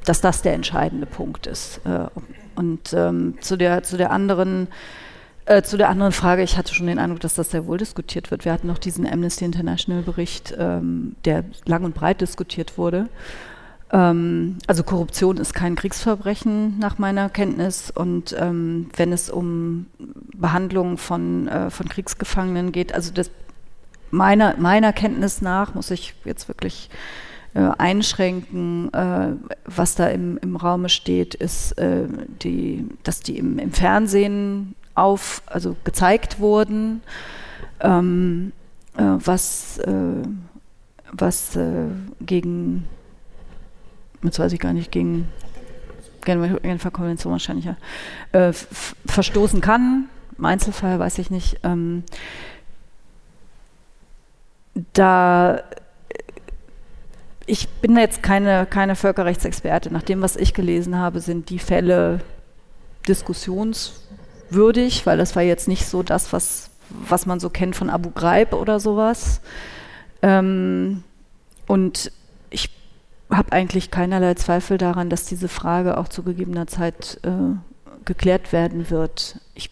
dass 0.05 0.21
das 0.21 0.43
der 0.43 0.53
entscheidende 0.53 1.07
Punkt 1.07 1.47
ist. 1.47 1.81
Äh, 1.87 2.09
und 2.55 2.93
ähm, 2.93 3.39
zu, 3.41 3.57
der, 3.57 3.83
zu 3.83 3.97
der 3.97 4.11
anderen 4.11 4.69
äh, 5.47 5.63
zu 5.63 5.77
der 5.77 5.89
anderen 5.89 6.13
Frage, 6.13 6.43
ich 6.43 6.57
hatte 6.57 6.75
schon 6.75 6.87
den 6.87 6.99
Eindruck, 6.99 7.21
dass 7.21 7.35
das 7.35 7.51
sehr 7.51 7.67
wohl 7.67 7.79
diskutiert 7.79 8.31
wird. 8.31 8.45
Wir 8.45 8.53
hatten 8.53 8.67
noch 8.67 8.79
diesen 8.79 9.07
Amnesty 9.07 9.45
International 9.45 10.03
Bericht, 10.03 10.55
ähm, 10.59 11.17
der 11.25 11.45
lang 11.65 11.85
und 11.85 11.95
breit 11.95 12.21
diskutiert 12.21 12.79
wurde. 12.79 13.09
Ähm, 13.93 14.59
also 14.67 14.83
Korruption 14.83 15.37
ist 15.37 15.53
kein 15.53 15.77
Kriegsverbrechen 15.77 16.79
nach 16.79 16.99
meiner 16.99 17.29
Kenntnis 17.29 17.91
und 17.91 18.35
ähm, 18.39 18.89
wenn 18.97 19.13
es 19.13 19.31
um 19.31 19.87
Behandlung 20.35 20.97
von, 20.97 21.49
äh, 21.49 21.71
von 21.71 21.89
Kriegsgefangenen 21.89 22.73
geht, 22.73 22.95
also 22.95 23.13
das 23.13 23.31
meiner, 24.11 24.57
meiner 24.59 24.93
Kenntnis 24.93 25.43
nach 25.43 25.75
muss 25.75 25.91
ich 25.91 26.15
jetzt 26.25 26.49
wirklich 26.49 26.89
äh, 27.55 27.69
einschränken. 27.79 28.93
Äh, 28.95 29.33
was 29.65 29.95
da 29.95 30.07
im, 30.09 30.39
im 30.39 30.57
Raume 30.57 30.89
steht, 30.89 31.35
ist, 31.35 31.73
äh, 31.79 32.05
die, 32.43 32.87
dass 33.03 33.21
die 33.21 33.39
im, 33.39 33.59
im 33.59 33.73
Fernsehen 33.73 34.75
auf, 34.95 35.43
also 35.47 35.77
gezeigt 35.85 36.41
wurden, 36.41 37.03
ähm, 37.81 38.53
äh, 38.97 39.03
was, 39.03 39.79
äh, 39.79 40.23
was 41.13 41.57
äh, 41.57 41.87
gegen, 42.21 42.89
jetzt 44.23 44.39
weiß 44.39 44.53
ich 44.53 44.61
gar 44.61 44.73
nicht, 44.73 44.93
gegen 44.93 45.29
Genfer 46.25 46.91
Konvention 46.91 47.33
wahrscheinlich 47.33 47.65
ja, 47.65 47.77
äh, 48.33 48.53
verstoßen 49.07 49.61
kann. 49.61 50.09
Im 50.39 50.45
Einzelfall 50.45 50.99
weiß 50.99 51.19
ich 51.19 51.31
nicht. 51.31 51.59
Ähm, 51.65 52.05
da 54.93 55.63
ich 57.47 57.69
bin 57.69 57.97
jetzt 57.97 58.23
keine, 58.23 58.67
keine 58.67 58.95
Völkerrechtsexperte. 58.95 59.93
Nach 59.93 60.03
dem, 60.03 60.23
was 60.23 60.37
ich 60.37 60.55
gelesen 60.55 60.97
habe, 60.97 61.21
sind 61.21 61.51
die 61.51 61.59
Fälle 61.59 62.21
diskussions 63.09 64.07
würdig, 64.55 65.07
weil 65.07 65.19
das 65.19 65.37
war 65.37 65.43
jetzt 65.43 65.69
nicht 65.69 65.87
so 65.87 66.03
das, 66.03 66.33
was, 66.33 66.71
was 67.09 67.27
man 67.27 67.41
so 67.41 67.51
kennt 67.51 67.77
von 67.77 67.91
Abu 67.91 68.11
Ghraib 68.11 68.53
oder 68.53 68.81
sowas. 68.81 69.41
Ähm, 70.23 71.03
und 71.67 72.13
ich 72.51 72.71
habe 73.31 73.53
eigentlich 73.53 73.91
keinerlei 73.91 74.35
Zweifel 74.35 74.79
daran, 74.79 75.11
dass 75.11 75.25
diese 75.25 75.49
Frage 75.49 75.99
auch 75.99 76.09
zu 76.09 76.23
gegebener 76.23 76.67
Zeit 76.67 77.19
äh, 77.23 77.57
geklärt 78.05 78.53
werden 78.53 78.91
wird. 78.91 79.41
Ich 79.55 79.71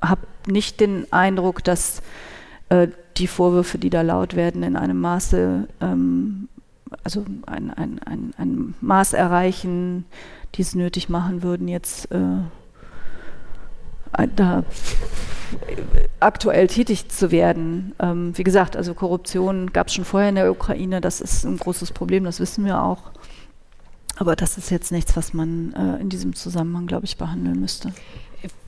habe 0.00 0.22
nicht 0.46 0.80
den 0.80 1.12
Eindruck, 1.12 1.62
dass 1.64 2.02
äh, 2.68 2.88
die 3.16 3.26
Vorwürfe, 3.26 3.78
die 3.78 3.90
da 3.90 4.02
laut 4.02 4.34
werden, 4.34 4.62
in 4.62 4.76
einem 4.76 5.00
Maße, 5.00 5.68
ähm, 5.80 6.48
also 7.04 7.24
ein, 7.46 7.70
ein, 7.70 8.00
ein, 8.00 8.32
ein 8.36 8.74
Maß 8.80 9.12
erreichen, 9.12 10.04
die 10.54 10.62
es 10.62 10.74
nötig 10.74 11.08
machen 11.08 11.42
würden, 11.42 11.68
jetzt 11.68 12.10
äh, 12.12 12.38
da 14.36 14.64
aktuell 16.20 16.66
tätig 16.66 17.08
zu 17.08 17.30
werden. 17.30 17.94
Ähm, 17.98 18.36
wie 18.36 18.44
gesagt, 18.44 18.76
also 18.76 18.94
Korruption 18.94 19.72
gab 19.72 19.88
es 19.88 19.94
schon 19.94 20.04
vorher 20.04 20.28
in 20.28 20.36
der 20.36 20.50
Ukraine, 20.50 21.00
das 21.00 21.20
ist 21.20 21.44
ein 21.44 21.56
großes 21.56 21.92
Problem, 21.92 22.24
das 22.24 22.40
wissen 22.40 22.64
wir 22.64 22.82
auch. 22.82 23.10
Aber 24.16 24.36
das 24.36 24.58
ist 24.58 24.70
jetzt 24.70 24.92
nichts, 24.92 25.16
was 25.16 25.32
man 25.34 25.72
äh, 25.72 26.00
in 26.00 26.08
diesem 26.08 26.34
Zusammenhang, 26.34 26.86
glaube 26.86 27.06
ich, 27.06 27.16
behandeln 27.16 27.60
müsste. 27.60 27.92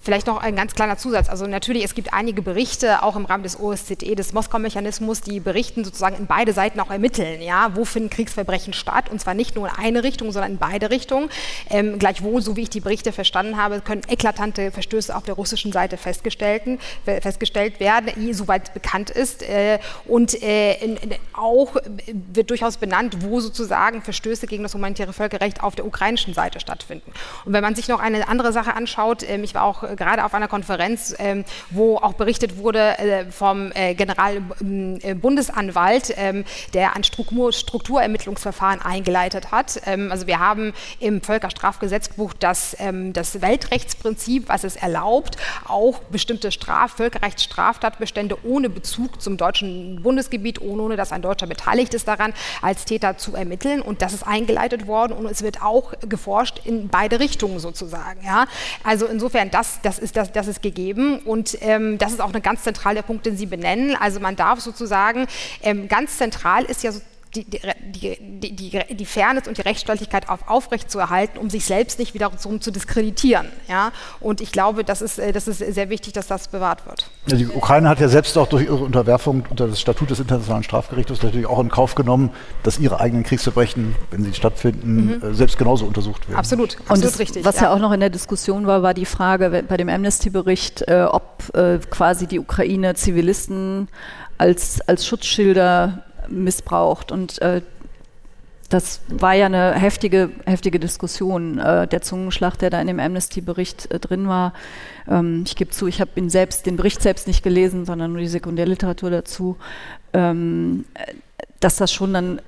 Vielleicht 0.04 0.26
noch 0.26 0.36
ein 0.36 0.54
ganz 0.54 0.74
kleiner 0.74 0.98
Zusatz. 0.98 1.30
Also 1.30 1.46
natürlich, 1.46 1.82
es 1.82 1.94
gibt 1.94 2.12
einige 2.12 2.42
Berichte, 2.42 3.02
auch 3.02 3.16
im 3.16 3.24
Rahmen 3.24 3.42
des 3.42 3.58
OSZE, 3.58 4.14
des 4.14 4.34
Moskau-Mechanismus, 4.34 5.22
die 5.22 5.40
berichten 5.40 5.82
sozusagen 5.82 6.16
in 6.16 6.26
beide 6.26 6.52
Seiten 6.52 6.78
auch 6.80 6.90
ermitteln. 6.90 7.40
Ja, 7.40 7.74
wo 7.74 7.86
finden 7.86 8.10
Kriegsverbrechen 8.10 8.74
statt? 8.74 9.10
Und 9.10 9.22
zwar 9.22 9.32
nicht 9.32 9.56
nur 9.56 9.66
in 9.66 9.74
eine 9.74 10.04
Richtung, 10.04 10.30
sondern 10.30 10.52
in 10.52 10.58
beide 10.58 10.90
Richtungen. 10.90 11.30
Ähm, 11.70 11.98
gleichwohl, 11.98 12.42
so 12.42 12.54
wie 12.54 12.64
ich 12.64 12.70
die 12.70 12.80
Berichte 12.80 13.12
verstanden 13.12 13.56
habe, 13.56 13.80
können 13.80 14.02
eklatante 14.06 14.70
Verstöße 14.70 15.16
auf 15.16 15.22
der 15.22 15.36
russischen 15.36 15.72
Seite 15.72 15.96
festgestellt, 15.96 16.64
festgestellt 17.04 17.80
werden, 17.80 18.12
soweit 18.34 18.74
bekannt 18.74 19.08
ist. 19.08 19.42
Äh, 19.42 19.78
und 20.04 20.42
äh, 20.42 20.74
in, 20.84 20.96
in, 20.96 21.14
auch 21.32 21.76
wird 22.06 22.50
durchaus 22.50 22.76
benannt, 22.76 23.16
wo 23.20 23.40
sozusagen 23.40 24.02
Verstöße 24.02 24.46
gegen 24.46 24.64
das 24.64 24.74
humanitäre 24.74 25.14
Völkerrecht 25.14 25.62
auf 25.62 25.74
der 25.76 25.86
ukrainischen 25.86 26.34
Seite 26.34 26.60
stattfinden. 26.60 27.10
Und 27.46 27.54
wenn 27.54 27.62
man 27.62 27.74
sich 27.74 27.88
noch 27.88 28.00
eine 28.00 28.28
andere 28.28 28.52
Sache 28.52 28.74
anschaut, 28.74 29.22
äh, 29.22 29.40
ich 29.40 29.54
war 29.54 29.62
auch 29.62 29.82
äh, 29.82 29.93
gerade 29.96 30.24
auf 30.24 30.34
einer 30.34 30.48
Konferenz, 30.48 31.14
ähm, 31.18 31.44
wo 31.70 31.96
auch 31.96 32.14
berichtet 32.14 32.58
wurde 32.58 32.98
äh, 32.98 33.24
vom 33.30 33.70
äh, 33.74 33.94
Generalbundesanwalt, 33.94 36.14
ähm, 36.16 36.38
ähm, 36.38 36.44
der 36.72 36.96
ein 36.96 37.04
Struktur 37.04 37.52
Strukturermittlungsverfahren 37.52 38.80
eingeleitet 38.82 39.52
hat. 39.52 39.80
Ähm, 39.86 40.10
also 40.10 40.26
wir 40.26 40.38
haben 40.38 40.72
im 41.00 41.20
Völkerstrafgesetzbuch 41.20 42.32
das, 42.38 42.76
das 43.12 43.40
Weltrechtsprinzip, 43.40 44.48
was 44.48 44.64
es 44.64 44.76
erlaubt, 44.76 45.36
auch 45.66 45.98
bestimmte 46.10 46.50
Straf 46.50 46.92
Völkerrechtsstraftatbestände 46.92 48.36
ohne 48.44 48.70
Bezug 48.70 49.20
zum 49.20 49.36
deutschen 49.36 50.02
Bundesgebiet, 50.02 50.60
ohne 50.60 50.96
dass 50.96 51.12
ein 51.12 51.22
Deutscher 51.22 51.46
beteiligt 51.46 51.94
ist 51.94 52.08
daran, 52.08 52.32
als 52.62 52.84
Täter 52.84 53.16
zu 53.16 53.34
ermitteln. 53.34 53.82
Und 53.82 54.02
das 54.02 54.12
ist 54.12 54.26
eingeleitet 54.26 54.86
worden 54.86 55.12
und 55.12 55.26
es 55.26 55.42
wird 55.42 55.62
auch 55.62 55.92
geforscht 56.08 56.60
in 56.64 56.88
beide 56.88 57.20
Richtungen 57.20 57.58
sozusagen. 57.58 58.24
Ja? 58.24 58.46
Also 58.82 59.06
insofern, 59.06 59.50
das, 59.50 59.80
das, 59.84 59.98
ist, 59.98 60.16
das, 60.16 60.32
das 60.32 60.48
ist 60.48 60.62
gegeben 60.62 61.18
und 61.20 61.58
ähm, 61.60 61.98
das 61.98 62.12
ist 62.12 62.20
auch 62.20 62.32
ein 62.32 62.42
ganz 62.42 62.62
zentraler 62.62 63.02
Punkt, 63.02 63.26
den 63.26 63.36
Sie 63.36 63.46
benennen. 63.46 63.96
Also 63.96 64.20
man 64.20 64.36
darf 64.36 64.60
sozusagen, 64.60 65.26
ähm, 65.62 65.88
ganz 65.88 66.18
zentral 66.18 66.64
ist 66.64 66.82
ja 66.82 66.92
so 66.92 67.00
die, 67.34 67.44
die, 67.44 68.16
die, 68.40 68.94
die, 68.94 69.04
Fairness 69.04 69.48
und 69.48 69.58
die 69.58 69.62
Rechtsstaatlichkeit 69.62 70.28
auf, 70.28 70.48
aufrechtzuerhalten, 70.48 71.38
um 71.38 71.50
sich 71.50 71.64
selbst 71.64 71.98
nicht 71.98 72.14
wiederum 72.14 72.38
zu 72.38 72.70
diskreditieren. 72.70 73.48
Ja? 73.68 73.92
Und 74.20 74.40
ich 74.40 74.52
glaube, 74.52 74.84
das 74.84 75.02
ist, 75.02 75.18
äh, 75.18 75.32
das 75.32 75.48
ist 75.48 75.58
sehr 75.58 75.90
wichtig, 75.90 76.12
dass 76.12 76.26
das 76.26 76.48
bewahrt 76.48 76.86
wird. 76.86 77.10
Ja, 77.26 77.36
die 77.36 77.46
Ukraine 77.46 77.88
hat 77.88 78.00
ja 78.00 78.08
selbst 78.08 78.36
auch 78.38 78.46
durch 78.46 78.64
ihre 78.64 78.76
Unterwerfung 78.76 79.44
unter 79.50 79.66
das 79.66 79.80
Statut 79.80 80.10
des 80.10 80.20
Internationalen 80.20 80.62
Strafgerichtes 80.62 81.22
natürlich 81.22 81.46
auch 81.46 81.60
in 81.60 81.68
Kauf 81.68 81.94
genommen, 81.94 82.30
dass 82.62 82.78
ihre 82.78 83.00
eigenen 83.00 83.24
Kriegsverbrechen, 83.24 83.96
wenn 84.10 84.24
sie 84.24 84.34
stattfinden, 84.34 85.06
mhm. 85.06 85.22
Äh, 85.22 85.34
selbst 85.34 85.58
genauso 85.58 85.86
untersucht 85.86 86.28
werden. 86.28 86.38
Absolut, 86.38 86.76
absolut 86.76 86.90
und 86.90 87.04
das, 87.04 87.18
richtig. 87.18 87.44
Was 87.44 87.56
ja. 87.56 87.64
ja. 87.64 87.74
auch 87.74 87.78
noch 87.78 87.92
in 87.92 88.00
der 88.00 88.10
Diskussion 88.10 88.66
war, 88.66 88.82
war 88.82 88.94
die 88.94 89.06
Frage 89.06 89.64
bei 89.68 89.76
dem 89.76 89.88
Amnesty-Bericht, 89.88 90.82
äh, 90.88 91.06
ob 91.10 91.34
quasi 91.90 92.26
die 92.26 92.38
Ukraine 92.38 92.94
Zivilisten 92.94 93.88
als, 94.38 94.80
als 94.82 95.06
Schutzschilder 95.06 96.04
missbraucht. 96.28 97.12
Und 97.12 97.40
äh, 97.42 97.62
das 98.68 99.00
war 99.08 99.34
ja 99.34 99.46
eine 99.46 99.74
heftige, 99.74 100.30
heftige 100.46 100.80
Diskussion. 100.80 101.58
Äh, 101.58 101.86
der 101.86 102.02
Zungenschlag, 102.02 102.56
der 102.58 102.70
da 102.70 102.80
in 102.80 102.86
dem 102.86 103.00
Amnesty-Bericht 103.00 103.90
äh, 103.90 103.98
drin 103.98 104.28
war. 104.28 104.52
Ähm, 105.08 105.44
ich 105.46 105.56
gebe 105.56 105.70
zu, 105.70 105.86
ich 105.86 106.00
habe 106.00 106.10
ihn 106.16 106.30
selbst, 106.30 106.66
den 106.66 106.76
Bericht 106.76 107.02
selbst 107.02 107.26
nicht 107.26 107.42
gelesen, 107.42 107.84
sondern 107.84 108.12
nur 108.12 108.20
die 108.20 108.28
Sekundärliteratur 108.28 109.10
dazu. 109.10 109.56
Ähm, 110.12 110.84
dass 111.60 111.76
das 111.76 111.92
schon 111.92 112.12
dann 112.12 112.40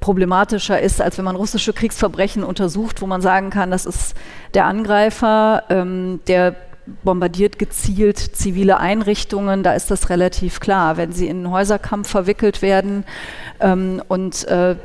problematischer 0.00 0.80
ist, 0.80 1.00
als 1.00 1.16
wenn 1.16 1.24
man 1.24 1.36
russische 1.36 1.72
Kriegsverbrechen 1.72 2.42
untersucht, 2.44 3.00
wo 3.00 3.06
man 3.06 3.22
sagen 3.22 3.50
kann, 3.50 3.70
das 3.70 3.86
ist 3.86 4.14
der 4.52 4.66
Angreifer, 4.66 5.62
ähm, 5.70 6.20
der 6.26 6.56
bombardiert 7.04 7.58
gezielt 7.58 8.18
zivile 8.18 8.78
Einrichtungen, 8.78 9.62
da 9.62 9.74
ist 9.74 9.90
das 9.90 10.10
relativ 10.10 10.60
klar. 10.60 10.96
Wenn 10.96 11.12
sie 11.12 11.28
in 11.28 11.38
einen 11.38 11.50
Häuserkampf 11.50 12.08
verwickelt 12.08 12.62
werden 12.62 13.04
ähm, 13.60 14.02
und 14.08 14.46
äh, 14.48 14.76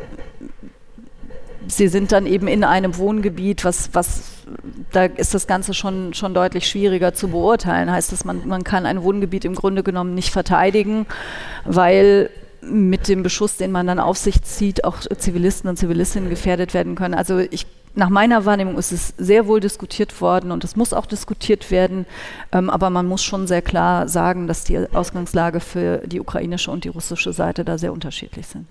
sie 1.68 1.88
sind 1.88 2.12
dann 2.12 2.26
eben 2.26 2.48
in 2.48 2.64
einem 2.64 2.98
Wohngebiet, 2.98 3.66
was, 3.66 3.90
was 3.94 4.24
da 4.92 5.06
ist 5.06 5.34
das 5.34 5.48
Ganze 5.48 5.74
schon, 5.74 6.14
schon 6.14 6.34
deutlich 6.34 6.68
schwieriger 6.68 7.14
zu 7.14 7.28
beurteilen. 7.30 7.92
Heißt 7.92 8.12
das, 8.12 8.24
man, 8.26 8.48
man 8.48 8.64
kann 8.64 8.86
ein 8.86 9.04
Wohngebiet 9.04 9.46
im 9.46 9.56
Grunde 9.56 9.84
genommen 9.84 10.14
nicht 10.14 10.32
verteidigen, 10.32 11.06
weil 11.66 12.30
mit 12.62 13.08
dem 13.08 13.24
Beschuss, 13.24 13.58
den 13.58 13.72
man 13.72 13.88
dann 13.88 14.00
auf 14.00 14.18
sich 14.18 14.42
zieht, 14.42 14.84
auch 14.84 15.00
Zivilisten 15.00 15.70
und 15.70 15.78
Zivilistinnen 15.78 16.30
gefährdet 16.30 16.74
werden 16.74 16.96
können. 16.96 17.14
Also 17.14 17.40
ich 17.40 17.66
nach 17.98 18.10
meiner 18.10 18.46
Wahrnehmung 18.46 18.78
ist 18.78 18.92
es 18.92 19.16
sehr 19.18 19.48
wohl 19.48 19.60
diskutiert 19.60 20.22
worden 20.22 20.52
und 20.52 20.64
es 20.64 20.76
muss 20.76 20.94
auch 20.94 21.08
diskutiert 21.08 21.72
werden. 21.72 22.06
Ähm, 22.52 22.70
aber 22.70 22.92
man 22.92 23.08
muss 23.08 23.24
schon 23.24 23.48
sehr 23.48 23.64
klar 23.64 24.08
sagen, 24.08 24.46
dass 24.46 24.64
die 24.64 24.78
Ausgangslage 24.94 25.60
für 25.60 26.04
die 26.06 26.20
ukrainische 26.20 26.70
und 26.70 26.84
die 26.84 26.90
russische 26.90 27.34
Seite 27.34 27.66
da 27.66 27.80
sehr 27.80 27.92
unterschiedlich 27.92 28.46
sind. 28.46 28.68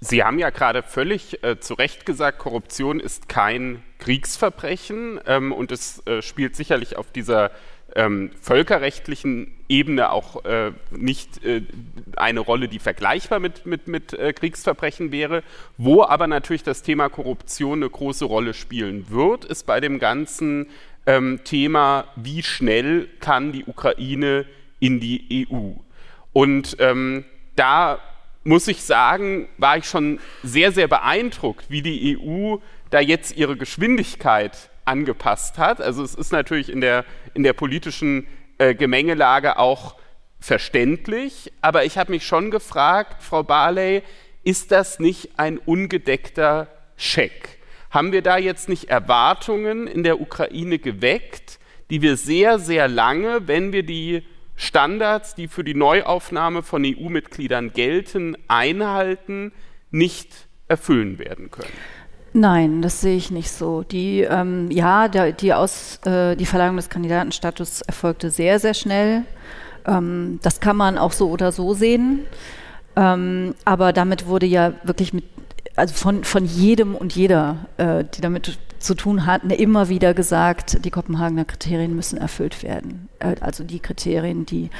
Sie 0.00 0.22
haben 0.22 0.38
ja 0.38 0.50
gerade 0.50 0.82
völlig 0.82 1.42
äh, 1.42 1.58
zu 1.58 1.74
Recht 1.74 2.06
gesagt, 2.06 2.38
Korruption 2.38 3.00
ist 3.00 3.28
kein 3.28 3.82
Kriegsverbrechen 3.98 5.18
ähm, 5.26 5.50
und 5.50 5.72
es 5.72 6.06
äh, 6.06 6.22
spielt 6.22 6.54
sicherlich 6.54 6.96
auf 6.96 7.10
dieser 7.10 7.50
ähm, 7.98 8.30
völkerrechtlichen 8.40 9.50
Ebene 9.68 10.12
auch 10.12 10.44
äh, 10.44 10.70
nicht 10.92 11.44
äh, 11.44 11.62
eine 12.16 12.38
Rolle, 12.38 12.68
die 12.68 12.78
vergleichbar 12.78 13.40
mit, 13.40 13.66
mit, 13.66 13.88
mit 13.88 14.12
äh, 14.12 14.32
Kriegsverbrechen 14.32 15.10
wäre. 15.10 15.42
Wo 15.78 16.04
aber 16.04 16.28
natürlich 16.28 16.62
das 16.62 16.82
Thema 16.82 17.08
Korruption 17.08 17.80
eine 17.80 17.90
große 17.90 18.24
Rolle 18.24 18.54
spielen 18.54 19.10
wird, 19.10 19.44
ist 19.44 19.66
bei 19.66 19.80
dem 19.80 19.98
ganzen 19.98 20.68
ähm, 21.06 21.40
Thema, 21.42 22.04
wie 22.14 22.44
schnell 22.44 23.08
kann 23.18 23.50
die 23.50 23.64
Ukraine 23.64 24.46
in 24.78 25.00
die 25.00 25.48
EU. 25.50 25.72
Und 26.32 26.76
ähm, 26.78 27.24
da 27.56 27.98
muss 28.44 28.68
ich 28.68 28.82
sagen, 28.82 29.48
war 29.58 29.76
ich 29.76 29.86
schon 29.86 30.20
sehr, 30.44 30.70
sehr 30.70 30.86
beeindruckt, 30.86 31.68
wie 31.68 31.82
die 31.82 32.16
EU 32.16 32.58
da 32.90 33.00
jetzt 33.00 33.36
ihre 33.36 33.56
Geschwindigkeit 33.56 34.70
angepasst 34.88 35.58
hat. 35.58 35.80
Also 35.80 36.02
es 36.02 36.14
ist 36.14 36.32
natürlich 36.32 36.70
in 36.70 36.80
der, 36.80 37.04
in 37.34 37.42
der 37.42 37.52
politischen 37.52 38.26
äh, 38.58 38.74
Gemengelage 38.74 39.58
auch 39.58 39.96
verständlich, 40.40 41.52
aber 41.60 41.84
ich 41.84 41.98
habe 41.98 42.12
mich 42.12 42.26
schon 42.26 42.50
gefragt, 42.50 43.22
Frau 43.22 43.42
Barley, 43.42 44.02
ist 44.44 44.72
das 44.72 44.98
nicht 44.98 45.38
ein 45.38 45.58
ungedeckter 45.58 46.68
Scheck? 46.96 47.58
Haben 47.90 48.12
wir 48.12 48.22
da 48.22 48.38
jetzt 48.38 48.68
nicht 48.68 48.88
Erwartungen 48.88 49.86
in 49.86 50.02
der 50.02 50.20
Ukraine 50.20 50.78
geweckt, 50.78 51.58
die 51.90 52.02
wir 52.02 52.16
sehr, 52.16 52.58
sehr 52.58 52.86
lange, 52.86 53.46
wenn 53.48 53.72
wir 53.72 53.82
die 53.82 54.22
Standards, 54.56 55.34
die 55.34 55.48
für 55.48 55.64
die 55.64 55.74
Neuaufnahme 55.74 56.62
von 56.62 56.84
EU-Mitgliedern 56.84 57.72
gelten, 57.72 58.36
einhalten, 58.48 59.52
nicht 59.90 60.48
erfüllen 60.66 61.18
werden 61.18 61.50
können? 61.50 61.72
Nein, 62.38 62.82
das 62.82 63.00
sehe 63.00 63.16
ich 63.16 63.32
nicht 63.32 63.50
so. 63.50 63.82
Die, 63.82 64.20
ähm, 64.20 64.70
ja, 64.70 65.08
der, 65.08 65.32
die, 65.32 65.52
Aus, 65.52 65.98
äh, 66.06 66.36
die 66.36 66.46
Verleihung 66.46 66.76
des 66.76 66.88
Kandidatenstatus 66.88 67.80
erfolgte 67.80 68.30
sehr, 68.30 68.60
sehr 68.60 68.74
schnell. 68.74 69.24
Ähm, 69.84 70.38
das 70.42 70.60
kann 70.60 70.76
man 70.76 70.98
auch 70.98 71.10
so 71.10 71.30
oder 71.30 71.50
so 71.50 71.74
sehen. 71.74 72.20
Ähm, 72.94 73.56
aber 73.64 73.92
damit 73.92 74.28
wurde 74.28 74.46
ja 74.46 74.72
wirklich 74.84 75.12
mit, 75.12 75.24
also 75.78 75.94
von, 75.94 76.24
von 76.24 76.44
jedem 76.44 76.94
und 76.94 77.14
jeder, 77.14 77.66
äh, 77.76 78.04
die 78.04 78.20
damit 78.20 78.58
zu 78.78 78.94
tun 78.94 79.26
hatten, 79.26 79.50
immer 79.50 79.88
wieder 79.88 80.14
gesagt, 80.14 80.84
die 80.84 80.90
Kopenhagener 80.90 81.44
Kriterien 81.44 81.96
müssen 81.96 82.16
erfüllt 82.16 82.62
werden. 82.62 83.08
Äh, 83.18 83.36
also 83.40 83.64
die 83.64 83.80
Kriterien, 83.80 84.46
die, 84.46 84.70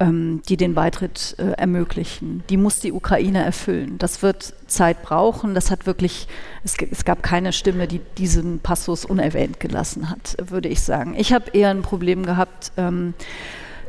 ähm, 0.00 0.42
die 0.48 0.56
den 0.56 0.74
Beitritt 0.74 1.36
äh, 1.38 1.52
ermöglichen. 1.52 2.42
Die 2.48 2.56
muss 2.56 2.80
die 2.80 2.92
Ukraine 2.92 3.44
erfüllen. 3.44 3.98
Das 3.98 4.22
wird 4.22 4.54
Zeit 4.66 5.02
brauchen. 5.02 5.54
Das 5.54 5.70
hat 5.70 5.86
wirklich, 5.86 6.28
es, 6.64 6.76
es 6.90 7.04
gab 7.04 7.22
keine 7.22 7.52
Stimme, 7.52 7.86
die 7.86 8.00
diesen 8.18 8.60
Passus 8.60 9.04
unerwähnt 9.04 9.60
gelassen 9.60 10.08
hat, 10.08 10.36
würde 10.44 10.68
ich 10.68 10.80
sagen. 10.80 11.14
Ich 11.16 11.32
habe 11.32 11.50
eher 11.52 11.70
ein 11.70 11.82
Problem 11.82 12.24
gehabt 12.24 12.72
ähm, 12.76 13.14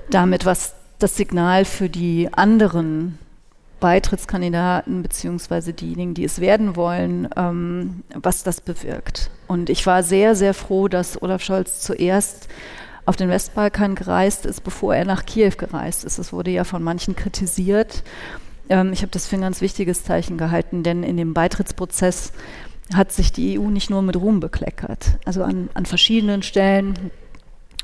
damit, 0.09 0.45
was 0.45 0.76
das 0.99 1.16
Signal 1.16 1.66
für 1.66 1.89
die 1.89 2.30
anderen 2.32 3.18
Beitrittskandidaten 3.84 5.03
beziehungsweise 5.03 5.73
diejenigen, 5.73 6.13
die 6.13 6.23
es 6.23 6.39
werden 6.39 6.77
wollen, 6.77 7.27
ähm, 7.36 8.03
was 8.15 8.43
das 8.43 8.61
bewirkt. 8.61 9.29
Und 9.47 9.69
ich 9.69 9.86
war 9.86 10.03
sehr, 10.03 10.36
sehr 10.36 10.53
froh, 10.53 10.88
dass 10.88 11.21
Olaf 11.21 11.43
Scholz 11.43 11.81
zuerst 11.81 12.47
auf 13.05 13.17
den 13.17 13.27
Westbalkan 13.27 13.95
gereist 13.95 14.45
ist, 14.45 14.63
bevor 14.63 14.95
er 14.95 15.03
nach 15.03 15.25
Kiew 15.25 15.51
gereist 15.57 16.05
ist. 16.05 16.17
Das 16.17 16.31
wurde 16.31 16.51
ja 16.51 16.63
von 16.63 16.81
manchen 16.81 17.17
kritisiert. 17.17 18.03
Ähm, 18.69 18.93
ich 18.93 19.01
habe 19.01 19.11
das 19.11 19.27
für 19.27 19.36
ein 19.36 19.41
ganz 19.41 19.59
wichtiges 19.59 20.05
Zeichen 20.05 20.38
gehalten, 20.38 20.84
denn 20.84 21.03
in 21.03 21.17
dem 21.17 21.34
Beitrittsprozess 21.34 22.31
hat 22.95 23.11
sich 23.11 23.34
die 23.34 23.59
EU 23.59 23.63
nicht 23.63 23.89
nur 23.89 24.01
mit 24.01 24.15
Ruhm 24.15 24.39
bekleckert. 24.39 25.19
Also 25.25 25.43
an, 25.43 25.69
an 25.73 25.86
verschiedenen 25.86 26.41
Stellen 26.41 27.11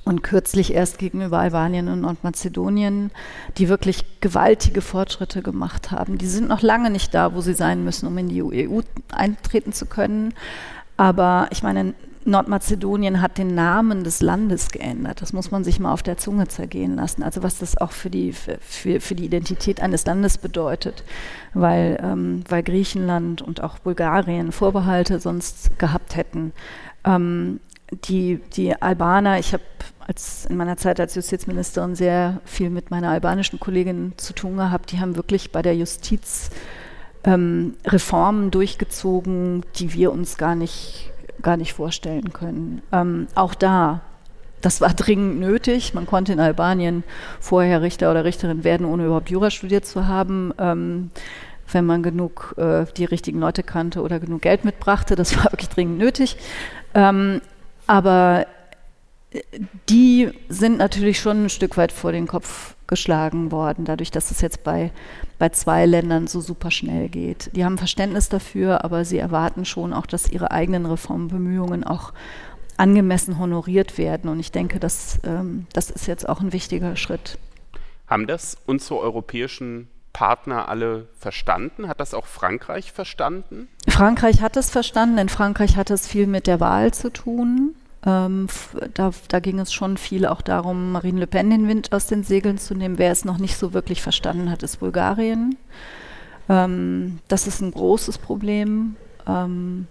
und 0.09 0.23
kürzlich 0.23 0.73
erst 0.73 0.97
gegenüber 0.97 1.37
Albanien 1.37 1.87
und 1.87 2.01
Nordmazedonien, 2.01 3.11
die 3.59 3.69
wirklich 3.69 4.19
gewaltige 4.21 4.81
Fortschritte 4.81 5.43
gemacht 5.43 5.91
haben. 5.91 6.17
Die 6.17 6.27
sind 6.27 6.49
noch 6.49 6.63
lange 6.63 6.89
nicht 6.89 7.13
da, 7.13 7.35
wo 7.35 7.41
sie 7.41 7.53
sein 7.53 7.83
müssen, 7.83 8.07
um 8.07 8.17
in 8.17 8.27
die 8.27 8.41
EU 8.41 8.81
eintreten 9.11 9.71
zu 9.71 9.85
können. 9.85 10.33
Aber 10.97 11.47
ich 11.51 11.61
meine, 11.61 11.93
Nordmazedonien 12.25 13.21
hat 13.21 13.37
den 13.37 13.53
Namen 13.53 14.03
des 14.03 14.21
Landes 14.21 14.69
geändert. 14.69 15.21
Das 15.21 15.31
muss 15.31 15.51
man 15.51 15.63
sich 15.63 15.79
mal 15.79 15.93
auf 15.93 16.01
der 16.01 16.17
Zunge 16.17 16.47
zergehen 16.47 16.95
lassen. 16.95 17.21
Also 17.21 17.43
was 17.43 17.59
das 17.59 17.77
auch 17.77 17.91
für 17.91 18.09
die, 18.09 18.33
für, 18.33 18.57
für 18.99 19.13
die 19.13 19.25
Identität 19.25 19.79
eines 19.79 20.07
Landes 20.07 20.39
bedeutet. 20.39 21.03
Weil, 21.53 21.99
ähm, 22.03 22.43
weil 22.49 22.63
Griechenland 22.63 23.43
und 23.43 23.61
auch 23.61 23.77
Bulgarien 23.77 24.51
Vorbehalte 24.51 25.19
sonst 25.19 25.77
gehabt 25.77 26.15
hätten. 26.15 26.51
Ähm, 27.05 27.59
die, 28.05 28.39
die 28.53 28.79
Albaner, 28.81 29.39
ich 29.39 29.53
habe 29.53 29.63
als 30.09 30.47
in 30.47 30.57
meiner 30.57 30.75
Zeit 30.75 30.99
als 30.99 31.13
Justizministerin 31.13 31.95
sehr 31.95 32.41
viel 32.43 32.71
mit 32.71 32.89
meiner 32.89 33.09
albanischen 33.09 33.59
Kollegin 33.59 34.13
zu 34.17 34.33
tun 34.33 34.57
gehabt. 34.57 34.91
Die 34.91 34.99
haben 34.99 35.15
wirklich 35.15 35.51
bei 35.51 35.61
der 35.61 35.75
Justiz 35.75 36.49
ähm, 37.23 37.75
Reformen 37.85 38.49
durchgezogen, 38.49 39.63
die 39.75 39.93
wir 39.93 40.11
uns 40.11 40.37
gar 40.37 40.55
nicht, 40.55 41.11
gar 41.43 41.57
nicht 41.57 41.73
vorstellen 41.73 42.33
können. 42.33 42.81
Ähm, 42.91 43.27
auch 43.35 43.53
da, 43.53 44.01
das 44.61 44.81
war 44.81 44.95
dringend 44.95 45.39
nötig. 45.41 45.93
Man 45.93 46.07
konnte 46.07 46.33
in 46.33 46.39
Albanien 46.39 47.03
vorher 47.39 47.83
Richter 47.83 48.09
oder 48.09 48.25
Richterin 48.25 48.63
werden, 48.63 48.87
ohne 48.87 49.05
überhaupt 49.05 49.29
Jura 49.29 49.51
studiert 49.51 49.85
zu 49.85 50.07
haben. 50.07 50.51
Ähm, 50.57 51.11
wenn 51.71 51.85
man 51.85 52.01
genug 52.01 52.55
äh, 52.57 52.85
die 52.97 53.05
richtigen 53.05 53.39
Leute 53.39 53.61
kannte 53.61 54.01
oder 54.01 54.19
genug 54.19 54.41
Geld 54.41 54.65
mitbrachte. 54.65 55.15
Das 55.15 55.37
war 55.37 55.51
wirklich 55.51 55.69
dringend 55.69 55.99
nötig. 55.99 56.35
Ähm, 56.95 57.41
aber 57.85 58.47
die 59.89 60.31
sind 60.49 60.77
natürlich 60.77 61.19
schon 61.19 61.45
ein 61.45 61.49
Stück 61.49 61.77
weit 61.77 61.91
vor 61.91 62.11
den 62.11 62.27
Kopf 62.27 62.75
geschlagen 62.87 63.51
worden, 63.51 63.85
dadurch, 63.85 64.09
dass 64.09 64.31
es 64.31 64.41
jetzt 64.41 64.63
bei, 64.63 64.91
bei 65.37 65.49
zwei 65.49 65.85
Ländern 65.85 66.25
so 66.25 66.41
super 66.41 66.71
schnell 66.71 67.09
geht. 67.09 67.51
Die 67.55 67.63
haben 67.63 67.77
Verständnis 67.77 68.29
dafür, 68.29 68.83
aber 68.83 69.05
sie 69.05 69.19
erwarten 69.19 69.65
schon 69.65 69.93
auch, 69.93 70.07
dass 70.07 70.31
ihre 70.31 70.51
eigenen 70.51 70.87
Reformbemühungen 70.87 71.83
auch 71.83 72.13
angemessen 72.77 73.37
honoriert 73.37 73.97
werden. 73.97 74.29
Und 74.29 74.39
ich 74.39 74.51
denke, 74.51 74.79
das, 74.79 75.19
ähm, 75.23 75.67
das 75.73 75.91
ist 75.91 76.07
jetzt 76.07 76.27
auch 76.27 76.41
ein 76.41 76.51
wichtiger 76.53 76.95
Schritt. 76.95 77.37
Haben 78.07 78.25
das 78.25 78.57
unsere 78.65 78.99
europäischen 78.99 79.87
Partner 80.13 80.67
alle 80.69 81.07
verstanden? 81.19 81.87
Hat 81.87 81.99
das 81.99 82.15
auch 82.15 82.25
Frankreich 82.25 82.91
verstanden? 82.91 83.67
Frankreich 83.87 84.41
hat 84.41 84.57
es 84.57 84.71
verstanden. 84.71 85.19
In 85.19 85.29
Frankreich 85.29 85.75
hat 85.75 85.91
es 85.91 86.07
viel 86.07 86.25
mit 86.25 86.47
der 86.47 86.59
Wahl 86.59 86.91
zu 86.93 87.11
tun. 87.11 87.75
Ähm, 88.05 88.47
da, 88.93 89.11
da, 89.27 89.39
ging 89.39 89.59
es 89.59 89.73
schon 89.73 89.97
viel 89.97 90.25
auch 90.25 90.41
darum, 90.41 90.93
Marine 90.93 91.19
Le 91.19 91.27
Pen 91.27 91.49
den 91.49 91.67
Wind 91.67 91.91
aus 91.91 92.07
den 92.07 92.23
Segeln 92.23 92.57
zu 92.57 92.73
nehmen. 92.73 92.97
Wer 92.97 93.11
es 93.11 93.25
noch 93.25 93.37
nicht 93.37 93.57
so 93.57 93.73
wirklich 93.73 94.01
verstanden 94.01 94.49
hat, 94.49 94.63
ist 94.63 94.79
Bulgarien. 94.79 95.57
Ähm, 96.47 97.19
das 97.27 97.45
ist 97.45 97.61
ein 97.61 97.71
großes 97.71 98.17
Problem. 98.17 98.95
Ähm, 99.27 99.87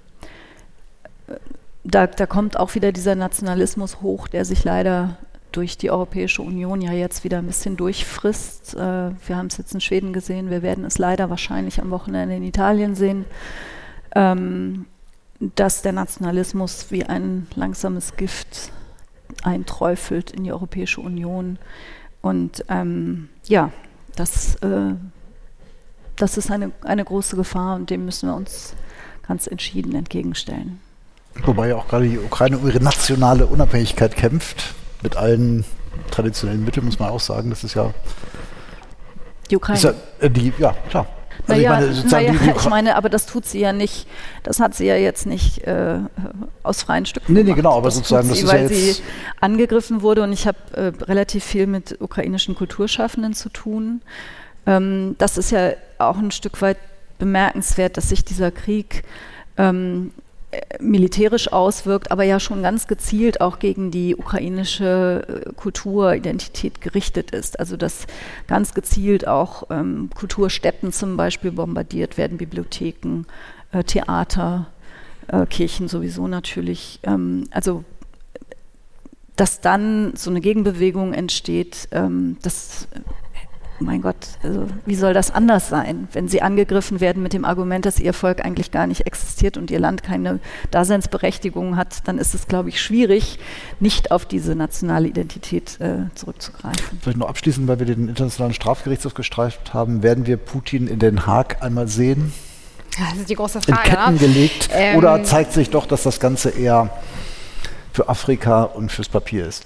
da, 1.85 2.07
da 2.07 2.27
kommt 2.27 2.59
auch 2.59 2.75
wieder 2.75 2.93
dieser 2.93 3.15
Nationalismus 3.15 4.01
hoch, 4.01 4.29
der 4.29 4.45
sich 4.45 4.65
leider 4.65 5.19
durch 5.53 5.79
die 5.79 5.91
Europäische 5.91 6.43
Union 6.43 6.81
ja 6.81 6.93
jetzt 6.93 7.25
wieder 7.25 7.39
ein 7.39 7.47
bisschen 7.47 7.77
durchfrisst. 7.77 8.75
Äh, 8.75 8.79
wir 9.27 9.37
haben 9.37 9.47
es 9.47 9.59
jetzt 9.59 9.75
in 9.75 9.81
Schweden 9.81 10.13
gesehen, 10.13 10.51
wir 10.51 10.63
werden 10.63 10.85
es 10.85 10.99
leider 10.99 11.31
wahrscheinlich 11.31 11.81
am 11.81 11.91
Wochenende 11.91 12.37
in 12.37 12.43
Italien 12.43 12.95
sehen. 12.95 13.25
Dass 15.41 15.83
der 15.83 15.93
Nationalismus 15.93 16.87
wie 16.91 17.05
ein 17.05 17.47
langsames 17.55 18.17
Gift 18.17 18.73
einträufelt 19.43 20.31
in 20.33 20.45
die 20.45 20.53
Europäische 20.53 21.01
Union. 21.01 21.59
Und 22.21 22.65
ähm, 22.69 23.29
ja, 23.45 23.71
das, 24.17 24.57
äh, 24.57 24.95
das 26.17 26.37
ist 26.37 26.51
eine, 26.51 26.73
eine 26.83 27.05
große 27.05 27.37
Gefahr 27.37 27.77
und 27.77 27.91
dem 27.91 28.05
müssen 28.05 28.29
wir 28.29 28.35
uns 28.35 28.75
ganz 29.27 29.47
entschieden 29.47 29.95
entgegenstellen. 29.95 30.81
Wobei 31.45 31.69
ja 31.69 31.77
auch 31.77 31.87
gerade 31.87 32.09
die 32.09 32.19
Ukraine 32.19 32.59
um 32.59 32.67
ihre 32.67 32.81
nationale 32.81 33.47
Unabhängigkeit 33.47 34.17
kämpft, 34.17 34.75
mit 35.03 35.17
allen 35.17 35.65
traditionellen 36.11 36.65
Mitteln, 36.65 36.87
muss 36.87 36.99
man 36.99 37.11
auch 37.11 37.21
sagen. 37.21 37.51
Das 37.51 37.63
ist 37.63 37.75
ja. 37.75 37.93
Die 39.51 39.57
Ukraine. 39.57 39.81
Ja, 39.81 39.95
äh, 40.21 40.31
die, 40.31 40.53
ja, 40.59 40.75
klar. 40.91 41.07
Also 41.49 41.63
naja, 41.63 41.81
ich, 41.81 42.05
meine, 42.05 42.11
naja, 42.11 42.33
die, 42.33 42.39
die 42.39 42.51
ich 42.51 42.69
meine, 42.69 42.97
aber 42.97 43.09
das 43.09 43.27
tut 43.27 43.47
sie 43.47 43.61
ja 43.61 43.73
nicht, 43.73 44.07
das 44.43 44.61
hat 44.61 44.75
sie 44.75 44.87
ja 44.87 44.97
jetzt 44.97 45.27
nicht 45.27 45.67
äh, 45.67 45.99
aus 46.63 46.83
freien 46.83 47.07
Stücken 47.07 47.33
Nee, 47.33 47.43
nee, 47.43 47.55
genau, 47.55 47.77
aber 47.77 47.87
das 47.87 47.97
sozusagen, 47.97 48.29
das 48.29 48.39
sie, 48.39 48.45
ist 48.45 48.53
weil 48.53 48.63
ja 48.63 48.69
sie 48.69 48.97
angegriffen 49.41 50.03
wurde 50.03 50.23
und 50.23 50.33
ich 50.33 50.47
habe 50.47 50.59
äh, 50.73 50.93
relativ 51.05 51.45
viel 51.45 51.67
mit 51.67 52.01
ukrainischen 52.01 52.55
Kulturschaffenden 52.55 53.35
zu 53.35 53.49
tun. 53.49 54.03
Ähm, 54.67 55.17
das 55.19 55.39
ist 55.39 55.51
ja 55.51 55.73
auch 55.99 56.19
ein 56.19 56.31
Stück 56.31 56.61
weit 56.61 56.79
bemerkenswert, 57.19 57.97
dass 57.97 58.11
sich 58.11 58.25
dieser 58.25 58.51
Krieg 58.51 59.05
ähm, 59.57 60.13
militärisch 60.81 61.53
auswirkt, 61.53 62.11
aber 62.11 62.25
ja 62.25 62.41
schon 62.41 62.63
ganz 62.63 62.87
gezielt 62.87 63.41
auch 63.41 63.59
gegen 63.59 63.91
die 63.91 64.17
ukrainische 64.17 65.45
äh, 65.47 65.53
Kulturidentität 65.53 66.81
gerichtet 66.81 67.33
ist. 67.33 67.61
Also 67.61 67.77
dass 67.77 68.07
ganz 68.47 68.73
gezielt 68.73 69.29
auch 69.29 69.65
ähm, 69.71 70.09
Kulturstätten 70.15 70.93
zum 70.93 71.17
Beispiel 71.17 71.53
bombardiert 71.53 72.17
werden, 72.17 72.39
Bibliotheken, 72.39 73.25
äh, 73.73 73.85
Theater, 73.85 74.69
äh, 75.27 75.45
Kirchen 75.45 75.89
sowieso 75.89 76.29
natürlich. 76.29 77.01
Ähm, 77.03 77.45
also 77.51 77.85
dass 79.37 79.61
dann 79.61 80.15
so 80.17 80.31
eine 80.31 80.41
Gegenbewegung 80.41 81.13
entsteht, 81.13 81.89
ähm, 81.93 82.39
das 82.43 82.89
mein 83.81 84.03
Gott, 84.03 84.17
also 84.43 84.67
wie 84.87 84.95
soll 84.95 85.15
das 85.15 85.31
anders 85.31 85.69
sein, 85.69 86.09
wenn 86.13 86.29
sie 86.29 86.43
angegriffen 86.43 87.01
werden 87.01 87.23
mit 87.23 87.33
dem 87.33 87.45
Argument, 87.45 87.87
dass 87.87 88.01
ihr 88.01 88.13
Volk 88.13 88.45
eigentlich 88.45 88.71
gar 88.71 88.87
nicht 88.87 89.07
existiert 89.07 89.57
und 89.57 89.71
ihr 89.71 89.79
Land 89.79 90.03
keine 90.03 90.41
Daseinsberechtigung 90.71 91.77
hat, 91.77 92.07
dann 92.09 92.19
ist 92.19 92.35
es, 92.35 92.49
glaube 92.49 92.69
ich, 92.71 92.81
schwierig, 92.81 93.39
nicht 93.81 94.11
auf 94.11 94.27
diese 94.27 94.55
nationale 94.55 95.09
Identität 95.09 95.81
äh, 95.81 96.15
zurückzugreifen. 96.15 96.99
Vielleicht 97.01 97.19
noch 97.19 97.29
abschließend, 97.29 97.69
weil 97.69 97.79
wir 97.79 97.87
den 97.87 98.09
Internationalen 98.09 98.55
Strafgerichtshof 98.55 99.15
gestreift 99.15 99.75
haben, 99.75 100.03
werden 100.03 100.27
wir 100.27 100.37
Putin 100.37 100.89
in 100.89 100.99
Den 100.99 101.27
Haag 101.27 101.63
einmal 101.63 101.89
sehen? 101.89 102.33
Das 102.99 103.19
ist 103.19 103.31
die 103.31 103.35
große 103.35 103.61
Frage. 103.61 103.89
In 103.89 103.95
Ketten 103.95 104.13
ne? 104.15 104.19
gelegt? 104.19 104.69
Ähm, 104.73 104.97
oder 104.97 105.23
zeigt 105.23 105.53
sich 105.53 105.71
doch, 105.71 105.87
dass 105.87 106.03
das 106.03 106.19
Ganze 106.21 106.51
eher 106.51 106.91
für 107.93 108.09
Afrika 108.09 108.65
und 108.65 108.91
fürs 108.91 109.09
Papier 109.09 109.47
ist? 109.47 109.65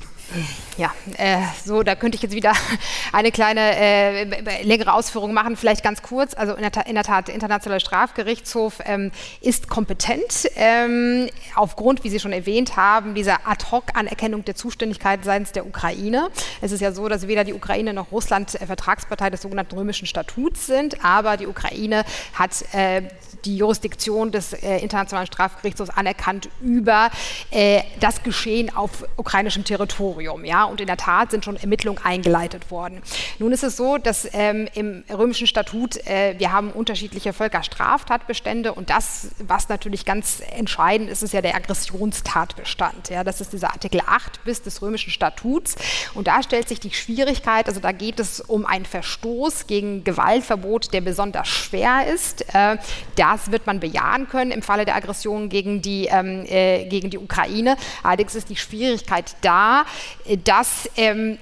Ja, 0.78 0.93
äh, 1.18 1.39
so, 1.64 1.83
da 1.83 1.95
könnte 1.95 2.16
ich 2.16 2.22
jetzt 2.22 2.35
wieder 2.35 2.53
eine 3.12 3.30
kleine 3.30 3.76
äh, 3.76 4.62
längere 4.62 4.95
Ausführung 4.95 5.35
machen, 5.35 5.57
vielleicht 5.57 5.83
ganz 5.83 6.03
kurz. 6.03 6.35
Also 6.35 6.55
in 6.55 6.62
der, 6.62 6.87
in 6.87 6.95
der 6.95 7.05
Tat, 7.05 7.28
der 7.28 7.35
Internationale 7.35 7.80
Strafgerichtshof 7.80 8.80
ähm, 8.85 9.11
ist 9.41 9.68
kompetent 9.68 10.49
ähm, 10.57 11.28
aufgrund, 11.55 12.05
wie 12.05 12.11
Sie 12.11 12.20
schon 12.20 12.33
erwähnt 12.33 12.76
haben, 12.76 13.14
dieser 13.14 13.47
Ad-hoc-Anerkennung 13.47 14.45
der 14.45 14.55
Zuständigkeit 14.55 15.24
seitens 15.24 15.53
der 15.53 15.66
Ukraine. 15.66 16.30
Es 16.61 16.72
ist 16.72 16.80
ja 16.80 16.93
so, 16.93 17.09
dass 17.09 17.28
weder 17.28 17.45
die 17.45 17.55
Ukraine 17.55 17.93
noch 17.93 18.11
Russland 18.11 18.61
äh, 18.61 18.66
Vertragspartei 18.66 19.30
des 19.30 19.43
sogenannten 19.43 19.76
römischen 19.76 20.07
Statuts 20.07 20.66
sind, 20.66 21.05
aber 21.05 21.37
die 21.37 21.47
Ukraine 21.47 22.05
hat 22.35 22.64
äh, 22.72 23.03
die 23.45 23.57
Jurisdiktion 23.57 24.32
des 24.32 24.53
äh, 24.53 24.78
Internationalen 24.78 25.26
Strafgerichtshofs 25.26 25.90
anerkannt 25.90 26.49
über 26.61 27.11
äh, 27.51 27.82
das 28.01 28.22
Geschehen 28.22 28.74
auf 28.74 29.05
ukrainischem 29.16 29.64
Territorium. 29.64 30.45
Ja? 30.45 30.64
Und 30.64 30.80
in 30.80 30.86
der 30.86 30.97
Tat 30.97 31.30
sind 31.30 31.45
schon 31.45 31.57
Ermittlungen 31.57 32.03
eingeleitet 32.03 32.70
worden. 32.70 33.03
Nun 33.38 33.53
ist 33.53 33.62
es 33.62 33.76
so, 33.76 33.99
dass 33.99 34.28
ähm, 34.32 34.68
im 34.74 35.05
römischen 35.11 35.47
Statut 35.47 35.97
äh, 36.07 36.34
wir 36.38 36.53
haben 36.53 36.70
unterschiedliche 36.70 37.32
Völkerstraftatbestände 37.32 38.72
und 38.72 38.90
das, 38.90 39.30
was 39.38 39.68
natürlich 39.68 40.05
ganz 40.05 40.43
entscheidend 40.57 41.11
ist, 41.11 41.22
ist 41.22 41.34
ja 41.34 41.40
der 41.40 41.55
Aggressionstatbestand. 41.55 43.11
Ja? 43.11 43.24
Das 43.24 43.40
ist 43.40 43.53
dieser 43.53 43.72
Artikel 43.72 44.01
8 44.07 44.45
bis 44.45 44.62
des 44.62 44.82
römischen 44.82 45.11
Statuts. 45.11 45.76
Und 46.14 46.26
da 46.26 46.43
stellt 46.43 46.68
sich 46.68 46.80
die 46.80 46.93
Schwierigkeit, 46.93 47.68
also 47.68 47.80
da 47.80 47.93
geht 47.93 48.20
es 48.20 48.40
um 48.40 48.66
einen 48.66 48.84
Verstoß 48.86 49.66
gegen 49.66 50.05
Gewaltverbot, 50.05 50.93
der 50.93 51.01
besonders 51.01 51.49
schwer 51.49 52.07
ist. 52.12 52.43
Äh, 52.55 52.78
da 53.16 53.32
das 53.33 53.51
wird 53.51 53.66
man 53.66 53.80
bejahen 53.80 54.28
können 54.28 54.51
im 54.51 54.62
Falle 54.62 54.85
der 54.85 54.95
Aggression 54.95 55.49
gegen 55.49 55.80
die, 55.80 56.07
ähm, 56.07 56.45
äh, 56.47 56.85
gegen 56.85 57.11
die 57.11 57.18
Ukraine. 57.18 57.76
Allerdings 58.03 58.35
ist 58.35 58.51
die 58.51 58.57
Schwierigkeit 58.57 59.37
da, 59.41 59.85
äh, 60.26 60.37
dass 60.37 60.91
ähm, 60.97 61.39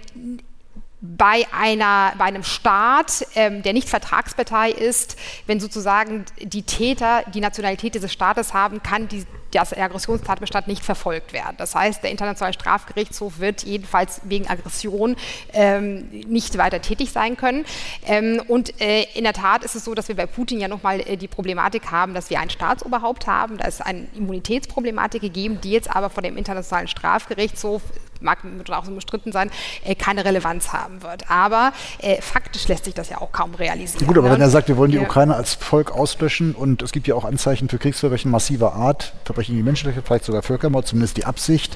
bei, 1.01 1.46
einer, 1.53 2.12
bei 2.18 2.24
einem 2.24 2.42
Staat, 2.42 3.26
ähm, 3.34 3.62
der 3.62 3.72
nicht 3.72 3.88
Vertragspartei 3.88 4.70
ist, 4.70 5.16
wenn 5.46 5.59
sozusagen 5.59 6.26
die 6.40 6.62
Täter 6.62 7.22
die 7.32 7.40
Nationalität 7.40 7.94
dieses 7.94 8.12
Staates 8.12 8.53
haben, 8.53 8.82
kann 8.82 9.09
die, 9.09 9.24
das 9.51 9.72
Aggressionstatbestand 9.72 10.68
nicht 10.68 10.84
verfolgt 10.84 11.32
werden. 11.32 11.57
Das 11.57 11.74
heißt, 11.74 12.03
der 12.03 12.11
Internationale 12.11 12.53
Strafgerichtshof 12.53 13.40
wird 13.40 13.62
jedenfalls 13.62 14.20
wegen 14.24 14.46
Aggression 14.46 15.16
ähm, 15.55 16.09
nicht 16.11 16.59
weiter 16.59 16.82
tätig 16.82 17.12
sein 17.12 17.36
können. 17.36 17.64
Ähm, 18.07 18.42
und 18.46 18.78
äh, 18.80 19.07
in 19.14 19.24
der 19.24 19.32
Tat 19.32 19.64
ist 19.64 19.74
es 19.74 19.84
so, 19.84 19.94
dass 19.94 20.09
wir 20.09 20.16
bei 20.16 20.26
Putin 20.26 20.61
ja 20.61 20.68
nochmal 20.68 21.01
äh, 21.01 21.16
die 21.16 21.28
Problematik 21.28 21.90
haben, 21.90 22.12
dass 22.12 22.28
wir 22.28 22.40
ein 22.40 22.51
Staatsoberhaupt 22.51 23.26
haben. 23.26 23.57
Da 23.57 23.66
ist 23.66 23.80
eine 23.80 24.07
Immunitätsproblematik 24.14 25.22
gegeben, 25.22 25.61
die 25.62 25.70
jetzt 25.70 25.90
aber 25.90 26.11
von 26.11 26.22
dem 26.22 26.36
Internationalen 26.36 26.88
Strafgerichtshof 26.88 27.82
mag 28.20 28.38
auch 28.70 28.84
so 28.84 28.94
bestritten 28.94 29.32
sein, 29.32 29.50
äh, 29.84 29.94
keine 29.94 30.24
Relevanz 30.24 30.72
haben 30.72 31.02
wird. 31.02 31.30
Aber 31.30 31.72
äh, 31.98 32.20
faktisch 32.20 32.68
lässt 32.68 32.84
sich 32.84 32.94
das 32.94 33.08
ja 33.08 33.20
auch 33.20 33.32
kaum 33.32 33.54
realisieren. 33.54 34.06
Gut, 34.06 34.18
aber 34.18 34.28
ne? 34.28 34.34
wenn 34.34 34.40
er 34.40 34.50
sagt, 34.50 34.68
wir 34.68 34.76
wollen 34.76 34.90
die. 34.90 35.00
Ukraine 35.00 35.34
als 35.34 35.54
Volk 35.54 35.90
auslöschen 35.90 36.54
und 36.54 36.82
es 36.82 36.92
gibt 36.92 37.08
ja 37.08 37.14
auch 37.14 37.24
Anzeichen 37.24 37.68
für 37.68 37.78
Kriegsverbrechen 37.78 38.30
massiver 38.30 38.74
Art, 38.74 39.14
Verbrechen 39.24 39.54
gegen 39.54 39.64
Menschenrechte, 39.64 40.02
vielleicht 40.02 40.24
sogar 40.24 40.42
Völkermord, 40.42 40.86
zumindest 40.86 41.16
die 41.16 41.24
Absicht, 41.24 41.74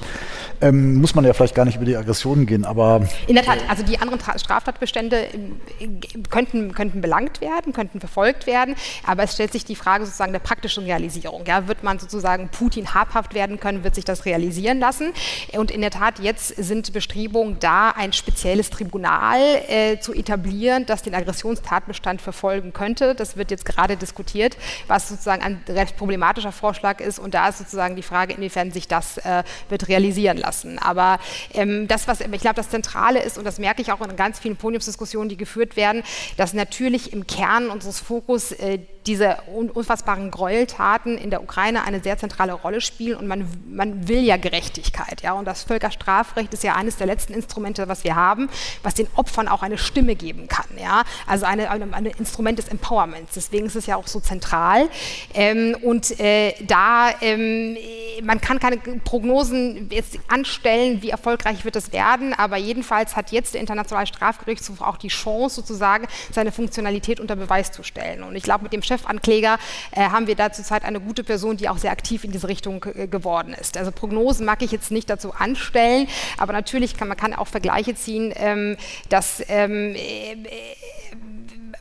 ähm, 0.61 0.95
muss 0.95 1.15
man 1.15 1.25
ja 1.25 1.33
vielleicht 1.33 1.55
gar 1.55 1.65
nicht 1.65 1.75
über 1.75 1.85
die 1.85 1.97
Aggressionen 1.97 2.45
gehen, 2.45 2.65
aber... 2.65 3.07
In 3.27 3.35
der 3.35 3.43
Tat, 3.43 3.59
also 3.67 3.83
die 3.83 3.99
anderen 3.99 4.19
Straftatbestände 4.19 5.25
äh, 5.25 5.87
könnten, 6.29 6.73
könnten 6.73 7.01
belangt 7.01 7.41
werden, 7.41 7.73
könnten 7.73 7.99
verfolgt 7.99 8.47
werden, 8.47 8.75
aber 9.05 9.23
es 9.23 9.33
stellt 9.33 9.51
sich 9.51 9.65
die 9.65 9.75
Frage 9.75 10.05
sozusagen 10.05 10.31
der 10.31 10.39
praktischen 10.39 10.85
Realisierung. 10.85 11.43
Ja, 11.45 11.67
wird 11.67 11.83
man 11.83 11.99
sozusagen 11.99 12.49
Putin 12.49 12.93
habhaft 12.93 13.33
werden 13.33 13.59
können, 13.59 13.83
wird 13.83 13.95
sich 13.95 14.05
das 14.05 14.25
realisieren 14.25 14.79
lassen? 14.79 15.13
Und 15.53 15.71
in 15.71 15.81
der 15.81 15.91
Tat, 15.91 16.19
jetzt 16.19 16.34
Jetzt 16.35 16.53
sind 16.57 16.91
Bestrebungen 16.91 17.59
da, 17.61 17.91
ein 17.91 18.11
spezielles 18.11 18.69
Tribunal 18.69 19.39
äh, 19.69 19.99
zu 20.01 20.13
etablieren, 20.13 20.85
das 20.85 21.01
den 21.01 21.15
Aggressionstatbestand 21.15 22.21
verfolgen 22.21 22.73
könnte. 22.73 23.15
Das 23.15 23.37
wird 23.37 23.51
jetzt 23.51 23.63
gerade 23.63 23.95
diskutiert, 23.95 24.57
was 24.87 25.07
sozusagen 25.07 25.41
ein 25.41 25.63
recht 25.69 25.95
problematischer 25.95 26.51
Vorschlag 26.51 26.99
ist. 26.99 27.19
Und 27.19 27.35
da 27.35 27.47
ist 27.47 27.59
sozusagen 27.59 27.95
die 27.95 28.01
Frage, 28.01 28.33
inwiefern 28.33 28.71
sich 28.71 28.89
das 28.89 29.17
äh, 29.19 29.43
wird 29.69 29.87
realisieren 29.87 30.35
lassen. 30.35 30.77
Aber 30.77 31.19
ähm, 31.53 31.87
das, 31.87 32.05
was 32.09 32.19
ich 32.19 32.41
glaube, 32.41 32.55
das 32.55 32.69
Zentrale 32.69 33.23
ist, 33.23 33.37
und 33.37 33.45
das 33.45 33.57
merke 33.57 33.81
ich 33.81 33.93
auch 33.93 34.01
in 34.01 34.13
ganz 34.17 34.37
vielen 34.37 34.57
Podiumsdiskussionen, 34.57 35.29
die 35.29 35.37
geführt 35.37 35.77
werden, 35.77 36.03
dass 36.35 36.51
natürlich 36.51 37.13
im 37.13 37.27
Kern 37.27 37.69
unseres 37.69 38.01
Fokus 38.01 38.51
äh, 38.51 38.79
diese 39.07 39.37
unfassbaren 39.73 40.31
Gräueltaten 40.31 41.17
in 41.17 41.29
der 41.29 41.43
Ukraine 41.43 41.83
eine 41.83 42.01
sehr 42.01 42.17
zentrale 42.17 42.53
Rolle 42.53 42.81
spielen 42.81 43.15
und 43.17 43.27
man, 43.27 43.47
man 43.69 44.07
will 44.07 44.23
ja 44.23 44.37
Gerechtigkeit. 44.37 45.21
Ja? 45.21 45.33
Und 45.33 45.45
das 45.45 45.63
Völkerstrafrecht 45.63 46.24
ist 46.51 46.63
ja 46.63 46.75
eines 46.75 46.97
der 46.97 47.07
letzten 47.07 47.33
Instrumente, 47.33 47.87
was 47.87 48.03
wir 48.03 48.15
haben, 48.15 48.49
was 48.83 48.93
den 48.93 49.07
Opfern 49.15 49.47
auch 49.47 49.61
eine 49.61 49.77
Stimme 49.77 50.15
geben 50.15 50.47
kann. 50.47 50.67
Ja? 50.77 51.03
Also 51.27 51.45
ein 51.45 51.55
eine, 51.59 51.93
eine 51.93 52.09
Instrument 52.09 52.59
des 52.59 52.67
Empowerments. 52.67 53.33
Deswegen 53.35 53.65
ist 53.65 53.75
es 53.75 53.85
ja 53.85 53.95
auch 53.95 54.07
so 54.07 54.19
zentral. 54.19 54.89
Ähm, 55.33 55.75
und 55.81 56.19
äh, 56.19 56.53
da, 56.65 57.11
ähm, 57.21 57.77
man 58.23 58.41
kann 58.41 58.59
keine 58.59 58.77
Prognosen 58.77 59.89
jetzt 59.89 60.19
anstellen, 60.27 61.01
wie 61.01 61.09
erfolgreich 61.09 61.65
wird 61.65 61.75
es 61.75 61.91
werden, 61.91 62.33
aber 62.33 62.57
jedenfalls 62.57 63.15
hat 63.15 63.31
jetzt 63.31 63.53
der 63.53 63.61
Internationale 63.61 64.07
Strafgerichtshof 64.07 64.81
auch 64.81 64.97
die 64.97 65.09
Chance, 65.09 65.55
sozusagen 65.55 66.07
seine 66.31 66.51
Funktionalität 66.51 67.19
unter 67.19 67.35
Beweis 67.35 67.71
zu 67.71 67.83
stellen. 67.83 68.23
Und 68.23 68.35
ich 68.35 68.43
glaube, 68.43 68.63
mit 68.63 68.73
dem 68.73 68.81
Chefankläger 68.81 69.57
äh, 69.91 70.01
haben 70.01 70.27
wir 70.27 70.35
da 70.35 70.51
zurzeit 70.51 70.83
eine 70.83 70.99
gute 70.99 71.23
Person, 71.23 71.57
die 71.57 71.69
auch 71.69 71.77
sehr 71.77 71.91
aktiv 71.91 72.23
in 72.23 72.31
diese 72.31 72.47
Richtung 72.47 72.85
äh, 72.95 73.07
geworden 73.07 73.53
ist. 73.53 73.77
Also 73.77 73.91
Prognosen 73.91 74.45
mag 74.45 74.61
ich 74.61 74.71
jetzt 74.71 74.91
nicht 74.91 75.09
dazu 75.09 75.33
anstellen, 75.33 76.07
aber 76.37 76.53
natürlich 76.53 76.97
kann 76.97 77.07
man 77.07 77.17
kann 77.17 77.33
auch 77.33 77.47
Vergleiche 77.47 77.95
ziehen, 77.95 78.33
ähm, 78.35 78.77
dass 79.09 79.43
ähm, 79.47 79.95
äh, 79.95 80.35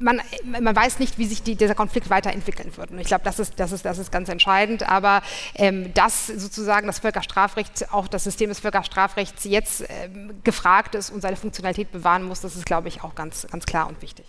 man, 0.00 0.20
man 0.60 0.74
weiß 0.76 0.98
nicht, 0.98 1.18
wie 1.18 1.26
sich 1.26 1.42
die, 1.42 1.56
dieser 1.56 1.74
Konflikt 1.74 2.10
weiterentwickeln 2.10 2.76
wird. 2.76 2.90
Und 2.90 2.98
ich 2.98 3.06
glaube, 3.06 3.24
das 3.24 3.38
ist, 3.38 3.58
das, 3.58 3.72
ist, 3.72 3.84
das 3.84 3.98
ist 3.98 4.12
ganz 4.12 4.28
entscheidend. 4.28 4.88
Aber 4.88 5.22
ähm, 5.54 5.92
dass 5.94 6.26
sozusagen 6.26 6.86
das 6.86 6.98
Völkerstrafrecht, 6.98 7.92
auch 7.92 8.08
das 8.08 8.24
System 8.24 8.48
des 8.48 8.60
Völkerstrafrechts 8.60 9.44
jetzt 9.44 9.84
ähm, 9.88 10.40
gefragt 10.44 10.94
ist 10.94 11.10
und 11.10 11.20
seine 11.20 11.36
Funktionalität 11.36 11.92
bewahren 11.92 12.24
muss, 12.24 12.40
das 12.40 12.56
ist, 12.56 12.66
glaube 12.66 12.88
ich, 12.88 13.02
auch 13.02 13.14
ganz, 13.14 13.46
ganz 13.50 13.66
klar 13.66 13.88
und 13.88 14.00
wichtig. 14.02 14.26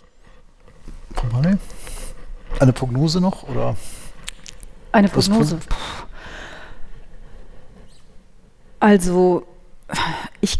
Eine 2.60 2.72
Prognose 2.72 3.20
noch? 3.20 3.42
Oder? 3.44 3.76
Eine 4.92 5.08
Prognose. 5.08 5.58
Also, 8.80 9.46
ich 10.40 10.58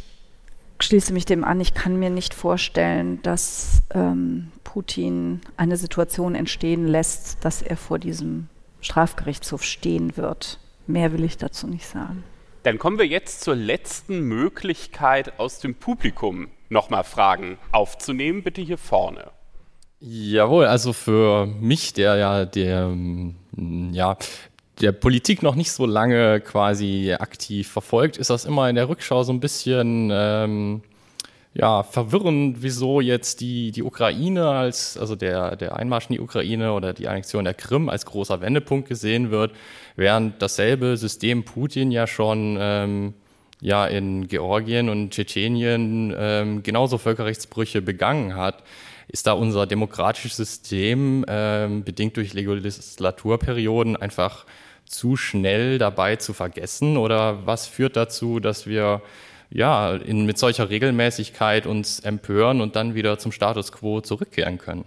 schließe 0.80 1.12
mich 1.12 1.24
dem 1.24 1.44
an, 1.44 1.60
ich 1.60 1.74
kann 1.74 1.96
mir 1.96 2.10
nicht 2.10 2.34
vorstellen, 2.34 3.20
dass 3.22 3.82
ähm, 3.94 4.52
Putin 4.64 5.40
eine 5.56 5.76
Situation 5.76 6.34
entstehen 6.34 6.86
lässt, 6.86 7.44
dass 7.44 7.62
er 7.62 7.76
vor 7.76 7.98
diesem 7.98 8.48
Strafgerichtshof 8.80 9.62
stehen 9.62 10.16
wird. 10.16 10.60
Mehr 10.86 11.12
will 11.12 11.24
ich 11.24 11.38
dazu 11.38 11.66
nicht 11.66 11.86
sagen. 11.86 12.22
Dann 12.62 12.78
kommen 12.78 12.98
wir 12.98 13.06
jetzt 13.06 13.42
zur 13.42 13.54
letzten 13.54 14.20
Möglichkeit 14.20 15.38
aus 15.38 15.60
dem 15.60 15.74
Publikum 15.74 16.48
nochmal 16.68 17.04
Fragen 17.04 17.58
aufzunehmen. 17.72 18.42
Bitte 18.42 18.60
hier 18.60 18.78
vorne. 18.78 19.30
Jawohl, 20.00 20.66
also 20.66 20.92
für 20.92 21.46
mich, 21.46 21.94
der 21.94 22.16
ja 22.16 22.44
der 22.44 22.94
ja 23.92 24.16
der 24.80 24.92
Politik 24.92 25.42
noch 25.42 25.54
nicht 25.54 25.72
so 25.72 25.86
lange 25.86 26.40
quasi 26.40 27.14
aktiv 27.18 27.68
verfolgt, 27.68 28.18
ist 28.18 28.30
das 28.30 28.44
immer 28.44 28.68
in 28.68 28.76
der 28.76 28.88
Rückschau 28.88 29.22
so 29.22 29.32
ein 29.32 29.40
bisschen 29.40 30.10
ähm, 30.12 30.82
ja, 31.54 31.82
verwirrend, 31.82 32.58
wieso 32.60 33.00
jetzt 33.00 33.40
die, 33.40 33.70
die 33.70 33.82
Ukraine 33.82 34.48
als, 34.48 34.98
also 34.98 35.16
der, 35.16 35.56
der 35.56 35.76
Einmarsch 35.76 36.10
in 36.10 36.16
die 36.16 36.20
Ukraine 36.20 36.74
oder 36.74 36.92
die 36.92 37.08
Annexion 37.08 37.44
der 37.44 37.54
Krim 37.54 37.88
als 37.88 38.04
großer 38.04 38.42
Wendepunkt 38.42 38.88
gesehen 38.88 39.30
wird, 39.30 39.52
während 39.96 40.42
dasselbe 40.42 40.98
System 40.98 41.44
Putin 41.44 41.90
ja 41.90 42.06
schon 42.06 42.58
ähm, 42.60 43.14
ja 43.62 43.86
in 43.86 44.28
Georgien 44.28 44.90
und 44.90 45.10
Tschetschenien 45.10 46.14
ähm, 46.18 46.62
genauso 46.62 46.98
Völkerrechtsbrüche 46.98 47.80
begangen 47.80 48.36
hat. 48.36 48.62
Ist 49.08 49.26
da 49.26 49.32
unser 49.32 49.66
demokratisches 49.66 50.36
System 50.36 51.24
ähm, 51.28 51.84
bedingt 51.84 52.18
durch 52.18 52.34
Legislaturperioden 52.34 53.96
einfach 53.96 54.44
zu 54.86 55.16
schnell 55.16 55.78
dabei 55.78 56.16
zu 56.16 56.32
vergessen? 56.32 56.96
Oder 56.96 57.46
was 57.46 57.66
führt 57.66 57.96
dazu, 57.96 58.40
dass 58.40 58.66
wir 58.66 59.02
ja, 59.50 59.94
in, 59.94 60.26
mit 60.26 60.38
solcher 60.38 60.70
Regelmäßigkeit 60.70 61.66
uns 61.66 62.00
empören 62.00 62.60
und 62.60 62.76
dann 62.76 62.94
wieder 62.94 63.18
zum 63.18 63.32
Status 63.32 63.72
quo 63.72 64.00
zurückkehren 64.00 64.58
können? 64.58 64.84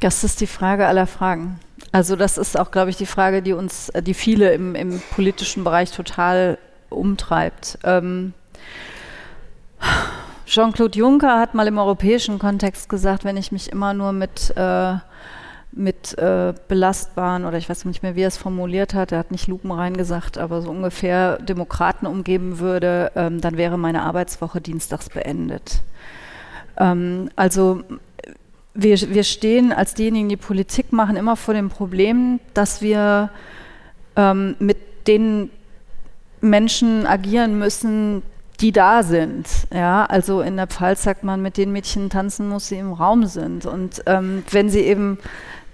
Das 0.00 0.24
ist 0.24 0.40
die 0.40 0.46
Frage 0.46 0.86
aller 0.86 1.06
Fragen. 1.06 1.60
Also 1.92 2.16
das 2.16 2.38
ist 2.38 2.58
auch, 2.58 2.70
glaube 2.70 2.90
ich, 2.90 2.96
die 2.96 3.06
Frage, 3.06 3.42
die 3.42 3.52
uns, 3.52 3.92
die 4.00 4.14
viele 4.14 4.52
im, 4.52 4.74
im 4.74 5.00
politischen 5.14 5.62
Bereich 5.62 5.92
total 5.92 6.58
umtreibt. 6.90 7.78
Ähm, 7.84 8.34
Jean-Claude 10.46 10.98
Juncker 10.98 11.38
hat 11.38 11.54
mal 11.54 11.66
im 11.66 11.78
europäischen 11.78 12.38
Kontext 12.38 12.88
gesagt, 12.88 13.24
wenn 13.24 13.36
ich 13.36 13.52
mich 13.52 13.70
immer 13.70 13.94
nur 13.94 14.12
mit 14.12 14.52
äh, 14.56 14.94
mit 15.72 16.16
äh, 16.18 16.52
belastbaren 16.68 17.44
oder 17.44 17.56
ich 17.56 17.68
weiß 17.68 17.84
nicht 17.86 18.02
mehr, 18.02 18.14
wie 18.14 18.22
er 18.22 18.28
es 18.28 18.36
formuliert 18.36 18.94
hat, 18.94 19.12
er 19.12 19.18
hat 19.18 19.30
nicht 19.30 19.48
lupenrein 19.48 19.96
gesagt, 19.96 20.36
aber 20.36 20.60
so 20.60 20.70
ungefähr 20.70 21.38
Demokraten 21.38 22.06
umgeben 22.06 22.58
würde, 22.58 23.10
ähm, 23.16 23.40
dann 23.40 23.56
wäre 23.56 23.78
meine 23.78 24.02
Arbeitswoche 24.02 24.60
dienstags 24.60 25.08
beendet. 25.08 25.82
Ähm, 26.76 27.30
also 27.36 27.82
wir, 28.74 29.00
wir 29.00 29.24
stehen 29.24 29.72
als 29.72 29.94
diejenigen, 29.94 30.28
die 30.28 30.36
Politik 30.36 30.92
machen, 30.92 31.16
immer 31.16 31.36
vor 31.36 31.54
dem 31.54 31.68
Problem, 31.70 32.40
dass 32.54 32.82
wir 32.82 33.30
ähm, 34.16 34.56
mit 34.58 35.06
den 35.06 35.50
Menschen 36.40 37.06
agieren 37.06 37.58
müssen, 37.58 38.22
die 38.60 38.72
da 38.72 39.02
sind. 39.02 39.46
Ja, 39.72 40.04
also 40.04 40.40
in 40.40 40.56
der 40.56 40.66
Pfalz 40.66 41.02
sagt 41.02 41.24
man, 41.24 41.42
mit 41.42 41.56
den 41.56 41.72
Mädchen 41.72 42.10
tanzen 42.10 42.48
muss, 42.48 42.68
sie 42.68 42.78
im 42.78 42.92
Raum 42.92 43.26
sind. 43.26 43.66
Und 43.66 44.02
ähm, 44.06 44.44
wenn 44.50 44.70
sie 44.70 44.80
eben 44.80 45.18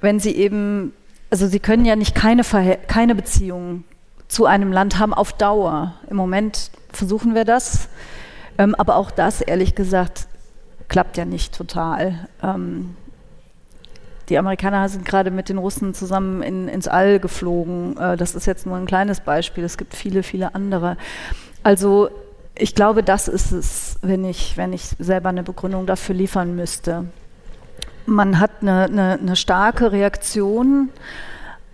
wenn 0.00 0.20
sie 0.20 0.32
eben, 0.32 0.92
also 1.30 1.46
sie 1.46 1.60
können 1.60 1.84
ja 1.84 1.96
nicht 1.96 2.14
keine, 2.14 2.42
keine 2.86 3.14
Beziehung 3.14 3.84
zu 4.28 4.46
einem 4.46 4.72
Land 4.72 4.98
haben 4.98 5.14
auf 5.14 5.32
Dauer. 5.32 5.94
Im 6.08 6.16
Moment 6.16 6.70
versuchen 6.92 7.34
wir 7.34 7.44
das, 7.44 7.88
ähm, 8.58 8.74
aber 8.74 8.96
auch 8.96 9.10
das, 9.10 9.40
ehrlich 9.40 9.74
gesagt, 9.74 10.26
klappt 10.88 11.16
ja 11.16 11.24
nicht 11.24 11.54
total. 11.54 12.28
Ähm, 12.42 12.96
die 14.28 14.38
Amerikaner 14.38 14.88
sind 14.88 15.04
gerade 15.04 15.30
mit 15.30 15.48
den 15.48 15.58
Russen 15.58 15.94
zusammen 15.94 16.42
in, 16.42 16.68
ins 16.68 16.86
All 16.86 17.18
geflogen. 17.18 17.96
Äh, 17.96 18.16
das 18.16 18.34
ist 18.34 18.46
jetzt 18.46 18.66
nur 18.66 18.76
ein 18.76 18.86
kleines 18.86 19.20
Beispiel. 19.20 19.64
Es 19.64 19.78
gibt 19.78 19.94
viele, 19.94 20.22
viele 20.22 20.54
andere. 20.54 20.96
Also 21.62 22.10
ich 22.54 22.74
glaube, 22.74 23.02
das 23.02 23.28
ist 23.28 23.52
es, 23.52 23.98
wenn 24.02 24.24
ich, 24.24 24.56
wenn 24.56 24.72
ich 24.72 24.82
selber 24.98 25.30
eine 25.30 25.42
Begründung 25.42 25.86
dafür 25.86 26.14
liefern 26.14 26.56
müsste 26.56 27.06
man 28.08 28.40
hat 28.40 28.50
eine, 28.60 28.84
eine, 28.84 29.18
eine 29.20 29.36
starke 29.36 29.92
Reaktion, 29.92 30.90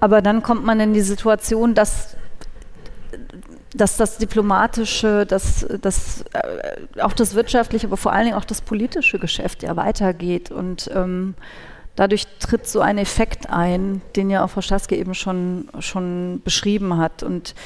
aber 0.00 0.20
dann 0.20 0.42
kommt 0.42 0.64
man 0.64 0.80
in 0.80 0.92
die 0.92 1.00
Situation, 1.00 1.74
dass 1.74 2.16
dass 3.74 3.96
das 3.96 4.18
Diplomatische, 4.18 5.26
dass, 5.26 5.66
dass 5.80 6.24
äh, 6.32 7.00
auch 7.00 7.12
das 7.12 7.34
Wirtschaftliche, 7.34 7.88
aber 7.88 7.96
vor 7.96 8.12
allen 8.12 8.26
Dingen 8.26 8.36
auch 8.36 8.44
das 8.44 8.60
politische 8.60 9.18
Geschäft 9.18 9.64
ja 9.64 9.76
weitergeht. 9.76 10.50
Und 10.52 10.88
ähm, 10.94 11.34
dadurch 11.96 12.26
tritt 12.38 12.68
so 12.68 12.80
ein 12.80 12.98
Effekt 12.98 13.50
ein, 13.50 14.00
den 14.14 14.30
ja 14.30 14.44
auch 14.44 14.50
Frau 14.50 14.60
Staske 14.60 14.96
eben 14.96 15.14
schon, 15.14 15.68
schon 15.80 16.40
beschrieben 16.44 16.98
hat. 16.98 17.24
Und 17.24 17.56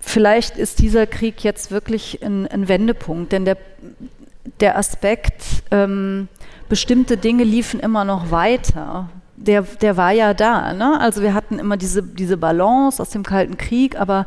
vielleicht 0.00 0.58
ist 0.58 0.80
dieser 0.80 1.06
Krieg 1.06 1.44
jetzt 1.44 1.70
wirklich 1.70 2.20
ein, 2.22 2.48
ein 2.48 2.66
Wendepunkt, 2.66 3.32
denn 3.32 3.44
der, 3.44 3.56
der 4.60 4.78
Aspekt, 4.78 5.44
ähm, 5.70 6.28
bestimmte 6.68 7.16
Dinge 7.16 7.44
liefen 7.44 7.80
immer 7.80 8.04
noch 8.04 8.30
weiter. 8.30 9.08
Der, 9.36 9.62
der 9.62 9.96
war 9.96 10.12
ja 10.12 10.32
da. 10.32 10.72
Ne? 10.72 11.00
Also 11.00 11.20
wir 11.20 11.34
hatten 11.34 11.58
immer 11.58 11.76
diese, 11.76 12.04
diese 12.04 12.36
Balance 12.36 13.02
aus 13.02 13.10
dem 13.10 13.24
Kalten 13.24 13.58
Krieg, 13.58 13.98
aber 13.98 14.26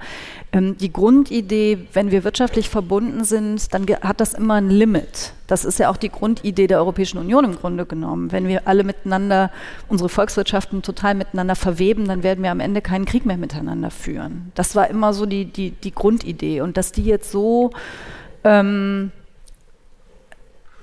ähm, 0.52 0.78
die 0.78 0.92
Grundidee, 0.92 1.88
wenn 1.94 2.12
wir 2.12 2.26
wirtschaftlich 2.26 2.70
verbunden 2.70 3.24
sind, 3.24 3.74
dann 3.74 3.86
hat 4.02 4.20
das 4.20 4.34
immer 4.34 4.56
ein 4.56 4.70
Limit. 4.70 5.32
Das 5.48 5.64
ist 5.64 5.80
ja 5.80 5.90
auch 5.90 5.96
die 5.96 6.10
Grundidee 6.10 6.68
der 6.68 6.80
Europäischen 6.80 7.20
Union 7.20 7.46
im 7.46 7.56
Grunde 7.56 7.86
genommen. 7.86 8.34
Wenn 8.34 8.50
wir 8.50 8.68
alle 8.68 8.84
miteinander, 8.84 9.50
unsere 9.88 10.10
Volkswirtschaften 10.10 10.82
total 10.82 11.16
miteinander 11.16 11.56
verweben, 11.56 12.06
dann 12.06 12.22
werden 12.22 12.44
wir 12.44 12.52
am 12.52 12.60
Ende 12.60 12.82
keinen 12.82 13.06
Krieg 13.06 13.26
mehr 13.26 13.38
miteinander 13.38 13.92
führen. 13.92 14.52
Das 14.56 14.76
war 14.76 14.90
immer 14.90 15.14
so 15.14 15.26
die, 15.26 15.46
die, 15.46 15.72
die 15.72 15.94
Grundidee. 15.94 16.60
Und 16.60 16.76
dass 16.76 16.92
die 16.92 17.06
jetzt 17.06 17.32
so 17.32 17.72
ähm, 18.44 19.12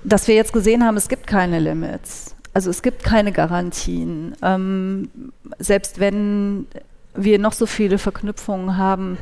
dass 0.05 0.27
wir 0.27 0.35
jetzt 0.35 0.53
gesehen 0.53 0.83
haben, 0.83 0.97
es 0.97 1.07
gibt 1.07 1.27
keine 1.27 1.59
Limits. 1.59 2.35
Also 2.53 2.69
es 2.69 2.81
gibt 2.81 3.03
keine 3.03 3.31
Garantien. 3.31 4.35
Ähm, 4.41 5.09
selbst 5.59 5.99
wenn 5.99 6.67
wir 7.13 7.39
noch 7.39 7.53
so 7.53 7.65
viele 7.65 7.97
Verknüpfungen 7.97 8.77
haben, 8.77 9.17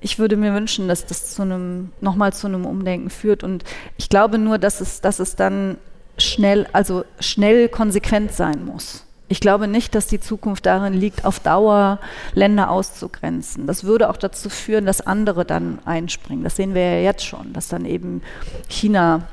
ich 0.00 0.18
würde 0.18 0.36
mir 0.36 0.54
wünschen, 0.54 0.88
dass 0.88 1.06
das 1.06 1.34
zu 1.34 1.42
einem, 1.42 1.90
nochmal 2.00 2.32
zu 2.32 2.46
einem 2.46 2.66
Umdenken 2.66 3.10
führt. 3.10 3.44
Und 3.44 3.64
ich 3.96 4.08
glaube 4.08 4.38
nur, 4.38 4.58
dass 4.58 4.80
es, 4.80 5.00
dass 5.00 5.18
es 5.18 5.36
dann 5.36 5.76
schnell, 6.18 6.66
also 6.72 7.04
schnell 7.20 7.68
konsequent 7.68 8.32
sein 8.32 8.64
muss. 8.64 9.04
Ich 9.30 9.40
glaube 9.40 9.68
nicht, 9.68 9.94
dass 9.94 10.06
die 10.06 10.20
Zukunft 10.20 10.64
darin 10.64 10.94
liegt, 10.94 11.24
auf 11.26 11.38
Dauer 11.38 11.98
Länder 12.32 12.70
auszugrenzen. 12.70 13.66
Das 13.66 13.84
würde 13.84 14.08
auch 14.08 14.16
dazu 14.16 14.48
führen, 14.48 14.86
dass 14.86 15.02
andere 15.02 15.44
dann 15.44 15.80
einspringen. 15.84 16.44
Das 16.44 16.56
sehen 16.56 16.74
wir 16.74 16.82
ja 16.82 17.00
jetzt 17.02 17.26
schon, 17.26 17.52
dass 17.52 17.68
dann 17.68 17.84
eben 17.84 18.22
China 18.68 19.28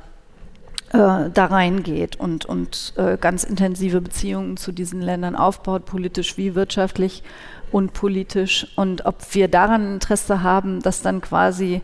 äh, 0.96 1.30
da 1.30 1.46
reingeht 1.46 2.16
und, 2.18 2.46
und 2.46 2.94
äh, 2.96 3.18
ganz 3.18 3.44
intensive 3.44 4.02
Beziehungen 4.02 4.58
zu 4.58 4.72
diesen 4.72 5.02
Ländern 5.02 5.36
aufbaut, 5.36 5.86
politisch 5.86 6.38
wie 6.38 6.56
wirtschaftlich 6.56 7.24
und 7.72 7.94
politisch. 7.94 8.68
Und 8.76 9.06
ob 9.06 9.18
wir 9.34 9.48
daran 9.48 9.96
Interesse 9.96 10.42
haben, 10.42 10.82
dass 10.82 11.02
dann 11.02 11.20
quasi 11.22 11.82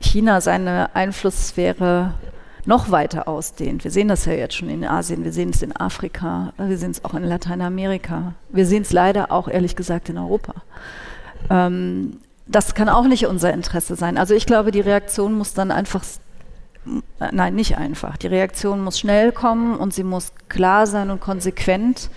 China 0.00 0.40
seine 0.40 0.94
Einflusssphäre 0.94 2.14
noch 2.66 2.90
weiter 2.90 3.26
ausdehnt. 3.26 3.84
Wir 3.84 3.90
sehen 3.90 4.08
das 4.08 4.26
ja 4.26 4.34
jetzt 4.34 4.54
schon 4.54 4.68
in 4.68 4.84
Asien, 4.84 5.24
wir 5.24 5.32
sehen 5.32 5.50
es 5.50 5.62
in 5.62 5.74
Afrika, 5.74 6.52
wir 6.58 6.76
sehen 6.76 6.90
es 6.90 7.04
auch 7.04 7.14
in 7.14 7.24
Lateinamerika. 7.24 8.34
Wir 8.50 8.66
sehen 8.66 8.82
es 8.82 8.92
leider 8.92 9.32
auch, 9.32 9.48
ehrlich 9.48 9.76
gesagt, 9.76 10.10
in 10.10 10.18
Europa. 10.18 10.54
Ähm, 11.48 12.18
das 12.46 12.74
kann 12.74 12.88
auch 12.88 13.06
nicht 13.06 13.26
unser 13.26 13.52
Interesse 13.52 13.96
sein. 13.96 14.18
Also 14.18 14.34
ich 14.34 14.44
glaube, 14.44 14.72
die 14.72 14.80
Reaktion 14.80 15.34
muss 15.34 15.54
dann 15.54 15.70
einfach, 15.70 16.04
nein, 17.30 17.54
nicht 17.54 17.76
einfach. 17.76 18.16
Die 18.16 18.26
Reaktion 18.26 18.82
muss 18.82 18.98
schnell 18.98 19.32
kommen 19.32 19.76
und 19.76 19.92
sie 19.94 20.04
muss 20.04 20.32
klar 20.48 20.86
sein 20.86 21.10
und 21.10 21.20
konsequent. 21.20 22.10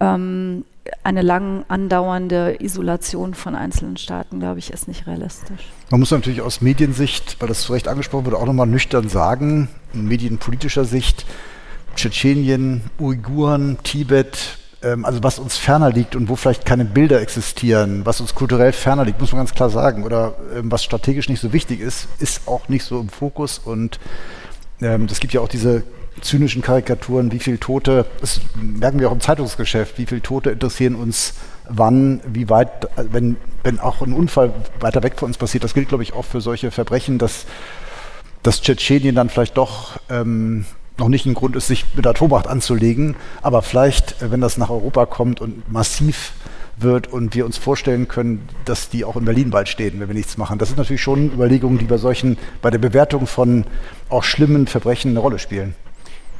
Ähm, 0.00 0.64
eine 1.02 1.22
lang 1.22 1.64
andauernde 1.68 2.56
Isolation 2.60 3.34
von 3.34 3.54
einzelnen 3.54 3.96
Staaten, 3.96 4.40
glaube 4.40 4.58
ich, 4.58 4.72
ist 4.72 4.88
nicht 4.88 5.06
realistisch. 5.06 5.68
Man 5.90 6.00
muss 6.00 6.10
natürlich 6.10 6.40
aus 6.40 6.60
Mediensicht, 6.60 7.36
weil 7.40 7.48
das 7.48 7.62
zu 7.62 7.72
Recht 7.72 7.88
angesprochen 7.88 8.26
wurde, 8.26 8.38
auch 8.38 8.46
nochmal 8.46 8.66
nüchtern 8.66 9.08
sagen, 9.08 9.68
in 9.92 10.06
medienpolitischer 10.06 10.84
Sicht, 10.84 11.26
Tschetschenien, 11.94 12.82
Uiguren, 12.98 13.78
Tibet, 13.82 14.58
also 15.04 15.22
was 15.22 15.38
uns 15.38 15.56
ferner 15.56 15.90
liegt 15.90 16.14
und 16.14 16.28
wo 16.28 16.36
vielleicht 16.36 16.64
keine 16.64 16.84
Bilder 16.84 17.20
existieren, 17.20 18.06
was 18.06 18.20
uns 18.20 18.34
kulturell 18.34 18.72
ferner 18.72 19.04
liegt, 19.04 19.20
muss 19.20 19.32
man 19.32 19.40
ganz 19.40 19.54
klar 19.54 19.70
sagen, 19.70 20.04
oder 20.04 20.34
ähm, 20.54 20.70
was 20.70 20.84
strategisch 20.84 21.28
nicht 21.28 21.40
so 21.40 21.52
wichtig 21.52 21.80
ist, 21.80 22.08
ist 22.20 22.46
auch 22.46 22.68
nicht 22.68 22.84
so 22.84 23.00
im 23.00 23.08
Fokus. 23.08 23.58
Und 23.58 23.98
ähm, 24.80 25.08
es 25.10 25.20
gibt 25.20 25.32
ja 25.32 25.40
auch 25.40 25.48
diese 25.48 25.82
zynischen 26.20 26.62
Karikaturen, 26.62 27.32
wie 27.32 27.38
viele 27.38 27.60
Tote, 27.60 28.06
das 28.20 28.40
merken 28.54 29.00
wir 29.00 29.08
auch 29.08 29.12
im 29.12 29.20
Zeitungsgeschäft, 29.20 29.98
wie 29.98 30.06
viele 30.06 30.22
Tote 30.22 30.50
interessieren 30.50 30.94
uns 30.94 31.34
wann, 31.68 32.20
wie 32.26 32.48
weit, 32.48 32.88
wenn, 32.96 33.36
wenn 33.62 33.78
auch 33.78 34.00
ein 34.00 34.12
Unfall 34.12 34.52
weiter 34.80 35.02
weg 35.02 35.14
von 35.16 35.28
uns 35.28 35.38
passiert, 35.38 35.64
das 35.64 35.74
gilt, 35.74 35.88
glaube 35.88 36.02
ich, 36.02 36.14
auch 36.14 36.24
für 36.24 36.40
solche 36.40 36.70
Verbrechen, 36.70 37.18
dass, 37.18 37.46
dass 38.42 38.62
Tschetschenien 38.62 39.14
dann 39.14 39.28
vielleicht 39.28 39.56
doch 39.56 39.98
ähm, 40.08 40.64
noch 40.98 41.08
nicht 41.08 41.26
ein 41.26 41.34
Grund 41.34 41.56
ist, 41.56 41.68
sich 41.68 41.84
mit 41.94 42.06
Atommacht 42.06 42.46
anzulegen, 42.46 43.16
aber 43.42 43.62
vielleicht, 43.62 44.20
äh, 44.22 44.30
wenn 44.30 44.40
das 44.40 44.58
nach 44.58 44.70
Europa 44.70 45.06
kommt 45.06 45.40
und 45.40 45.70
massiv 45.70 46.32
wird 46.76 47.08
und 47.08 47.34
wir 47.34 47.44
uns 47.44 47.58
vorstellen 47.58 48.08
können, 48.08 48.48
dass 48.64 48.88
die 48.88 49.04
auch 49.04 49.16
in 49.16 49.24
Berlin 49.24 49.50
bald 49.50 49.68
stehen, 49.68 50.00
wenn 50.00 50.08
wir 50.08 50.14
nichts 50.14 50.36
machen. 50.36 50.58
Das 50.58 50.68
sind 50.68 50.78
natürlich 50.78 51.02
schon 51.02 51.32
Überlegungen, 51.32 51.78
die 51.78 51.86
bei 51.86 51.96
solchen, 51.96 52.38
bei 52.62 52.70
der 52.70 52.78
Bewertung 52.78 53.26
von 53.26 53.64
auch 54.08 54.22
schlimmen 54.22 54.66
Verbrechen 54.66 55.10
eine 55.10 55.20
Rolle 55.20 55.38
spielen. 55.38 55.74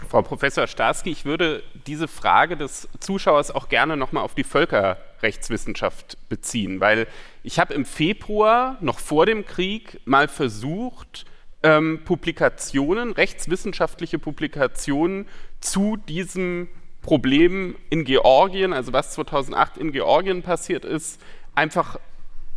Frau 0.08 0.22
Professor 0.22 0.66
Starski, 0.66 1.10
ich 1.10 1.24
würde 1.26 1.62
diese 1.86 2.08
Frage 2.08 2.56
des 2.56 2.88
Zuschauers 2.98 3.50
auch 3.50 3.68
gerne 3.68 3.96
nochmal 3.96 4.22
auf 4.22 4.34
die 4.34 4.44
Völkerrechtswissenschaft 4.44 6.16
beziehen, 6.30 6.80
weil 6.80 7.06
ich 7.42 7.58
habe 7.58 7.74
im 7.74 7.84
Februar, 7.84 8.78
noch 8.80 9.00
vor 9.00 9.26
dem 9.26 9.44
Krieg, 9.44 10.00
mal 10.06 10.28
versucht, 10.28 11.26
ähm, 11.62 12.00
Publikationen, 12.04 13.12
rechtswissenschaftliche 13.12 14.18
Publikationen 14.18 15.26
zu 15.60 15.96
diesem 15.96 16.68
Problem 17.02 17.76
in 17.90 18.04
Georgien, 18.04 18.72
also 18.72 18.92
was 18.92 19.12
2008 19.12 19.78
in 19.78 19.92
Georgien 19.92 20.42
passiert 20.42 20.84
ist, 20.84 21.20
einfach 21.54 21.98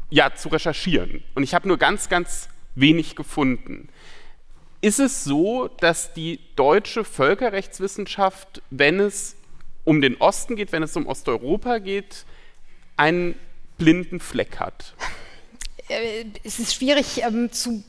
ja, 0.10 0.36
zu 0.36 0.50
recherchieren. 0.50 1.24
Und 1.36 1.44
ich 1.44 1.54
habe 1.54 1.68
nur 1.68 1.78
ganz, 1.78 2.10
ganz 2.10 2.50
wenig 2.76 3.16
gefunden. 3.16 3.90
Ist 4.82 5.00
es 5.00 5.24
so, 5.24 5.68
dass 5.68 6.14
die 6.14 6.40
deutsche 6.56 7.04
Völkerrechtswissenschaft, 7.04 8.62
wenn 8.72 9.00
es 9.00 9.36
um 9.84 10.02
den 10.02 10.18
Osten 10.18 10.56
geht, 10.56 10.72
wenn 10.72 10.84
es 10.84 10.96
um 10.96 11.08
Osteuropa 11.08 11.80
geht, 11.80 12.26
einen 12.98 13.36
blinden 13.78 14.20
Fleck 14.20 14.60
hat? 14.60 14.96
Es 16.44 16.60
ist 16.60 16.76
schwierig 16.76 17.22
ähm, 17.24 17.52
zu 17.52 17.84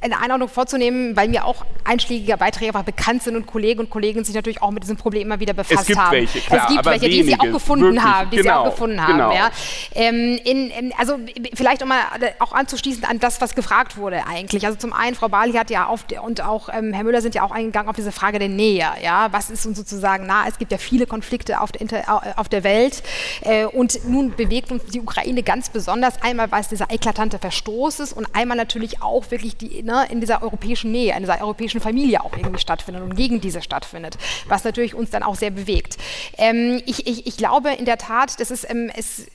eine 0.00 0.20
Einordnung 0.20 0.48
vorzunehmen, 0.48 1.16
weil 1.16 1.28
mir 1.28 1.44
auch 1.44 1.64
einschlägige 1.84 2.36
Beiträge 2.36 2.68
einfach 2.68 2.84
bekannt 2.84 3.22
sind 3.22 3.36
und 3.36 3.46
Kollegen 3.46 3.80
und 3.80 3.90
Kolleginnen 3.90 4.24
sich 4.24 4.34
natürlich 4.34 4.62
auch 4.62 4.70
mit 4.70 4.82
diesem 4.82 4.96
Problem 4.96 5.22
immer 5.22 5.40
wieder 5.40 5.54
befasst 5.54 5.82
es 5.82 5.86
gibt 5.86 5.98
haben. 5.98 6.12
Welche, 6.12 6.40
klar, 6.40 6.66
es 6.68 6.74
gibt 6.74 6.84
welche, 6.84 7.08
die 7.08 7.18
wenige, 7.18 7.24
sie 7.26 7.40
auch 7.40 7.52
gefunden 7.52 7.84
wirklich, 7.84 8.02
haben, 8.02 8.30
die 8.30 8.36
genau, 8.36 8.48
sie 8.48 8.58
auch 8.58 8.70
gefunden 8.72 9.00
haben. 9.00 9.12
genau. 9.12 9.32
Ja. 9.32 9.50
Ähm, 9.94 10.38
in, 10.44 10.70
in, 10.70 10.92
also 10.98 11.18
vielleicht 11.54 11.82
um 11.82 11.88
mal 11.88 12.00
auch 12.40 12.52
anzuschließen 12.52 13.04
an 13.04 13.20
das, 13.20 13.40
was 13.40 13.54
gefragt 13.54 13.96
wurde 13.96 14.26
eigentlich. 14.26 14.66
Also 14.66 14.78
zum 14.78 14.92
einen, 14.92 15.14
Frau 15.14 15.28
Bali 15.28 15.52
hat 15.52 15.70
ja 15.70 15.86
auf 15.86 16.04
und 16.22 16.40
auch 16.42 16.68
ähm, 16.72 16.92
Herr 16.92 17.04
Müller 17.04 17.22
sind 17.22 17.34
ja 17.34 17.42
auch 17.42 17.50
eingegangen 17.50 17.88
auf 17.88 17.96
diese 17.96 18.12
Frage 18.12 18.38
der 18.38 18.48
Nähe. 18.48 18.86
Ja, 19.02 19.28
was 19.32 19.50
ist 19.50 19.66
uns 19.66 19.78
sozusagen 19.78 20.26
nah? 20.26 20.46
Es 20.48 20.58
gibt 20.58 20.72
ja 20.72 20.78
viele 20.78 21.06
Konflikte 21.06 21.60
auf 21.60 21.72
der, 21.72 21.80
Inter, 21.80 22.22
auf 22.36 22.48
der 22.48 22.64
Welt 22.64 23.02
äh, 23.42 23.64
und 23.64 24.08
nun 24.08 24.34
bewegt 24.34 24.70
uns 24.72 24.84
die 24.86 25.00
Ukraine 25.00 25.42
ganz 25.42 25.70
besonders. 25.70 26.22
Einmal, 26.22 26.50
weil 26.50 26.60
es 26.60 26.68
dieser 26.68 26.90
eklatante 26.90 27.38
Verstoß 27.38 28.00
ist 28.00 28.12
und 28.12 28.26
einmal 28.34 28.56
natürlich 28.56 29.02
auch 29.02 29.30
wirklich 29.36 29.56
die 29.56 29.82
ne, 29.82 30.06
in 30.10 30.20
dieser 30.20 30.42
europäischen 30.42 30.90
Nähe, 30.90 31.14
in 31.14 31.20
dieser 31.20 31.40
europäischen 31.40 31.80
Familie 31.80 32.22
auch 32.24 32.36
irgendwie 32.36 32.60
stattfindet 32.60 33.02
und 33.02 33.16
gegen 33.16 33.40
diese 33.40 33.62
stattfindet, 33.62 34.16
was 34.48 34.64
natürlich 34.64 34.94
uns 34.94 35.10
dann 35.10 35.22
auch 35.22 35.34
sehr 35.34 35.50
bewegt. 35.50 35.98
Ähm, 36.38 36.82
ich, 36.86 37.06
ich, 37.06 37.26
ich, 37.26 37.36
glaube 37.36 37.70
in 37.72 37.84
der 37.84 37.98
Tat, 37.98 38.40
das 38.40 38.50
ist, 38.50 38.68
ähm, 38.68 38.90
es, 38.96 39.26
äh, 39.26 39.28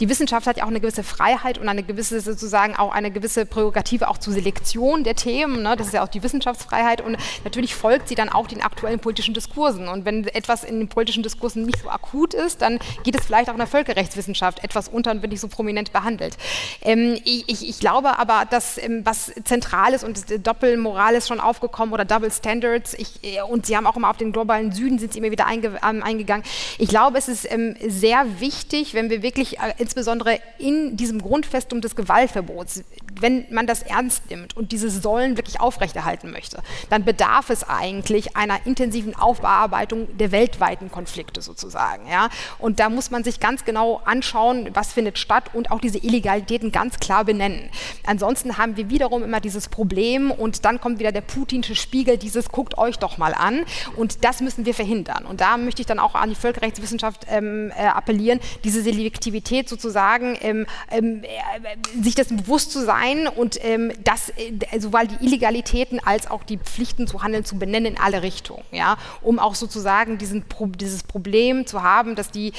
die 0.00 0.08
Wissenschaft 0.08 0.46
hat 0.46 0.56
ja 0.56 0.64
auch 0.64 0.68
eine 0.68 0.80
gewisse 0.80 1.02
Freiheit 1.02 1.58
und 1.58 1.68
eine 1.68 1.82
gewisse 1.82 2.20
sozusagen 2.20 2.76
auch 2.76 2.92
eine 2.92 3.10
gewisse 3.10 3.46
Prärogative 3.46 4.08
auch 4.08 4.18
zur 4.18 4.32
Selektion 4.32 5.04
der 5.04 5.14
Themen. 5.14 5.62
Ne? 5.62 5.76
Das 5.76 5.88
ist 5.88 5.92
ja 5.94 6.02
auch 6.02 6.08
die 6.08 6.22
Wissenschaftsfreiheit 6.22 7.00
und 7.00 7.16
natürlich 7.44 7.74
folgt 7.74 8.08
sie 8.08 8.14
dann 8.14 8.28
auch 8.28 8.46
den 8.46 8.62
aktuellen 8.62 9.00
politischen 9.00 9.34
Diskursen. 9.34 9.88
Und 9.88 10.04
wenn 10.04 10.26
etwas 10.28 10.64
in 10.64 10.78
den 10.78 10.88
politischen 10.88 11.22
Diskursen 11.22 11.66
nicht 11.66 11.82
so 11.82 11.90
akut 11.90 12.34
ist, 12.34 12.62
dann 12.62 12.78
geht 13.04 13.18
es 13.18 13.26
vielleicht 13.26 13.48
auch 13.48 13.54
in 13.54 13.58
der 13.58 13.66
Völkerrechtswissenschaft 13.66 14.64
etwas 14.64 14.88
unter 14.88 15.10
und 15.10 15.22
wird 15.22 15.32
nicht 15.32 15.40
so 15.40 15.48
prominent 15.48 15.92
behandelt. 15.92 16.36
Ähm, 16.82 17.18
ich, 17.24 17.68
ich, 17.68 17.80
glaube 17.80 18.18
aber, 18.18 18.44
dass 18.48 18.78
ähm, 18.78 19.04
was 19.10 19.32
zentral 19.44 19.90
und 20.04 20.46
Doppelmoral 20.46 21.14
ist 21.14 21.26
schon 21.26 21.40
aufgekommen 21.40 21.92
oder 21.92 22.04
Double 22.04 22.30
Standards. 22.30 22.94
Ich, 22.94 23.24
äh, 23.24 23.42
und 23.42 23.66
Sie 23.66 23.76
haben 23.76 23.86
auch 23.86 23.96
immer 23.96 24.08
auf 24.08 24.16
den 24.16 24.30
globalen 24.32 24.70
Süden 24.70 25.00
sind 25.00 25.12
Sie 25.12 25.18
immer 25.18 25.32
wieder 25.32 25.46
einge, 25.46 25.80
ähm, 25.88 26.02
eingegangen. 26.02 26.44
Ich 26.78 26.88
glaube, 26.88 27.18
es 27.18 27.28
ist 27.28 27.50
ähm, 27.50 27.74
sehr 27.84 28.40
wichtig, 28.40 28.94
wenn 28.94 29.10
wir 29.10 29.22
wirklich 29.22 29.58
äh, 29.58 29.74
insbesondere 29.78 30.38
in 30.58 30.96
diesem 30.96 31.20
Grundfestum 31.20 31.80
des 31.80 31.96
Gewaltverbots, 31.96 32.84
wenn 33.20 33.46
man 33.50 33.66
das 33.66 33.82
ernst 33.82 34.30
nimmt 34.30 34.56
und 34.56 34.70
diese 34.70 34.88
Säulen 34.90 35.36
wirklich 35.36 35.60
aufrechterhalten 35.60 36.30
möchte, 36.30 36.62
dann 36.88 37.04
bedarf 37.04 37.50
es 37.50 37.68
eigentlich 37.68 38.36
einer 38.36 38.64
intensiven 38.64 39.16
Aufbearbeitung 39.16 40.16
der 40.18 40.30
weltweiten 40.30 40.90
Konflikte 40.90 41.42
sozusagen. 41.42 42.06
Ja? 42.08 42.28
Und 42.58 42.78
da 42.78 42.88
muss 42.88 43.10
man 43.10 43.24
sich 43.24 43.40
ganz 43.40 43.64
genau 43.64 44.00
anschauen, 44.04 44.70
was 44.74 44.92
findet 44.92 45.18
statt 45.18 45.50
und 45.52 45.72
auch 45.72 45.80
diese 45.80 45.98
Illegalitäten 45.98 46.70
ganz 46.70 47.00
klar 47.00 47.24
benennen. 47.24 47.70
Ansonsten 48.06 48.56
haben 48.56 48.76
wir 48.76 48.88
wiederum 49.00 49.24
immer 49.24 49.40
dieses 49.40 49.68
Problem 49.68 50.30
und 50.30 50.66
dann 50.66 50.78
kommt 50.78 50.98
wieder 50.98 51.10
der 51.10 51.22
putinsche 51.22 51.74
Spiegel, 51.74 52.18
dieses 52.18 52.50
guckt 52.50 52.76
euch 52.76 52.98
doch 52.98 53.16
mal 53.16 53.32
an 53.32 53.64
und 53.96 54.24
das 54.26 54.40
müssen 54.40 54.66
wir 54.66 54.74
verhindern. 54.74 55.24
Und 55.24 55.40
da 55.40 55.56
möchte 55.56 55.80
ich 55.80 55.86
dann 55.86 55.98
auch 55.98 56.14
an 56.14 56.28
die 56.28 56.34
Völkerrechtswissenschaft 56.34 57.26
ähm, 57.30 57.72
äh, 57.76 57.86
appellieren, 57.86 58.40
diese 58.62 58.82
Selektivität 58.82 59.70
sozusagen, 59.70 60.36
ähm, 60.42 60.66
ähm, 60.90 61.24
äh, 61.24 62.02
sich 62.02 62.14
dessen 62.14 62.36
bewusst 62.36 62.72
zu 62.72 62.84
sein 62.84 63.26
und 63.26 63.58
ähm, 63.64 63.90
das 64.04 64.28
äh, 64.36 64.78
sowohl 64.78 65.06
die 65.06 65.24
Illegalitäten 65.24 65.98
als 66.04 66.30
auch 66.30 66.42
die 66.42 66.58
Pflichten 66.58 67.06
zu 67.06 67.22
handeln 67.22 67.46
zu 67.46 67.58
benennen 67.58 67.94
in 67.94 67.98
alle 67.98 68.22
Richtungen, 68.22 68.64
ja, 68.70 68.98
um 69.22 69.38
auch 69.38 69.54
sozusagen 69.54 70.18
diesen, 70.18 70.44
dieses 70.76 71.04
Problem 71.04 71.66
zu 71.66 71.82
haben, 71.82 72.16
dass 72.16 72.30
die 72.30 72.52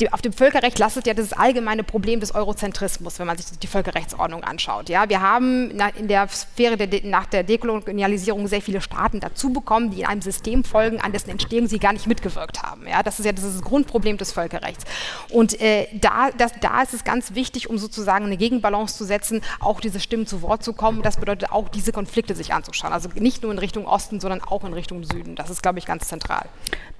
die, 0.00 0.12
auf 0.12 0.20
dem 0.20 0.32
Völkerrecht 0.32 0.78
lastet 0.78 1.06
ja 1.06 1.14
das 1.14 1.32
allgemeine 1.32 1.82
Problem 1.82 2.20
des 2.20 2.34
Eurozentrismus, 2.34 3.18
wenn 3.18 3.26
man 3.26 3.38
sich 3.38 3.58
die 3.58 3.66
Völkerrechtsordnung 3.66 4.44
anschaut. 4.44 4.88
Ja, 4.88 5.08
wir 5.08 5.22
haben 5.22 5.70
in 5.96 6.08
der 6.08 6.28
Sphäre 6.28 6.76
der, 6.76 7.04
nach 7.04 7.26
der 7.26 7.44
Dekolonialisierung 7.44 8.46
sehr 8.46 8.60
viele 8.60 8.80
Staaten 8.80 9.20
dazu 9.20 9.52
bekommen, 9.52 9.90
die 9.90 10.00
in 10.00 10.06
einem 10.06 10.22
System 10.22 10.64
folgen, 10.64 11.00
an 11.00 11.12
dessen 11.12 11.30
Entstehung 11.30 11.66
sie 11.66 11.78
gar 11.78 11.92
nicht 11.92 12.06
mitgewirkt 12.06 12.62
haben. 12.62 12.86
Ja, 12.86 13.02
das 13.02 13.18
ist 13.18 13.24
ja 13.24 13.32
das, 13.32 13.44
ist 13.44 13.56
das 13.56 13.62
Grundproblem 13.62 14.18
des 14.18 14.32
Völkerrechts. 14.32 14.84
Und 15.30 15.58
äh, 15.60 15.88
da, 15.94 16.30
das, 16.36 16.52
da 16.60 16.82
ist 16.82 16.92
es 16.92 17.04
ganz 17.04 17.34
wichtig, 17.34 17.70
um 17.70 17.78
sozusagen 17.78 18.26
eine 18.26 18.36
Gegenbalance 18.36 18.96
zu 18.96 19.04
setzen, 19.04 19.40
auch 19.60 19.80
diese 19.80 20.00
Stimmen 20.00 20.26
zu 20.26 20.42
Wort 20.42 20.62
zu 20.62 20.74
kommen. 20.74 21.02
Das 21.02 21.16
bedeutet 21.16 21.50
auch, 21.52 21.68
diese 21.68 21.92
Konflikte 21.92 22.34
sich 22.34 22.52
anzuschauen. 22.52 22.92
Also 22.92 23.08
nicht 23.14 23.42
nur 23.42 23.52
in 23.52 23.58
Richtung 23.58 23.86
Osten, 23.86 24.20
sondern 24.20 24.42
auch 24.42 24.64
in 24.64 24.74
Richtung 24.74 25.04
Süden. 25.04 25.36
Das 25.36 25.48
ist, 25.48 25.62
glaube 25.62 25.78
ich, 25.78 25.86
ganz 25.86 26.08
zentral. 26.08 26.46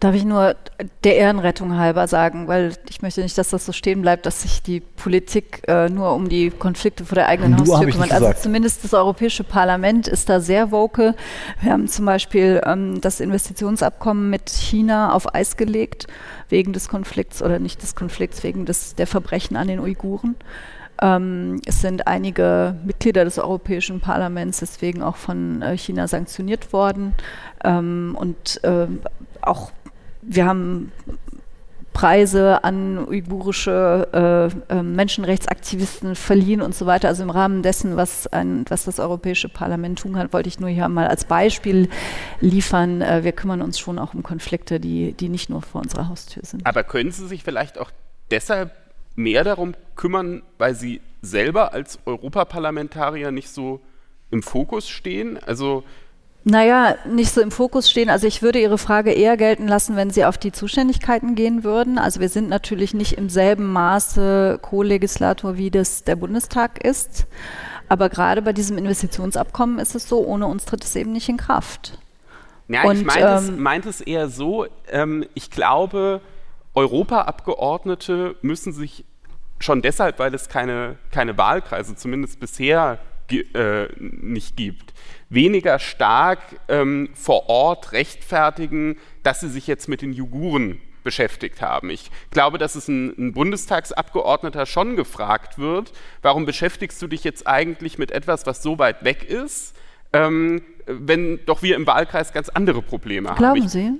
Darf 0.00 0.14
ich 0.14 0.24
nur 0.24 0.56
der 1.04 1.16
Ehrenrettung 1.16 1.76
halber 1.76 2.08
sagen, 2.08 2.48
weil 2.48 2.74
ich 2.90 3.02
möchte 3.02 3.20
nicht, 3.20 3.36
dass 3.38 3.50
das 3.50 3.66
so 3.66 3.72
stehen 3.72 4.02
bleibt, 4.02 4.26
dass 4.26 4.42
sich 4.42 4.62
die 4.62 4.80
Politik 4.80 5.62
äh, 5.68 5.88
nur 5.88 6.14
um 6.14 6.28
die 6.28 6.50
Konflikte 6.50 7.04
vor 7.04 7.16
der 7.16 7.28
eigenen 7.28 7.52
nur 7.52 7.60
Haustür 7.60 7.90
kümmert. 7.90 8.12
Also 8.12 8.32
zumindest 8.32 8.84
das 8.84 8.94
Europäische 8.94 9.44
Parlament 9.44 10.08
ist 10.08 10.28
da 10.28 10.40
sehr 10.40 10.70
vocal. 10.70 11.14
Wir 11.60 11.72
haben 11.72 11.88
zum 11.88 12.06
Beispiel 12.06 12.60
ähm, 12.64 13.00
das 13.00 13.20
Investitionsabkommen 13.20 14.30
mit 14.30 14.50
China 14.50 15.12
auf 15.12 15.34
Eis 15.34 15.56
gelegt, 15.56 16.06
wegen 16.48 16.72
des 16.72 16.88
Konflikts 16.88 17.42
oder 17.42 17.58
nicht 17.58 17.82
des 17.82 17.94
Konflikts, 17.94 18.42
wegen 18.42 18.66
des, 18.66 18.94
der 18.94 19.06
Verbrechen 19.06 19.56
an 19.56 19.68
den 19.68 19.80
Uiguren. 19.80 20.36
Ähm, 21.00 21.60
es 21.66 21.80
sind 21.82 22.06
einige 22.06 22.76
Mitglieder 22.84 23.24
des 23.24 23.38
Europäischen 23.38 24.00
Parlaments 24.00 24.60
deswegen 24.60 25.02
auch 25.02 25.16
von 25.16 25.60
äh, 25.62 25.76
China 25.76 26.08
sanktioniert 26.08 26.72
worden. 26.72 27.14
Ähm, 27.64 28.16
und 28.18 28.62
äh, 28.64 28.86
auch 29.42 29.72
wir 30.22 30.46
haben 30.46 30.92
Preise 31.96 32.62
an 32.62 33.08
uigurische 33.08 34.52
äh, 34.70 34.74
äh, 34.74 34.82
Menschenrechtsaktivisten 34.82 36.14
verliehen 36.14 36.60
und 36.60 36.74
so 36.74 36.84
weiter. 36.84 37.08
Also 37.08 37.22
im 37.22 37.30
Rahmen 37.30 37.62
dessen, 37.62 37.96
was, 37.96 38.26
ein, 38.26 38.66
was 38.68 38.84
das 38.84 39.00
Europäische 39.00 39.48
Parlament 39.48 40.00
tun 40.00 40.12
kann, 40.12 40.30
wollte 40.30 40.50
ich 40.50 40.60
nur 40.60 40.68
hier 40.68 40.86
mal 40.90 41.06
als 41.06 41.24
Beispiel 41.24 41.88
liefern. 42.42 43.00
Äh, 43.00 43.24
wir 43.24 43.32
kümmern 43.32 43.62
uns 43.62 43.78
schon 43.78 43.98
auch 43.98 44.12
um 44.12 44.22
Konflikte, 44.22 44.78
die, 44.78 45.14
die 45.14 45.30
nicht 45.30 45.48
nur 45.48 45.62
vor 45.62 45.80
unserer 45.80 46.10
Haustür 46.10 46.42
sind. 46.44 46.66
Aber 46.66 46.84
können 46.84 47.12
Sie 47.12 47.26
sich 47.26 47.42
vielleicht 47.42 47.78
auch 47.78 47.90
deshalb 48.30 48.72
mehr 49.14 49.42
darum 49.42 49.72
kümmern, 49.94 50.42
weil 50.58 50.74
Sie 50.74 51.00
selber 51.22 51.72
als 51.72 51.98
Europaparlamentarier 52.04 53.30
nicht 53.30 53.48
so 53.48 53.80
im 54.30 54.42
Fokus 54.42 54.86
stehen? 54.86 55.38
Also 55.38 55.82
naja, 56.48 56.94
nicht 57.04 57.32
so 57.32 57.40
im 57.40 57.50
Fokus 57.50 57.90
stehen. 57.90 58.08
Also 58.08 58.28
ich 58.28 58.40
würde 58.40 58.60
Ihre 58.60 58.78
Frage 58.78 59.10
eher 59.10 59.36
gelten 59.36 59.66
lassen, 59.66 59.96
wenn 59.96 60.10
Sie 60.10 60.24
auf 60.24 60.38
die 60.38 60.52
Zuständigkeiten 60.52 61.34
gehen 61.34 61.64
würden. 61.64 61.98
Also 61.98 62.20
wir 62.20 62.28
sind 62.28 62.48
natürlich 62.48 62.94
nicht 62.94 63.18
im 63.18 63.28
selben 63.28 63.72
Maße 63.72 64.60
Co-Legislator, 64.62 65.56
wie 65.56 65.72
das 65.72 66.04
der 66.04 66.14
Bundestag 66.14 66.84
ist. 66.84 67.26
Aber 67.88 68.08
gerade 68.08 68.42
bei 68.42 68.52
diesem 68.52 68.78
Investitionsabkommen 68.78 69.80
ist 69.80 69.96
es 69.96 70.08
so, 70.08 70.24
ohne 70.24 70.46
uns 70.46 70.64
tritt 70.66 70.84
es 70.84 70.94
eben 70.94 71.10
nicht 71.10 71.28
in 71.28 71.36
Kraft. 71.36 71.98
Ja, 72.68 72.84
Und, 72.84 72.98
ich 72.98 73.04
meinte, 73.04 73.26
ähm, 73.26 73.34
es, 73.34 73.50
meinte 73.50 73.88
es 73.88 74.00
eher 74.00 74.28
so, 74.28 74.66
ähm, 74.88 75.26
ich 75.34 75.50
glaube, 75.50 76.20
Europaabgeordnete 76.74 78.36
müssen 78.42 78.72
sich 78.72 79.04
schon 79.58 79.82
deshalb, 79.82 80.20
weil 80.20 80.32
es 80.32 80.48
keine, 80.48 80.96
keine 81.10 81.36
Wahlkreise 81.36 81.96
zumindest 81.96 82.38
bisher 82.38 83.00
äh, 83.30 83.88
nicht 83.98 84.56
gibt, 84.56 84.94
weniger 85.28 85.78
stark 85.78 86.40
ähm, 86.68 87.10
vor 87.14 87.48
Ort 87.48 87.92
rechtfertigen, 87.92 88.98
dass 89.22 89.40
sie 89.40 89.48
sich 89.48 89.66
jetzt 89.66 89.88
mit 89.88 90.02
den 90.02 90.12
Juguren 90.12 90.80
beschäftigt 91.02 91.62
haben. 91.62 91.88
Ich 91.88 92.10
glaube, 92.30 92.58
dass 92.58 92.74
es 92.74 92.88
ein, 92.88 93.14
ein, 93.16 93.32
Bundestagsabgeordneter 93.32 94.66
schon 94.66 94.96
gefragt 94.96 95.56
wird, 95.56 95.92
warum 96.20 96.46
beschäftigst 96.46 97.00
du 97.00 97.06
dich 97.06 97.22
jetzt 97.22 97.46
eigentlich 97.46 97.96
mit 97.96 98.10
etwas, 98.10 98.44
was 98.44 98.60
so 98.60 98.80
weit 98.80 99.04
weg 99.04 99.22
ist, 99.22 99.76
ähm, 100.12 100.62
wenn 100.86 101.40
doch 101.46 101.62
wir 101.62 101.76
im 101.76 101.86
Wahlkreis 101.86 102.32
ganz 102.32 102.48
andere 102.48 102.82
Probleme 102.82 103.28
Glauben 103.28 103.44
haben. 103.44 103.54
Glauben 103.54 103.68
Sie? 103.68 103.92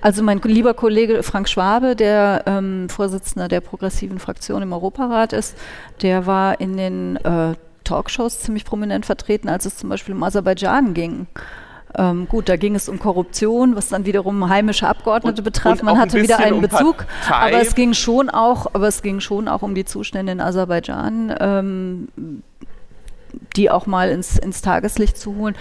Also 0.00 0.22
mein 0.22 0.40
lieber 0.42 0.74
Kollege 0.74 1.22
Frank 1.22 1.48
Schwabe, 1.48 1.96
der 1.96 2.44
ähm, 2.46 2.88
Vorsitzender 2.88 3.48
der 3.48 3.60
progressiven 3.60 4.18
Fraktion 4.18 4.62
im 4.62 4.72
Europarat 4.72 5.32
ist, 5.32 5.56
der 6.02 6.26
war 6.26 6.60
in 6.60 6.76
den 6.76 7.16
äh, 7.16 7.54
Talkshows 7.84 8.40
ziemlich 8.40 8.64
prominent 8.64 9.06
vertreten, 9.06 9.48
als 9.48 9.66
es 9.66 9.76
zum 9.76 9.90
Beispiel 9.90 10.14
um 10.14 10.22
Aserbaidschan 10.22 10.94
ging. 10.94 11.26
Ähm, 11.96 12.26
gut, 12.28 12.48
da 12.48 12.56
ging 12.56 12.74
es 12.74 12.88
um 12.88 12.98
Korruption, 12.98 13.76
was 13.76 13.88
dann 13.88 14.04
wiederum 14.04 14.48
heimische 14.48 14.88
Abgeordnete 14.88 15.42
und, 15.42 15.44
betraf. 15.44 15.80
Und 15.80 15.84
Man 15.84 15.98
hatte 15.98 16.18
ein 16.18 16.24
wieder 16.24 16.38
einen 16.38 16.54
um 16.54 16.60
Bezug, 16.60 17.06
Partei. 17.26 17.48
aber 17.48 17.62
es 17.62 17.74
ging 17.74 17.94
schon 17.94 18.30
auch, 18.30 18.66
aber 18.74 18.88
es 18.88 19.02
ging 19.02 19.20
schon 19.20 19.46
auch 19.46 19.62
um 19.62 19.74
die 19.74 19.84
Zustände 19.84 20.32
in 20.32 20.40
Aserbaidschan, 20.40 21.34
ähm, 21.38 22.08
die 23.56 23.70
auch 23.70 23.86
mal 23.86 24.10
ins, 24.10 24.38
ins 24.38 24.60
Tageslicht 24.60 25.16
zu 25.16 25.36
holen. 25.36 25.54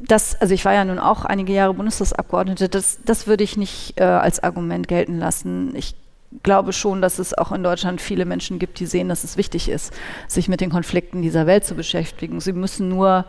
Das, 0.00 0.40
also 0.40 0.54
ich 0.54 0.64
war 0.64 0.72
ja 0.72 0.84
nun 0.84 0.98
auch 0.98 1.24
einige 1.24 1.52
Jahre 1.52 1.74
Bundestagsabgeordnete, 1.74 2.68
das, 2.68 2.98
das 3.04 3.26
würde 3.26 3.44
ich 3.44 3.56
nicht 3.56 4.00
äh, 4.00 4.04
als 4.04 4.42
Argument 4.42 4.88
gelten 4.88 5.18
lassen. 5.18 5.76
Ich 5.76 5.94
glaube 6.42 6.72
schon, 6.72 7.02
dass 7.02 7.18
es 7.18 7.36
auch 7.36 7.52
in 7.52 7.62
Deutschland 7.62 8.00
viele 8.00 8.24
Menschen 8.24 8.58
gibt, 8.58 8.80
die 8.80 8.86
sehen, 8.86 9.08
dass 9.08 9.24
es 9.24 9.36
wichtig 9.36 9.68
ist, 9.68 9.92
sich 10.28 10.48
mit 10.48 10.60
den 10.60 10.70
Konflikten 10.70 11.22
dieser 11.22 11.46
Welt 11.46 11.64
zu 11.64 11.74
beschäftigen. 11.74 12.40
Sie 12.40 12.52
müssen 12.52 12.88
nur 12.88 13.24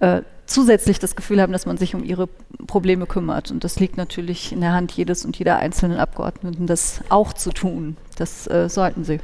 äh, 0.00 0.22
zusätzlich 0.46 0.98
das 0.98 1.16
Gefühl 1.16 1.40
haben, 1.40 1.52
dass 1.52 1.66
man 1.66 1.76
sich 1.76 1.94
um 1.94 2.04
ihre 2.04 2.28
Probleme 2.66 3.06
kümmert. 3.06 3.50
Und 3.50 3.64
das 3.64 3.78
liegt 3.78 3.96
natürlich 3.96 4.52
in 4.52 4.60
der 4.60 4.72
Hand 4.72 4.92
jedes 4.92 5.24
und 5.24 5.38
jeder 5.38 5.58
einzelnen 5.58 5.98
Abgeordneten, 5.98 6.66
das 6.66 7.02
auch 7.08 7.32
zu 7.32 7.50
tun. 7.50 7.96
Das 8.16 8.46
äh, 8.48 8.68
sollten 8.68 9.04
sie. 9.04 9.20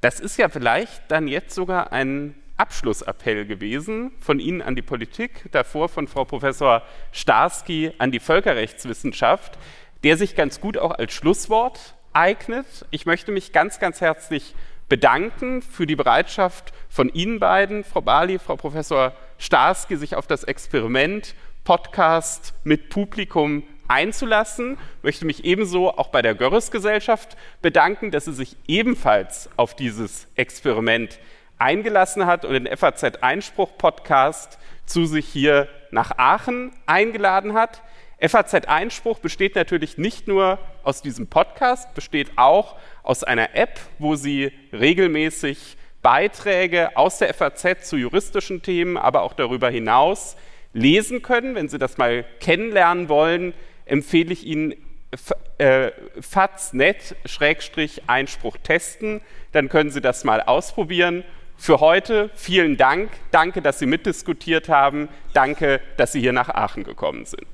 Das 0.00 0.20
ist 0.20 0.38
ja 0.38 0.48
vielleicht 0.48 1.10
dann 1.10 1.28
jetzt 1.28 1.54
sogar 1.54 1.92
ein 1.92 2.34
Abschlussappell 2.56 3.46
gewesen 3.46 4.12
von 4.20 4.38
Ihnen 4.38 4.62
an 4.62 4.76
die 4.76 4.82
Politik, 4.82 5.46
davor 5.50 5.88
von 5.88 6.06
Frau 6.06 6.24
Professor 6.24 6.82
Starsky 7.10 7.92
an 7.98 8.12
die 8.12 8.20
Völkerrechtswissenschaft, 8.20 9.58
der 10.04 10.16
sich 10.16 10.36
ganz 10.36 10.60
gut 10.60 10.78
auch 10.78 10.92
als 10.92 11.12
Schlusswort 11.12 11.94
eignet. 12.14 12.66
Ich 12.90 13.06
möchte 13.06 13.32
mich 13.32 13.52
ganz, 13.52 13.78
ganz 13.78 14.00
herzlich 14.00 14.54
bedanken 14.88 15.62
für 15.62 15.86
die 15.86 15.96
Bereitschaft 15.96 16.72
von 16.88 17.08
Ihnen 17.12 17.40
beiden, 17.40 17.84
Frau 17.84 18.00
Bali, 18.00 18.38
Frau 18.38 18.56
Professor 18.56 19.12
Starsky, 19.38 19.96
sich 19.96 20.16
auf 20.16 20.26
das 20.26 20.44
Experiment 20.44 21.34
Podcast 21.64 22.54
mit 22.64 22.90
Publikum 22.90 23.62
einzulassen. 23.88 24.78
Ich 24.98 25.02
möchte 25.02 25.24
mich 25.24 25.44
ebenso 25.44 25.90
auch 25.90 26.08
bei 26.08 26.22
der 26.22 26.34
Görres-Gesellschaft 26.34 27.36
bedanken, 27.62 28.10
dass 28.10 28.26
sie 28.26 28.32
sich 28.32 28.56
ebenfalls 28.66 29.50
auf 29.56 29.74
dieses 29.74 30.28
Experiment 30.36 31.18
eingelassen 31.58 32.26
hat 32.26 32.44
und 32.44 32.52
den 32.52 32.76
FAZ 32.76 33.04
Einspruch 33.22 33.76
Podcast 33.78 34.58
zu 34.86 35.06
sich 35.06 35.26
hier 35.26 35.68
nach 35.90 36.18
Aachen 36.18 36.72
eingeladen 36.86 37.54
hat. 37.54 37.82
FAZ 38.20 38.66
Einspruch 38.66 39.18
besteht 39.18 39.54
natürlich 39.54 39.98
nicht 39.98 40.28
nur 40.28 40.58
aus 40.82 41.02
diesem 41.02 41.26
Podcast, 41.26 41.94
besteht 41.94 42.32
auch 42.36 42.76
aus 43.02 43.24
einer 43.24 43.54
App, 43.54 43.80
wo 43.98 44.16
Sie 44.16 44.52
regelmäßig 44.72 45.76
Beiträge 46.02 46.96
aus 46.96 47.18
der 47.18 47.34
FAZ 47.34 47.88
zu 47.88 47.96
juristischen 47.96 48.62
Themen, 48.62 48.96
aber 48.96 49.22
auch 49.22 49.32
darüber 49.32 49.70
hinaus 49.70 50.36
lesen 50.72 51.22
können. 51.22 51.54
Wenn 51.54 51.68
Sie 51.68 51.78
das 51.78 51.98
mal 51.98 52.24
kennenlernen 52.40 53.08
wollen, 53.08 53.54
empfehle 53.86 54.32
ich 54.32 54.44
Ihnen 54.46 54.74
äh, 55.58 55.92
FAZ.net-Einspruch 56.20 58.56
testen. 58.62 59.20
Dann 59.52 59.68
können 59.68 59.90
Sie 59.90 60.00
das 60.00 60.24
mal 60.24 60.42
ausprobieren. 60.42 61.22
Für 61.56 61.78
heute 61.80 62.30
vielen 62.34 62.76
Dank. 62.76 63.10
Danke, 63.30 63.62
dass 63.62 63.78
Sie 63.78 63.86
mitdiskutiert 63.86 64.68
haben. 64.68 65.08
Danke, 65.32 65.80
dass 65.96 66.10
Sie 66.12 66.20
hier 66.20 66.32
nach 66.32 66.50
Aachen 66.50 66.84
gekommen 66.84 67.24
sind. 67.24 67.46